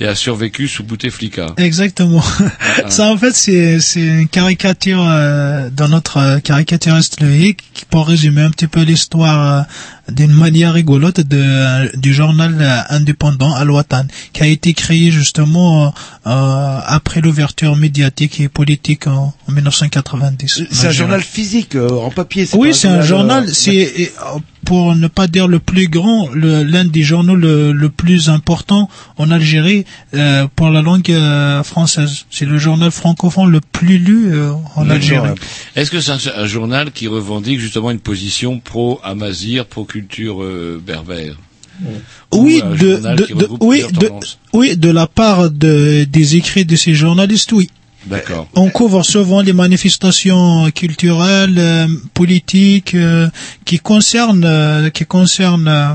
Et 0.00 0.06
a 0.06 0.14
survécu 0.14 0.68
sous 0.68 0.84
Bouteflika. 0.84 1.54
Exactement. 1.56 2.22
Ça, 2.88 3.06
en 3.06 3.16
fait, 3.16 3.32
c'est 3.32 3.80
c'est 3.80 4.00
une 4.00 4.28
caricature 4.28 5.04
euh, 5.06 5.70
dans 5.70 5.88
notre 5.88 6.16
euh, 6.18 6.38
caricaturiste 6.38 7.20
Loïc 7.20 7.62
qui 7.72 7.84
pour 7.84 8.06
résumer 8.06 8.42
un 8.42 8.50
petit 8.50 8.66
peu 8.66 8.82
l'histoire 8.82 9.60
euh, 9.60 9.62
d'une 10.10 10.32
manière 10.32 10.72
rigolote 10.74 11.20
de, 11.20 11.96
du 11.96 12.12
journal 12.12 12.84
indépendant 12.90 13.54
Al-Watan, 13.54 14.06
qui 14.32 14.42
a 14.42 14.46
été 14.46 14.72
créé 14.74 15.10
justement 15.10 15.94
euh, 16.26 16.78
après 16.86 17.20
l'ouverture 17.20 17.76
médiatique 17.76 18.40
et 18.40 18.48
politique 18.48 19.06
en, 19.06 19.34
en 19.48 19.52
1990. 19.52 20.64
c'est 20.70 20.86
un 20.86 20.90
journal 20.90 21.22
physique, 21.22 21.74
euh, 21.76 21.88
en 21.88 22.10
papier. 22.10 22.46
c'est 22.46 22.56
Oui, 22.56 22.74
c'est 22.74 22.88
un 22.88 23.02
journal. 23.02 23.44
euh, 23.44 23.52
C'est 23.52 24.10
euh, 24.20 24.38
pour 24.64 24.94
ne 24.94 25.08
pas 25.08 25.26
dire 25.26 25.48
le 25.48 25.58
plus 25.58 25.88
grand, 25.88 26.28
l'un 26.34 26.84
des 26.84 27.02
journaux 27.02 27.34
le, 27.34 27.72
le 27.72 27.88
plus 27.88 28.28
important 28.28 28.88
en 29.18 29.30
Algérie 29.32 29.84
euh, 30.14 30.46
pour 30.54 30.70
la 30.70 30.82
langue 30.82 31.10
euh, 31.10 31.64
française. 31.64 32.26
C'est 32.30 32.44
le 32.44 32.58
journal 32.58 32.92
francophone 32.92 33.50
le 33.50 33.60
plus 33.60 33.98
lu 33.98 34.32
euh, 34.32 34.52
en 34.76 34.88
Algérie. 34.88 35.30
Est-ce 35.74 35.90
que 35.90 36.00
c'est 36.00 36.12
un, 36.12 36.18
un 36.42 36.46
journal 36.46 36.92
qui 36.92 37.08
revendique 37.08 37.58
justement 37.58 37.90
une 37.90 37.98
position 37.98 38.60
pro-amazir, 38.60 39.66
pro-culture 39.92 40.42
euh, 40.42 40.80
berbère 40.84 41.36
Oui, 42.32 42.62
Ou 42.62 42.66
un 42.66 42.76
de, 42.76 43.48
oui, 43.60 43.82
de, 43.92 44.10
oui, 44.52 44.76
de 44.76 44.90
la 44.90 45.06
part 45.06 45.50
de, 45.50 46.04
des 46.04 46.36
écrits 46.36 46.64
de 46.64 46.76
ces 46.76 46.94
journalistes, 46.94 47.52
oui. 47.52 47.68
D'accord. 48.06 48.48
On 48.54 48.68
couvre 48.68 49.04
souvent 49.04 49.42
les 49.42 49.52
manifestations 49.52 50.70
culturelles, 50.72 51.58
euh, 51.58 51.86
politiques, 52.14 52.94
euh, 52.94 53.28
qui 53.64 53.78
concernent, 53.78 54.44
euh, 54.44 54.90
qui 54.90 55.04
concernent 55.04 55.68
euh, 55.68 55.94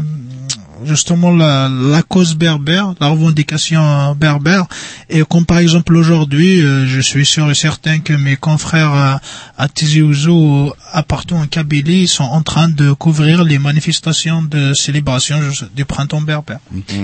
justement 0.86 1.32
la, 1.36 1.70
la 1.70 2.02
cause 2.02 2.36
berbère, 2.36 2.94
la 3.00 3.08
revendication 3.08 4.16
berbère. 4.16 4.66
Et 5.10 5.22
comme 5.30 5.46
par 5.46 5.60
exemple 5.60 5.96
aujourd'hui, 5.96 6.62
euh, 6.62 6.86
je 6.88 7.00
suis 7.00 7.26
sûr 7.26 7.50
et 7.50 7.56
certain 7.56 8.00
que 8.00 8.14
mes 8.14 8.36
confrères 8.36 8.92
à, 8.94 9.22
à 9.58 9.68
Tizi 9.68 10.02
Ouzou, 10.02 10.72
à 10.92 11.04
partout 11.04 11.36
en 11.36 11.46
Kabylie, 11.48 12.08
sont 12.08 12.24
en 12.24 12.42
train 12.42 12.70
de 12.70 12.92
couvrir 12.92 13.44
les 13.44 13.60
manifestations 13.60 14.42
de 14.44 14.74
célébration 14.74 15.38
du 15.76 15.86
printemps 15.86 16.22
berbère. 16.22 16.60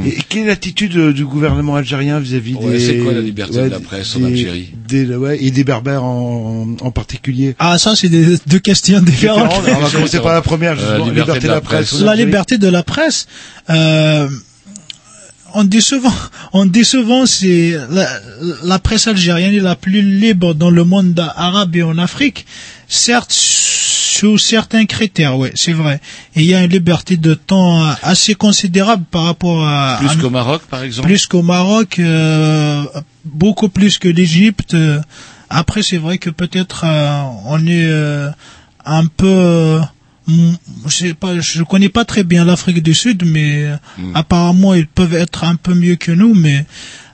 Et 0.05 0.17
quelle 0.29 0.43
est 0.43 0.47
l'attitude 0.47 0.95
euh, 0.97 1.13
du 1.13 1.25
gouvernement 1.25 1.75
algérien 1.75 2.19
vis-à-vis 2.19 2.55
Ouais, 2.55 2.71
des... 2.73 2.79
c'est 2.79 2.97
quoi 2.99 3.13
la 3.13 3.21
liberté 3.21 3.55
de 3.63 3.69
la 3.69 3.79
presse 3.79 4.15
en 4.15 4.23
Algérie 4.23 4.69
des- 4.87 5.15
ouais, 5.15 5.37
Et 5.43 5.51
des 5.51 5.63
berbères 5.63 6.03
en, 6.03 6.67
en 6.79 6.91
particulier 6.91 7.55
Ah, 7.59 7.77
ça, 7.77 7.95
c'est 7.95 8.09
des, 8.09 8.37
deux 8.47 8.59
questions 8.59 9.01
différentes. 9.01 9.49
Différentes. 9.49 9.77
On 9.77 9.83
va 9.85 9.89
commencer 9.89 10.19
par 10.19 10.33
la 10.33 10.41
première, 10.41 10.75
justement, 10.77 11.05
liberté 11.09 11.39
de 11.39 11.47
la 11.47 11.61
presse. 11.61 11.99
La 12.01 12.15
liberté 12.15 12.57
de 12.57 12.67
la 12.67 12.83
presse, 12.83 13.27
euh, 13.69 14.29
souvent, 15.79 16.13
on 16.53 16.65
dit 16.65 16.85
souvent, 16.85 17.25
c'est 17.25 17.75
la, 17.89 18.07
la 18.63 18.79
presse 18.79 19.07
algérienne 19.07 19.53
est 19.53 19.59
la 19.59 19.75
plus 19.75 20.01
libre 20.01 20.53
dans 20.53 20.69
le 20.71 20.83
monde 20.83 21.19
arabe 21.35 21.75
et 21.75 21.83
en 21.83 21.97
Afrique. 21.97 22.45
Certes, 22.87 23.31
sous 23.31 24.37
certains 24.37 24.85
critères, 24.85 25.37
ouais, 25.37 25.51
c'est 25.55 25.73
vrai. 25.73 25.99
Et 26.35 26.41
il 26.41 26.45
y 26.45 26.53
a 26.53 26.63
une 26.63 26.69
liberté 26.69 27.17
de 27.17 27.33
temps 27.33 27.83
assez 28.03 28.35
considérable 28.35 29.03
par 29.09 29.23
rapport 29.23 29.67
à 29.67 29.97
Plus 29.99 30.15
qu'au 30.17 30.29
Maroc, 30.29 30.61
par 30.69 30.83
exemple 30.83 31.07
plus 31.07 31.25
qu'au 31.25 31.41
Maroc, 31.41 31.97
euh, 31.99 32.83
beaucoup 33.25 33.69
plus 33.69 33.97
que 33.97 34.07
l'Égypte. 34.07 34.75
Euh, 34.75 35.01
Après, 35.49 35.83
c'est 35.83 35.97
vrai 35.97 36.17
que 36.17 36.29
peut-être 36.29 36.83
euh, 36.85 37.23
on 37.45 37.59
est 37.65 37.85
euh, 37.87 38.29
un 38.85 39.05
peu, 39.05 39.79
je 40.27 40.89
sais 40.89 41.13
pas, 41.13 41.39
je 41.39 41.63
connais 41.63 41.89
pas 41.89 42.05
très 42.05 42.23
bien 42.23 42.45
l'Afrique 42.45 42.81
du 42.81 42.93
Sud, 42.93 43.23
mais 43.25 43.65
euh, 43.65 43.75
apparemment 44.13 44.73
ils 44.73 44.87
peuvent 44.87 45.13
être 45.13 45.43
un 45.43 45.55
peu 45.55 45.73
mieux 45.73 45.95
que 45.95 46.11
nous. 46.11 46.33
Mais 46.33 46.65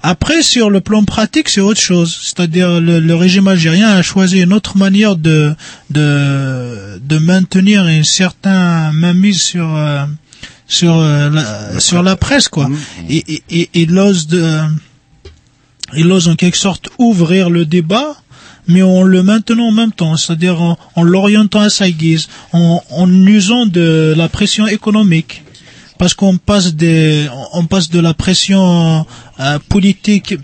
après, 0.03 0.41
sur 0.43 0.69
le 0.69 0.79
plan 0.79 1.03
pratique, 1.03 1.49
c'est 1.49 1.61
autre 1.61 1.81
chose. 1.81 2.15
C'est-à-dire 2.21 2.79
le, 2.79 2.99
le 2.99 3.15
régime 3.15 3.47
algérien 3.47 3.89
a 3.89 4.01
choisi 4.01 4.41
une 4.41 4.53
autre 4.53 4.77
manière 4.77 5.15
de 5.15 5.55
de 5.89 6.99
de 7.03 7.17
maintenir 7.17 7.87
une 7.87 8.03
certaine 8.03 8.91
mainmise 8.93 9.41
sur 9.41 9.75
euh, 9.75 10.05
sur 10.67 10.95
euh, 10.97 11.29
la, 11.31 11.79
sur 11.79 12.03
la 12.03 12.15
presse 12.15 12.47
quoi. 12.47 12.69
Et, 13.09 13.23
et, 13.33 13.43
et 13.49 13.69
il 13.73 13.97
ose 13.97 14.27
de 14.27 14.61
il 15.97 16.11
ose 16.11 16.27
en 16.27 16.35
quelque 16.35 16.57
sorte 16.57 16.89
ouvrir 16.99 17.49
le 17.49 17.65
débat 17.65 18.15
mais 18.67 18.81
en 18.81 19.03
le 19.03 19.23
maintenant 19.23 19.67
en 19.67 19.71
même 19.71 19.91
temps, 19.91 20.15
c'est-à-dire 20.17 20.61
en, 20.61 20.77
en 20.95 21.03
l'orientant 21.03 21.61
à 21.61 21.69
sa 21.69 21.89
guise, 21.89 22.27
en, 22.53 22.81
en 22.91 23.09
usant 23.27 23.65
de 23.65 24.13
la 24.15 24.29
pression 24.29 24.67
économique. 24.67 25.43
Parce 25.97 26.13
qu'on 26.13 26.37
passe 26.37 26.75
des, 26.75 27.27
on 27.53 27.65
passe 27.65 27.89
de 27.89 27.99
la 27.99 28.13
pression 28.13 29.05
euh, 29.39 29.59
politique 29.67 30.35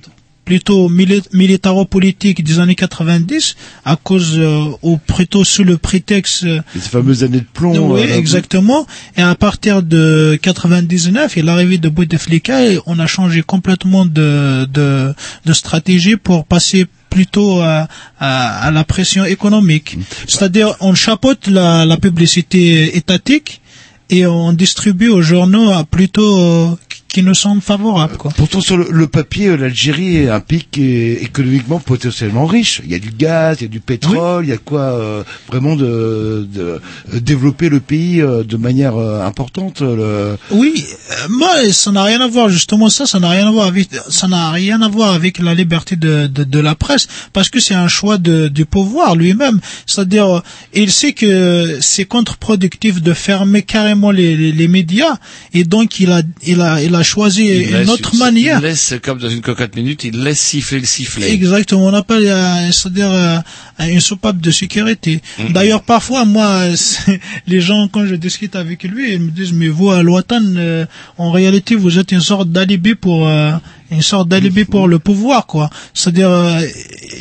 plutôt 0.44 0.90
mili- 0.90 1.24
militaro-politique 1.34 2.44
des 2.44 2.60
années 2.60 2.76
90 2.76 3.56
à 3.84 3.96
cause 3.96 4.34
euh, 4.38 4.66
ou 4.84 4.98
plutôt 4.98 5.44
sous 5.44 5.64
le 5.64 5.78
prétexte 5.78 6.44
euh, 6.44 6.60
Ces 6.74 6.82
fameuses 6.90 7.24
années 7.24 7.40
de 7.40 7.46
plomb. 7.52 7.94
oui, 7.94 8.02
euh, 8.02 8.16
exactement. 8.18 8.86
Et 9.18 9.22
à 9.22 9.34
partir 9.34 9.82
de 9.82 10.38
99 10.42 11.38
et 11.38 11.42
l'arrivée 11.42 11.78
de 11.80 11.90
Bouteflika, 11.90 12.66
et 12.68 12.80
on 12.86 13.00
a 13.00 13.08
changé 13.08 13.42
complètement 13.42 14.06
de, 14.06 14.66
de, 14.66 15.14
de 15.46 15.54
stratégie 15.54 16.16
pour 16.18 16.46
passer 16.46 16.86
plutôt 17.10 17.62
à, 17.62 17.88
à, 18.20 18.68
à 18.68 18.72
la 18.72 18.84
pression 18.84 19.26
économique. 19.26 19.98
C'est-à-dire, 20.28 20.76
on 20.80 20.94
chapeaute 20.96 21.48
la, 21.48 21.86
la 21.86 21.98
publicité 21.98 22.98
étatique 22.98 23.62
et 24.10 24.26
on 24.26 24.54
distribue 24.54 25.10
aux 25.10 25.22
journaux 25.22 25.72
plutôt 25.90 26.78
qui 27.16 27.24
nous 27.24 27.34
semblent 27.34 27.62
favorables. 27.62 28.18
Quoi. 28.18 28.32
Pourtant, 28.36 28.60
sur 28.60 28.76
le, 28.76 28.88
le 28.92 29.08
papier, 29.08 29.48
euh, 29.48 29.56
l'Algérie 29.56 30.18
est 30.18 30.30
un 30.30 30.42
pays 30.42 30.66
qui 30.70 30.84
est 30.84 31.24
économiquement 31.30 31.80
potentiellement 31.80 32.46
riche. 32.46 32.82
Il 32.84 32.92
y 32.92 32.96
a 32.96 33.00
du 33.00 33.12
gaz, 33.12 33.60
il 33.60 33.64
y 33.64 33.66
a 33.68 33.70
du 33.70 33.80
pétrole, 33.80 34.44
il 34.46 34.50
y 34.50 34.52
a 34.52 34.58
quoi 34.58 34.82
euh, 34.82 35.24
vraiment 35.48 35.78
de, 35.78 36.46
de 36.58 36.62
euh, 36.62 37.20
développer 37.32 37.70
le 37.70 37.80
pays 37.80 38.20
euh, 38.20 38.44
de 38.44 38.58
manière 38.58 38.98
euh, 38.98 39.26
importante. 39.32 39.80
Le... 39.80 40.36
Oui, 40.52 40.74
euh, 40.84 41.28
moi, 41.30 41.52
ça 41.72 41.94
n'a 41.94 42.04
rien 42.04 42.20
à 42.20 42.28
voir 42.28 42.50
justement 42.50 42.90
ça, 42.90 43.06
ça 43.06 43.18
n'a 43.22 43.30
rien 43.30 43.48
à 43.48 43.52
voir 43.52 43.68
avec, 43.68 43.88
ça 44.10 44.28
n'a 44.28 44.52
rien 44.52 44.82
à 44.82 44.90
voir 44.90 45.14
avec 45.14 45.40
la 45.40 45.54
liberté 45.54 45.96
de, 45.96 46.28
de, 46.28 46.44
de 46.44 46.60
la 46.60 46.76
presse, 46.76 47.08
parce 47.32 47.48
que 47.48 47.62
c'est 47.62 47.76
un 47.76 47.88
choix 47.88 48.18
de, 48.18 48.50
du 48.50 48.66
pouvoir 48.66 49.16
lui-même. 49.16 49.62
C'est-à-dire, 49.86 50.28
euh, 50.28 50.42
il 50.74 50.92
sait 50.92 51.14
que 51.14 51.78
c'est 51.80 52.04
contre-productif 52.04 53.02
de 53.02 53.14
fermer 53.14 53.62
carrément 53.62 54.12
les, 54.12 54.36
les, 54.36 54.52
les 54.52 54.68
médias, 54.68 55.16
et 55.54 55.64
donc 55.64 56.02
il 56.02 56.12
a, 56.12 56.22
il 56.44 56.60
a, 56.60 56.82
il 56.84 56.94
a 56.94 57.05
choisi 57.06 57.48
Il 57.48 57.76
une 57.76 57.90
autre 57.90 58.16
manière. 58.18 58.60
Il 58.60 58.64
laisse, 58.64 58.94
comme 59.02 59.20
dans 59.20 59.30
une 59.30 59.42
cocotte 59.42 59.76
minute, 59.76 60.04
il 60.04 60.22
laisse 60.24 60.40
siffler 60.40 60.80
le 60.80 60.86
sifflet. 60.86 61.32
Exactement, 61.32 61.86
on 61.86 61.94
appelle, 61.94 62.28
euh, 62.28 62.72
c'est-à-dire 62.72 63.12
euh, 63.12 63.38
une 63.80 64.02
soupape 64.02 64.42
de 64.42 64.52
sécurité. 64.52 65.22
Mhm. 65.40 65.54
D'ailleurs, 65.54 65.84
parfois, 65.84 66.26
moi, 66.26 66.64
les 67.48 67.62
gens, 67.62 67.88
quand 67.88 68.06
je 68.06 68.16
discute 68.16 68.56
avec 68.56 68.84
lui, 68.84 69.14
ils 69.14 69.22
me 69.22 69.32
disent, 69.32 69.54
mais 69.54 69.68
vous, 69.68 69.92
à 69.92 70.04
Loatan, 70.04 70.42
euh, 70.58 70.86
en 71.18 71.32
réalité, 71.32 71.76
vous 71.76 72.00
êtes 72.00 72.12
une 72.12 72.22
sorte 72.22 72.50
d'alibi 72.50 72.96
pour, 72.96 73.28
euh, 73.28 73.52
une 73.92 74.02
sorte 74.02 74.28
d'alibi 74.28 74.66
pour 74.66 74.88
le 74.88 75.00
pouvoir, 75.00 75.46
quoi. 75.46 75.70
C'est-à-dire, 75.94 76.30
euh, 76.30 76.62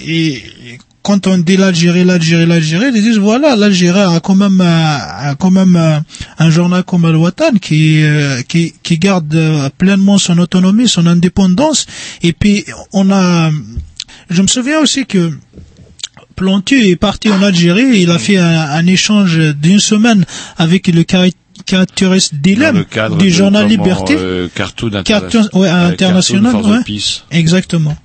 et, 0.06 0.35
et 0.35 0.78
quand 1.05 1.26
on 1.26 1.39
dit 1.39 1.56
l'Algérie, 1.59 2.05
l'Algérie, 2.05 2.47
l'Algérie, 2.47 2.86
ils 2.94 3.02
disent 3.09 3.18
voilà, 3.18 3.55
l'Algérie 3.56 4.01
a 4.16 4.20
quand 4.20 4.35
même, 4.44 4.60
euh, 4.60 5.31
a 5.31 5.35
quand 5.39 5.51
même 5.51 5.76
euh, 5.76 5.98
un 6.39 6.51
journal 6.51 6.82
comme 6.82 7.05
Al 7.05 7.16
Watan 7.16 7.52
qui, 7.60 8.02
euh, 8.02 8.40
qui, 8.51 8.72
qui 8.82 8.98
garde 8.98 9.36
pleinement 9.78 10.18
son 10.18 10.39
autonomie, 10.39 10.89
son 10.89 11.06
indépendance. 11.06 11.86
Et 12.22 12.32
puis 12.32 12.64
on 12.93 13.10
a, 13.12 13.51
je 14.31 14.40
me 14.43 14.47
souviens 14.48 14.81
aussi 14.81 15.05
que 15.06 15.31
Plantu 16.36 16.89
est 16.89 16.97
parti 16.97 17.31
en 17.31 17.43
Algérie, 17.43 18.01
il 18.01 18.10
a 18.10 18.18
fait 18.18 18.39
un, 18.39 18.60
un 18.81 18.86
échange 18.86 19.39
d'une 19.62 19.78
semaine 19.78 20.24
avec 20.56 20.89
le 20.89 21.02
cari- 21.05 21.32
caricaturiste 21.64 22.35
Dans 22.35 22.40
Dilem 22.43 22.76
le 22.78 22.85
cadre 22.85 23.16
du 23.16 23.31
journal 23.31 23.68
Liberté. 23.68 24.16
euh, 24.18 24.48
Cartoon 24.52 24.90
Cartoon, 25.05 25.48
ouais, 25.60 25.68
international, 25.93 26.52
ouais. 26.72 26.78
Exactement. 27.31 27.97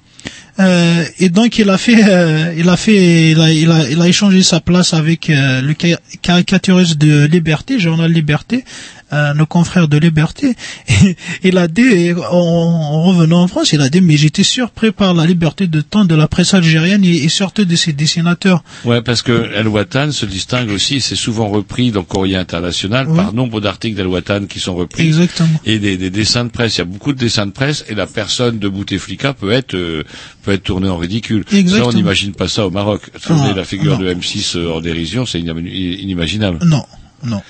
Euh, 0.59 1.05
et 1.19 1.29
donc 1.29 1.57
il 1.57 1.69
a 1.69 1.77
fait, 1.77 2.03
euh, 2.03 2.53
il 2.57 2.67
a 2.67 2.75
fait, 2.75 3.31
il 3.31 3.39
a, 3.39 3.51
il 3.51 3.71
a, 3.71 3.89
il 3.89 4.01
a 4.01 4.07
échangé 4.07 4.43
sa 4.43 4.59
place 4.59 4.93
avec 4.93 5.29
euh, 5.29 5.61
le 5.61 5.73
ca- 5.79 5.99
caricaturiste 6.21 6.97
de 6.97 7.25
Liberté, 7.25 7.79
journal 7.79 8.11
Liberté, 8.11 8.65
euh, 9.13 9.33
nos 9.33 9.45
confrères 9.45 9.87
de 9.87 9.97
Liberté. 9.97 10.55
Et 11.03 11.15
il 11.43 11.57
a 11.57 11.67
dit, 11.67 12.13
en, 12.31 12.35
en 12.37 13.01
revenant 13.03 13.41
en 13.43 13.47
France, 13.47 13.73
il 13.73 13.81
a 13.81 13.89
dit, 13.89 14.01
mais 14.01 14.17
j'étais 14.17 14.43
surpris 14.43 14.91
par 14.91 15.13
la 15.13 15.25
liberté 15.25 15.67
de 15.67 15.81
temps 15.81 16.05
de 16.05 16.15
la 16.15 16.27
presse 16.27 16.53
algérienne 16.53 17.03
et, 17.03 17.23
et 17.23 17.29
surtout 17.29 17.65
de 17.65 17.75
ses 17.75 17.93
dessinateurs. 17.93 18.63
Ouais, 18.85 19.01
parce 19.01 19.21
que 19.21 19.51
El 19.55 19.67
Watan 19.67 20.11
se 20.11 20.25
distingue 20.25 20.69
aussi, 20.71 21.01
c'est 21.01 21.15
souvent 21.15 21.47
repris 21.49 21.91
dans 21.91 22.03
Courrier 22.03 22.35
International 22.37 23.07
par 23.15 23.33
nombre 23.33 23.61
d'articles 23.61 23.95
d'El 23.95 24.07
Watan 24.07 24.45
qui 24.47 24.59
sont 24.59 24.75
repris. 24.75 25.03
Exactement. 25.07 25.49
Et 25.65 25.79
des, 25.79 25.97
des 25.97 26.09
dessins 26.09 26.45
de 26.45 26.49
presse. 26.49 26.75
Il 26.75 26.79
y 26.79 26.81
a 26.81 26.85
beaucoup 26.85 27.13
de 27.13 27.17
dessins 27.19 27.45
de 27.45 27.51
presse 27.51 27.85
et 27.89 27.95
la 27.95 28.07
personne 28.07 28.59
de 28.59 28.67
Bouteflika 28.69 29.33
peut 29.33 29.51
être 29.51 29.73
euh, 29.75 30.03
peut 30.43 30.51
être 30.53 30.63
tournée 30.63 30.89
en 30.89 30.97
ridicule. 30.97 31.43
Exactement. 31.51 31.89
Ça, 31.91 31.95
on 31.95 31.97
n'imagine 31.97 32.33
pas 32.33 32.47
ça 32.47 32.65
au 32.67 32.71
Maroc. 32.71 33.01
Tourner 33.21 33.49
Ah, 33.51 33.55
la 33.55 33.63
figure 33.65 33.97
non. 33.99 34.05
de 34.05 34.13
M6 34.13 34.57
euh, 34.57 34.71
en 34.73 34.81
dérision, 34.81 35.25
c'est 35.25 35.39
inimaginable. 35.39 36.59
Non, 36.65 36.83
non. 37.23 37.41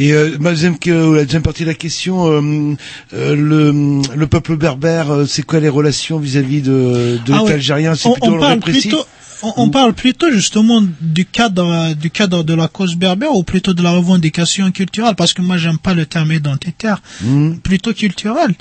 Et 0.00 0.12
euh, 0.12 0.36
ma 0.38 0.50
deuxième, 0.50 0.76
la 0.86 1.24
deuxième 1.24 1.42
partie 1.42 1.64
de 1.64 1.68
la 1.68 1.74
question, 1.74 2.30
euh, 2.30 2.74
euh, 3.14 3.34
le, 3.34 4.00
le 4.16 4.26
peuple 4.28 4.56
berbère, 4.56 5.10
euh, 5.10 5.26
c'est 5.26 5.42
quoi 5.42 5.58
les 5.58 5.68
relations 5.68 6.18
vis-à-vis 6.20 6.62
de, 6.62 7.18
de 7.26 7.32
Ah 7.32 7.38
l'État 7.38 7.42
ouais. 7.42 7.52
algérien 7.54 7.94
C'est 7.96 8.08
On- 8.08 8.12
plutôt 8.12 8.26
on 8.34 8.38
parle 8.38 8.52
répressif? 8.54 8.82
plutôt- 8.82 9.04
on, 9.56 9.70
parle 9.70 9.92
plutôt 9.94 10.30
justement 10.32 10.82
du 11.00 11.24
cadre 11.24 11.94
du 11.94 12.10
cadre 12.10 12.42
de 12.42 12.54
la 12.54 12.66
cause 12.66 12.96
berbère 12.96 13.32
ou 13.36 13.44
plutôt 13.44 13.72
de 13.72 13.82
la 13.84 13.90
revendication 13.92 14.70
culturelle? 14.72 15.14
Parce 15.16 15.32
que 15.32 15.42
moi 15.42 15.56
j'aime 15.56 15.78
pas 15.78 15.94
le 15.94 16.06
terme 16.06 16.32
identitaire 16.32 17.00
plutôt 17.62 17.92
culturel. 17.94 18.54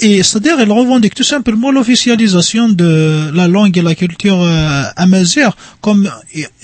Et 0.00 0.22
c'est-à-dire 0.24 0.58
elle 0.58 0.72
revendique 0.72 1.14
tout 1.14 1.22
simplement 1.22 1.70
l'officialisation 1.70 2.68
de 2.68 3.30
la 3.32 3.46
langue 3.46 3.78
et 3.78 3.82
la 3.82 3.94
culture 3.94 4.40
euh, 4.42 4.82
amazigh 4.96 5.50
comme 5.80 6.10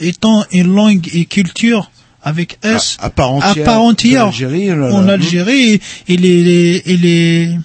étant 0.01 0.45
une 0.51 0.75
langue 0.75 1.09
et 1.13 1.27
culture 1.27 1.93
avec 2.23 2.59
S 2.63 2.97
À- 3.01 3.07
à 3.07 3.11
part 3.11 3.33
entière 3.33 3.65
part 3.65 3.81
entière 3.83 4.31
de 4.31 4.75
là, 4.81 4.89
là. 4.89 4.95
en 4.95 5.09
Algérie 5.09 5.75
et, 5.75 5.81
et 6.09 6.17
les, 6.17 6.43
les- 6.43 6.83
et 6.87 6.97
les 6.97 7.59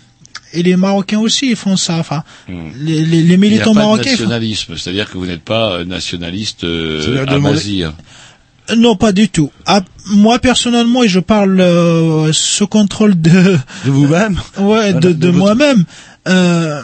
et 0.54 0.64
les 0.64 0.76
Marocains 0.78 1.20
aussi 1.20 1.50
ils 1.50 1.56
font 1.58 1.76
ça 1.76 1.98
enfin 1.98 2.24
les, 2.48 2.56
les, 2.80 3.06
les 3.06 3.18
Il 3.20 3.26
n'y 3.28 3.34
a 3.34 3.38
militants 3.38 3.74
pas 3.74 3.82
de 3.82 3.86
marocains 3.86 4.04
font- 4.04 4.10
nationalisme, 4.12 4.78
c'est-à-dire 4.78 5.12
que 5.12 5.18
vous 5.18 5.26
n'êtes 5.26 5.44
pas 5.44 5.72
euh, 5.74 5.86
nationaliste 5.86 6.64
euh, 6.64 7.26
demander- 7.26 7.36
amazigh. 7.50 7.88
Non, 8.78 8.96
pas 8.96 9.12
du 9.12 9.30
tout. 9.30 9.52
Ah, 9.68 9.82
moi 10.08 10.40
personnellement, 10.40 11.04
et 11.04 11.08
je 11.10 11.20
parle 11.20 11.60
euh, 11.62 12.32
sous 12.34 12.66
contrôle 12.68 13.20
de 13.20 13.32
de 13.86 13.92
vous-même, 13.92 14.40
ouais, 14.60 14.94
de, 14.94 15.00
de, 15.00 15.12
de 15.14 15.28
votre- 15.28 15.38
moi-même. 15.38 15.84
Euh, 16.28 16.82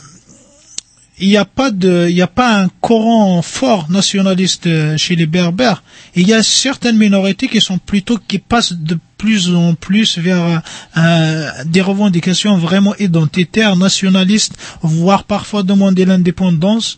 il 1.21 1.29
n'y 1.29 1.37
a 1.37 1.45
pas 1.45 1.69
de, 1.69 2.07
il 2.09 2.15
n'y 2.15 2.21
a 2.21 2.27
pas 2.27 2.61
un 2.61 2.67
courant 2.81 3.41
fort 3.41 3.89
nationaliste 3.89 4.65
euh, 4.65 4.97
chez 4.97 5.15
les 5.15 5.27
Berbères. 5.27 5.83
Il 6.15 6.27
y 6.27 6.33
a 6.33 6.41
certaines 6.41 6.97
minorités 6.97 7.47
qui 7.47 7.61
sont 7.61 7.77
plutôt 7.77 8.17
qui 8.17 8.39
passent 8.39 8.73
de 8.73 8.97
plus 9.17 9.53
en 9.53 9.75
plus 9.75 10.17
vers 10.17 10.63
euh, 10.97 11.49
des 11.65 11.81
revendications 11.81 12.57
vraiment 12.57 12.95
identitaires, 12.97 13.77
nationalistes, 13.77 14.55
voire 14.81 15.25
parfois 15.25 15.61
demander 15.61 16.05
l'indépendance. 16.05 16.97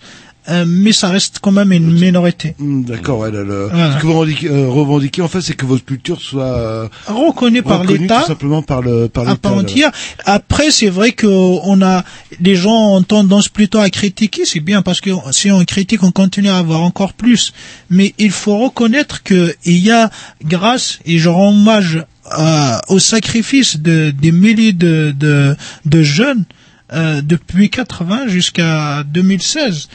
Euh, 0.50 0.66
mais 0.68 0.92
ça 0.92 1.08
reste 1.10 1.40
quand 1.42 1.52
même 1.54 1.72
une 1.72 1.92
minorité. 1.92 2.56
Hmm, 2.60 2.84
D'accord, 2.84 3.20
ouais, 3.20 3.32
Voilà. 3.32 3.94
ce 3.94 4.02
que 4.02 4.06
vous 4.08 4.14
revendiquez, 4.14 4.50
euh, 4.50 4.68
revendiquez, 4.68 5.22
en 5.22 5.30
fait, 5.30 5.40
c'est 5.42 5.54
que 5.54 5.66
votre 5.66 5.86
culture 5.86 6.22
soit 6.22 6.44
euh, 6.58 6.88
Reconnue 7.08 7.64
par 7.64 7.84
l'État. 7.86 8.24
simplement 8.24 8.62
par 8.62 8.82
le 8.82 9.08
par 9.08 9.24
à 9.26 9.32
l'État. 9.32 9.38
part 9.40 9.54
là. 9.56 9.60
entière. 9.62 9.92
Après, 10.26 10.70
c'est 10.72 10.90
vrai 10.90 11.14
que 11.14 11.28
on 11.28 11.82
a 11.82 12.04
les 12.42 12.56
gens 12.56 12.96
ont 12.96 13.04
tendance 13.04 13.48
plutôt 13.48 13.80
à 13.80 13.90
critiquer, 13.90 14.44
c'est 14.46 14.60
bien 14.60 14.82
parce 14.82 15.00
que 15.00 15.12
si 15.32 15.50
on 15.50 15.64
critique, 15.64 16.04
on 16.04 16.12
continue 16.12 16.50
à 16.50 16.58
avoir 16.58 16.82
encore 16.82 17.14
plus. 17.14 17.54
Mais 17.90 18.14
il 18.18 18.32
faut 18.32 18.58
reconnaître 18.58 19.24
que 19.24 19.56
il 19.64 19.78
y 19.78 19.92
a 19.92 20.10
grâce 20.44 21.00
et 21.06 21.20
je 21.20 21.30
rends 21.30 21.52
hommage 21.52 22.04
euh, 22.38 22.78
au 22.90 23.00
sacrifice 23.00 23.78
de 23.80 24.12
des 24.12 24.32
milliers 24.34 24.74
de 24.74 25.14
de, 25.18 25.56
de 25.86 26.04
jeunes 26.04 26.44
euh, 26.92 27.22
depuis 27.22 27.70
80 27.70 28.28
jusqu'à 28.28 29.04
2016 29.04 29.88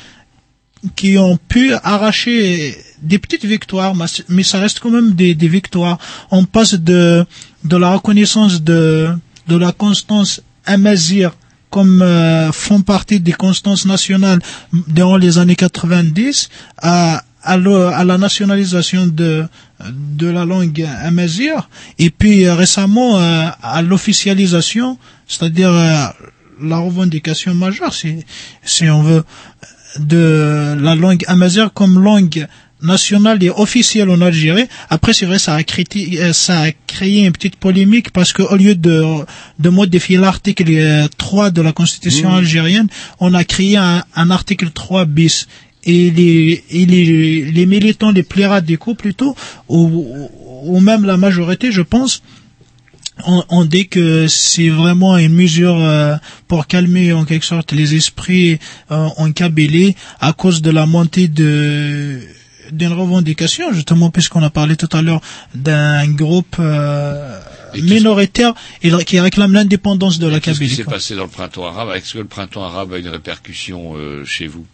qui 0.96 1.18
ont 1.18 1.36
pu 1.36 1.72
arracher 1.82 2.76
des 3.02 3.18
petites 3.18 3.44
victoires, 3.44 3.94
mais 4.28 4.42
ça 4.42 4.58
reste 4.60 4.80
quand 4.80 4.90
même 4.90 5.12
des, 5.12 5.34
victoires. 5.34 5.98
On 6.30 6.44
passe 6.44 6.74
de, 6.74 7.24
de 7.64 7.76
la 7.76 7.94
reconnaissance 7.94 8.62
de, 8.62 9.10
de 9.48 9.56
la 9.56 9.72
constance 9.72 10.40
amazigh 10.66 11.28
comme 11.70 12.00
euh, 12.02 12.50
font 12.52 12.80
partie 12.80 13.20
des 13.20 13.32
constances 13.32 13.84
nationales 13.84 14.40
durant 14.72 15.16
les 15.16 15.36
années 15.38 15.56
90 15.56 16.48
à, 16.78 17.22
à, 17.42 17.56
la 18.04 18.18
nationalisation 18.18 19.06
de, 19.06 19.44
de 19.90 20.26
la 20.28 20.44
langue 20.44 20.86
amazigh 21.02 21.52
et 21.98 22.10
puis 22.10 22.46
euh, 22.46 22.54
récemment 22.54 23.18
euh, 23.18 23.48
à 23.62 23.82
l'officialisation, 23.82 24.98
c'est-à-dire 25.26 25.70
euh, 25.70 26.06
la 26.60 26.78
revendication 26.78 27.54
majeure, 27.54 27.94
si, 27.94 28.24
si 28.64 28.88
on 28.88 29.02
veut, 29.02 29.24
de 29.98 30.76
la 30.80 30.94
langue 30.94 31.24
amazigh 31.26 31.68
comme 31.74 32.02
langue 32.02 32.46
nationale 32.82 33.42
et 33.42 33.50
officielle 33.50 34.08
en 34.10 34.20
Algérie. 34.20 34.66
Après, 34.88 35.12
c'est 35.12 35.26
vrai, 35.26 35.38
ça 35.38 35.54
a, 35.54 35.62
créé, 35.62 36.20
euh, 36.20 36.32
ça 36.32 36.62
a 36.62 36.70
créé 36.86 37.24
une 37.24 37.32
petite 37.32 37.56
polémique 37.56 38.12
parce 38.12 38.32
que 38.32 38.42
au 38.42 38.56
lieu 38.56 38.74
de, 38.74 39.04
de 39.58 39.68
modifier 39.68 40.16
l'article 40.16 40.64
euh, 40.68 41.08
3 41.18 41.50
de 41.50 41.62
la 41.62 41.72
Constitution 41.72 42.30
Mmh. 42.30 42.34
algérienne, 42.34 42.88
on 43.20 43.34
a 43.34 43.44
créé 43.44 43.76
un, 43.76 44.04
un 44.14 44.30
article 44.30 44.70
3 44.70 45.04
bis. 45.04 45.46
Et 45.84 46.10
les, 46.10 46.64
et 46.70 46.86
les, 46.86 47.50
les 47.50 47.66
militants 47.66 48.10
les 48.10 48.22
plutôt, 48.22 49.34
ou, 49.68 50.28
ou 50.64 50.80
même 50.80 51.04
la 51.04 51.16
majorité, 51.16 51.72
je 51.72 51.82
pense, 51.82 52.22
on, 53.26 53.42
on 53.48 53.64
dit 53.64 53.88
que 53.88 54.26
c'est 54.28 54.68
vraiment 54.68 55.16
une 55.18 55.32
mesure 55.34 55.76
euh, 55.78 56.16
pour 56.46 56.66
calmer 56.66 57.12
en 57.12 57.24
quelque 57.24 57.44
sorte 57.44 57.72
les 57.72 57.94
esprits 57.94 58.58
euh, 58.90 59.08
en 59.16 59.32
Kabylie 59.32 59.94
à 60.20 60.32
cause 60.32 60.62
de 60.62 60.70
la 60.70 60.86
montée 60.86 61.28
de 61.28 62.20
d'une 62.70 62.92
revendication 62.92 63.72
justement 63.72 64.10
puisqu'on 64.10 64.42
a 64.42 64.50
parlé 64.50 64.76
tout 64.76 64.88
à 64.92 65.00
l'heure 65.00 65.22
d'un 65.54 66.06
groupe 66.08 66.56
euh, 66.58 67.38
minoritaire 67.82 68.52
qui 69.06 69.18
réclame 69.20 69.52
l'indépendance 69.54 70.18
de 70.18 70.26
la 70.26 70.38
Qu'est-ce 70.40 70.58
qui 70.58 70.64
Kabylie. 70.66 70.76
s'est 70.76 70.84
passé 70.84 71.14
dans 71.16 71.22
le 71.24 71.28
printemps 71.30 71.66
arabe? 71.66 71.90
Est-ce 71.96 72.12
que 72.14 72.18
le 72.18 72.24
printemps 72.26 72.62
arabe 72.64 72.92
a 72.92 72.98
une 72.98 73.08
répercussion 73.08 73.94
euh, 73.96 74.24
chez 74.24 74.46
vous? 74.46 74.66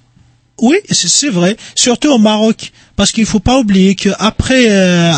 Oui, 0.60 0.76
c'est 0.88 1.30
vrai, 1.30 1.56
surtout 1.74 2.10
au 2.12 2.18
Maroc, 2.18 2.70
parce 2.94 3.10
qu'il 3.10 3.26
faut 3.26 3.40
pas 3.40 3.58
oublier 3.58 3.96
que 3.96 4.10
après 4.20 4.66
euh, 4.70 5.12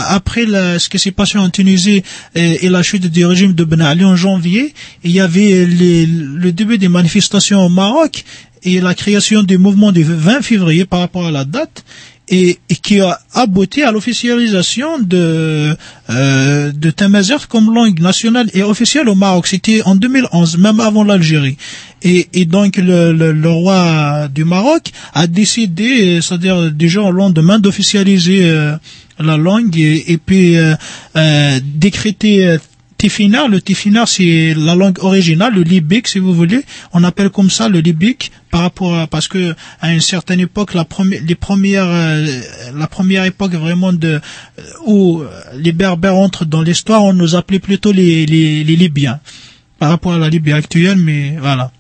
la- 0.47 0.79
ce 0.79 0.89
qui 0.89 0.99
s'est 0.99 1.11
passé 1.11 1.37
en 1.37 1.51
Tunisie 1.51 2.03
et, 2.35 2.69
la 2.71 2.83
chute 2.83 3.07
du 3.07 3.27
régime 3.27 3.53
de 3.53 3.65
Ben 3.65 3.83
Ali 3.83 4.05
en 4.05 4.17
janvier, 4.17 4.73
il 5.05 5.11
y 5.11 5.21
avait 5.21 5.67
le 5.67 6.51
début 6.53 6.79
des 6.79 6.89
manifestations 6.89 7.61
au 7.67 7.69
Maroc 7.69 8.25
et 8.63 8.81
la 8.81 8.95
création 8.95 9.43
du 9.43 9.59
mouvement 9.59 9.93
du 9.93 10.03
20 10.05 10.41
février 10.43 10.87
par 10.87 11.01
rapport 11.01 11.27
à 11.27 11.31
la 11.31 11.45
date. 11.45 11.85
Et, 12.29 12.59
et 12.69 12.75
qui 12.75 13.01
a 13.01 13.21
abouti 13.35 13.85
à 13.85 13.93
l'officialisation 13.93 14.99
de 14.99 15.77
euh, 16.11 16.73
de 16.73 16.91
Tamazight 16.91 17.47
comme 17.47 17.73
langue 17.73 18.01
nationale 18.01 18.51
et 18.53 18.65
officielle 18.65 19.09
au 19.09 19.15
Maroc. 19.15 19.47
C'était 19.47 19.83
en 19.85 19.95
2011, 19.95 20.59
même 20.59 20.81
avant 20.81 21.05
l'Algérie. 21.05 21.57
Et, 22.03 22.29
et 22.33 22.45
donc 22.45 22.79
le, 22.79 23.13
le, 23.13 23.31
le 23.31 23.51
roi 23.51 24.27
du 24.29 24.45
Maroc 24.45 24.91
a 25.15 25.29
décidé, 25.29 26.17
euh, 26.17 26.21
c'est-à-dire 26.21 26.73
déjà 26.73 27.03
au 27.03 27.13
lendemain, 27.13 27.61
d'officialiser 27.61 28.51
euh, 28.51 28.75
la 29.21 29.37
langue 29.37 29.77
et, 29.79 30.13
et 30.13 30.19
puis 30.19 30.57
euh, 30.57 30.75
euh, 31.17 31.61
décréter 31.65 32.59
euh, 32.97 33.09
Tifina. 33.09 33.47
Le 33.49 33.61
Tifina, 33.61 34.07
c'est 34.07 34.55
la 34.57 34.75
langue 34.75 34.99
originale, 35.03 35.55
le 35.55 35.63
libique, 35.63 36.09
si 36.09 36.19
vous 36.19 36.35
voulez. 36.35 36.65
On 36.93 37.05
appelle 37.05 37.31
comme 37.31 37.51
ça 37.51 37.69
le 37.69 37.81
libique 37.81 38.33
par 38.51 38.63
rapport 38.63 38.97
à, 38.99 39.07
parce 39.07 39.29
que 39.29 39.55
à 39.81 39.93
une 39.93 40.01
certaine 40.01 40.41
époque, 40.41 40.75
la 40.75 40.85
première, 40.85 41.21
les 41.27 41.35
premières, 41.35 41.87
euh, 41.89 42.41
la 42.75 42.87
première 42.87 43.25
époque 43.25 43.53
vraiment 43.55 43.93
de, 43.93 44.21
euh, 44.59 44.63
où 44.87 45.21
euh, 45.21 45.29
les 45.57 45.73
Berbères 45.73 46.17
entrent 46.17 46.45
dans 46.47 46.63
l'histoire, 46.63 47.05
on 47.05 47.13
nous 47.13 47.35
appelait 47.35 47.59
plutôt 47.61 47.93
les, 47.93 48.27
les, 48.27 48.65
les 48.65 48.77
Libyens 48.77 49.21
par 49.79 49.91
rapport 49.91 50.15
à 50.15 50.19
la 50.19 50.31
Libye 50.31 50.53
actuelle, 50.53 50.97
mais 50.97 51.37
voilà. 51.41 51.71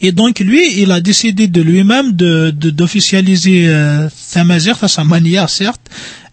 Et 0.00 0.10
donc 0.10 0.38
lui, 0.40 0.80
il 0.82 0.90
a 0.90 1.00
décidé 1.00 1.48
de 1.48 1.60
lui-même 1.60 2.12
de 2.12 2.50
de- 2.50 2.70
d'officialiser 2.70 3.64
euh, 3.68 4.08
Tamazight 4.32 4.82
à 4.82 4.88
sa 4.88 5.04
manière, 5.04 5.50
certes, 5.50 5.82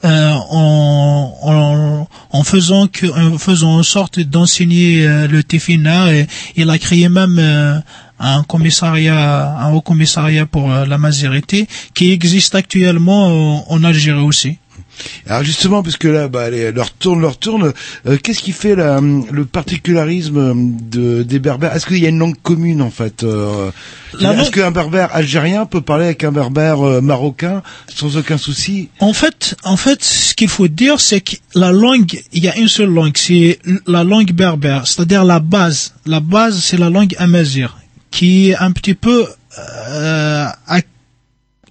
euh, 0.06 0.32
en, 0.50 1.38
en, 1.42 1.83
en 2.34 2.44
faisant 2.44 2.88
que 2.88 3.06
en 3.06 3.38
faisant 3.38 3.78
en 3.78 3.84
sorte 3.84 4.20
d'enseigner 4.20 5.08
euh, 5.08 5.28
le 5.28 5.44
Tefina. 5.44 6.08
Il 6.56 6.70
a 6.70 6.78
créé 6.80 7.08
même 7.08 7.38
euh, 7.40 7.80
un 8.20 8.44
commissariat, 8.44 9.56
un 9.60 9.72
haut 9.72 9.82
commissariat 9.82 10.46
pour 10.46 10.72
euh, 10.72 10.86
la 10.86 10.98
Mazérité 10.98 11.68
qui 11.94 12.12
existe 12.12 12.56
actuellement 12.56 13.60
en, 13.60 13.66
en 13.70 13.84
Algérie 13.84 14.20
aussi. 14.20 14.58
Alors 15.28 15.44
justement, 15.44 15.84
parce 15.84 15.98
que 15.98 16.08
là, 16.08 16.28
bah, 16.28 16.44
allez, 16.44 16.72
leur 16.72 16.92
tourne, 16.92 17.22
leur 17.22 17.38
tourne. 17.38 17.74
euh, 18.08 18.18
Qu'est-ce 18.22 18.42
qui 18.42 18.52
fait 18.52 18.76
la, 18.76 19.00
le 19.02 19.46
particularisme 19.46 20.76
de, 20.90 21.24
des 21.24 21.40
Berbères? 21.40 21.76
Est-ce 21.76 21.86
qu'il 21.86 21.98
y 22.00 22.06
a 22.06 22.10
une 22.10 22.20
langue 22.20 22.36
commune 22.42 22.82
en 22.82 22.92
fait 22.92 23.24
euh, 23.24 23.72
Est-ce 24.20 24.52
qu'un 24.52 24.72
Berbère 24.72 25.10
algérien 25.16 25.66
peut 25.66 25.82
parler 25.82 26.06
avec 26.06 26.24
un 26.24 26.32
Berbère 26.32 26.82
euh, 26.82 27.02
marocain 27.02 27.64
sans 27.94 28.18
aucun 28.18 28.38
souci? 28.38 28.90
En 29.00 29.14
fait, 29.14 29.56
en 29.64 29.78
fait, 29.78 30.04
ce 30.04 30.34
qu'il 30.36 30.50
faut 30.50 30.68
dire, 30.68 31.00
c'est 31.00 31.22
que 31.22 31.36
la 31.56 31.72
langue, 31.72 32.22
il 32.32 32.44
y 32.44 32.48
a 32.48 32.58
une 32.58 32.68
seule 32.68 32.90
langue, 32.90 33.18
c'est 33.18 33.60
la 33.88 34.04
langue 34.04 34.32
berbère, 34.32 34.86
c'est-à-dire 34.88 35.24
la 35.24 35.40
base. 35.40 35.94
La 36.06 36.20
base, 36.20 36.60
c'est 36.60 36.78
la 36.78 36.90
langue 36.90 37.16
amazigh, 37.18 37.68
qui 38.12 38.50
est 38.50 38.56
un 38.56 38.72
petit 38.72 38.94
peu, 38.96 39.26
euh, 39.60 40.46
à- 40.68 40.80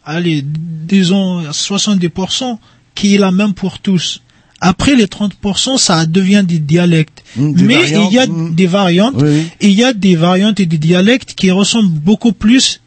allez, 0.04 0.42
disons 0.44 1.42
70%, 1.52 2.58
qui 2.94 3.14
est 3.14 3.18
la 3.18 3.30
même 3.30 3.54
pour 3.54 3.78
tous. 3.78 4.22
Après 4.60 4.94
les 4.94 5.06
30%, 5.06 5.76
ça 5.76 6.06
devient 6.06 6.44
des 6.46 6.60
dialectes. 6.60 7.24
Mmh, 7.36 7.52
des 7.54 7.62
Mais 7.64 7.90
il 7.90 8.12
y 8.12 8.18
a 8.18 8.26
mmh. 8.26 8.54
des 8.54 8.66
variantes, 8.66 9.14
Oui, 9.16 9.28
oui. 9.28 9.46
et 9.60 9.68
il 9.68 9.74
y 9.74 9.84
a 9.84 9.92
des 9.92 10.14
variantes 10.14 10.60
et 10.60 10.66
des 10.66 10.78
dialectes 10.78 11.34
qui 11.34 11.50
ressemblent 11.50 11.88
beaucoup 11.88 12.32
plus 12.32 12.80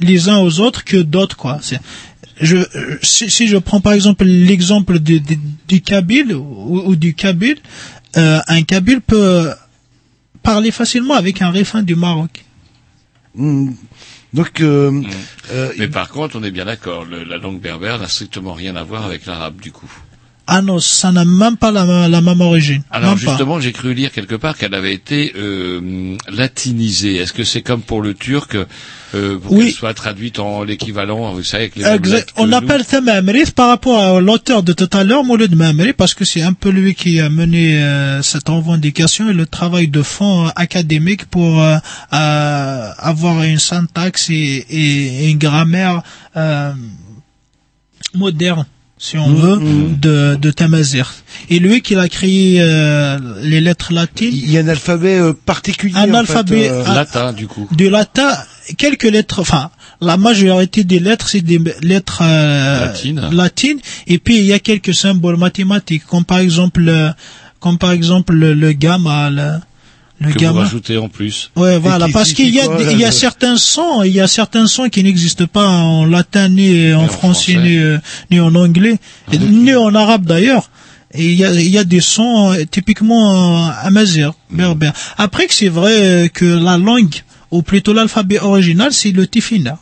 les 0.00 0.28
uns 0.28 0.38
aux 0.38 0.58
autres 0.60 0.84
que 0.84 0.96
d'autres, 0.96 1.36
quoi. 1.36 1.60
Je, 2.40 2.56
si, 3.02 3.30
si 3.30 3.46
je 3.46 3.58
prends 3.58 3.80
par 3.80 3.92
exemple 3.92 4.24
l'exemple 4.24 4.98
du, 4.98 5.20
du, 5.20 5.38
du 5.68 5.82
Kabyle 5.82 6.34
ou, 6.34 6.82
ou 6.86 6.96
du 6.96 7.14
Kabyle, 7.14 7.58
euh, 8.16 8.40
un 8.48 8.62
Kabyle 8.62 9.00
peut 9.00 9.50
parler 10.42 10.70
facilement 10.70 11.14
avec 11.14 11.42
un 11.42 11.50
réfin 11.50 11.82
du 11.82 11.94
Maroc. 11.94 12.44
Hmm. 13.34 13.70
Donc, 14.32 14.60
euh, 14.60 15.02
euh, 15.50 15.72
Mais 15.78 15.88
par 15.88 16.08
contre, 16.08 16.36
on 16.38 16.42
est 16.42 16.50
bien 16.52 16.64
d'accord, 16.64 17.04
le- 17.04 17.24
la 17.24 17.36
langue 17.36 17.60
berbère 17.60 17.98
n'a 17.98 18.06
strictement 18.08 18.52
rien 18.54 18.76
à 18.76 18.84
voir 18.84 19.04
avec 19.04 19.26
l'arabe 19.26 19.60
du 19.60 19.72
coup. 19.72 19.90
Ah 20.52 20.62
non, 20.62 20.80
ça 20.80 21.12
n'a 21.12 21.24
même 21.24 21.56
pas 21.56 21.70
la, 21.70 22.08
la 22.08 22.20
même 22.20 22.40
origine. 22.40 22.82
Alors 22.90 23.10
Même 23.10 23.18
justement, 23.18 23.60
j'ai 23.60 23.70
cru 23.70 23.94
lire 23.94 24.10
quelque 24.10 24.34
part 24.34 24.58
qu'elle 24.58 24.74
avait 24.74 24.92
été 24.92 25.32
euh, 25.36 26.16
latinisée. 26.28 27.14
Est-ce 27.16 27.32
que 27.32 27.44
c'est 27.44 27.62
comme 27.62 27.82
pour 27.82 28.02
le 28.02 28.14
turc, 28.14 28.56
euh, 29.14 29.38
pour 29.38 29.52
Oui. 29.52 29.66
qu'elle 29.66 29.74
soit 29.74 29.94
traduite 29.94 30.40
en 30.40 30.64
l'équivalent, 30.64 31.32
vous 31.34 31.44
savez, 31.44 31.64
avec 31.64 31.76
les 31.76 31.86
Exact. 31.86 32.32
On 32.36 32.50
appelle 32.52 32.82
ça 32.84 33.00
Mamri 33.00 33.44
par 33.54 33.68
rapport 33.68 34.00
à 34.02 34.20
l'auteur 34.20 34.64
de 34.64 34.72
tout 34.72 34.90
à 34.92 35.04
l'heure, 35.04 35.22
Mouloud 35.22 35.54
Mamri, 35.54 35.92
parce 35.92 36.14
que 36.14 36.24
c'est 36.24 36.42
un 36.42 36.52
peu 36.52 36.70
lui 36.70 36.96
qui 36.96 37.20
a 37.20 37.28
mené 37.30 37.80
euh, 37.80 38.20
cette 38.22 38.48
revendication 38.48 39.30
et 39.30 39.32
le 39.32 39.46
travail 39.46 39.86
de 39.86 40.02
fond 40.02 40.48
académique 40.56 41.26
pour 41.26 41.62
euh, 41.62 41.76
euh, 42.12 42.90
avoir 42.98 43.44
une 43.44 43.60
syntaxe 43.60 44.30
et, 44.30 44.34
et- 44.68 45.24
et 45.26 45.30
une 45.30 45.38
grammaire 45.38 46.02
euh, 46.36 46.72
moderne 48.14 48.66
si 49.02 49.16
on 49.16 49.32
veut, 49.32 49.56
mhm. 49.56 49.98
de, 49.98 50.36
de 50.38 50.50
Tamazight. 50.50 51.06
Et 51.48 51.58
lui 51.58 51.80
qui 51.80 51.96
a 51.96 52.06
créé 52.06 52.58
euh, 52.60 53.18
les 53.42 53.62
lettres 53.62 53.94
latines. 53.94 54.30
il 54.30 54.50
y 54.50 54.58
a 54.58 54.60
un 54.60 54.68
alphabet 54.68 55.18
euh, 55.18 55.32
particulier. 55.32 55.96
Un 55.96 56.10
en 56.10 56.18
alphabet, 56.18 56.64
fait, 56.64 56.70
euh, 56.70 56.94
latin 56.94 57.32
du 57.32 57.46
coup. 57.46 57.66
du 57.72 57.88
latin, 57.88 58.30
quelques 58.76 59.04
lettres, 59.04 59.40
enfin, 59.40 59.70
la 60.02 60.18
majorité 60.18 60.84
des 60.84 60.98
lettres, 60.98 61.30
c'est 61.30 61.40
des 61.40 61.58
lettres 61.80 62.20
euh, 62.22 62.86
Latines. 62.88 63.28
latines, 63.32 63.80
et 64.06 64.18
puis 64.18 64.36
il 64.36 64.44
y 64.44 64.52
a 64.52 64.58
quelques 64.58 64.94
symboles 64.94 65.38
mathématiques, 65.38 66.04
comme 66.06 66.26
par 66.26 66.38
exemple, 66.38 66.86
euh, 66.86 67.08
comme 67.58 67.78
par 67.78 67.92
exemple 67.92 68.34
le, 68.34 68.52
le 68.52 68.72
gamma, 68.72 69.30
le, 69.30 69.52
le 70.20 70.28
que 70.28 70.34
vous 70.34 70.38
gamma. 70.40 70.60
rajoutez 70.60 70.96
en 70.98 71.08
plus. 71.08 71.50
Ouais, 71.56 71.78
voilà, 71.78 72.06
qui 72.06 72.12
parce 72.12 72.32
qu'il 72.32 72.50
y 72.54 72.60
a, 72.60 72.66
quoi, 72.66 72.76
il 72.80 72.98
y 72.98 73.04
a 73.04 73.08
le- 73.08 73.12
certains 73.12 73.56
sons, 73.56 74.02
il 74.02 74.12
y 74.12 74.20
a 74.20 74.26
certains 74.28 74.66
sons 74.66 74.88
qui 74.88 75.02
n'existent 75.02 75.46
pas 75.46 75.66
en 75.66 76.04
latin, 76.04 76.48
ni 76.48 76.92
en, 76.92 77.02
en 77.02 77.06
français, 77.08 77.52
français. 77.54 77.56
ni, 77.68 77.78
euh, 77.78 77.98
ni 78.30 78.38
en 78.40 78.54
anglais, 78.54 78.98
et 79.32 79.38
ni 79.38 79.74
en 79.74 79.94
arabe 79.94 80.26
d'ailleurs. 80.26 80.70
Et 81.12 81.24
il 81.26 81.34
y 81.34 81.44
a, 81.44 81.52
il 81.52 81.68
y 81.68 81.78
a 81.78 81.84
des 81.84 82.00
sons 82.00 82.52
euh, 82.52 82.64
typiquement 82.70 83.66
euh, 83.66 83.70
amazigh, 83.82 84.30
berbère. 84.50 84.92
Après 85.18 85.46
que 85.46 85.54
c'est 85.54 85.68
vrai 85.68 86.30
que 86.32 86.44
la 86.44 86.76
langue, 86.78 87.14
ou 87.50 87.62
plutôt 87.62 87.92
l'alphabet 87.92 88.38
original, 88.38 88.92
c'est 88.92 89.10
le 89.10 89.26
tifina, 89.26 89.78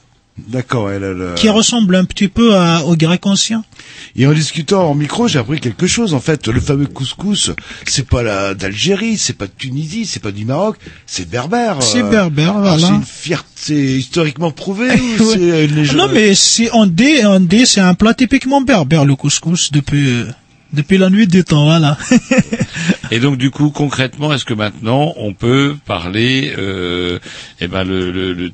D'accord. 0.49 0.89
le- 0.89 1.13
le- 1.15 1.35
qui 1.35 1.49
ressemble 1.49 1.97
un 1.97 2.05
petit 2.05 2.29
peu 2.29 2.55
à- 2.57 2.85
au 2.85 2.95
grec 2.97 3.27
ancien. 3.27 3.65
Et 4.17 4.27
en 4.27 4.33
discutant 4.33 4.89
en 4.91 4.95
micro, 4.95 5.29
j'ai 5.29 5.39
appris 5.39 5.61
quelque 5.61 5.87
chose. 5.87 6.15
En 6.15 6.21
fait, 6.21 6.47
le 6.49 6.61
fameux 6.61 6.87
couscous, 6.87 7.51
c'est 7.87 8.07
pas 8.09 8.55
d'Algérie, 8.55 9.17
c'est 9.19 9.33
pas 9.37 9.47
de 9.47 9.53
Tunisie, 9.57 10.07
c'est 10.07 10.21
pas 10.23 10.31
du 10.33 10.45
Maroc, 10.45 10.77
c'est 11.07 11.29
berbère. 11.29 11.83
C'est 11.83 12.03
euh. 12.03 12.09
berbère, 12.11 12.51
Alors, 12.57 12.63
voilà. 12.77 12.87
C'est 12.87 12.95
une 12.95 13.03
fierté 13.05 13.47
c'est 13.61 13.75
historiquement 13.75 14.53
prouvé 14.53 14.87
ou 15.19 15.23
Ouais. 15.25 15.35
c'est 15.35 15.65
une 15.67 15.75
légende 15.75 15.97
Non, 15.97 16.09
mais 16.13 16.35
c'est 16.37 16.71
en 16.71 16.87
D, 16.87 17.25
en 17.25 17.41
D, 17.41 17.67
c'est 17.67 17.81
un 17.81 17.95
plat 17.95 18.15
typiquement 18.15 18.61
berbère, 18.61 19.05
le 19.05 19.17
couscous, 19.17 19.73
depuis, 19.73 20.09
euh, 20.09 20.27
depuis 20.73 20.97
la 20.97 21.11
nuit 21.11 21.27
des 21.27 21.43
temps, 21.43 21.65
voilà. 21.65 21.99
Et 23.11 23.19
donc 23.21 23.37
du 23.37 23.51
coup, 23.51 23.71
concrètement, 23.71 24.33
est-ce 24.33 24.45
que 24.45 24.55
maintenant 24.55 25.13
on 25.17 25.33
peut 25.35 25.75
parler, 25.87 26.53
euh, 26.59 27.19
eh 27.61 27.67
ben 27.67 27.83
le, 27.85 28.11
le, 28.13 28.33
le 28.33 28.49
tif- 28.49 28.53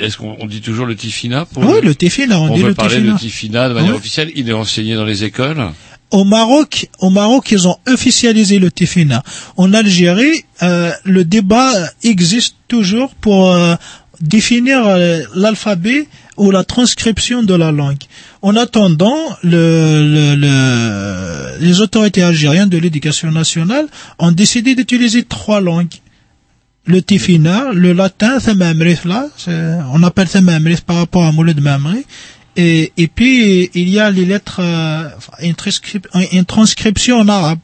est-ce 0.00 0.16
qu'on 0.16 0.36
on 0.40 0.46
dit 0.46 0.60
toujours 0.60 0.86
le 0.86 0.96
tifina 0.96 1.44
pour 1.46 1.64
oui, 1.64 1.78
le 1.82 1.94
tifina, 1.94 2.40
on, 2.40 2.50
on 2.50 2.54
dit 2.54 2.62
peut 2.62 2.68
le 2.68 2.74
parler 2.74 2.96
tifina. 2.96 3.12
le 3.14 3.18
tifina 3.18 3.68
de 3.68 3.74
manière 3.74 3.92
Oui. 3.92 3.98
officielle. 3.98 4.30
Il 4.36 4.48
est 4.48 4.52
enseigné 4.52 4.94
dans 4.94 5.04
les 5.04 5.24
écoles. 5.24 5.62
Au 6.10 6.24
Maroc, 6.24 6.88
au 7.00 7.10
Maroc, 7.10 7.50
ils 7.50 7.66
ont 7.66 7.76
officialisé 7.88 8.58
le 8.60 8.70
tifina. 8.70 9.22
En 9.56 9.72
Algérie, 9.72 10.44
euh, 10.62 10.92
le 11.04 11.24
débat 11.24 11.72
existe 12.04 12.54
toujours 12.68 13.10
pour 13.16 13.50
euh, 13.52 13.74
définir 14.20 14.86
euh, 14.86 15.20
l'alphabet 15.34 16.06
ou 16.36 16.50
la 16.50 16.62
transcription 16.64 17.42
de 17.42 17.54
la 17.54 17.72
langue. 17.72 18.02
En 18.42 18.54
attendant, 18.56 19.16
le, 19.42 20.02
le- 20.14 20.34
le- 20.36 21.58
les 21.66 21.80
autorités 21.80 22.22
algériennes 22.22 22.68
de 22.68 22.78
l'éducation 22.78 23.30
nationale 23.32 23.86
ont 24.18 24.32
décidé 24.32 24.74
d'utiliser 24.74 25.22
trois 25.24 25.60
langues. 25.60 25.94
Le 26.86 27.00
tifina, 27.00 27.72
le 27.72 27.92
latin, 27.94 28.38
Thamamrith, 28.38 29.04
là, 29.04 29.26
c'est- 29.36 29.78
on 29.92 30.02
appelle 30.02 30.28
Thamamrith 30.28 30.82
par 30.82 30.96
rapport 30.96 31.24
à 31.24 31.32
Mouled 31.32 31.60
Mamri. 31.60 32.04
Et, 32.56 32.92
et 32.96 33.08
puis, 33.08 33.70
il 33.74 33.88
y 33.88 33.98
a 33.98 34.10
les 34.10 34.24
lettres, 34.26 34.60
euh, 34.60 35.08
une, 35.42 35.54
transcrip- 35.54 36.06
une 36.32 36.44
transcription 36.44 37.18
en 37.18 37.28
arabe. 37.28 37.58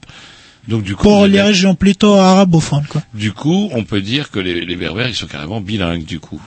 Donc 0.69 0.83
du 0.83 0.95
coup, 0.97 1.03
Pour 1.05 1.27
les 1.27 1.41
régions 1.41 1.75
plutôt 1.75 2.15
arabophones, 2.15 2.87
quoi. 2.89 3.03
du 3.15 3.33
coup, 3.33 3.69
on 3.73 3.85
peut 3.85 4.01
dire 4.01 4.31
que 4.31 4.39
les, 4.39 4.65
les 4.65 4.77
berbères 4.77 5.09
ils 5.09 5.15
sont 5.15 5.27
carrément 5.27 5.61
bilingues 5.61 6.05
du 6.05 6.19
coup. 6.21 6.41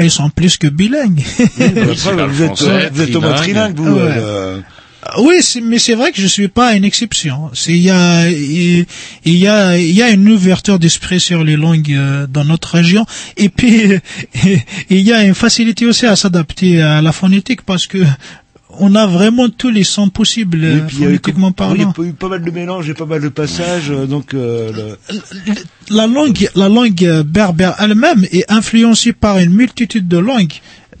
Ils 0.00 0.10
sont 0.10 0.28
plus 0.30 0.56
que 0.58 0.66
bilingues. 0.66 1.22
Vous 1.56 1.62
êtes, 1.62 1.96
français, 1.96 2.90
vous 2.92 3.00
êtes 3.02 3.14
au 3.16 3.20
moins 3.20 3.34
trilingue, 3.34 3.76
vous. 3.76 3.94
Ouais. 3.94 4.00
euh, 4.16 4.60
Oui, 5.18 5.36
c'est- 5.40 5.60
mais 5.60 5.78
c'est 5.78 5.94
vrai 5.94 6.12
que 6.12 6.20
je 6.20 6.26
suis 6.26 6.48
pas 6.48 6.74
une 6.74 6.84
exception. 6.84 7.50
C'est 7.54 7.72
il 7.72 7.82
y 7.82 7.90
a 7.90 8.28
il 8.30 8.86
y 9.24 9.46
a 9.46 9.78
il 9.78 9.92
y 9.92 10.02
a 10.02 10.10
une 10.10 10.28
ouverture 10.28 10.78
d'esprit 10.78 11.20
sur 11.20 11.44
les 11.44 11.56
langues 11.56 11.92
euh, 11.92 12.26
dans 12.26 12.44
notre 12.44 12.74
région 12.74 13.04
et 13.36 13.48
puis 13.48 13.82
il 14.90 15.00
y 15.00 15.12
a 15.12 15.22
une 15.24 15.34
facilité 15.34 15.86
aussi 15.86 16.06
à 16.06 16.16
s'adapter 16.16 16.82
à 16.82 17.02
la 17.02 17.12
phonétique 17.12 17.62
parce 17.62 17.86
que 17.86 17.98
on 18.78 18.94
a 18.94 19.06
vraiment 19.06 19.48
tous 19.48 19.70
les 19.70 19.84
sons 19.84 20.10
possibles 20.10 20.62
euh, 20.62 20.80
puis, 20.86 20.96
il 20.98 21.02
y 21.02 21.04
a 21.04 21.06
eu 21.06 21.18
phonétiquement 21.22 21.46
oui, 21.48 21.54
il 21.56 21.64
y 21.64 21.76
parlant. 21.78 21.90
a 21.90 21.94
pas 21.94 22.02
eu 22.02 22.12
pas 22.12 22.28
mal 22.28 22.42
de 22.44 22.50
mélanges 22.50 22.88
et 22.90 22.94
pas 22.94 23.06
mal 23.06 23.22
de 23.22 23.28
passages, 23.30 23.90
euh, 23.90 24.06
donc 24.06 24.34
euh, 24.34 24.70
le- 25.10 25.14
la 25.90 26.06
langue, 26.06 26.48
la 26.54 26.68
langue 26.68 27.04
euh, 27.04 27.22
berbère 27.22 27.74
elle-même 27.78 28.26
est 28.32 28.44
influencée 28.50 29.12
par 29.14 29.38
une 29.38 29.52
multitude 29.54 30.08
de 30.08 30.18
langues. 30.18 30.52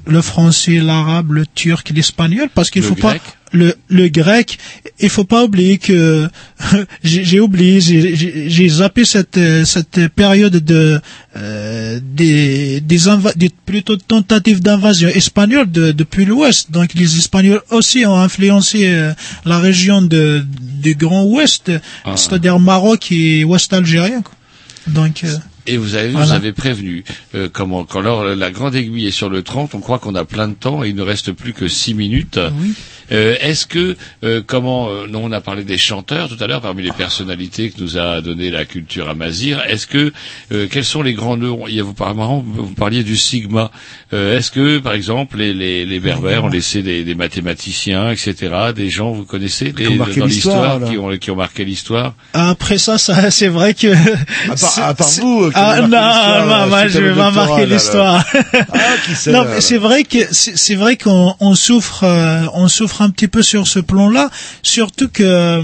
Le 0.08 0.22
français, 0.22 0.78
l'arabe, 0.78 1.32
le 1.32 1.44
turc, 1.46 1.90
l'espagnol, 1.94 2.48
parce 2.54 2.70
qu'il 2.70 2.82
faut 2.84 2.94
grec. 2.94 3.20
pas 3.20 3.35
le, 3.52 3.74
le 3.88 4.08
grec. 4.08 4.58
Il 4.98 5.08
faut 5.10 5.24
pas 5.24 5.44
oublier 5.44 5.78
que 5.78 6.28
j'ai 7.04 7.24
j'ai 7.24 7.40
oublié, 7.40 7.80
j'ai- 7.80 8.68
zappé 8.68 9.04
cette 9.04 9.38
cette 9.64 10.08
période 10.08 10.56
de 10.56 11.00
euh, 11.36 12.00
des 12.02 12.80
des, 12.80 13.08
inva- 13.08 13.36
des 13.36 13.50
plutôt 13.66 13.96
tentatives 13.96 14.60
d'invasion 14.60 15.08
espagnole 15.08 15.70
de, 15.70 15.92
depuis 15.92 16.24
l'Ouest. 16.24 16.70
Donc 16.70 16.94
les 16.94 17.16
Espagnols 17.18 17.62
aussi 17.70 18.04
ont 18.06 18.16
influencé 18.18 18.86
euh, 18.86 19.12
la 19.44 19.58
région 19.58 20.02
de 20.02 20.44
du 20.82 20.94
Grand 20.94 21.24
Ouest, 21.24 21.70
Ah. 22.04 22.16
c'est-à-dire 22.16 22.58
Maroc 22.58 23.10
et 23.12 23.44
Ouest 23.44 23.72
algérien. 23.72 24.22
Donc 24.86 25.24
euh, 25.24 25.36
Et 25.66 25.76
vous 25.76 25.94
avez, 25.94 26.10
Voilà. 26.10 26.26
vous 26.26 26.32
avez 26.32 26.52
prévenu, 26.52 27.04
euh, 27.34 27.48
comment, 27.52 27.84
quand 27.84 28.00
alors 28.00 28.24
la 28.24 28.50
grande 28.50 28.74
aiguille 28.74 29.06
est 29.06 29.10
sur 29.10 29.28
le 29.28 29.42
30, 29.42 29.74
on 29.74 29.80
croit 29.80 29.98
qu'on 29.98 30.14
a 30.14 30.24
plein 30.24 30.48
de 30.48 30.54
temps 30.54 30.84
et 30.84 30.88
il 30.90 30.94
ne 30.94 31.02
reste 31.02 31.32
plus 31.32 31.52
que 31.52 31.68
6 31.68 31.94
minutes. 31.94 32.38
Euh, 33.12 33.36
Est-ce 33.40 33.66
que, 33.66 33.96
euh, 34.24 34.42
comment, 34.44 34.88
euh, 34.90 35.06
non, 35.08 35.22
on 35.24 35.30
a 35.32 35.40
parlé 35.40 35.62
des 35.62 35.78
chanteurs 35.78 36.28
tout 36.28 36.42
à 36.42 36.48
l'heure, 36.48 36.60
parmi 36.60 36.82
les 36.82 36.90
personnalités 36.90 37.70
que 37.70 37.80
nous 37.80 37.98
a 37.98 38.20
donné 38.20 38.50
la 38.50 38.64
culture 38.64 39.08
amazir. 39.08 39.62
Est-ce 39.68 39.86
que, 39.86 40.12
euh, 40.52 40.66
quels 40.68 40.84
sont 40.84 41.02
les 41.02 41.14
grands 41.14 41.36
nœuds 41.36 41.52
Il 41.68 41.74
y 41.76 41.80
a 41.80 41.84
vous, 41.84 41.94
par- 41.94 42.14
marrant, 42.16 42.44
vous 42.44 42.66
parliez 42.74 43.04
du 43.04 43.16
sigma. 43.16 43.70
Euh, 44.12 44.36
Est-ce 44.38 44.50
que, 44.50 44.78
par 44.78 44.92
exemple, 44.94 45.38
les, 45.38 45.54
les, 45.54 45.86
les 45.86 46.00
berbères 46.00 46.44
ont 46.44 46.48
laissé 46.48 46.82
des, 46.82 47.04
des 47.04 47.14
mathématiciens, 47.14 48.10
etc., 48.10 48.52
des 48.74 48.90
gens, 48.90 49.12
vous 49.12 49.24
connaissez, 49.24 49.70
des, 49.72 49.88
marqué 49.90 50.18
dans 50.20 50.26
l'histoire, 50.26 50.80
qui 50.90 50.98
ont, 50.98 51.16
qui 51.16 51.30
ont 51.30 51.36
marqué 51.36 51.64
l'histoire? 51.64 52.14
Après 52.32 52.78
ça, 52.78 52.98
ça 52.98 53.30
c'est 53.30 53.46
vrai 53.48 53.74
que. 53.74 53.94
part- 54.48 54.78
à 54.80 54.94
part 54.94 55.08
vous, 55.20 55.50
qui 55.50 55.55
Ah 55.56 55.80
non, 55.80 56.78
suite 56.78 56.90
je 56.90 56.98
vais 57.00 57.14
pas 57.14 57.30
marquer 57.30 57.66
l'histoire. 57.66 58.24
Ah, 58.34 58.78
Non, 59.28 59.46
c'est 59.60 59.78
vrai 59.78 60.04
que 60.04 60.18
c'est 60.32 60.56
c'est 60.56 60.74
vrai 60.74 60.96
qu'on 60.96 61.34
on 61.40 61.54
souffre, 61.54 62.04
euh, 62.04 62.46
on 62.54 62.68
souffre 62.68 63.02
un 63.02 63.10
petit 63.10 63.28
peu 63.28 63.42
sur 63.42 63.66
ce 63.66 63.78
plan-là, 63.78 64.30
surtout 64.62 65.08
que. 65.08 65.62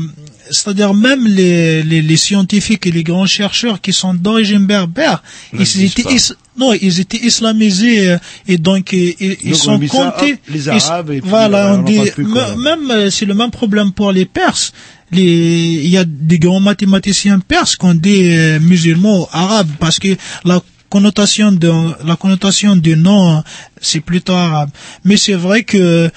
C'est-à-dire 0.53 0.95
même 0.95 1.27
les, 1.27 1.83
les, 1.83 2.03
les 2.03 2.17
scientifiques 2.17 2.87
et 2.87 2.93
les 2.93 3.03
grands 3.03 3.27
chercheurs 3.27 3.81
qui 3.81 3.93
sont 3.93 4.15
d'origine 4.15 4.65
berbère, 4.67 5.23
ils 5.53 5.83
étaient 5.85 6.15
is- 6.15 6.35
non, 6.57 6.73
ils 6.75 7.01
étaient 7.01 7.25
islamisés 7.25 8.11
euh, 8.11 8.19
et 8.47 8.59
donc 8.59 8.93
et- 8.93 9.39
ils 9.43 9.57
sont 9.57 9.81
ça, 9.81 9.89
comptés. 9.89 10.37
les 10.49 10.65
ils- 10.65 10.71
Arabes, 10.71 11.11
et 11.11 11.21
puis, 11.21 11.31
voilà, 11.31 11.73
euh, 11.73 11.77
on 11.79 11.83
dit 11.83 12.11
plus, 12.15 12.27
même 12.27 12.91
euh, 12.91 13.11
c'est 13.11 13.25
le 13.27 13.35
même 13.35 13.51
problème 13.51 13.93
pour 13.93 14.13
les 14.13 14.27
Perses. 14.27 14.73
Les, 15.11 15.23
il 15.23 15.89
y 15.91 15.99
a 15.99 16.05
des 16.07 16.39
grands 16.39 16.61
mathématiciens 16.61 17.39
perses 17.39 17.77
qui 17.77 17.85
ont 17.85 17.95
des 17.95 18.35
euh, 18.37 18.61
musulmans 18.61 19.29
arabes 19.33 19.69
parce 19.79 19.99
que 19.99 20.17
la 20.45 20.61
connotation 20.89 21.53
de 21.53 21.71
la 22.07 22.17
connotation 22.17 22.77
du 22.77 22.97
nom 22.97 23.37
euh, 23.37 23.41
c'est 23.81 24.01
plutôt 24.01 24.33
arabe. 24.33 24.71
Mais 25.05 25.17
c'est 25.19 25.35
vrai 25.35 25.65
que 25.65 26.11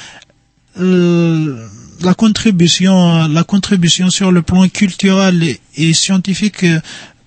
euh, 0.79 1.67
la 2.01 2.13
contribution 2.13 3.27
la 3.27 3.43
contribution 3.43 4.09
sur 4.09 4.31
le 4.31 4.41
plan 4.41 4.67
culturel 4.67 5.57
et, 5.75 5.93
scientifique 5.93 6.63
euh, 6.63 6.79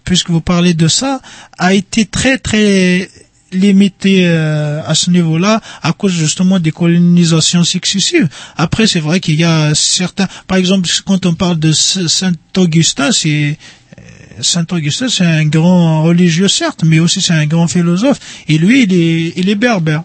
puisque 0.04 0.30
vous 0.30 0.40
parlez 0.40 0.74
de 0.74 0.88
ça 0.88 1.20
a 1.58 1.74
été 1.74 2.06
très 2.06 2.38
très 2.38 3.08
limité 3.52 4.22
euh, 4.26 4.80
à 4.86 4.94
ce 4.94 5.10
niveau-là 5.10 5.60
à 5.82 5.92
cause 5.92 6.12
justement 6.12 6.58
des 6.58 6.72
colonisations 6.72 7.64
successives. 7.64 8.28
Après, 8.56 8.86
c'est 8.86 9.00
vrai 9.00 9.20
qu'il 9.20 9.36
y 9.36 9.44
a 9.44 9.74
certains, 9.74 10.28
par 10.46 10.58
exemple, 10.58 10.88
quand 11.04 11.26
on 11.26 11.34
parle 11.34 11.58
de 11.58 11.72
Saint 11.72 12.32
Augustin, 12.56 13.12
c'est 13.12 13.56
euh, 13.98 14.02
Saint 14.42 14.66
Augustin, 14.70 15.08
c'est 15.08 15.24
un 15.24 15.46
grand 15.46 16.02
religieux 16.02 16.48
certes, 16.48 16.84
mais 16.84 16.98
aussi 16.98 17.20
c'est 17.20 17.32
un 17.32 17.46
grand 17.46 17.68
philosophe. 17.68 18.20
Et 18.48 18.58
lui, 18.58 18.82
il 18.84 18.92
est, 18.92 19.32
il 19.36 19.48
est 19.48 19.54
berbère. 19.54 20.02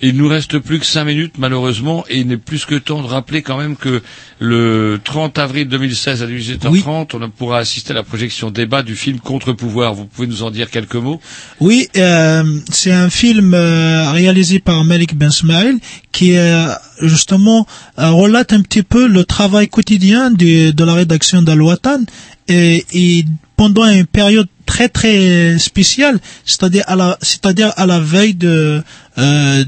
Il 0.00 0.16
nous 0.16 0.28
reste 0.28 0.58
plus 0.58 0.78
que 0.78 0.86
cinq 0.86 1.04
minutes 1.04 1.34
malheureusement 1.38 2.04
et 2.08 2.18
il 2.18 2.26
n'est 2.28 2.36
plus 2.36 2.64
que 2.64 2.76
temps 2.76 3.02
de 3.02 3.06
rappeler 3.08 3.42
quand 3.42 3.56
même 3.58 3.76
que 3.76 4.00
le 4.38 5.00
30 5.02 5.38
avril 5.38 5.66
2016 5.68 6.22
à 6.22 6.26
18h30 6.26 7.16
on 7.20 7.30
pourra 7.30 7.58
assister 7.58 7.90
à 7.90 7.94
la 7.94 8.02
projection 8.04 8.50
débat 8.50 8.82
du 8.82 8.94
film 8.94 9.18
Contre-pouvoir. 9.18 9.94
Vous 9.94 10.04
pouvez 10.06 10.28
nous 10.28 10.42
en 10.44 10.50
dire 10.50 10.70
quelques 10.70 10.94
mots? 10.94 11.20
Oui, 11.60 11.88
euh, 11.96 12.44
c'est 12.70 12.92
un 12.92 13.10
film 13.10 13.54
euh, 13.54 14.12
réalisé 14.12 14.60
par 14.60 14.84
Malik 14.84 15.16
Ben 15.16 15.30
Smail 15.30 15.78
qui 16.12 16.36
euh, 16.36 16.68
justement 17.02 17.66
euh, 17.98 18.10
relate 18.10 18.52
un 18.52 18.60
petit 18.62 18.82
peu 18.84 19.08
le 19.08 19.24
travail 19.24 19.68
quotidien 19.68 20.30
de, 20.30 20.70
de 20.70 20.84
la 20.84 20.94
rédaction 20.94 21.42
d'Al-Watan 21.42 22.04
et, 22.46 22.84
et 22.92 23.24
pendant 23.56 23.84
une 23.86 24.06
période 24.06 24.48
très 24.72 24.88
très 24.98 25.58
spéciale, 25.58 26.16
c'est-à-dire 26.44 26.84
à 26.86 26.96
la 27.02 27.08
c'est-à-dire 27.30 27.72
à 27.76 27.84
la 27.92 27.98
veille 28.12 28.34
de 28.34 28.82
euh, 29.18 29.64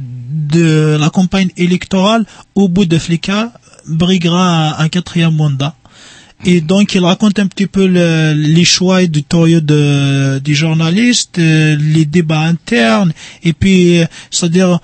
de 0.58 0.96
la 1.04 1.10
campagne 1.18 1.50
électorale 1.56 2.24
au 2.54 2.68
bout 2.74 2.84
de 2.94 2.98
Flika 2.98 3.52
briguera 4.02 4.80
un, 4.84 4.88
quatrième 4.88 5.34
mandat. 5.34 5.74
Et 6.44 6.60
donc, 6.70 6.94
il 6.94 7.04
raconte 7.04 7.38
un 7.38 7.46
petit 7.52 7.66
peu 7.76 7.86
le- 7.86 8.32
les 8.58 8.64
choix 8.64 9.02
éditoriaux 9.02 9.60
de, 9.60 10.38
des 10.38 10.54
journalistes, 10.54 11.38
euh, 11.38 11.76
les 11.96 12.06
débats 12.16 12.46
internes, 12.54 13.12
et 13.42 13.52
puis, 13.60 13.98
euh, 13.98 14.06
c'est-à-dire, 14.30 14.78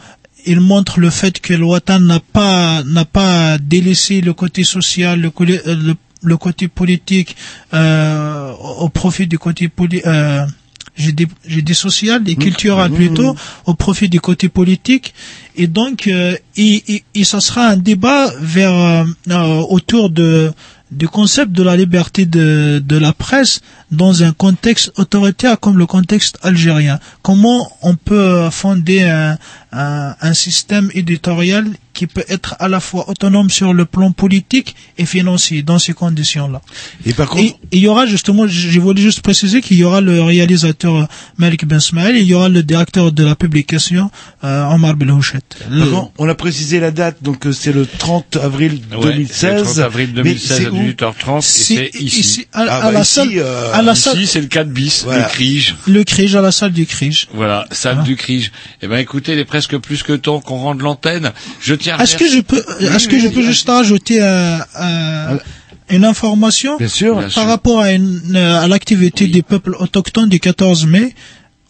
il 0.44 0.60
montre 0.60 1.00
le 1.00 1.10
fait 1.10 1.34
que 1.40 1.54
le 1.54 1.64
Watan 1.64 2.00
n'a 2.00 2.20
pas, 2.20 2.82
n'a 2.84 3.04
pas 3.04 3.56
délaissé 3.58 4.20
le 4.20 4.32
côté 4.42 4.64
social, 4.64 5.14
le, 5.20 5.30
euh, 5.40 5.74
le, 5.88 5.94
le 6.26 6.36
côté 6.36 6.68
politique, 6.68 7.36
euh, 7.72 8.52
au 8.52 8.88
profit 8.88 9.26
du 9.26 9.38
côté 9.38 9.68
poli, 9.68 10.02
euh, 10.06 10.44
j'ai 10.96 11.12
dit, 11.12 11.26
j'ai 11.46 11.62
dit 11.62 11.74
social 11.74 12.22
et 12.26 12.36
culturel 12.36 12.90
plutôt, 12.90 13.36
au 13.66 13.74
profit 13.74 14.08
du 14.08 14.20
côté 14.20 14.48
politique. 14.48 15.14
Et 15.54 15.66
donc, 15.66 16.06
euh, 16.06 16.36
et, 16.56 16.82
et, 16.94 17.04
et 17.14 17.24
ça 17.24 17.40
sera 17.40 17.68
un 17.68 17.76
débat 17.76 18.30
vers, 18.40 18.72
euh, 18.72 19.04
euh, 19.30 19.60
autour 19.68 20.08
de, 20.10 20.52
du 20.90 21.08
concept 21.08 21.52
de 21.52 21.62
la 21.62 21.76
liberté 21.76 22.24
de, 22.26 22.82
de 22.84 22.96
la 22.96 23.12
presse 23.12 23.60
dans 23.90 24.22
un 24.22 24.32
contexte 24.32 24.92
autoritaire 24.96 25.58
comme 25.60 25.78
le 25.78 25.86
contexte 25.86 26.38
algérien. 26.42 26.98
Comment 27.22 27.70
on 27.82 27.94
peut 27.94 28.48
fonder 28.50 29.02
un, 29.02 29.36
un, 29.72 30.14
un 30.20 30.34
système 30.34 30.90
éditorial 30.94 31.66
qui 31.92 32.06
peut 32.06 32.24
être 32.28 32.54
à 32.58 32.68
la 32.68 32.78
fois 32.80 33.08
autonome 33.08 33.48
sur 33.48 33.72
le 33.72 33.86
plan 33.86 34.12
politique 34.12 34.76
et 34.98 35.06
financier 35.06 35.62
dans 35.62 35.78
ces 35.78 35.94
conditions-là. 35.94 36.60
Et 37.06 37.14
par 37.14 37.28
contre, 37.30 37.42
Et 37.42 37.56
il 37.72 37.78
y 37.80 37.88
aura 37.88 38.04
justement, 38.06 38.46
j'ai 38.46 38.78
voulu 38.78 39.00
juste 39.00 39.22
préciser 39.22 39.62
qu'il 39.62 39.78
y 39.78 39.84
aura 39.84 40.02
le 40.02 40.20
réalisateur 40.22 41.08
Malik 41.38 41.66
Ben 41.66 41.80
Smail 41.80 42.16
et 42.16 42.20
il 42.20 42.26
y 42.26 42.34
aura 42.34 42.50
le 42.50 42.62
directeur 42.62 43.12
de 43.12 43.24
la 43.24 43.34
publication 43.34 44.10
euh, 44.44 44.64
Omar 44.68 44.94
Belhouchet. 44.94 45.40
On 46.18 46.28
a 46.28 46.34
précisé 46.34 46.80
la 46.80 46.90
date, 46.90 47.22
donc 47.22 47.46
euh, 47.46 47.52
c'est 47.52 47.72
le 47.72 47.86
30 47.86 48.36
avril 48.36 48.80
Ouais, 48.92 49.12
2016. 49.14 49.36
c'est 49.36 49.54
le 49.54 49.62
30 49.62 49.78
avril 49.78 50.08
Mais 50.16 50.22
2016 50.22 50.56
c'est 50.58 50.66
à 50.66 50.70
où 50.72 50.76
18h30 50.76 51.38
et 51.38 51.42
c'est 51.42 51.90
ici. 52.00 52.20
ici, 52.20 52.46
à, 52.52 52.60
Ah, 52.68 52.76
à 52.76 52.82
bah, 52.82 52.92
la 52.92 53.00
ici, 53.00 53.12
salle, 53.14 53.28
euh, 53.36 53.72
à 53.72 53.82
la 53.82 53.92
Ici, 53.92 54.02
salle, 54.02 54.26
c'est 54.26 54.40
le 54.42 54.46
4 54.48 54.68
bis, 54.70 55.02
Voilà. 55.04 55.22
le 55.24 55.28
Crige. 55.30 55.76
le 55.86 56.04
Crige, 56.04 56.36
à 56.36 56.42
la 56.42 56.52
salle 56.52 56.72
du 56.72 56.84
Crige. 56.86 57.28
Voilà, 57.32 57.66
salle 57.70 58.02
du 58.02 58.16
Crige. 58.16 58.52
Eh 58.82 58.86
ben, 58.86 58.98
écoutez, 58.98 59.32
il 59.32 59.38
est 59.38 59.44
presque 59.56 59.78
plus 59.78 60.02
que 60.02 60.12
temps 60.12 60.40
qu'on 60.40 60.58
rende 60.58 60.82
l'antenne. 60.82 61.32
Je 61.60 61.74
tiens 61.74 61.96
Est-ce 61.98 62.16
que 62.16 62.28
je 62.28 62.40
peux, 62.40 62.62
est-ce 62.80 63.08
que 63.08 63.18
je 63.18 63.28
peux 63.28 63.40
juste 63.42 63.66
rajouter 63.68 64.20
euh, 64.20 64.58
euh, 64.78 65.38
une 65.88 66.04
information 66.04 66.76
Bien 66.76 66.88
sûr. 66.88 67.16
Bien 67.18 67.30
sûr. 67.30 67.40
par 67.40 67.48
rapport 67.48 67.80
à, 67.80 67.92
une, 67.92 68.20
euh, 68.36 68.60
à 68.64 68.68
l'activité 68.68 69.26
des 69.28 69.40
peuples 69.42 69.74
autochtones 69.78 70.28
du 70.28 70.40
14 70.40 70.84
mai? 70.86 71.14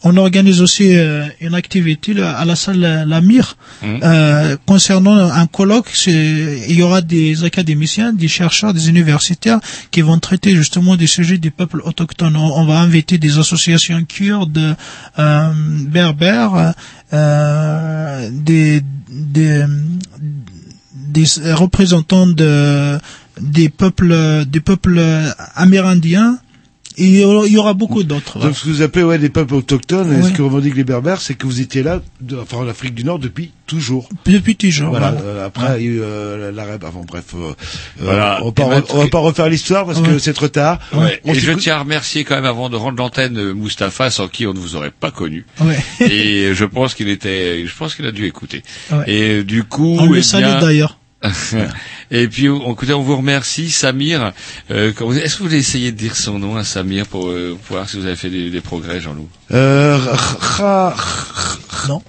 On 0.03 0.15
organise 0.17 0.61
aussi 0.61 0.95
euh, 0.95 1.25
une 1.41 1.55
activité 1.55 2.13
là, 2.13 2.37
à 2.37 2.45
la 2.45 2.55
salle 2.55 2.83
euh, 2.83 3.03
La 3.05 3.19
Mire 3.21 3.57
Mhm. 3.81 3.99
euh, 4.03 4.57
concernant 4.65 5.17
un 5.17 5.47
colloque. 5.47 5.89
Il 6.07 6.71
y 6.73 6.81
aura 6.83 7.01
des 7.01 7.43
académiciens, 7.43 8.13
des 8.13 8.27
chercheurs, 8.27 8.73
des 8.73 8.89
universitaires 8.89 9.59
qui 9.91 10.01
vont 10.01 10.19
traiter 10.19 10.55
justement 10.55 10.95
des 10.95 11.07
sujets 11.07 11.37
des 11.39 11.51
peuples 11.51 11.81
autochtones. 11.83 12.35
On, 12.35 12.59
on 12.61 12.65
va 12.65 12.79
inviter 12.79 13.17
des 13.17 13.37
associations 13.39 14.03
kurdes, 14.05 14.75
euh, 15.19 15.49
berbères, 15.87 16.73
euh, 17.13 18.29
des, 18.31 18.81
des, 19.09 19.63
des 20.93 21.23
représentants 21.53 22.27
de, 22.27 22.97
des 23.41 23.69
peuples, 23.69 24.45
des 24.45 24.59
peuples 24.59 25.01
amérindiens 25.55 26.37
Et 26.99 27.05
il 27.05 27.15
y 27.19 27.57
aura- 27.57 27.73
beaucoup 27.73 28.03
d'autres. 28.03 28.39
Donc 28.39 28.57
ce 28.57 28.63
que 28.63 28.69
vous 28.69 28.81
appelez 28.81 29.03
ouais, 29.03 29.19
des 29.19 29.29
peuples 29.29 29.53
autochtones, 29.53 30.11
et 30.19 30.23
ce 30.23 30.31
que 30.31 30.41
revendiquent 30.41 30.75
les 30.77 30.83
Berbères, 30.83 31.21
c'est 31.21 31.35
que 31.35 31.45
vous 31.45 31.61
étiez 31.61 31.83
là, 31.83 32.01
de- 32.21 32.37
enfin 32.37 32.57
en 32.57 32.67
Afrique 32.67 32.95
du 32.95 33.03
Nord 33.03 33.19
depuis 33.19 33.51
toujours. 33.67 34.09
Depuis 34.25 34.55
toujours. 34.55 34.89
Voilà. 34.89 35.11
voilà. 35.11 35.27
euh, 35.27 35.45
après, 35.45 35.75
il 35.79 35.85
y 35.85 35.89
a 35.89 35.91
eu 35.91 35.99
euh, 36.01 36.51
l'arabe. 36.51 36.83
Avant, 36.85 37.03
bref, 37.05 37.25
euh, 37.35 37.49
euh, 37.49 37.53
Voilà. 37.99 38.39
on 38.41 38.49
va 38.51 38.67
maintenant- 38.67 38.95
on 38.95 39.03
va 39.03 39.07
pas 39.09 39.19
refaire 39.19 39.47
l'histoire 39.49 39.85
parce 39.85 40.01
que 40.01 40.17
c'est 40.17 40.33
trop 40.33 40.47
tard. 40.47 40.79
Et 41.25 41.33
je 41.35 41.51
tiens 41.53 41.75
à 41.75 41.79
remercier 41.79 42.23
quand 42.23 42.35
même 42.35 42.45
avant 42.45 42.69
de 42.69 42.75
rendre 42.75 42.97
l'antenne 42.97 43.53
Mustapha, 43.53 44.09
sans 44.09 44.27
qui 44.27 44.47
on 44.47 44.53
ne 44.53 44.59
vous 44.59 44.75
aurait 44.75 44.91
pas 44.91 45.11
connu. 45.11 45.45
Ouais. 45.61 45.77
Et 45.99 46.53
je 46.55 46.65
pense 46.65 46.95
qu'il 46.95 47.09
était, 47.09 47.65
je 47.67 47.75
pense 47.77 47.93
qu'il 47.95 48.05
a 48.05 48.11
dû 48.11 48.25
écouter. 48.25 48.63
Ouais. 48.91 49.03
Et 49.07 49.43
du 49.43 49.63
coup, 49.63 49.97
On 49.99 50.11
eh 50.11 50.15
le 50.15 50.21
salue 50.23 50.45
bien- 50.45 50.59
d'ailleurs. 50.61 50.97
Et 52.11 52.27
puis, 52.27 52.47
on, 52.49 52.71
écoutez, 52.73 52.93
on 52.93 53.01
vous 53.01 53.17
remercie, 53.17 53.69
Samir. 53.69 54.31
Euh, 54.71 54.91
quand 54.95 55.05
vous- 55.05 55.17
Est-ce 55.17 55.33
que 55.35 55.39
vous 55.39 55.45
voulez 55.49 55.59
essayer 55.59 55.91
de 55.91 55.97
dire 55.97 56.15
son 56.15 56.39
nom 56.39 56.55
à 56.55 56.63
Samir 56.63 57.05
pour, 57.05 57.27
euh, 57.29 57.57
pour 57.67 57.75
voir 57.77 57.89
si 57.89 57.97
vous 57.97 58.05
avez 58.05 58.15
fait 58.15 58.29
des, 58.29 58.49
des 58.49 58.61
progrès, 58.61 59.01
Jean-Loup 59.01 59.27
Euh, 59.51 59.97
Non. 61.87 62.01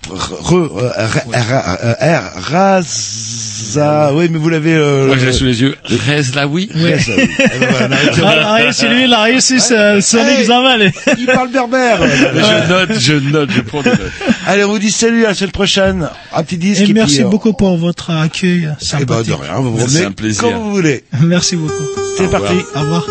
Raza, 2.51 4.13
oui, 4.15 4.29
mais 4.31 4.39
vous 4.39 4.49
l'avez, 4.49 4.75
euh, 4.75 5.07
Moi, 5.09 5.17
je 5.19 5.27
l'ai 5.27 5.33
sous 5.33 5.45
les 5.45 5.61
yeux. 5.61 5.77
Rezlaoui 5.85 6.69
Razaoui. 6.73 7.29
Eh 7.39 7.59
ben 7.59 7.91
Ah, 8.25 8.59
c'est 8.73 8.89
lui, 8.89 9.05
il 9.05 9.13
a 9.13 9.23
réussi 9.23 9.61
son, 9.61 10.01
examen. 10.39 10.91
Il 11.19 11.27
parle 11.27 11.51
berbère. 11.51 11.99
Je 12.03 12.69
note, 12.69 12.99
je 12.99 13.13
note, 13.15 13.51
je 13.55 13.61
prends 13.61 13.83
des 13.83 13.91
notes. 13.91 14.01
Allez, 14.47 14.65
on 14.65 14.71
vous 14.71 14.79
dit 14.79 14.91
salut 14.91 15.25
à 15.25 15.29
la 15.29 15.35
semaine 15.35 15.51
prochaine. 15.53 16.09
Un 16.33 16.43
petit 16.43 16.57
disque. 16.59 16.89
Et 16.89 16.93
merci 16.93 17.23
euh, 17.23 17.29
beaucoup 17.29 17.53
pour 17.53 17.77
votre 17.77 18.11
accueil 18.11 18.71
Eh 19.01 19.05
ben, 19.05 19.23
de 19.23 19.33
rien, 19.33 19.61
C'est 19.89 19.95
revenez 19.97 20.07
un 20.07 20.13
plaisir. 20.13 20.43
quand 20.43 20.59
vous 20.59 20.75
voulez. 20.75 21.05
Merci 21.23 21.57
beaucoup. 21.57 21.73
C'est 22.17 22.27
Au 22.27 22.31
parti. 22.31 22.55
revoir. 22.55 22.77
Au 22.77 22.81
revoir. 22.81 23.09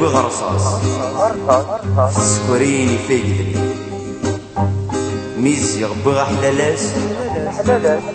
بغرصاص. 0.00 0.80
سكريني 2.16 2.98
في 3.08 3.18
قدري 3.18 3.56
ميزي 5.38 5.86
بغا 6.06 6.24
حلالاس 6.24 6.88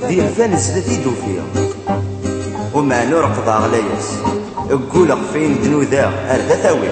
دي 0.08 0.22
الفانس 0.22 0.70
ذاتي 0.70 0.96
دوفيا 1.04 1.44
ومع 2.74 3.04
نور 3.04 3.26
قضى 3.26 3.52
غلاياس 3.52 4.08
قولق 4.94 5.18
فين 5.34 5.62
دنوذا 5.64 6.12
أردا 6.30 6.56
ثاوي 6.56 6.88